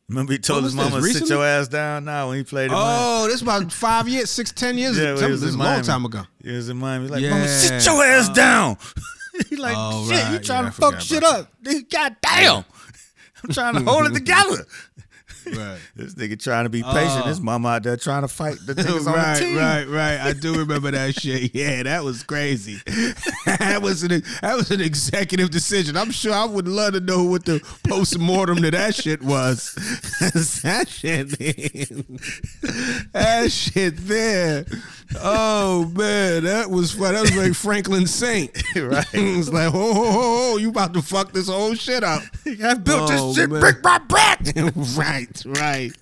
Remember 0.09 0.33
he 0.33 0.39
told 0.39 0.65
his 0.65 0.75
mama 0.75 1.01
sit 1.03 1.29
your 1.29 1.45
ass 1.45 1.69
down 1.69 2.05
now 2.05 2.29
when 2.29 2.37
he 2.39 2.45
played 2.45 2.67
in 2.67 2.73
Oh, 2.75 3.27
this 3.29 3.41
about 3.41 3.73
five 3.73 4.09
years, 4.09 4.29
six, 4.31 4.53
ten 4.53 4.77
years. 4.77 4.99
Yeah, 4.99 5.15
when 5.15 5.25
he 5.25 5.31
was 5.31 5.41
this 5.41 5.49
is 5.51 5.55
in 5.55 5.61
a 5.61 5.65
long 5.65 5.73
Miami. 5.73 5.87
time 5.87 6.05
ago. 6.05 6.23
He 6.43 6.51
was 6.53 6.69
in 6.69 6.77
Miami. 6.77 7.05
He's 7.05 7.11
like, 7.13 7.23
mama, 7.23 7.45
Yeah. 7.45 7.47
sit 7.81 7.87
your 7.87 8.05
ass 8.05 8.29
uh, 8.29 8.33
down. 8.35 8.77
he 9.49 9.57
like, 9.57 9.75
Oh, 9.77 10.07
shit, 10.11 10.19
you 10.27 10.33
right. 10.37 10.45
trying 10.45 10.65
Yeah, 10.65 10.69
I 10.69 10.71
to 10.71 10.77
fuck 10.81 11.01
shit 11.01 11.19
about 11.19 11.41
up. 11.41 11.49
God 11.91 12.17
damn, 12.21 12.65
I'm 13.45 13.51
trying 13.53 13.75
to 13.77 13.91
hold 13.91 14.07
it 14.09 14.15
together. 14.15 14.67
Right. 15.47 15.79
This 15.95 16.15
nigga 16.15 16.43
trying 16.43 16.65
to 16.65 16.71
be 16.71 16.83
oh. 16.83 16.93
patient. 16.93 17.23
Oh. 17.25 17.29
His 17.29 17.41
mama 17.41 17.69
out 17.69 17.83
there 17.83 17.97
trying 17.97 18.23
to 18.23 18.29
fight 18.29 18.57
the 18.67 18.75
niggas 18.77 19.07
on 19.07 19.15
right, 19.15 19.39
the 19.39 19.57
right, 19.57 19.85
right. 19.85 20.21
I 20.21 20.33
do 20.33 20.55
remember 20.59 20.91
that 20.91 21.15
shit. 21.15 21.55
Yeah, 21.55 21.83
that 21.83 22.03
was 22.03 22.23
crazy. 22.23 22.79
that 23.47 23.81
was 23.83 24.03
an 24.03 24.23
that 24.41 24.57
was 24.57 24.71
an 24.71 24.81
executive 24.81 25.51
decision. 25.51 25.97
I'm 25.97 26.11
sure 26.11 26.33
I 26.33 26.45
would 26.45 26.67
love 26.69 26.95
to 26.95 27.01
know 27.01 27.25
what 27.25 27.45
the 27.45 27.61
post 27.89 28.19
mortem 28.19 28.63
to 28.63 28.71
that 28.71 28.95
shit 28.95 29.23
was. 29.23 29.75
that 30.63 30.89
shit, 30.89 31.29
that 33.13 33.53
shit 33.53 33.97
there. 33.99 34.65
Oh 35.21 35.91
man, 35.97 36.45
that 36.45 36.71
was 36.71 36.93
fun. 36.93 37.15
That 37.15 37.23
was 37.23 37.37
like 37.37 37.55
Franklin 37.55 38.07
Saint. 38.07 38.51
Right. 38.75 39.07
it's 39.13 39.49
like, 39.51 39.69
oh, 39.69 39.71
ho, 39.71 39.95
ho, 39.95 40.13
ho, 40.13 40.57
you 40.57 40.71
about 40.71 40.95
to 40.95 41.03
fuck 41.03 41.33
this 41.33 41.49
whole 41.49 41.75
shit 41.75 42.03
up. 42.03 42.23
I 42.47 42.75
built 42.75 43.11
Oh, 43.13 43.33
this 43.33 43.37
shit 43.37 43.51
man. 43.51 43.61
brick 43.61 43.83
by 43.83 43.99
brick. 43.99 44.39
right, 44.97 45.29
right. 45.47 45.93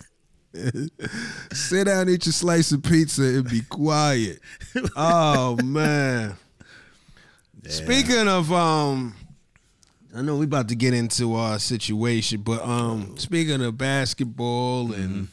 Sit 1.52 1.84
down, 1.84 2.08
eat 2.08 2.26
your 2.26 2.32
slice 2.32 2.72
of 2.72 2.82
pizza, 2.82 3.22
and 3.22 3.48
be 3.48 3.60
quiet. 3.62 4.40
Oh 4.96 5.56
man. 5.64 6.36
Speaking 7.68 8.26
of 8.26 8.52
um, 8.52 9.14
I 10.14 10.22
know 10.22 10.36
we 10.36 10.44
about 10.46 10.68
to 10.68 10.74
get 10.74 10.92
into 10.94 11.34
our 11.34 11.58
situation, 11.58 12.40
but 12.42 12.62
um, 12.62 13.16
speaking 13.16 13.62
of 13.62 13.78
basketball 13.78 14.92
and 14.92 15.28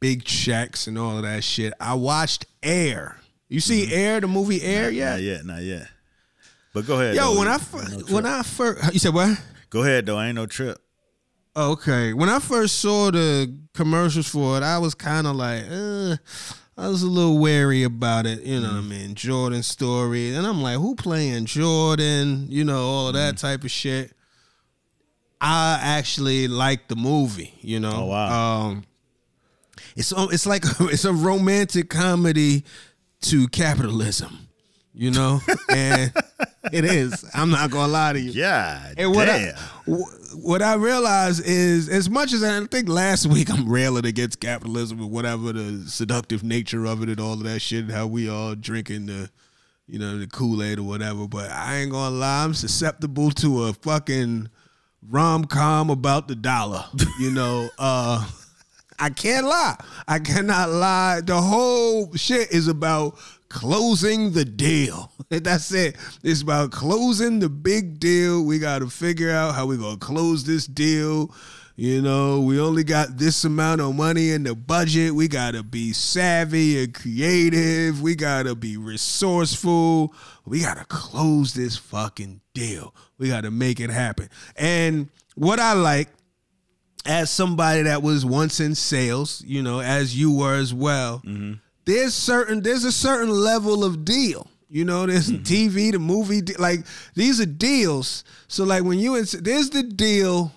big 0.00 0.24
checks 0.24 0.86
and 0.86 0.98
all 0.98 1.16
of 1.16 1.22
that 1.22 1.44
shit, 1.44 1.72
I 1.78 1.94
watched 1.94 2.46
Air. 2.62 3.18
You 3.48 3.60
see 3.60 3.92
Air, 3.92 4.20
the 4.20 4.26
movie 4.26 4.60
Air, 4.62 4.84
Not 4.84 4.92
yet? 4.94 5.22
yet, 5.22 5.44
not 5.46 5.62
yet. 5.62 5.86
But 6.74 6.86
go 6.86 6.94
ahead. 6.96 7.14
Yo, 7.14 7.32
though. 7.32 7.38
when 7.38 7.48
I 7.48 7.58
no 7.58 8.14
when 8.14 8.26
I 8.26 8.42
first, 8.42 8.92
you 8.92 8.98
said 8.98 9.14
what? 9.14 9.40
go 9.70 9.82
ahead 9.82 10.06
though, 10.06 10.16
I 10.18 10.26
ain't 10.28 10.34
no 10.34 10.46
trip. 10.46 10.78
Okay. 11.56 12.12
When 12.12 12.28
I 12.28 12.38
first 12.38 12.80
saw 12.80 13.10
the 13.10 13.52
commercials 13.74 14.28
for 14.28 14.58
it, 14.58 14.62
I 14.62 14.78
was 14.78 14.94
kind 14.94 15.26
of 15.26 15.36
like, 15.36 15.64
uh, 15.70 16.16
I 16.76 16.88
was 16.88 17.02
a 17.02 17.08
little 17.08 17.38
wary 17.38 17.84
about 17.84 18.26
it. 18.26 18.42
You 18.42 18.60
know 18.60 18.68
what 18.68 18.76
I 18.76 18.80
mean? 18.82 19.14
Jordan 19.14 19.62
story. 19.62 20.34
And 20.34 20.46
I'm 20.46 20.60
like, 20.62 20.76
who 20.76 20.94
playing 20.94 21.46
Jordan? 21.46 22.46
You 22.50 22.64
know, 22.64 22.78
all 22.78 23.08
of 23.08 23.14
that 23.14 23.38
type 23.38 23.64
of 23.64 23.70
shit. 23.70 24.12
I 25.40 25.78
actually 25.80 26.48
like 26.48 26.88
the 26.88 26.96
movie, 26.96 27.54
you 27.60 27.80
know. 27.80 27.92
Oh, 27.94 28.06
wow. 28.06 28.66
Um, 28.66 28.84
it's 29.96 30.12
it's 30.16 30.46
like 30.46 30.64
it's 30.80 31.04
a 31.04 31.12
romantic 31.12 31.88
comedy 31.88 32.64
to 33.22 33.48
capitalism, 33.48 34.45
you 34.96 35.10
know, 35.10 35.40
and 35.68 36.10
it 36.72 36.84
is. 36.84 37.28
I'm 37.34 37.50
not 37.50 37.70
gonna 37.70 37.92
lie 37.92 38.14
to 38.14 38.20
you. 38.20 38.30
Yeah. 38.30 38.92
And 38.96 39.14
what 39.14 39.28
I, 39.28 39.38
damn. 39.38 39.54
wh- 39.94 40.44
what 40.44 40.62
I 40.62 40.74
realize 40.74 41.38
is, 41.38 41.88
as 41.88 42.08
much 42.08 42.32
as 42.32 42.42
I 42.42 42.64
think 42.66 42.88
last 42.88 43.26
week 43.32 43.50
I'm 43.50 43.68
railing 43.70 44.06
against 44.06 44.40
capitalism 44.40 45.00
and 45.00 45.10
whatever 45.10 45.52
the 45.52 45.84
seductive 45.86 46.42
nature 46.42 46.86
of 46.86 47.02
it 47.02 47.10
and 47.10 47.20
all 47.20 47.34
of 47.34 47.44
that 47.44 47.60
shit, 47.60 47.84
and 47.84 47.92
how 47.92 48.06
we 48.06 48.28
all 48.28 48.54
drinking 48.54 49.06
the, 49.06 49.30
you 49.86 49.98
know, 49.98 50.18
the 50.18 50.26
Kool 50.26 50.62
Aid 50.62 50.78
or 50.78 50.84
whatever. 50.84 51.28
But 51.28 51.50
I 51.50 51.76
ain't 51.76 51.92
gonna 51.92 52.16
lie, 52.16 52.44
I'm 52.44 52.54
susceptible 52.54 53.30
to 53.32 53.64
a 53.64 53.72
fucking 53.74 54.48
rom 55.08 55.44
com 55.44 55.90
about 55.90 56.26
the 56.26 56.34
dollar. 56.36 56.84
You 57.20 57.30
know, 57.30 57.70
uh, 57.78 58.28
I 58.98 59.08
can't 59.10 59.46
lie. 59.46 59.76
I 60.06 60.18
cannot 60.18 60.68
lie. 60.68 61.22
The 61.24 61.40
whole 61.40 62.12
shit 62.14 62.50
is 62.52 62.68
about 62.68 63.16
closing 63.48 64.32
the 64.32 64.44
deal. 64.44 65.12
That's 65.28 65.72
it. 65.72 65.96
It's 66.22 66.42
about 66.42 66.70
closing 66.70 67.38
the 67.38 67.48
big 67.48 67.98
deal. 67.98 68.44
We 68.44 68.58
got 68.58 68.80
to 68.80 68.88
figure 68.88 69.30
out 69.30 69.54
how 69.54 69.66
we're 69.66 69.78
going 69.78 69.98
to 69.98 70.06
close 70.06 70.44
this 70.44 70.66
deal. 70.66 71.32
You 71.78 72.00
know, 72.00 72.40
we 72.40 72.58
only 72.58 72.84
got 72.84 73.18
this 73.18 73.44
amount 73.44 73.82
of 73.82 73.94
money 73.94 74.30
in 74.30 74.44
the 74.44 74.54
budget. 74.54 75.14
We 75.14 75.28
got 75.28 75.52
to 75.52 75.62
be 75.62 75.92
savvy 75.92 76.82
and 76.82 76.94
creative. 76.94 78.00
We 78.00 78.14
got 78.14 78.44
to 78.44 78.54
be 78.54 78.78
resourceful. 78.78 80.14
We 80.46 80.62
got 80.62 80.78
to 80.78 80.86
close 80.86 81.52
this 81.52 81.76
fucking 81.76 82.40
deal. 82.54 82.94
We 83.18 83.28
got 83.28 83.42
to 83.42 83.50
make 83.50 83.78
it 83.78 83.90
happen. 83.90 84.30
And 84.56 85.10
what 85.34 85.60
I 85.60 85.74
like 85.74 86.08
as 87.04 87.30
somebody 87.30 87.82
that 87.82 88.02
was 88.02 88.24
once 88.24 88.58
in 88.58 88.74
sales, 88.74 89.42
you 89.46 89.62
know, 89.62 89.80
as 89.80 90.18
you 90.18 90.32
were 90.32 90.54
as 90.54 90.72
well, 90.72 91.18
mm-hmm. 91.26 91.54
There's 91.86 92.14
certain 92.14 92.62
there's 92.62 92.84
a 92.84 92.92
certain 92.92 93.30
level 93.30 93.84
of 93.84 94.04
deal. 94.04 94.46
You 94.68 94.84
know, 94.84 95.06
there's 95.06 95.30
TV, 95.30 95.92
the 95.92 95.98
movie, 96.00 96.42
like 96.58 96.80
these 97.14 97.40
are 97.40 97.46
deals. 97.46 98.24
So 98.48 98.64
like 98.64 98.82
when 98.82 98.98
you 98.98 99.14
in, 99.14 99.24
there's 99.40 99.70
the 99.70 99.84
deal, 99.84 100.50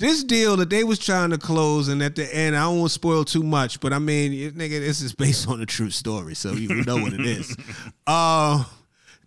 this 0.00 0.24
deal 0.24 0.56
that 0.56 0.68
they 0.68 0.82
was 0.82 0.98
trying 0.98 1.30
to 1.30 1.38
close, 1.38 1.86
and 1.88 2.02
at 2.02 2.16
the 2.16 2.34
end, 2.36 2.56
I 2.56 2.64
don't 2.64 2.80
want 2.80 2.90
to 2.90 2.94
spoil 2.94 3.24
too 3.24 3.44
much, 3.44 3.78
but 3.78 3.92
I 3.92 4.00
mean, 4.00 4.32
it- 4.32 4.56
nigga, 4.56 4.80
this 4.80 5.00
is 5.00 5.14
based 5.14 5.48
on 5.48 5.60
a 5.62 5.66
true 5.66 5.90
story, 5.90 6.34
so 6.34 6.52
you 6.52 6.82
know 6.84 6.96
what 6.96 7.12
it 7.12 7.20
is. 7.24 7.56
Uh, 8.06 8.64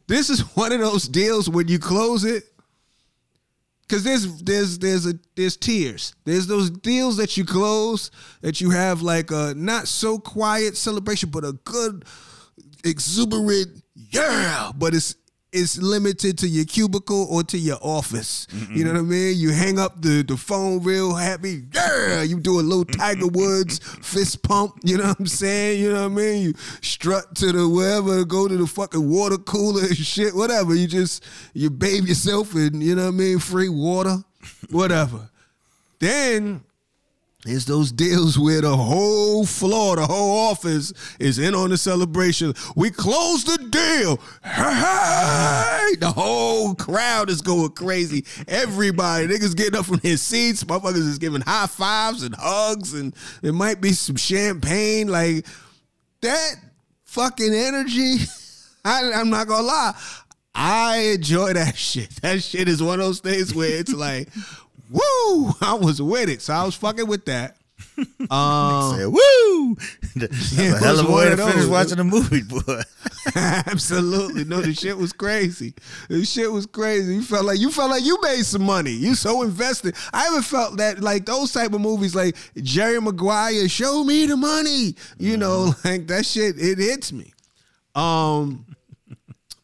this 0.08 0.30
is 0.30 0.42
one 0.56 0.72
of 0.72 0.80
those 0.80 1.08
deals 1.08 1.50
when 1.50 1.68
you 1.68 1.80
close 1.80 2.24
it, 2.26 2.44
Cause 3.90 4.04
there's 4.04 4.42
there's 4.44 4.80
there's 4.80 5.06
a 5.06 5.14
there's 5.36 5.56
tiers. 5.56 6.14
There's 6.26 6.46
those 6.46 6.70
deals 6.70 7.16
that 7.18 7.38
you 7.38 7.46
close 7.46 8.12
that 8.42 8.60
you 8.60 8.72
have 8.72 9.02
like 9.02 9.32
a 9.32 9.54
not 9.56 9.88
so 9.88 10.20
quiet 10.20 10.76
celebration, 10.76 11.30
but 11.30 11.46
a 11.46 11.54
good 11.64 12.04
exuberant 12.84 13.82
yeah. 13.96 14.72
But 14.76 14.94
it's 14.94 15.16
it's 15.58 15.78
limited 15.78 16.38
to 16.40 16.48
your 16.48 16.66
cubicle 16.66 17.28
or 17.30 17.44
to 17.44 17.58
your 17.58 17.78
office. 17.82 18.48
You 18.70 18.84
know 18.84 18.94
what 18.94 19.00
I 19.00 19.04
mean? 19.04 19.38
You 19.38 19.52
hang 19.52 19.80
up 19.80 20.02
the, 20.02 20.24
the 20.24 20.38
phone 20.38 20.84
real 20.84 21.16
happy. 21.16 21.64
Yeah, 21.74 22.22
you 22.22 22.40
do 22.40 22.60
a 22.60 22.62
little 22.62 22.86
Tiger 23.00 23.28
Woods 23.28 23.80
fist 23.80 24.44
pump. 24.44 24.76
You 24.84 24.98
know 24.98 25.08
what 25.08 25.20
I'm 25.20 25.28
saying? 25.28 25.82
You 25.82 25.94
know 25.94 26.04
what 26.04 26.12
I 26.12 26.16
mean? 26.16 26.42
You 26.44 26.54
strut 26.82 27.36
to 27.36 27.52
the 27.52 27.68
wherever, 27.68 28.24
go 28.26 28.48
to 28.48 28.56
the 28.56 28.68
fucking 28.68 29.10
water 29.10 29.38
cooler 29.38 29.82
and 29.82 29.98
shit, 29.98 30.36
whatever. 30.36 30.76
You 30.76 30.88
just 30.88 31.24
you 31.54 31.70
bathe 31.70 32.06
yourself 32.06 32.56
in, 32.56 32.82
you 32.82 32.96
know 32.96 33.04
what 33.06 33.16
I 33.16 33.18
mean, 33.18 33.40
free 33.40 33.70
water, 33.70 34.18
whatever. 34.70 35.30
Then 36.00 36.62
It's 37.48 37.66
those 37.66 37.92
deals 37.92 38.38
where 38.38 38.62
the 38.62 38.76
whole 38.76 39.46
floor, 39.46 39.96
the 39.96 40.06
whole 40.06 40.50
office 40.50 40.94
is 41.20 41.40
in 41.40 41.56
on 41.56 41.70
the 41.70 41.78
celebration. 41.78 42.54
We 42.76 42.92
close 42.92 43.46
the 43.46 43.58
deal. 43.58 44.20
Hey! 44.44 45.96
The 46.00 46.12
whole 46.12 46.76
crowd 46.76 47.30
is 47.30 47.42
going 47.42 47.70
crazy. 47.70 48.26
Everybody, 48.48 49.28
niggas 49.28 49.56
getting 49.56 49.80
up 49.80 49.86
from 49.86 49.98
their 49.98 50.18
seats. 50.18 50.64
Motherfuckers 50.66 51.08
is 51.08 51.18
giving 51.18 51.42
high 51.42 51.68
fives 51.68 52.24
and 52.24 52.36
hugs, 52.36 52.94
and 52.94 53.16
there 53.42 53.54
might 53.54 53.80
be 53.80 53.94
some 53.94 54.18
champagne. 54.18 55.08
Like 55.08 55.46
that 56.22 56.56
fucking 57.04 57.54
energy. 57.54 58.18
I, 58.86 59.12
I'm 59.14 59.30
not 59.30 59.48
gonna 59.48 59.68
lie. 59.68 59.94
I 60.54 60.98
enjoy 61.14 61.54
that 61.54 61.78
shit. 61.78 62.10
That 62.22 62.42
shit 62.42 62.68
is 62.68 62.82
one 62.82 63.00
of 63.00 63.06
those 63.06 63.20
things 63.20 63.54
where 63.54 63.70
it's 63.70 63.94
like, 63.94 64.30
woo, 64.90 65.52
I 65.62 65.74
was 65.80 66.02
with 66.02 66.30
it. 66.30 66.42
So 66.42 66.54
I 66.54 66.64
was 66.64 66.76
fucking 66.76 67.08
with 67.08 67.26
that. 67.26 67.58
Um, 68.30 68.96
Say, 68.98 69.06
woo! 69.08 69.76
That's 70.16 70.54
Yeah, 70.58 70.76
a 70.76 70.78
hell 70.78 71.00
of 71.00 71.10
a 71.10 71.12
way 71.12 71.30
to 71.30 71.38
finish 71.38 71.66
watching 71.66 72.00
a 72.00 72.04
movie, 72.04 72.42
boy. 72.44 72.82
absolutely. 73.36 74.44
No, 74.46 74.62
the 74.62 74.74
shit 74.74 74.98
was 74.98 75.14
crazy. 75.14 75.74
The 76.10 76.24
shit 76.26 76.52
was 76.52 76.66
crazy. 76.66 77.16
You 77.16 77.22
felt 77.24 77.46
like 77.46 77.60
you 77.60 77.72
felt 77.72 77.90
like 77.92 78.04
you 78.04 78.20
made 78.22 78.44
some 78.46 78.64
money. 78.64 78.92
You 78.92 79.16
so 79.16 79.42
invested. 79.44 79.96
I 80.14 80.26
haven't 80.26 80.44
felt 80.44 80.78
that 80.78 81.00
like 81.02 81.26
those 81.26 81.52
type 81.54 81.74
of 81.74 81.82
movies 81.82 82.16
like 82.16 82.36
Jerry 82.58 83.00
Maguire, 83.00 83.68
show 83.70 84.04
me 84.04 84.26
the 84.26 84.38
money. 84.38 84.96
You 85.18 85.38
know, 85.38 85.74
like 85.86 86.08
that 86.08 86.26
shit, 86.26 86.56
it 86.60 86.78
hits 86.80 87.12
me. 87.14 87.34
Um 87.96 88.66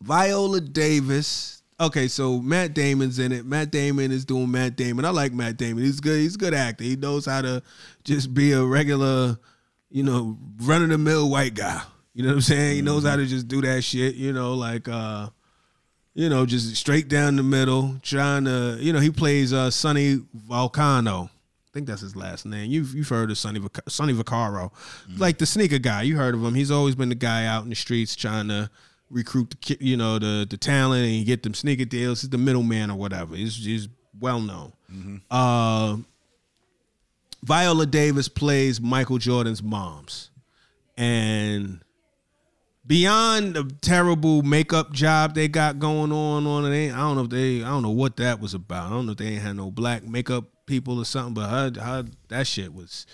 Viola 0.01 0.61
Davis. 0.61 1.62
Okay, 1.84 2.07
so 2.07 2.39
Matt 2.39 2.73
Damon's 2.73 3.19
in 3.19 3.34
it. 3.34 3.45
Matt 3.45 3.69
Damon 3.69 4.11
is 4.11 4.23
doing 4.23 4.49
Matt 4.49 4.77
Damon. 4.77 5.03
I 5.03 5.09
like 5.09 5.34
Matt 5.34 5.57
Damon. 5.57 5.84
He's 5.84 5.99
good. 5.99 6.17
He's 6.17 6.36
a 6.36 6.38
good 6.38 6.53
actor. 6.53 6.86
He 6.86 6.95
knows 6.95 7.25
how 7.25 7.41
to 7.41 7.61
just 8.05 8.34
be 8.34 8.53
a 8.53 8.63
regular, 8.63 9.38
you 9.89 10.03
know, 10.03 10.38
run 10.61 10.81
of 10.81 10.89
the 10.89 10.97
mill 10.97 11.29
white 11.29 11.55
guy. 11.55 11.81
You 12.13 12.23
know 12.23 12.29
what 12.29 12.36
I'm 12.36 12.41
saying? 12.41 12.75
He 12.77 12.81
knows 12.81 13.03
how 13.05 13.17
to 13.17 13.25
just 13.25 13.49
do 13.49 13.61
that 13.63 13.84
shit. 13.84 14.15
You 14.15 14.31
know, 14.31 14.53
like 14.53 14.88
uh, 14.88 15.27
you 16.13 16.29
know, 16.29 16.45
just 16.45 16.73
straight 16.77 17.09
down 17.09 17.36
the 17.36 17.43
middle, 17.43 17.97
trying 18.01 18.45
to, 18.45 18.77
you 18.79 18.93
know, 18.93 18.99
he 18.99 19.09
plays 19.09 19.51
uh 19.51 19.69
Sonny 19.69 20.21
Volcano. 20.34 21.23
I 21.25 21.69
think 21.73 21.88
that's 21.88 22.01
his 22.01 22.15
last 22.15 22.45
name. 22.45 22.71
You've 22.71 22.93
you've 22.93 23.09
heard 23.09 23.29
of 23.29 23.38
Sonny 23.38 23.59
Vac- 23.59 23.89
Sonny 23.89 24.13
Vaccaro, 24.13 24.71
like 25.17 25.38
the 25.38 25.45
sneaker 25.45 25.79
guy. 25.79 26.03
You 26.03 26.15
heard 26.15 26.36
of 26.36 26.43
him? 26.43 26.53
He's 26.53 26.71
always 26.71 26.95
been 26.95 27.09
the 27.09 27.15
guy 27.15 27.45
out 27.45 27.63
in 27.63 27.69
the 27.69 27.75
streets 27.75 28.15
trying 28.15 28.47
to 28.47 28.69
recruit 29.14 29.51
the 29.51 29.78
you 29.80 29.95
know 29.95 30.20
the 30.20 30.45
the 30.49 30.57
talent 30.57 31.07
and 31.07 31.26
get 31.26 31.43
them 31.43 31.53
sneaker 31.53 31.86
deals. 31.86 32.22
He's 32.22 32.30
the 32.30 32.38
middleman 32.38 32.91
or 32.91 32.97
whatever. 32.97 33.36
He's 33.36 33.64
he's 33.64 33.88
well 34.20 34.41
known. 34.41 34.74
Uh, 35.32 35.97
Viola 37.43 37.86
Davis 37.86 38.28
plays 38.28 38.80
Michael 38.82 39.18
Jordan's 39.18 39.64
mom's, 39.64 40.30
and 40.97 41.84
beyond 42.86 43.55
the 43.55 43.64
terrible 43.82 44.41
makeup 44.43 44.91
job 44.91 45.36
they 45.36 45.47
got 45.47 45.80
going 45.80 46.11
on 46.11 46.45
on 46.45 46.72
it, 46.72 46.93
I 46.93 46.97
don't 46.97 47.16
know 47.16 47.24
if 47.24 47.30
they, 47.30 47.64
I 47.64 47.70
don't 47.70 47.84
know 47.84 47.89
what 47.89 48.18
that 48.18 48.39
was 48.39 48.53
about. 48.53 48.88
I 48.88 48.89
don't 48.89 49.05
know 49.05 49.14
if 49.14 49.18
they 49.18 49.28
ain't 49.28 49.41
had 49.41 49.55
no 49.55 49.72
black 49.72 50.03
makeup 50.03 50.45
people 50.66 50.99
or 50.99 51.05
something, 51.05 51.34
but 51.34 51.49
her, 51.49 51.82
her 51.82 52.05
that 52.30 52.47
shit 52.47 52.74
was, 52.74 53.05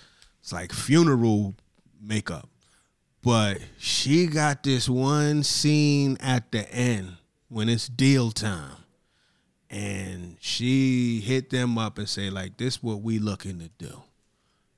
it's 0.41 0.52
like 0.54 0.72
funeral 0.74 1.56
makeup. 2.02 2.49
But 3.30 3.59
she 3.77 4.25
got 4.25 4.63
this 4.63 4.89
one 4.89 5.43
scene 5.43 6.17
at 6.19 6.51
the 6.51 6.67
end 6.73 7.17
when 7.47 7.69
it's 7.69 7.88
deal 7.88 8.32
time. 8.32 8.77
And 9.69 10.38
she 10.39 11.19
hit 11.19 11.51
them 11.51 11.77
up 11.77 11.99
and 11.99 12.09
say, 12.09 12.32
like, 12.32 12.57
this 12.57 12.77
is 12.77 12.84
what 12.84 13.01
we 13.03 13.19
looking 13.19 13.59
to 13.59 13.69
do. 13.77 14.01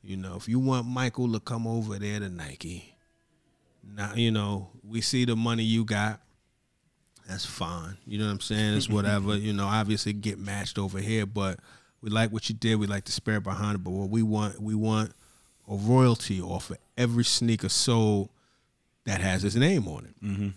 You 0.03 0.17
know, 0.17 0.35
if 0.35 0.49
you 0.49 0.59
want 0.59 0.85
Michael 0.85 1.31
to 1.31 1.39
come 1.39 1.65
over 1.65 1.97
there 1.97 2.19
to 2.19 2.27
Nike, 2.27 2.93
now 3.95 4.15
you 4.15 4.31
know, 4.31 4.67
we 4.85 4.99
see 4.99 5.23
the 5.23 5.37
money 5.37 5.63
you 5.63 5.85
got. 5.85 6.19
That's 7.29 7.45
fine. 7.45 7.95
You 8.05 8.19
know 8.19 8.25
what 8.25 8.31
I'm 8.31 8.39
saying? 8.41 8.75
It's 8.75 8.89
whatever. 8.89 9.37
you 9.37 9.53
know, 9.53 9.67
obviously 9.67 10.11
get 10.11 10.37
matched 10.37 10.77
over 10.77 10.99
here, 10.99 11.25
but 11.25 11.61
we 12.01 12.09
like 12.09 12.33
what 12.33 12.49
you 12.49 12.55
did. 12.55 12.75
We 12.75 12.87
like 12.87 13.05
the 13.05 13.13
spirit 13.13 13.43
behind 13.43 13.75
it. 13.75 13.83
But 13.85 13.91
what 13.91 14.09
we 14.09 14.23
want, 14.23 14.61
we 14.61 14.75
want 14.75 15.13
a 15.69 15.75
royalty 15.75 16.41
off 16.41 16.69
of 16.69 16.79
every 16.97 17.23
sneaker 17.23 17.69
sold 17.69 18.27
that 19.05 19.21
has 19.21 19.41
his 19.41 19.55
name 19.55 19.87
on 19.87 20.05
it. 20.05 20.25
Mm-hmm. 20.25 20.49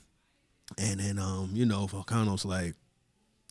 And 0.79 1.01
then, 1.01 1.19
um, 1.19 1.51
you 1.53 1.67
know, 1.67 1.87
Volcano's 1.87 2.45
like, 2.45 2.75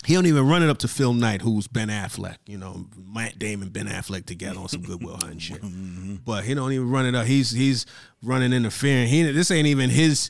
he 0.06 0.14
don't 0.16 0.26
even 0.26 0.48
run 0.48 0.64
it 0.64 0.70
up 0.70 0.80
to 0.80 0.88
Phil 0.88 1.14
Knight, 1.14 1.42
who's 1.42 1.68
Ben 1.68 1.88
Affleck. 1.88 2.38
You 2.46 2.58
know, 2.58 2.88
Matt 2.98 3.40
Damon, 3.40 3.70
Ben 3.70 3.88
Affleck 3.88 4.26
together 4.26 4.60
on 4.60 4.68
some 4.68 4.82
Good 4.82 5.02
Will 5.04 5.16
Hunting 5.16 5.40
shit. 5.40 5.62
But 6.26 6.44
he 6.44 6.54
don't 6.54 6.72
even 6.72 6.90
run 6.90 7.06
it 7.06 7.16
up. 7.16 7.26
He's 7.26 7.52
he's 7.52 7.86
running 8.22 8.54
interfering. 8.54 9.08
He 9.08 9.24
this 9.32 9.52
ain't 9.52 9.68
even 9.68 9.90
his. 9.90 10.30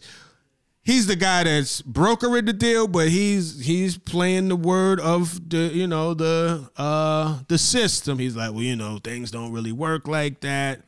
He's 0.86 1.08
the 1.08 1.16
guy 1.16 1.46
that's 1.46 1.82
brokering 1.82 2.44
the 2.44 2.52
deal, 2.52 2.88
but 2.90 3.08
he's 3.08 3.66
he's 3.66 3.98
playing 3.98 4.50
the 4.50 4.58
word 4.58 5.00
of 5.00 5.50
the 5.50 5.72
you 5.74 5.88
know 5.88 6.14
the 6.14 6.70
uh 6.76 7.40
the 7.48 7.58
system. 7.58 8.20
He's 8.20 8.36
like, 8.36 8.52
well, 8.52 8.64
you 8.64 8.76
know, 8.76 9.00
things 9.02 9.32
don't 9.32 9.54
really 9.54 9.72
work 9.72 10.10
like 10.10 10.42
that. 10.42 10.82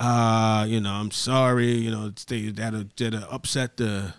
Uh, 0.00 0.64
you 0.66 0.80
know, 0.80 0.90
I'm 0.90 1.10
sorry. 1.10 1.72
You 1.72 1.90
know, 1.90 2.12
they 2.28 2.48
that'll, 2.48 2.84
that'll 2.96 3.24
upset 3.30 3.76
the 3.76 4.14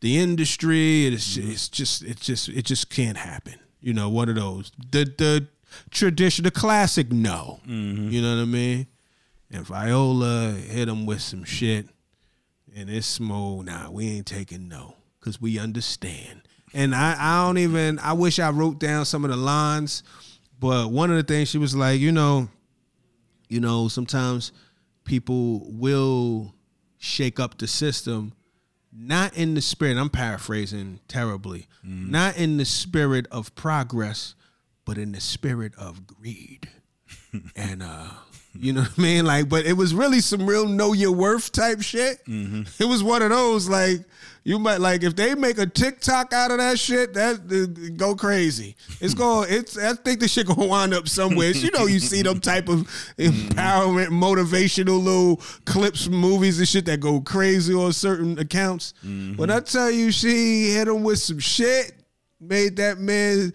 the 0.00 0.18
industry. 0.18 1.06
It's 1.06 1.36
it's 1.36 1.68
just 1.68 2.02
it 2.02 2.18
just 2.18 2.48
it 2.48 2.64
just 2.64 2.90
can't 2.90 3.16
happen. 3.16 3.54
You 3.80 3.92
know, 3.94 4.08
one 4.08 4.28
of 4.28 4.34
those 4.34 4.72
the 4.90 5.04
the 5.04 5.46
tradition, 5.90 6.42
the 6.42 6.50
classic 6.50 7.12
no. 7.12 7.60
You 8.10 8.22
know 8.22 8.34
what 8.36 8.42
I 8.42 8.46
mean? 8.46 8.86
And 9.52 9.64
Viola 9.64 10.50
hit 10.50 10.88
him 10.88 11.06
with 11.06 11.20
some 11.22 11.44
shit, 11.44 11.86
and 12.78 12.88
it's 12.88 13.06
smooth. 13.06 13.66
Nah, 13.66 13.90
we 13.90 14.08
ain't 14.08 14.26
taking 14.26 14.68
no, 14.68 14.94
cause 15.20 15.40
we 15.40 15.58
understand. 15.58 16.42
And 16.72 16.94
I 16.94 17.16
I 17.18 17.46
don't 17.46 17.58
even 17.58 17.98
I 17.98 18.12
wish 18.12 18.38
I 18.38 18.50
wrote 18.50 18.78
down 18.78 19.04
some 19.04 19.24
of 19.24 19.30
the 19.30 19.36
lines, 19.36 20.02
but 20.60 20.90
one 20.90 21.10
of 21.10 21.16
the 21.16 21.22
things 21.22 21.48
she 21.48 21.58
was 21.58 21.74
like, 21.74 22.00
you 22.00 22.12
know, 22.12 22.48
you 23.48 23.60
know, 23.60 23.88
sometimes 23.88 24.52
people 25.04 25.70
will 25.72 26.54
shake 26.98 27.40
up 27.40 27.58
the 27.58 27.66
system 27.66 28.32
not 28.92 29.36
in 29.36 29.54
the 29.54 29.60
spirit 29.60 29.96
i'm 29.96 30.10
paraphrasing 30.10 30.98
terribly 31.06 31.68
not 32.10 32.36
in 32.36 32.56
the 32.56 32.64
spirit 32.64 33.26
of 33.30 33.54
progress 33.54 34.34
but 34.84 34.98
in 34.98 35.12
the 35.12 35.20
spirit 35.20 35.72
of 35.78 36.06
greed 36.06 36.68
and 37.56 37.82
uh 37.82 38.08
you 38.58 38.72
know 38.72 38.80
what 38.82 38.98
i 38.98 39.00
mean 39.00 39.24
like 39.24 39.48
but 39.48 39.64
it 39.64 39.74
was 39.74 39.94
really 39.94 40.20
some 40.20 40.46
real 40.46 40.66
know 40.66 40.92
your 40.92 41.12
worth 41.12 41.52
type 41.52 41.80
shit 41.80 42.24
mm-hmm. 42.26 42.62
it 42.82 42.86
was 42.86 43.02
one 43.02 43.22
of 43.22 43.30
those 43.30 43.68
like 43.68 44.04
you 44.48 44.58
might 44.58 44.80
like 44.80 45.02
if 45.02 45.14
they 45.14 45.34
make 45.34 45.58
a 45.58 45.66
TikTok 45.66 46.32
out 46.32 46.50
of 46.50 46.56
that 46.56 46.78
shit, 46.78 47.12
that 47.12 47.40
uh, 47.52 47.92
go 47.98 48.14
crazy. 48.14 48.76
It's 48.98 49.12
going. 49.22 49.52
It's. 49.52 49.76
I 49.76 49.92
think 49.92 50.20
the 50.20 50.28
shit 50.28 50.46
gonna 50.46 50.64
wind 50.64 50.94
up 50.94 51.06
somewhere. 51.06 51.50
you 51.50 51.70
know, 51.70 51.84
you 51.84 51.98
see 52.00 52.22
them 52.22 52.40
type 52.40 52.70
of 52.70 52.78
mm-hmm. 53.18 53.48
empowerment, 53.48 54.08
motivational 54.08 55.02
little 55.02 55.36
clips, 55.66 56.06
from 56.06 56.14
movies 56.14 56.58
and 56.58 56.66
shit 56.66 56.86
that 56.86 56.98
go 56.98 57.20
crazy 57.20 57.74
on 57.74 57.92
certain 57.92 58.38
accounts. 58.38 58.94
Mm-hmm. 59.04 59.36
When 59.36 59.50
I 59.50 59.60
tell 59.60 59.90
you, 59.90 60.10
she 60.10 60.70
hit 60.70 60.88
him 60.88 61.02
with 61.02 61.18
some 61.18 61.40
shit, 61.40 61.92
made 62.40 62.76
that 62.76 62.98
man 62.98 63.52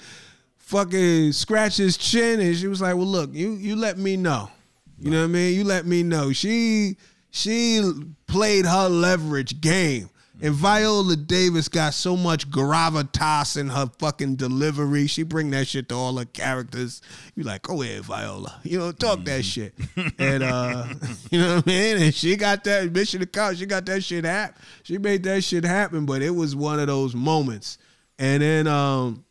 fucking 0.60 1.32
scratch 1.32 1.77
his 1.77 1.98
chin, 1.98 2.40
and 2.40 2.56
she 2.56 2.68
was 2.68 2.82
like, 2.82 2.95
"Well, 2.95 3.07
look, 3.07 3.34
you 3.34 3.53
you 3.53 3.76
let 3.76 3.98
me 3.98 4.15
know. 4.15 4.52
You 4.99 5.11
know 5.11 5.20
what 5.20 5.26
I 5.26 5.28
mean? 5.28 5.56
You 5.56 5.64
let 5.64 5.86
me 5.86 6.03
know." 6.03 6.32
She 6.32 6.98
she 7.30 7.82
played 8.28 8.65
her 8.65 8.90
leverage 8.90 9.61
game. 9.61 10.10
And 10.41 10.53
Viola 10.53 11.15
Davis 11.15 11.70
got 11.70 11.94
so 11.94 12.18
much 12.18 12.49
gravitas 12.49 13.56
in 13.56 13.70
her 13.70 13.90
fucking 13.99 14.36
delivery. 14.36 15.07
She 15.07 15.24
bring 15.24 15.52
that 15.52 15.68
shit 15.68 15.88
to 15.90 15.95
all 15.95 16.18
her 16.18 16.26
characters. 16.26 17.02
You 17.36 17.44
like, 17.44 17.61
go 17.61 17.82
ahead, 17.82 18.02
Viola. 18.02 18.60
You 18.64 18.80
know, 18.80 18.91
talk 18.91 19.24
that 19.24 19.45
shit. 19.45 19.74
And 20.20 20.44
uh, 20.44 20.88
you 21.32 21.40
know 21.40 21.56
what 21.56 21.68
I 21.68 21.70
mean? 21.70 21.98
And 21.98 22.14
she 22.14 22.36
got 22.36 22.64
that 22.65 22.91
mission 22.91 23.22
accomplished. 23.22 23.61
She 23.61 23.65
got 23.68 23.86
that 23.86 24.03
shit 24.03 24.26
happen. 24.26 24.61
She 24.82 24.98
made 24.98 25.24
that 25.24 25.44
shit 25.44 25.64
happen, 25.64 26.06
but 26.06 26.22
it 26.22 26.32
was 26.32 26.56
one 26.57 26.80
of 26.80 26.88
those 26.88 27.15
moments. 27.15 27.78
And 28.20 28.44
then 28.44 28.68
um 28.68 29.24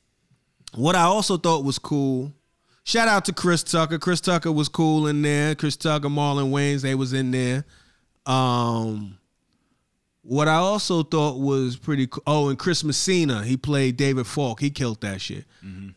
what 0.75 0.97
I 0.97 1.03
also 1.03 1.37
thought 1.37 1.65
was 1.65 1.79
cool. 1.79 2.33
Shout 2.85 3.09
out 3.09 3.25
to 3.27 3.33
Chris 3.33 3.63
Tucker. 3.63 3.99
Chris 3.99 4.21
Tucker 4.21 4.51
was 4.51 4.69
cool 4.69 5.07
in 5.07 5.23
there. 5.23 5.55
Chris 5.55 5.77
Tucker, 5.77 6.09
Marlon 6.09 6.51
Wayans, 6.51 6.83
they 6.83 6.95
was 6.95 7.13
in 7.13 7.31
there. 7.31 7.65
Um, 8.27 9.19
what 10.23 10.49
I 10.49 10.55
also 10.55 11.03
thought 11.03 11.39
was 11.39 11.77
pretty 11.77 12.07
cool. 12.07 12.23
Oh, 12.27 12.49
and 12.49 12.59
Chris 12.59 12.85
Messina, 12.85 13.45
he 13.45 13.57
played 13.57 13.97
David 13.97 14.27
Falk. 14.27 14.61
He 14.61 14.71
killed 14.71 15.01
that 15.01 15.21
shit. 15.21 15.45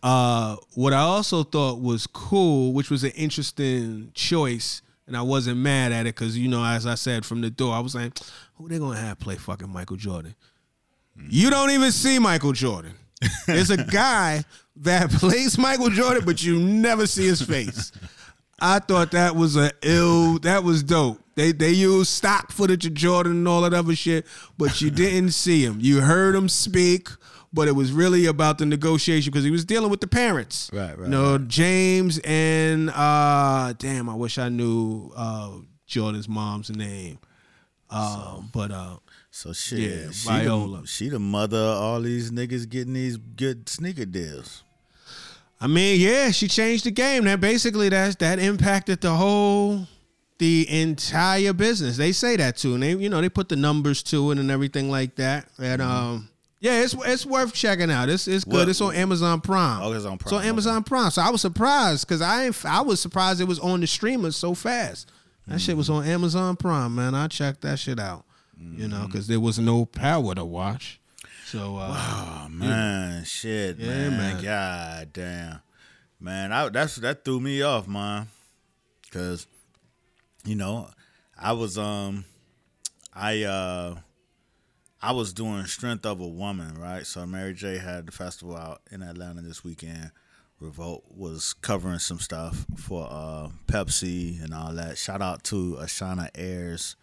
Uh, 0.01 0.55
what 0.73 0.93
I 0.93 0.99
also 1.01 1.43
thought 1.43 1.79
was 1.79 2.07
cool, 2.07 2.73
which 2.73 2.89
was 2.89 3.03
an 3.03 3.11
interesting 3.11 4.11
choice, 4.13 4.81
and 5.07 5.15
I 5.15 5.21
wasn't 5.21 5.57
mad 5.57 5.91
at 5.91 6.01
it 6.01 6.15
because 6.15 6.37
you 6.37 6.47
know, 6.47 6.63
as 6.63 6.85
I 6.87 6.95
said 6.95 7.25
from 7.25 7.41
the 7.41 7.49
door, 7.51 7.73
I 7.75 7.79
was 7.79 7.93
like, 7.95 8.17
who 8.55 8.67
they 8.67 8.79
gonna 8.79 8.99
have 8.99 9.19
play 9.19 9.35
fucking 9.35 9.69
Michael 9.69 9.97
Jordan? 9.97 10.35
You 11.29 11.49
don't 11.49 11.71
even 11.71 11.91
see 11.91 12.19
Michael 12.19 12.51
Jordan. 12.51 12.93
There's 13.47 13.71
a 13.71 13.83
guy 13.83 14.43
that 14.77 15.09
plays 15.11 15.57
Michael 15.57 15.89
Jordan, 15.89 16.23
but 16.25 16.43
you 16.43 16.59
never 16.59 17.07
see 17.07 17.25
his 17.25 17.41
face. 17.41 17.91
I 18.59 18.79
thought 18.79 19.11
that 19.11 19.35
was 19.35 19.57
a 19.57 19.71
ill. 19.81 20.39
That 20.39 20.63
was 20.63 20.83
dope. 20.83 21.19
They 21.35 21.51
they 21.51 21.71
used 21.71 22.09
stock 22.09 22.51
footage 22.51 22.85
of 22.85 22.93
Jordan 22.93 23.33
and 23.33 23.47
all 23.47 23.61
that 23.61 23.73
other 23.73 23.95
shit, 23.95 24.25
but 24.57 24.79
you 24.81 24.89
didn't 24.89 25.31
see 25.31 25.65
him. 25.65 25.77
You 25.81 26.01
heard 26.01 26.33
him 26.35 26.47
speak, 26.47 27.09
but 27.51 27.67
it 27.67 27.73
was 27.73 27.91
really 27.91 28.25
about 28.25 28.57
the 28.57 28.65
negotiation 28.65 29.31
because 29.31 29.43
he 29.43 29.51
was 29.51 29.65
dealing 29.65 29.89
with 29.89 29.99
the 29.99 30.07
parents. 30.07 30.69
Right, 30.71 30.97
right, 30.97 31.05
You 31.05 31.07
know, 31.09 31.37
James 31.37 32.19
and 32.23 32.89
uh, 32.91 33.73
damn, 33.77 34.09
I 34.09 34.15
wish 34.15 34.37
I 34.37 34.47
knew 34.47 35.11
uh, 35.15 35.51
Jordan's 35.85 36.29
mom's 36.29 36.69
name. 36.69 37.19
Uh, 37.89 38.41
but 38.53 38.71
uh, 38.71 38.97
So 39.35 39.51
shit, 39.51 39.79
Yeah, 39.79 40.11
she, 40.11 40.27
Viola. 40.29 40.81
The, 40.81 40.87
she 40.87 41.09
the 41.09 41.19
mother 41.19 41.57
of 41.57 41.77
all 41.77 41.99
these 42.01 42.31
niggas 42.31 42.69
getting 42.69 42.93
these 42.93 43.17
good 43.17 43.67
sneaker 43.67 44.05
deals. 44.05 44.63
I 45.59 45.67
mean, 45.67 45.99
yeah, 45.99 46.31
she 46.31 46.47
changed 46.47 46.85
the 46.85 46.91
game. 46.91 47.25
That 47.25 47.41
basically 47.41 47.89
that's 47.89 48.15
that 48.17 48.39
impacted 48.39 49.01
the 49.01 49.13
whole 49.13 49.87
the 50.37 50.65
entire 50.69 51.51
business. 51.51 51.97
They 51.97 52.13
say 52.13 52.37
that 52.37 52.55
too. 52.55 52.75
And 52.75 52.83
they 52.83 52.95
you 52.95 53.09
know, 53.09 53.19
they 53.19 53.27
put 53.27 53.49
the 53.49 53.57
numbers 53.57 54.01
to 54.03 54.31
it 54.31 54.37
and 54.37 54.49
everything 54.49 54.89
like 54.89 55.15
that. 55.15 55.49
And 55.59 55.81
um 55.81 56.29
yeah, 56.61 56.81
it's 56.81 56.95
it's 57.05 57.25
worth 57.25 57.53
checking 57.53 57.91
out. 57.91 58.07
It's 58.07 58.29
it's 58.29 58.45
good. 58.45 58.53
What- 58.53 58.69
it's 58.69 58.79
on 58.79 58.95
Amazon 58.95 59.41
Prime. 59.41 59.81
Oh, 59.83 59.91
it's 59.91 60.05
on 60.05 60.17
Prime, 60.17 60.33
on 60.39 60.45
Amazon 60.45 60.81
Prime. 60.83 61.11
So 61.11 61.21
I 61.21 61.29
was 61.29 61.41
surprised 61.41 62.07
because 62.07 62.21
I 62.21 62.45
ain't- 62.45 62.65
I 62.65 62.79
was 62.79 63.01
surprised 63.01 63.41
it 63.41 63.49
was 63.49 63.59
on 63.59 63.81
the 63.81 63.87
streamers 63.87 64.37
so 64.37 64.53
fast. 64.55 65.11
That 65.45 65.59
shit 65.59 65.75
was 65.77 65.89
on 65.89 66.05
Amazon 66.05 66.55
Prime, 66.55 66.95
man. 66.95 67.13
I 67.13 67.27
checked 67.27 67.61
that 67.61 67.79
shit 67.79 67.99
out. 67.99 68.24
You 68.59 68.87
know, 68.87 69.05
because 69.07 69.27
there 69.27 69.39
was 69.39 69.59
no 69.59 69.85
power 69.85 70.33
to 70.35 70.45
watch. 70.45 70.99
So 71.45 71.77
uh, 71.77 71.93
Oh 71.95 72.47
man, 72.49 73.23
shit, 73.25 73.77
Yeah, 73.77 73.87
man. 74.09 74.17
man. 74.17 74.43
God 74.43 75.13
damn, 75.13 75.59
man. 76.19 76.51
I, 76.51 76.69
that's 76.69 76.95
that 76.97 77.23
threw 77.25 77.39
me 77.39 77.61
off, 77.61 77.87
man. 77.87 78.27
Cause 79.11 79.45
you 80.43 80.55
know, 80.55 80.89
I 81.37 81.53
was 81.53 81.77
um, 81.77 82.25
I 83.13 83.43
uh, 83.43 83.95
I 85.01 85.11
was 85.11 85.33
doing 85.33 85.65
Strength 85.65 86.05
of 86.05 86.19
a 86.21 86.27
Woman, 86.27 86.77
right? 86.79 87.05
So 87.05 87.25
Mary 87.25 87.53
J 87.53 87.77
had 87.77 88.07
the 88.07 88.11
festival 88.11 88.55
out 88.57 88.81
in 88.91 89.03
Atlanta 89.03 89.41
this 89.41 89.63
weekend. 89.63 90.11
Revolt 90.59 91.03
was 91.15 91.53
covering 91.53 91.99
some 91.99 92.19
stuff 92.19 92.65
for 92.77 93.07
uh, 93.11 93.49
Pepsi 93.67 94.41
and 94.43 94.53
all 94.53 94.73
that. 94.73 94.97
Shout 94.97 95.21
out 95.21 95.43
to 95.45 95.77
Ashana 95.81 96.29
Ayers 96.35 96.95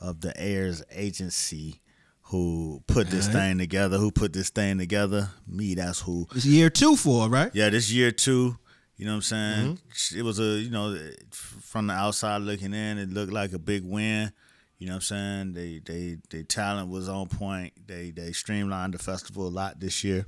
of 0.00 0.20
the 0.20 0.32
Ayers 0.40 0.82
Agency 0.90 1.80
who 2.22 2.82
put 2.86 3.08
this 3.08 3.28
Alright. 3.28 3.42
thing 3.42 3.58
together. 3.58 3.98
Who 3.98 4.10
put 4.10 4.32
this 4.32 4.50
thing 4.50 4.78
together? 4.78 5.30
Me, 5.46 5.74
that's 5.74 6.00
who. 6.00 6.26
it's 6.34 6.44
year 6.44 6.70
two 6.70 6.96
for 6.96 7.28
right? 7.28 7.50
Yeah, 7.54 7.70
this 7.70 7.90
year 7.90 8.10
two. 8.10 8.58
You 8.96 9.04
know 9.04 9.12
what 9.12 9.16
I'm 9.16 9.22
saying? 9.22 9.76
Mm-hmm. 9.76 10.18
It 10.18 10.22
was 10.22 10.40
a 10.40 10.58
you 10.58 10.70
know 10.70 10.98
from 11.20 11.86
the 11.86 11.92
outside 11.94 12.42
looking 12.42 12.74
in, 12.74 12.98
it 12.98 13.10
looked 13.10 13.32
like 13.32 13.52
a 13.52 13.58
big 13.58 13.84
win. 13.84 14.32
You 14.78 14.86
know 14.88 14.94
what 14.94 15.10
I'm 15.10 15.52
saying? 15.52 15.52
They 15.52 15.80
they 15.84 16.18
they 16.30 16.42
talent 16.42 16.90
was 16.90 17.08
on 17.08 17.28
point. 17.28 17.74
They 17.86 18.10
they 18.10 18.32
streamlined 18.32 18.94
the 18.94 18.98
festival 18.98 19.46
a 19.46 19.50
lot 19.50 19.80
this 19.80 20.02
year. 20.02 20.26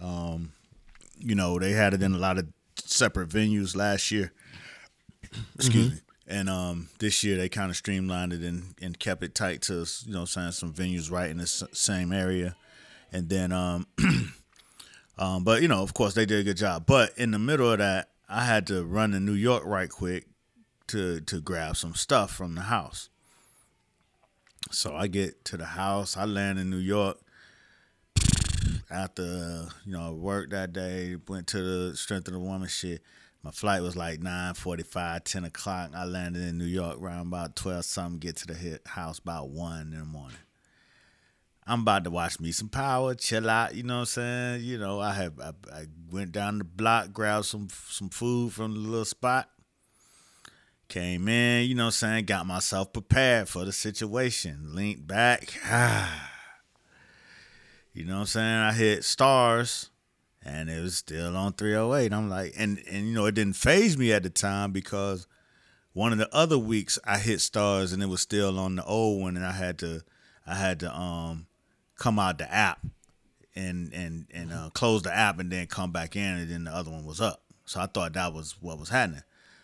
Um, 0.00 0.52
you 1.18 1.34
know 1.34 1.58
they 1.58 1.72
had 1.72 1.94
it 1.94 2.02
in 2.02 2.14
a 2.14 2.18
lot 2.18 2.38
of 2.38 2.46
separate 2.76 3.30
venues 3.30 3.74
last 3.74 4.10
year. 4.10 4.32
Excuse 5.56 5.92
me. 5.92 5.98
And 6.28 6.48
um, 6.48 6.88
this 6.98 7.22
year 7.22 7.36
they 7.36 7.48
kind 7.48 7.70
of 7.70 7.76
streamlined 7.76 8.32
it 8.32 8.42
and, 8.42 8.74
and 8.82 8.98
kept 8.98 9.22
it 9.22 9.34
tight 9.34 9.62
to 9.62 9.86
you 10.04 10.12
know 10.12 10.24
saying 10.24 10.52
some 10.52 10.72
venues 10.72 11.10
right 11.10 11.30
in 11.30 11.38
the 11.38 11.46
same 11.46 12.12
area. 12.12 12.56
And 13.12 13.28
then 13.28 13.52
um, 13.52 13.86
um, 15.18 15.44
but 15.44 15.62
you 15.62 15.68
know, 15.68 15.82
of 15.82 15.94
course, 15.94 16.14
they 16.14 16.26
did 16.26 16.40
a 16.40 16.44
good 16.44 16.56
job. 16.56 16.84
But 16.86 17.16
in 17.16 17.30
the 17.30 17.38
middle 17.38 17.70
of 17.70 17.78
that, 17.78 18.10
I 18.28 18.44
had 18.44 18.66
to 18.68 18.84
run 18.84 19.12
to 19.12 19.20
New 19.20 19.32
York 19.32 19.62
right 19.64 19.88
quick 19.88 20.26
to 20.88 21.20
to 21.20 21.40
grab 21.40 21.76
some 21.76 21.94
stuff 21.94 22.32
from 22.32 22.54
the 22.54 22.62
house. 22.62 23.08
So 24.70 24.96
I 24.96 25.06
get 25.06 25.44
to 25.46 25.56
the 25.56 25.64
house. 25.64 26.16
I 26.16 26.24
land 26.24 26.58
in 26.58 26.70
New 26.70 26.76
York 26.78 27.18
after 28.90 29.68
you 29.84 29.92
know 29.92 30.12
work 30.12 30.50
that 30.50 30.72
day. 30.72 31.16
Went 31.28 31.46
to 31.48 31.62
the 31.62 31.96
Strength 31.96 32.28
of 32.28 32.34
the 32.34 32.40
Woman 32.40 32.68
shit. 32.68 33.02
My 33.46 33.52
flight 33.52 33.80
was 33.80 33.94
like 33.94 34.18
9.45, 34.18 35.22
10 35.22 35.44
o'clock. 35.44 35.92
I 35.94 36.04
landed 36.04 36.42
in 36.42 36.58
New 36.58 36.64
York 36.64 37.00
around 37.00 37.28
about 37.28 37.54
12 37.54 37.84
something. 37.84 38.18
Get 38.18 38.34
to 38.38 38.48
the 38.48 38.80
house 38.86 39.20
about 39.20 39.50
1 39.50 39.92
in 39.92 40.00
the 40.00 40.04
morning. 40.04 40.38
I'm 41.64 41.82
about 41.82 42.02
to 42.04 42.10
watch 42.10 42.40
me 42.40 42.50
some 42.50 42.68
power, 42.68 43.14
chill 43.14 43.48
out. 43.48 43.76
You 43.76 43.84
know 43.84 43.98
what 43.98 44.00
I'm 44.00 44.06
saying? 44.06 44.64
You 44.64 44.78
know, 44.78 44.98
I 44.98 45.12
have 45.12 45.38
I, 45.38 45.52
I 45.72 45.84
went 46.10 46.32
down 46.32 46.58
the 46.58 46.64
block, 46.64 47.12
grabbed 47.12 47.44
some 47.44 47.68
some 47.88 48.08
food 48.08 48.52
from 48.52 48.74
the 48.74 48.80
little 48.80 49.04
spot. 49.04 49.48
Came 50.88 51.28
in, 51.28 51.68
you 51.68 51.76
know 51.76 51.84
what 51.84 51.88
I'm 51.88 51.92
saying? 51.92 52.24
Got 52.24 52.46
myself 52.46 52.92
prepared 52.92 53.48
for 53.48 53.64
the 53.64 53.70
situation. 53.70 54.74
Leaned 54.74 55.06
back. 55.06 55.54
you 57.92 58.04
know 58.06 58.14
what 58.14 58.20
I'm 58.22 58.26
saying? 58.26 58.56
I 58.56 58.72
hit 58.72 59.02
Starz 59.02 59.90
and 60.46 60.70
it 60.70 60.80
was 60.80 60.96
still 60.96 61.36
on 61.36 61.52
308. 61.52 62.12
I'm 62.12 62.30
like, 62.30 62.54
and 62.56 62.80
and 62.88 63.08
you 63.08 63.14
know, 63.14 63.26
it 63.26 63.34
didn't 63.34 63.56
phase 63.56 63.98
me 63.98 64.12
at 64.12 64.22
the 64.22 64.30
time 64.30 64.70
because 64.72 65.26
one 65.92 66.12
of 66.12 66.18
the 66.18 66.32
other 66.34 66.58
weeks 66.58 66.98
I 67.04 67.18
hit 67.18 67.40
Starz 67.40 67.92
and 67.92 68.02
it 68.02 68.08
was 68.08 68.20
still 68.20 68.58
on 68.58 68.76
the 68.76 68.84
old 68.84 69.20
one 69.20 69.36
and 69.36 69.44
I 69.44 69.52
had 69.52 69.78
to 69.80 70.02
I 70.46 70.54
had 70.54 70.80
to 70.80 70.94
um 70.94 71.46
come 71.96 72.18
out 72.18 72.38
the 72.38 72.52
app 72.52 72.78
and 73.56 73.92
and 73.92 74.26
and 74.32 74.52
uh, 74.52 74.70
close 74.72 75.02
the 75.02 75.14
app 75.14 75.40
and 75.40 75.50
then 75.50 75.66
come 75.66 75.90
back 75.90 76.14
in 76.14 76.36
and 76.36 76.50
then 76.50 76.64
the 76.64 76.70
other 76.70 76.90
one 76.90 77.04
was 77.04 77.20
up. 77.20 77.42
So 77.64 77.80
I 77.80 77.86
thought 77.86 78.12
that 78.12 78.32
was 78.32 78.56
what 78.60 78.78
was 78.78 78.90
happening. 78.90 79.22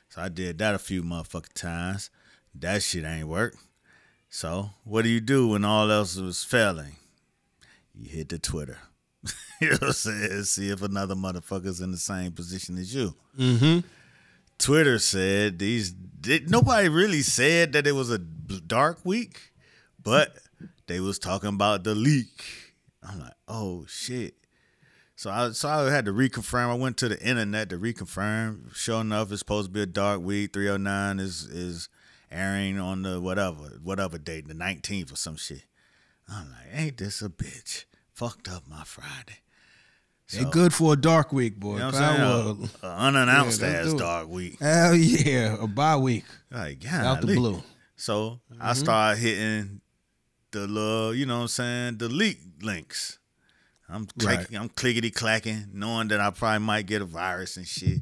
So 0.08 0.20
I 0.20 0.28
did 0.28 0.58
that 0.58 0.74
a 0.74 0.80
few 0.80 1.02
motherfucking 1.02 1.54
times. 1.54 2.10
That 2.54 2.82
shit 2.82 3.04
ain't 3.04 3.28
work. 3.28 3.54
So 4.28 4.70
what 4.84 5.02
do 5.02 5.08
you 5.08 5.20
do 5.20 5.48
when 5.48 5.64
all 5.64 5.90
else 5.90 6.16
was 6.16 6.42
failing? 6.42 6.96
You 7.94 8.08
hit 8.08 8.30
the 8.30 8.38
Twitter. 8.38 8.78
You 9.62 9.70
know 9.70 9.78
what 9.80 9.82
I'm 9.88 9.92
saying? 9.92 10.44
See 10.44 10.70
if 10.70 10.82
another 10.82 11.14
motherfucker's 11.14 11.80
in 11.80 11.92
the 11.92 11.98
same 11.98 12.32
position 12.32 12.78
as 12.78 12.94
you. 12.94 13.14
Mm-hmm. 13.38 13.86
Twitter 14.58 14.98
said 14.98 15.58
these 15.58 15.92
did, 15.92 16.50
nobody 16.50 16.88
really 16.88 17.22
said 17.22 17.72
that 17.72 17.86
it 17.86 17.92
was 17.92 18.10
a 18.10 18.18
dark 18.18 19.00
week, 19.04 19.52
but 20.02 20.36
they 20.86 21.00
was 21.00 21.18
talking 21.18 21.48
about 21.48 21.84
the 21.84 21.94
leak. 21.94 22.44
I'm 23.02 23.20
like, 23.20 23.34
oh 23.48 23.86
shit. 23.88 24.34
So 25.16 25.30
I 25.30 25.50
so 25.50 25.68
I 25.68 25.90
had 25.90 26.04
to 26.06 26.12
reconfirm. 26.12 26.68
I 26.68 26.74
went 26.74 26.96
to 26.98 27.08
the 27.08 27.20
internet 27.20 27.70
to 27.70 27.78
reconfirm. 27.78 28.74
Sure 28.74 29.00
enough, 29.00 29.30
it's 29.30 29.40
supposed 29.40 29.68
to 29.68 29.72
be 29.72 29.82
a 29.82 29.86
dark 29.86 30.20
week. 30.20 30.52
309 30.52 31.20
is 31.20 31.44
is 31.44 31.88
airing 32.30 32.78
on 32.78 33.02
the 33.02 33.20
whatever 33.20 33.78
whatever 33.82 34.18
date, 34.18 34.48
the 34.48 34.54
19th 34.54 35.12
or 35.12 35.16
some 35.16 35.36
shit. 35.36 35.64
I'm 36.28 36.50
like, 36.50 36.66
ain't 36.72 36.96
this 36.98 37.22
a 37.22 37.28
bitch? 37.28 37.84
Fucked 38.12 38.48
up 38.48 38.64
my 38.68 38.84
Friday. 38.84 39.40
They 40.32 40.44
good 40.50 40.72
for 40.74 40.92
a 40.92 40.96
dark 40.96 41.32
week, 41.32 41.56
boy. 41.60 41.74
You 41.74 41.78
know 41.80 41.86
what 41.86 41.94
I'm 41.96 42.56
saying? 42.56 42.70
A, 42.82 42.86
a 42.86 42.96
unannounced 42.96 43.60
Yeah, 43.60 43.68
ass 43.68 43.92
dark 43.94 44.28
week. 44.28 44.58
Hell 44.60 44.94
yeah, 44.94 45.56
a 45.60 45.66
bye 45.66 45.96
week 45.96 46.24
Like, 46.50 46.84
out 46.92 47.20
the 47.20 47.34
blue. 47.34 47.62
So 47.96 48.40
Mm-hmm. 48.52 48.62
I 48.62 48.72
started 48.74 49.20
hitting 49.20 49.80
the 50.50 50.66
little, 50.66 51.14
you 51.14 51.24
know 51.26 51.36
what 51.36 51.42
I'm 51.42 51.48
saying, 51.48 51.98
the 51.98 52.08
leak 52.08 52.38
links. 52.62 53.18
I'm 53.88 54.02
Right. 54.22 54.38
clicking, 54.38 54.56
I'm 54.58 54.68
clickety 54.70 55.10
clacking, 55.10 55.66
knowing 55.72 56.08
that 56.08 56.20
I 56.20 56.30
probably 56.30 56.64
might 56.64 56.86
get 56.86 57.02
a 57.02 57.04
virus 57.04 57.56
and 57.56 57.66
shit. 57.66 58.00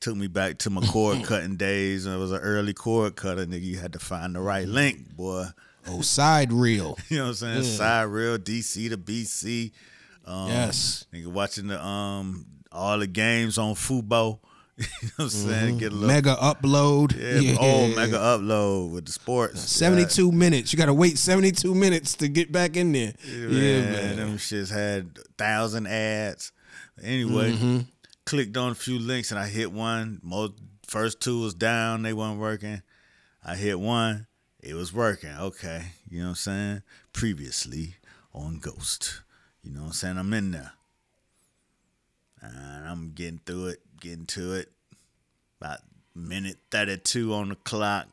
Took 0.00 0.16
me 0.16 0.26
back 0.28 0.58
to 0.58 0.70
my 0.70 0.84
cord 0.86 1.22
cutting 1.24 1.56
days. 1.56 2.06
And 2.06 2.14
it 2.14 2.18
was 2.18 2.32
an 2.32 2.38
early 2.40 2.72
cord 2.74 3.16
cutter, 3.16 3.44
nigga. 3.46 3.62
You 3.62 3.78
had 3.78 3.92
to 3.94 3.98
find 3.98 4.34
the 4.34 4.40
right 4.40 4.66
link, 4.68 5.14
boy. 5.16 5.46
Oh, 5.88 5.98
SideReel. 5.98 6.98
You 7.10 7.18
know 7.18 7.22
what 7.24 7.28
I'm 7.28 7.34
saying? 7.34 7.62
Side 7.64 8.02
reel, 8.08 8.38
DC 8.38 8.88
to 8.90 8.96
BC. 8.98 9.72
Um, 10.26 10.48
Yes. 10.48 11.06
Nigga 11.12 11.26
watching 11.28 11.68
the 11.68 11.82
um 11.84 12.46
all 12.72 12.98
the 12.98 13.06
games 13.06 13.58
on 13.58 13.74
Fubo. 13.74 14.40
you 14.78 14.84
know 14.84 15.08
what 15.16 15.24
I'm 15.24 15.28
saying? 15.30 15.78
Get 15.78 15.92
a 15.92 15.94
little 15.94 16.14
Megaupload. 16.34 17.14
yeah, 17.42 17.56
oh 17.58 17.94
Megaupload 17.96 18.90
with 18.92 19.06
the 19.06 19.12
sports. 19.12 19.60
72 19.62 20.30
minutes. 20.32 20.72
You 20.72 20.76
got 20.78 20.86
to 20.86 20.94
wait 20.94 21.16
72 21.16 21.74
minutes 21.74 22.14
to 22.16 22.28
get 22.28 22.52
back 22.52 22.76
in 22.76 22.92
there. 22.92 23.14
Yeah, 23.26 23.48
Yeah, 23.48 23.80
man. 23.80 23.92
man. 23.92 24.16
Them 24.16 24.36
shits 24.36 24.70
had 24.70 25.16
thousand 25.38 25.86
ads. 25.86 26.52
Anyway, 27.02 27.52
Mm-hmm. 27.52 27.78
clicked 28.26 28.56
on 28.58 28.72
a 28.72 28.74
few 28.74 28.98
links 28.98 29.30
and 29.30 29.40
I 29.40 29.46
hit 29.48 29.72
one. 29.72 30.20
Most 30.22 30.52
first 30.86 31.20
two 31.20 31.40
was 31.40 31.54
down, 31.54 32.02
they 32.02 32.12
weren't 32.12 32.38
working. 32.38 32.82
I 33.44 33.54
hit 33.56 33.78
one, 33.80 34.26
it 34.62 34.74
was 34.74 34.92
working. 34.92 35.30
Okay. 35.30 35.84
You 36.08 36.18
know 36.18 36.24
what 36.24 36.28
I'm 36.30 36.34
saying? 36.36 36.82
Previously 37.14 37.94
on 38.34 38.58
Ghost. 38.58 39.22
You 39.66 39.72
know 39.72 39.80
what 39.80 39.86
I'm 39.86 39.92
saying? 39.94 40.18
I'm 40.18 40.32
in 40.32 40.52
there. 40.52 40.72
And 42.40 42.88
I'm 42.88 43.12
getting 43.12 43.40
through 43.44 43.66
it, 43.68 43.80
getting 44.00 44.26
to 44.26 44.52
it. 44.54 44.70
About 45.60 45.80
minute 46.14 46.58
32 46.70 47.34
on 47.34 47.48
the 47.48 47.56
clock. 47.56 48.06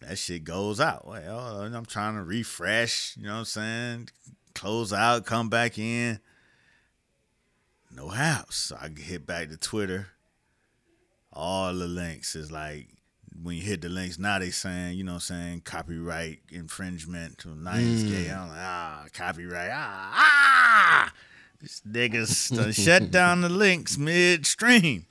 That 0.00 0.18
shit 0.18 0.44
goes 0.44 0.80
out. 0.80 1.06
Well, 1.06 1.62
I'm 1.62 1.86
trying 1.86 2.14
to 2.16 2.22
refresh, 2.22 3.16
you 3.16 3.24
know 3.24 3.32
what 3.32 3.38
I'm 3.38 3.44
saying? 3.46 4.08
Close 4.54 4.92
out, 4.92 5.26
come 5.26 5.48
back 5.48 5.78
in. 5.78 6.20
No 7.94 8.08
house. 8.08 8.56
So 8.56 8.76
I 8.80 8.88
hit 8.88 9.26
back 9.26 9.48
to 9.48 9.56
Twitter. 9.56 10.08
all 11.32 11.74
the 11.74 11.86
links 11.86 12.34
is 12.36 12.52
like 12.52 12.88
when 13.42 13.56
you 13.56 13.62
hit 13.62 13.80
the 13.80 13.88
links 13.88 14.18
now 14.18 14.38
they 14.38 14.50
saying 14.50 14.96
you 14.96 15.04
know 15.04 15.12
what 15.12 15.30
I'm 15.30 15.36
saying 15.36 15.60
copyright 15.64 16.40
infringement 16.50 17.38
to 17.38 17.48
Lionsgate. 17.48 18.36
I'm 18.36 18.48
like 18.48 18.58
ah 18.58 19.04
copyright 19.12 19.70
ah 19.72 20.12
ah. 20.14 21.12
This 21.60 21.80
niggas 21.88 22.56
done 22.56 22.72
shut 22.72 23.10
down 23.12 23.40
the 23.42 23.48
links 23.48 23.96
midstream. 23.96 25.06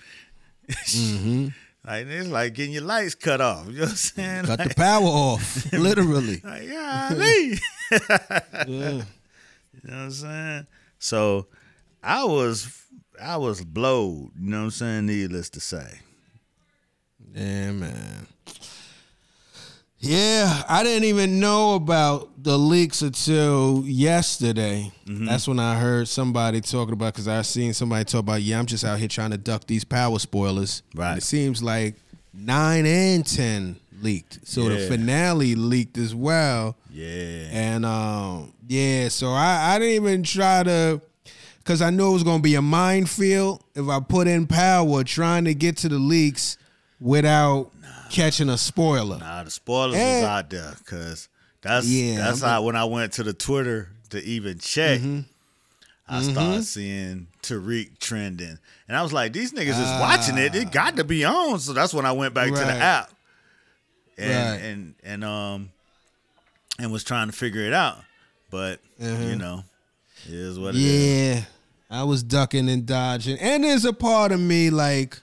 Like 1.84 2.06
it's 2.06 2.27
like 2.30 2.53
getting 2.53 2.73
your 2.73 2.84
lights 2.84 3.15
cut 3.15 3.41
off. 3.41 3.65
You 3.65 3.73
know 3.73 3.80
what 3.81 3.89
I'm 3.89 3.95
saying? 3.95 4.45
Cut 4.45 4.60
like, 4.60 4.69
the 4.69 4.76
power 4.76 5.03
off, 5.03 5.73
literally. 5.73 6.39
like, 6.43 6.69
golly. 6.69 7.60
Yeah. 7.91 8.68
You 8.68 8.68
know 8.68 9.03
what 9.84 9.93
I'm 9.93 10.11
saying? 10.11 10.68
So 10.99 11.48
I 12.03 12.23
was 12.26 12.85
I 13.19 13.38
was 13.38 13.64
blowed, 13.64 14.31
you 14.39 14.49
know 14.52 14.57
what 14.60 14.64
I'm 14.65 14.72
saying, 14.72 15.06
needless 15.07 15.49
to 15.52 15.60
say. 15.60 16.02
Yeah, 17.33 17.71
man. 17.71 18.27
Yeah, 20.03 20.63
I 20.67 20.83
didn't 20.83 21.03
even 21.03 21.39
know 21.39 21.75
about 21.75 22.43
the 22.43 22.57
leaks 22.57 23.03
until 23.03 23.83
yesterday. 23.85 24.91
Mm-hmm. 25.05 25.25
That's 25.25 25.47
when 25.47 25.59
I 25.59 25.77
heard 25.77 26.07
somebody 26.07 26.59
talking 26.59 26.93
about 26.93 27.13
because 27.13 27.27
I 27.27 27.43
seen 27.43 27.73
somebody 27.73 28.05
talk 28.05 28.21
about, 28.21 28.41
yeah, 28.41 28.57
I'm 28.57 28.65
just 28.65 28.83
out 28.83 28.97
here 28.97 29.07
trying 29.07 29.29
to 29.29 29.37
duck 29.37 29.67
these 29.67 29.83
power 29.83 30.17
spoilers. 30.17 30.81
Right. 30.95 31.09
And 31.09 31.17
it 31.19 31.23
seems 31.23 31.61
like 31.61 31.97
nine 32.33 32.87
and 32.87 33.23
ten 33.23 33.75
leaked. 34.01 34.39
So 34.47 34.69
the 34.69 34.87
finale 34.87 35.53
leaked 35.53 35.99
as 35.99 36.15
well. 36.15 36.75
Yeah. 36.89 37.49
And 37.51 37.85
um, 37.85 38.53
yeah, 38.67 39.09
so 39.09 39.29
I, 39.29 39.75
I 39.75 39.79
didn't 39.79 40.03
even 40.03 40.23
try 40.23 40.63
to 40.63 40.99
because 41.59 41.83
I 41.83 41.91
knew 41.91 42.09
it 42.09 42.13
was 42.13 42.23
gonna 42.23 42.41
be 42.41 42.55
a 42.55 42.61
minefield 42.61 43.63
if 43.75 43.87
I 43.87 43.99
put 43.99 44.27
in 44.27 44.47
power 44.47 45.03
trying 45.03 45.45
to 45.45 45.53
get 45.53 45.77
to 45.77 45.89
the 45.89 45.99
leaks 45.99 46.57
without 47.01 47.71
catching 48.09 48.47
a 48.49 48.57
spoiler. 48.57 49.17
Nah, 49.17 49.43
the 49.43 49.51
spoilers 49.51 49.95
was 49.95 50.23
out 50.23 50.49
there 50.49 50.73
because 50.77 51.27
that's 51.61 51.87
Yeah, 51.87 52.17
that's 52.17 52.41
I'm- 52.43 52.49
how 52.51 52.61
when 52.63 52.75
I 52.77 52.85
went 52.85 53.13
to 53.13 53.23
the 53.23 53.33
Twitter 53.33 53.89
to 54.11 54.23
even 54.23 54.59
check, 54.59 54.99
Mm-hmm. 55.01 55.21
I 56.07 56.21
started 56.23 56.63
seeing 56.65 57.27
Tariq 57.41 57.97
trending, 57.99 58.57
and 58.89 58.97
I 58.97 59.01
was 59.01 59.13
like, 59.13 59.31
"These 59.31 59.53
niggas 59.53 59.69
is 59.79 59.99
watching 60.01 60.37
it. 60.37 60.53
It 60.55 60.69
got 60.71 60.97
to 60.97 61.05
be 61.05 61.23
on." 61.23 61.59
So 61.59 61.71
that's 61.71 61.93
when 61.93 62.05
I 62.05 62.11
went 62.11 62.33
back 62.33 62.47
to 62.49 62.53
the 62.55 62.65
Ah. 62.73 62.99
App, 62.99 63.11
and 64.17 64.29
Right. 64.51 64.61
and 64.69 64.95
and 65.03 65.23
um 65.23 65.69
and 66.79 66.91
was 66.91 67.05
trying 67.05 67.27
to 67.27 67.31
figure 67.33 67.61
it 67.61 67.71
out, 67.73 67.99
but 68.49 68.81
you 68.99 69.37
know, 69.37 69.63
it 70.27 70.33
is 70.33 70.59
what 70.59 70.75
it 70.75 70.81
is. 70.81 70.83
Mm-hmm. 71.37 71.39
Yeah, 71.39 71.99
I 71.99 72.03
was 72.03 72.23
ducking 72.23 72.67
and 72.67 72.85
dodging, 72.85 73.37
and 73.39 73.63
there's 73.63 73.85
a 73.85 73.93
part 73.93 74.33
of 74.33 74.39
me 74.41 74.69
like. 74.69 75.17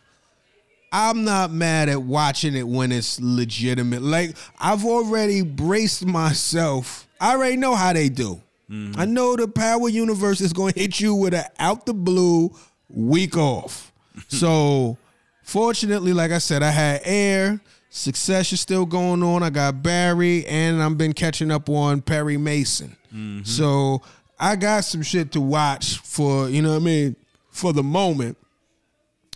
I'm 0.93 1.25
not 1.25 1.51
mad 1.51 1.89
at 1.89 2.03
watching 2.03 2.55
it 2.55 2.67
when 2.67 2.93
it's 2.93 3.21
legitimate. 3.21 4.03
Like 4.03 4.37
I've 4.59 4.85
already 4.85 5.43
braced 5.43 6.07
myself. 6.07 7.07
I 7.21 7.35
already 7.35 7.57
know 7.57 7.75
how 7.75 7.93
they 7.93 8.09
do. 8.09 8.41
Mm-hmm. 8.71 9.01
I 9.01 9.05
know 9.07 9.37
the 9.37 9.49
Power 9.49 9.89
Universe 9.89 10.41
is 10.41 10.53
going 10.53 10.75
to 10.75 10.81
hit 10.81 11.01
you 11.01 11.15
with 11.15 11.35
a 11.35 11.51
out 11.59 11.87
the 11.87 11.95
blue 11.95 12.51
week 12.89 13.37
off. 13.37 13.93
so, 14.29 14.99
fortunately, 15.43 16.13
like 16.13 16.33
I 16.33 16.39
said, 16.39 16.63
I 16.63 16.71
had 16.71 17.01
Air. 17.05 17.61
Succession 17.91 18.59
still 18.59 18.85
going 18.85 19.23
on. 19.23 19.43
I 19.43 19.49
got 19.49 19.83
Barry, 19.83 20.45
and 20.47 20.83
I've 20.83 20.99
been 20.99 21.15
catching 21.15 21.51
up 21.51 21.71
on 21.71 22.03
Perry 22.03 22.37
Mason. 22.37 22.95
Mm-hmm. 23.07 23.45
So 23.45 24.03
I 24.39 24.57
got 24.57 24.85
some 24.85 25.03
shit 25.03 25.33
to 25.33 25.41
watch 25.41 25.99
for 25.99 26.51
you 26.51 26.61
know 26.61 26.71
what 26.71 26.83
I 26.83 26.85
mean 26.85 27.17
for 27.51 27.73
the 27.73 27.83
moment. 27.83 28.37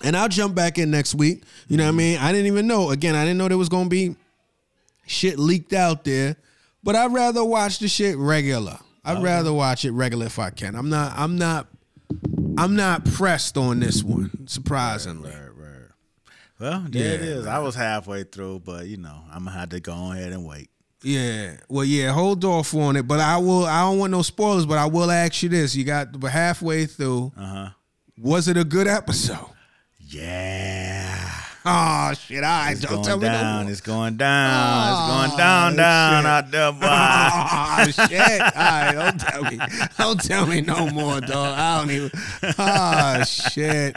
And 0.02 0.16
I'll 0.16 0.28
jump 0.28 0.54
back 0.54 0.78
in 0.78 0.90
next 0.90 1.14
week. 1.14 1.42
You 1.68 1.76
know 1.76 1.84
what 1.84 1.90
I 1.90 1.92
mean? 1.92 2.18
I 2.18 2.32
didn't 2.32 2.46
even 2.46 2.66
know. 2.66 2.90
Again, 2.90 3.14
I 3.14 3.22
didn't 3.24 3.38
know 3.38 3.48
there 3.48 3.58
was 3.58 3.68
gonna 3.68 3.88
be 3.88 4.16
shit 5.06 5.38
leaked 5.38 5.72
out 5.72 6.04
there. 6.04 6.36
But 6.84 6.96
I'd 6.96 7.12
rather 7.12 7.44
watch 7.44 7.78
the 7.78 7.86
shit 7.88 8.16
regular. 8.16 8.78
I'd 9.04 9.22
rather 9.22 9.52
watch 9.52 9.84
it 9.84 9.92
regular 9.92 10.26
if 10.26 10.38
I 10.38 10.50
can. 10.50 10.74
I'm 10.74 10.88
not 10.90 11.12
I'm 11.16 11.36
not 11.38 11.68
I'm 12.58 12.76
not 12.76 13.04
pressed 13.04 13.56
on 13.56 13.80
this 13.80 14.02
one, 14.02 14.46
surprisingly. 14.46 15.30
Right, 15.30 15.48
right. 15.56 15.88
Well, 16.58 16.86
there 16.88 17.14
it 17.14 17.20
Yeah, 17.20 17.26
is. 17.26 17.46
I 17.46 17.58
was 17.60 17.74
halfway 17.74 18.24
through, 18.24 18.60
but 18.60 18.86
you 18.86 18.96
know, 18.96 19.22
I'm 19.32 19.44
gonna 19.44 19.56
have 19.58 19.68
to 19.70 19.80
go 19.80 20.12
ahead 20.12 20.32
and 20.32 20.44
wait. 20.44 20.68
Yeah. 21.04 21.56
Well, 21.68 21.84
yeah, 21.84 22.12
hold 22.12 22.44
off 22.44 22.74
on 22.74 22.96
it. 22.96 23.06
But 23.08 23.18
I 23.20 23.36
will 23.38 23.64
I 23.64 23.80
don't 23.82 23.98
want 23.98 24.10
no 24.12 24.22
spoilers, 24.22 24.66
but 24.66 24.78
I 24.78 24.86
will 24.86 25.10
ask 25.10 25.42
you 25.42 25.48
this. 25.48 25.74
You 25.74 25.84
got 25.84 26.20
halfway 26.22 26.86
through. 26.86 27.32
Uh 27.36 27.44
huh. 27.46 27.68
Was 28.18 28.46
it 28.48 28.56
a 28.56 28.64
good 28.64 28.86
episode? 28.86 29.46
Yeah. 30.12 31.30
Oh 31.64 32.12
shit! 32.12 32.44
All 32.44 32.50
right, 32.50 32.72
It's 32.72 32.82
don't 32.82 32.90
going 32.96 33.04
tell 33.04 33.18
me 33.18 33.28
no. 33.28 33.64
It's 33.66 33.80
going 33.80 34.16
down. 34.18 34.92
it's 34.92 35.00
Oh, 35.00 35.26
going 35.26 35.38
down, 35.38 35.76
down 35.76 36.22
shit. 36.22 36.30
out 36.30 36.50
there, 36.50 36.72
boy. 36.72 36.88
Oh 36.90 38.08
shit! 38.08 38.40
All 38.42 38.48
right, 38.52 38.92
don't 38.92 39.20
tell 39.20 39.42
me. 39.44 39.58
Don't 39.96 40.20
tell 40.20 40.46
me 40.46 40.60
no 40.60 40.90
more, 40.90 41.20
dog. 41.22 41.58
I 41.58 41.78
don't 41.78 41.90
even. 41.90 42.10
Oh 42.58 43.24
shit! 43.24 43.96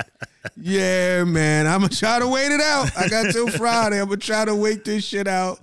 Yeah, 0.55 1.25
man. 1.25 1.67
I'm 1.67 1.81
gonna 1.81 1.89
try 1.89 2.19
to 2.19 2.27
wait 2.29 2.51
it 2.51 2.61
out. 2.61 2.95
I 2.97 3.09
got 3.09 3.33
till 3.33 3.49
Friday. 3.49 3.99
I'm 3.99 4.07
gonna 4.07 4.17
try 4.17 4.45
to 4.45 4.55
wait 4.55 4.85
this 4.85 5.03
shit 5.03 5.27
out. 5.27 5.59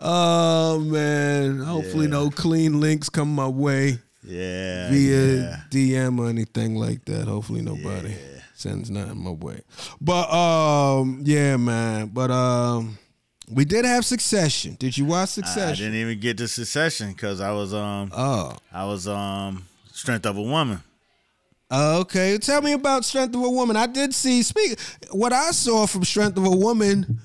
Oh 0.00 0.80
man. 0.80 1.60
Hopefully, 1.60 2.08
no 2.08 2.28
clean 2.28 2.78
links 2.78 3.08
come 3.08 3.34
my 3.34 3.48
way 3.48 4.00
yeah. 4.22 4.90
via 4.90 5.34
yeah. 5.36 5.60
DM 5.70 6.18
or 6.18 6.28
anything 6.28 6.74
like 6.74 7.06
that. 7.06 7.26
Hopefully, 7.26 7.62
nobody 7.62 8.14
sends 8.64 8.90
nothing 8.90 9.22
my 9.22 9.30
way. 9.30 9.60
But 10.00 10.30
um, 10.32 11.20
yeah, 11.24 11.56
man. 11.58 12.06
But 12.06 12.30
um, 12.30 12.98
we 13.50 13.66
did 13.66 13.84
have 13.84 14.04
Succession. 14.06 14.76
Did 14.78 14.96
you 14.96 15.04
watch 15.04 15.30
Succession? 15.30 15.86
I 15.86 15.90
didn't 15.90 16.00
even 16.00 16.18
get 16.18 16.38
to 16.38 16.48
Succession 16.48 17.12
because 17.12 17.40
I 17.40 17.52
was 17.52 17.74
um 17.74 18.10
Oh. 18.14 18.56
I 18.72 18.86
was 18.86 19.06
um 19.06 19.66
Strength 19.92 20.26
of 20.26 20.38
a 20.38 20.42
Woman. 20.42 20.82
Okay, 21.70 22.38
tell 22.38 22.62
me 22.62 22.72
about 22.72 23.04
Strength 23.04 23.34
of 23.34 23.42
a 23.42 23.50
Woman. 23.50 23.76
I 23.76 23.86
did 23.86 24.14
see 24.14 24.42
speak 24.42 24.78
what 25.10 25.32
I 25.32 25.50
saw 25.50 25.86
from 25.86 26.04
Strength 26.04 26.38
of 26.38 26.46
a 26.46 26.50
Woman 26.56 27.20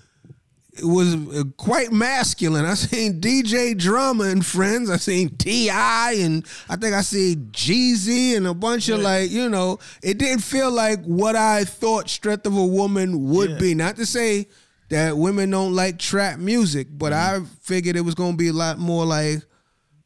was 0.84 1.16
uh, 1.16 1.44
quite 1.58 1.92
masculine. 1.92 2.66
I 2.66 2.74
seen 2.76 3.20
DJ 3.22 3.78
Drama 3.78 4.26
and 4.26 4.46
friends. 4.46 4.90
I 4.90 4.98
seen 4.98 5.30
T.I. 5.38 6.14
and 6.20 6.46
I 6.70 6.76
think 6.76 6.94
I 6.96 7.02
seen 7.02 7.50
Jeezy 7.52 8.36
and 8.38 8.48
a 8.48 8.54
bunch 8.54 8.90
of 8.90 9.00
like 9.02 9.32
you 9.32 9.50
know. 9.50 9.80
It 10.04 10.18
didn't 10.18 10.44
feel 10.44 10.72
like 10.72 11.04
what 11.06 11.36
I 11.36 11.64
thought 11.66 12.10
Strength 12.10 12.46
of 12.48 12.58
a 12.58 12.66
Woman 12.66 13.30
would 13.30 13.52
Yeah. 13.52 13.58
be. 13.60 13.76
Not 13.76 13.96
to 13.98 14.06
say 14.06 14.48
that 14.90 15.18
women 15.18 15.50
don't 15.52 15.74
like 15.76 16.00
trap 16.00 16.40
music, 16.40 16.88
but 16.92 17.14
I 17.14 17.42
figured 17.62 17.96
it 17.96 18.02
was 18.02 18.16
gonna 18.16 18.38
be 18.38 18.48
a 18.48 18.54
lot 18.54 18.80
more 18.80 19.06
like 19.06 19.44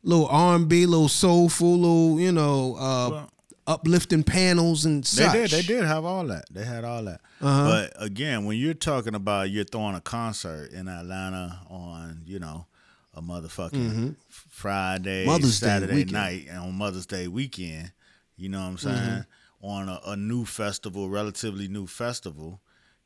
little 0.03 0.27
R 0.27 0.55
and 0.57 0.67
B, 0.67 0.85
little 0.85 1.07
soulful, 1.07 1.77
little 1.77 2.19
you 2.19 2.31
know, 2.31 2.75
uh, 2.75 3.09
Well- 3.11 3.29
uplifting 3.67 4.23
panels 4.23 4.85
and 4.85 5.05
stuff. 5.05 5.33
They 5.33 5.41
did. 5.47 5.51
They 5.51 5.61
did 5.61 5.83
have 5.85 6.05
all 6.05 6.25
that. 6.27 6.45
They 6.51 6.65
had 6.65 6.83
all 6.83 7.03
that. 7.05 7.21
Uh-huh. 7.41 7.69
But 7.93 8.03
again, 8.03 8.45
when 8.45 8.57
you're 8.57 8.73
talking 8.73 9.15
about 9.15 9.49
you're 9.49 9.63
throwing 9.63 9.95
a 9.95 10.01
concert 10.01 10.71
in 10.71 10.87
Atlanta 10.87 11.59
on, 11.69 12.21
you 12.25 12.39
know, 12.39 12.65
a 13.13 13.21
motherfucking 13.21 14.15
Friday, 14.49 15.21
Mm-hmm. 15.23 15.31
Mother's 15.31 15.59
Day 15.59 15.67
Saturday 15.67 16.05
night, 16.05 16.47
and 16.49 16.59
on 16.59 16.73
Mother's 16.73 17.05
Day 17.05 17.27
weekend, 17.27 17.91
you 18.37 18.49
know 18.49 18.59
what 18.61 18.67
I'm 18.67 18.77
saying? 18.77 18.97
Mm-hmm. 18.97 19.65
On 19.67 19.87
a, 19.89 19.99
a 20.07 20.15
new 20.17 20.45
festival, 20.45 21.09
relatively 21.09 21.67
new 21.67 21.87
festival, 21.87 22.59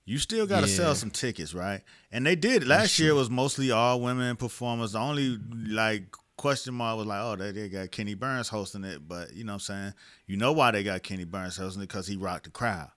you 0.06 0.18
still 0.18 0.48
got 0.48 0.62
to 0.62 0.70
Yeah. 0.70 0.76
sell 0.76 0.96
some 0.96 1.12
tickets, 1.12 1.54
right? 1.54 1.82
And 2.12 2.26
they 2.26 2.36
did. 2.36 2.66
Last 2.66 2.98
year 2.98 3.14
was 3.14 3.30
mostly 3.30 3.70
all 3.72 4.00
women 4.02 4.36
performers. 4.38 4.94
The 4.94 5.00
only 5.00 5.38
like 5.68 6.04
question 6.38 6.74
mark 6.74 6.98
was 6.98 7.06
like, 7.08 7.22
oh, 7.22 7.36
they, 7.36 7.52
they 7.52 7.68
got 7.70 7.92
Kenny 7.92 8.14
Burns 8.14 8.48
hosting 8.48 8.84
it, 8.84 9.08
but 9.08 9.34
you 9.34 9.44
know 9.44 9.54
what 9.54 9.56
I'm 9.56 9.60
saying? 9.60 9.94
You 10.28 10.38
know 10.38 10.54
why 10.54 10.72
they 10.72 10.84
got 10.84 11.04
Kenny 11.04 11.26
Burns 11.26 11.58
hosting 11.58 11.82
it 11.84 11.88
because 11.88 12.08
he 12.08 12.16
rocked 12.16 12.46
the 12.46 12.52
crowd. 12.52 12.90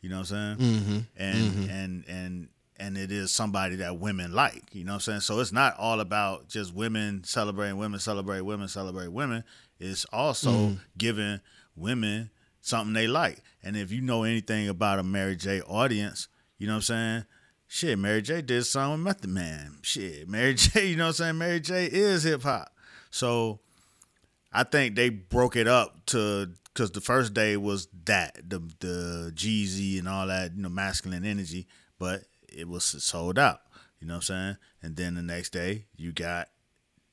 You 0.00 0.08
know 0.10 0.20
what 0.20 0.30
I'm 0.32 0.56
saying? 0.58 0.74
Mm-hmm. 0.74 0.98
And 1.16 1.70
and 1.70 2.04
and 2.08 2.48
and 2.78 2.98
it 2.98 3.12
is 3.12 3.30
somebody 3.30 3.76
that 3.76 3.98
women 4.00 4.32
like. 4.32 4.74
You 4.74 4.84
know 4.84 4.92
what 4.92 4.96
I'm 4.96 5.00
saying? 5.00 5.20
So 5.20 5.38
it's 5.40 5.52
not 5.52 5.76
all 5.78 6.00
about 6.00 6.48
just 6.48 6.74
women 6.74 7.22
celebrating 7.24 7.76
women, 7.76 8.00
celebrate 8.00 8.40
women, 8.40 8.66
celebrate 8.68 9.08
women. 9.08 9.44
It's 9.78 10.04
also 10.06 10.50
Mm. 10.50 10.78
giving 10.98 11.40
women 11.76 12.30
something 12.60 12.92
they 12.94 13.06
like. 13.06 13.42
And 13.62 13.76
if 13.76 13.92
you 13.92 14.00
know 14.00 14.24
anything 14.24 14.68
about 14.68 14.98
a 14.98 15.02
Mary 15.04 15.36
J 15.36 15.60
audience, 15.62 16.26
you 16.58 16.66
know 16.66 16.74
what 16.74 16.76
I'm 16.78 16.82
saying? 16.82 17.24
Shit, 17.68 17.98
Mary 17.98 18.20
J 18.22 18.42
did 18.42 18.64
something 18.66 18.92
with 18.92 19.00
Method 19.16 19.30
Man. 19.30 19.78
Shit, 19.82 20.28
Mary 20.28 20.54
J, 20.56 20.88
you 20.88 20.96
know 20.96 21.04
what 21.04 21.08
I'm 21.08 21.14
saying? 21.14 21.38
Mary 21.38 21.60
J 21.60 21.86
is 21.86 22.24
hip 22.24 22.42
hop. 22.42 22.71
So 23.12 23.60
I 24.52 24.64
think 24.64 24.96
they 24.96 25.10
broke 25.10 25.54
it 25.54 25.68
up 25.68 26.06
to 26.06 26.48
because 26.72 26.90
the 26.90 27.00
first 27.00 27.34
day 27.34 27.56
was 27.56 27.86
that 28.06 28.36
the 28.48 28.58
the 28.80 29.32
Jeezy 29.34 29.98
and 29.98 30.08
all 30.08 30.26
that 30.26 30.56
you 30.56 30.62
know 30.62 30.68
masculine 30.68 31.24
energy, 31.24 31.68
but 31.98 32.24
it 32.48 32.68
was 32.68 32.84
sold 32.84 33.38
out. 33.38 33.60
You 34.00 34.08
know 34.08 34.14
what 34.14 34.16
I'm 34.16 34.22
saying? 34.22 34.56
And 34.82 34.96
then 34.96 35.14
the 35.14 35.22
next 35.22 35.50
day 35.50 35.84
you 35.94 36.10
got 36.12 36.48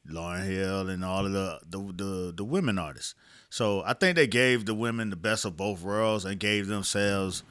Lauryn 0.10 0.46
Hill 0.48 0.90
and 0.90 1.06
all 1.06 1.26
of 1.26 1.34
the 1.34 1.60
the 1.68 1.78
the, 1.94 2.34
the 2.38 2.44
women 2.46 2.80
artists. 2.80 3.14
So 3.50 3.84
I 3.86 3.94
think 3.94 4.16
they 4.16 4.28
gave 4.28 4.66
the 4.66 4.74
women 4.74 5.10
the 5.10 5.16
best 5.16 5.44
of 5.44 5.58
both 5.58 5.82
worlds 5.82 6.26
and 6.26 6.40
gave 6.40 6.68
themselves 6.68 7.44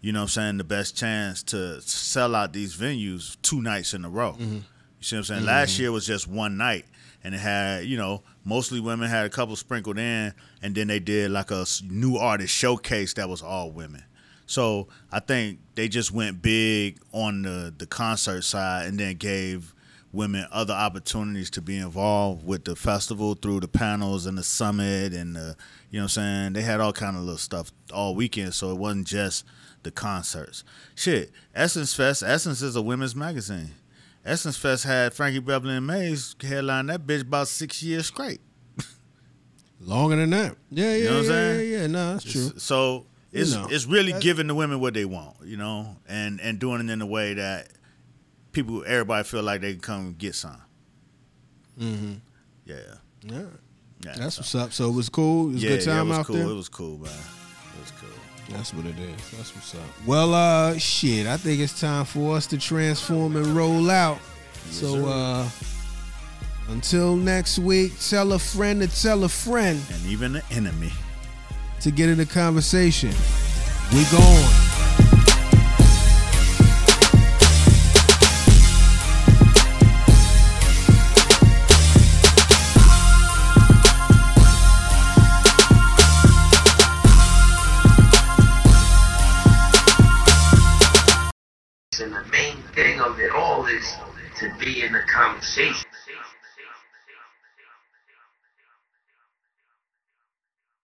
you 0.00 0.12
know 0.12 0.20
what 0.20 0.24
I'm 0.24 0.28
saying, 0.28 0.56
the 0.56 0.64
best 0.64 0.96
chance 0.96 1.42
to 1.42 1.82
sell 1.82 2.34
out 2.34 2.54
these 2.54 2.74
venues 2.74 3.36
two 3.42 3.60
nights 3.60 3.92
in 3.92 4.02
a 4.06 4.08
row. 4.08 4.32
Mm-hmm. 4.32 4.54
You 4.54 4.62
see 5.02 5.16
what 5.16 5.18
I'm 5.18 5.24
saying? 5.24 5.40
Mm-hmm. 5.40 5.48
Last 5.48 5.78
year 5.78 5.92
was 5.92 6.06
just 6.06 6.26
one 6.26 6.56
night 6.56 6.86
and 7.22 7.34
it 7.34 7.38
had, 7.38 7.84
you 7.84 7.96
know, 7.96 8.22
mostly 8.44 8.80
women 8.80 9.08
had 9.08 9.26
a 9.26 9.30
couple 9.30 9.56
sprinkled 9.56 9.98
in 9.98 10.32
and 10.62 10.74
then 10.74 10.86
they 10.86 10.98
did 10.98 11.30
like 11.30 11.50
a 11.50 11.64
new 11.88 12.16
artist 12.16 12.54
showcase 12.54 13.14
that 13.14 13.28
was 13.28 13.42
all 13.42 13.70
women. 13.70 14.04
So 14.46 14.88
I 15.12 15.20
think 15.20 15.60
they 15.76 15.88
just 15.88 16.10
went 16.10 16.42
big 16.42 16.98
on 17.12 17.42
the 17.42 17.72
the 17.76 17.86
concert 17.86 18.42
side 18.42 18.86
and 18.86 18.98
then 18.98 19.16
gave 19.16 19.74
women 20.12 20.44
other 20.50 20.74
opportunities 20.74 21.50
to 21.50 21.62
be 21.62 21.76
involved 21.78 22.44
with 22.44 22.64
the 22.64 22.74
festival 22.74 23.34
through 23.34 23.60
the 23.60 23.68
panels 23.68 24.26
and 24.26 24.36
the 24.36 24.42
summit 24.42 25.14
and 25.14 25.36
the 25.36 25.56
you 25.90 25.98
know 25.98 26.04
what 26.04 26.16
I'm 26.16 26.22
saying? 26.24 26.52
They 26.54 26.62
had 26.62 26.80
all 26.80 26.92
kind 26.92 27.16
of 27.16 27.22
little 27.22 27.38
stuff 27.38 27.70
all 27.92 28.16
weekend 28.16 28.54
so 28.54 28.72
it 28.72 28.78
wasn't 28.78 29.06
just 29.06 29.44
the 29.84 29.92
concerts. 29.92 30.64
Shit 30.96 31.30
Essence 31.54 31.94
Fest 31.94 32.24
Essence 32.26 32.60
is 32.60 32.74
a 32.74 32.82
women's 32.82 33.14
magazine 33.14 33.70
Essence 34.24 34.56
Fest 34.56 34.84
had 34.84 35.14
Frankie 35.14 35.38
Beverly 35.38 35.76
and 35.76 35.86
Maze 35.86 36.36
headline 36.42 36.86
that 36.86 37.06
bitch 37.06 37.22
about 37.22 37.48
six 37.48 37.82
years 37.82 38.06
straight 38.06 38.40
Longer 39.82 40.16
than 40.16 40.28
that. 40.30 40.56
Yeah, 40.70 40.94
yeah, 40.94 41.04
know 41.04 41.10
what 41.10 41.16
I'm 41.18 41.22
yeah, 41.24 41.28
saying? 41.30 41.70
yeah, 41.72 41.78
yeah. 41.78 41.86
No, 41.86 42.12
that's 42.12 42.24
true. 42.30 42.52
So 42.58 43.06
You 43.32 43.40
it's 43.40 43.54
know, 43.54 43.66
it's 43.70 43.86
really 43.86 44.12
that's- 44.12 44.22
giving 44.22 44.46
the 44.46 44.54
women 44.54 44.78
what 44.78 44.92
they 44.92 45.06
want, 45.06 45.36
you 45.42 45.56
know, 45.56 45.96
and 46.06 46.38
and 46.40 46.58
doing 46.58 46.86
it 46.86 46.92
in 46.92 47.00
a 47.00 47.06
way 47.06 47.32
that 47.34 47.68
people, 48.52 48.84
everybody 48.86 49.24
feel 49.24 49.42
like 49.42 49.62
they 49.62 49.72
can 49.72 49.80
come 49.80 50.14
get 50.18 50.34
some. 50.34 50.60
Mm-hmm. 51.78 52.12
Yeah, 52.66 52.76
Yeah. 53.24 53.42
yeah. 54.04 54.14
That's 54.18 54.34
so- 54.34 54.40
what's 54.42 54.54
up. 54.54 54.72
So 54.74 54.90
it 54.90 54.94
was 54.94 55.08
cool. 55.08 55.48
It 55.48 55.52
was 55.54 55.62
a 55.62 55.66
yeah, 55.66 55.70
good 55.76 55.86
yeah, 55.86 55.92
time 55.94 56.06
it 56.06 56.08
was 56.10 56.18
out 56.18 56.26
cool. 56.26 56.36
there. 56.36 56.46
It 56.48 56.54
was 56.54 56.68
cool, 56.68 56.98
man. 56.98 57.12
It 58.50 58.58
was 58.58 58.70
cool. 58.72 58.82
That's 58.82 58.86
what 58.86 58.86
it 58.86 58.98
is. 58.98 59.30
That's 59.30 59.54
what's 59.54 59.74
up. 59.74 59.80
Well, 60.06 60.34
uh, 60.34 60.76
shit. 60.78 61.26
I 61.26 61.36
think 61.36 61.60
it's 61.60 61.80
time 61.80 62.04
for 62.04 62.36
us 62.36 62.46
to 62.48 62.58
transform 62.58 63.36
and 63.36 63.46
roll 63.48 63.90
out. 63.90 64.18
so, 64.70 64.94
sir. 64.94 65.04
uh, 65.06 65.48
until 66.72 67.16
next 67.16 67.58
week, 67.58 67.92
tell 68.00 68.32
a 68.32 68.38
friend 68.38 68.80
to 68.82 68.88
tell 69.02 69.24
a 69.24 69.28
friend 69.28 69.80
And 69.92 70.06
even 70.06 70.32
the 70.32 70.42
enemy. 70.50 70.92
to 71.80 71.90
get 71.90 72.08
in 72.08 72.18
the 72.18 72.26
conversation. 72.26 73.10
We 73.92 74.04
gone. 74.12 74.69